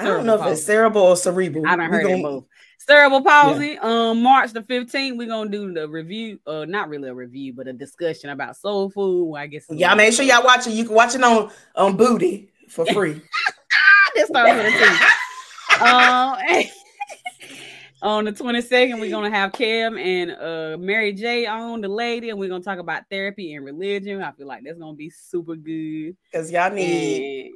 I 0.00 0.04
don't 0.04 0.26
know 0.26 0.40
if 0.40 0.52
it's 0.52 0.62
cerebral 0.64 1.04
or 1.04 1.16
cerebral. 1.16 1.66
I 1.66 1.76
don't 1.76 1.90
heard 1.90 2.04
it 2.06 2.08
gon- 2.08 2.22
both. 2.22 2.44
Cerebral 2.78 3.22
palsy. 3.22 3.78
Um, 3.78 4.22
March 4.22 4.52
the 4.52 4.62
15th, 4.62 5.16
we're 5.16 5.28
gonna 5.28 5.50
do 5.50 5.72
the 5.72 5.86
review. 5.88 6.40
Uh, 6.46 6.64
not 6.66 6.88
really 6.88 7.08
a 7.08 7.14
review, 7.14 7.52
but 7.52 7.68
a 7.68 7.72
discussion 7.72 8.30
about 8.30 8.56
soul 8.56 8.90
food. 8.90 9.26
Well, 9.26 9.42
I 9.42 9.46
guess 9.46 9.66
Y'all 9.70 9.94
make 9.96 10.12
sure 10.14 10.24
y'all 10.24 10.42
watch 10.44 10.66
it. 10.66 10.72
You 10.72 10.84
can 10.84 10.94
watch 10.94 11.14
it 11.14 11.22
on 11.22 11.50
on 11.76 11.96
Booty 11.96 12.50
for 12.68 12.86
free. 12.92 13.20
this 14.14 14.28
starts 14.28 14.52
with 14.52 14.66
a 14.66 14.70
T. 14.70 15.84
um, 15.84 16.38
on 18.02 18.24
the 18.24 18.32
22nd, 18.32 18.98
we're 18.98 19.10
gonna 19.10 19.30
have 19.30 19.52
Cam 19.52 19.98
and 19.98 20.30
uh 20.32 20.76
Mary 20.78 21.12
J 21.12 21.46
on 21.46 21.82
the 21.82 21.88
lady, 21.88 22.30
and 22.30 22.38
we're 22.38 22.48
gonna 22.48 22.64
talk 22.64 22.78
about 22.78 23.02
therapy 23.10 23.54
and 23.54 23.64
religion. 23.64 24.22
I 24.22 24.32
feel 24.32 24.46
like 24.46 24.62
that's 24.64 24.78
gonna 24.78 24.94
be 24.96 25.10
super 25.10 25.54
good. 25.54 26.16
Cause 26.32 26.50
y'all 26.50 26.72
need 26.72 27.44
And- 27.46 27.54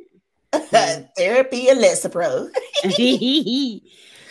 therapy 1.16 1.68
and 1.68 1.80
Lexapro. 1.80 2.50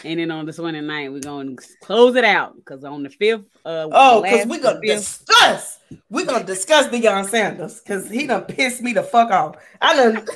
and 0.05 0.19
then 0.19 0.31
on 0.31 0.45
this 0.45 0.57
the 0.57 0.63
29th, 0.63 1.11
we're 1.13 1.19
gonna 1.19 1.55
close 1.81 2.15
it 2.15 2.23
out 2.25 2.55
because 2.55 2.83
on 2.83 3.03
the 3.03 3.09
5th, 3.09 3.45
uh, 3.65 3.87
Oh, 3.91 4.21
because 4.21 4.45
we're 4.47 4.61
gonna 4.61 4.79
fifth- 4.81 5.25
discuss. 5.25 5.79
We're 6.09 6.25
gonna 6.25 6.43
discuss 6.43 6.87
Deion 6.87 7.29
Sanders 7.29 7.79
because 7.79 8.09
he 8.09 8.25
done 8.27 8.43
pissed 8.43 8.81
me 8.81 8.93
the 8.93 9.03
fuck 9.03 9.31
off. 9.31 9.55
I 9.81 9.95
done 9.95 10.13
go 10.25 10.31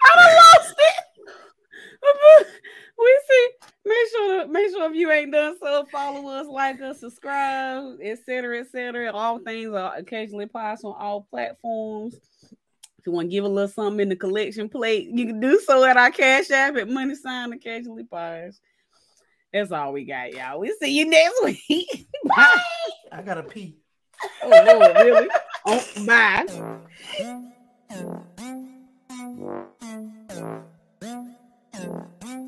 I 0.04 0.16
done 0.16 0.36
lost 0.36 0.76
it. 0.80 2.48
we 2.98 3.20
see. 3.28 3.50
Make 3.84 4.10
sure, 4.12 4.44
to, 4.44 4.52
make 4.52 4.70
sure 4.70 4.90
if 4.90 4.96
you 4.96 5.12
ain't 5.12 5.32
done 5.32 5.56
so, 5.60 5.86
follow 5.92 6.30
us, 6.30 6.48
like 6.48 6.80
us, 6.82 7.00
subscribe, 7.00 7.98
etc., 8.02 8.60
etc. 8.60 9.12
All 9.12 9.40
things 9.40 9.74
are 9.74 9.96
occasionally 9.96 10.46
possible 10.46 10.94
on 10.94 11.02
all 11.02 11.28
platforms. 11.32 12.14
If 12.14 13.08
you 13.08 13.12
want 13.14 13.30
to 13.30 13.32
give 13.32 13.44
a 13.44 13.48
little 13.50 13.68
something 13.68 14.00
in 14.00 14.10
the 14.10 14.16
collection 14.16 14.70
plate, 14.70 15.10
you 15.12 15.26
can 15.26 15.40
do 15.40 15.60
so 15.60 15.84
at 15.84 15.98
our 15.98 16.12
Cash 16.12 16.52
App 16.52 16.78
at 16.78 16.88
Money 16.88 17.16
Sign 17.16 17.52
Occasionally 17.52 18.04
Pies. 18.04 18.62
That's 19.52 19.72
all 19.72 19.94
we 19.94 20.06
got, 20.06 20.34
y'all. 20.34 20.60
We 20.60 20.72
see 20.80 20.96
you 21.00 21.10
next 21.10 21.44
week. 21.44 22.08
Bye. 22.26 22.62
I 23.12 23.24
gotta 23.24 23.42
pee. 23.42 23.78
Oh 24.44 24.50
Lord, 24.50 24.96
really? 24.98 25.28
Oh, 25.66 25.84
bye. 26.06 26.46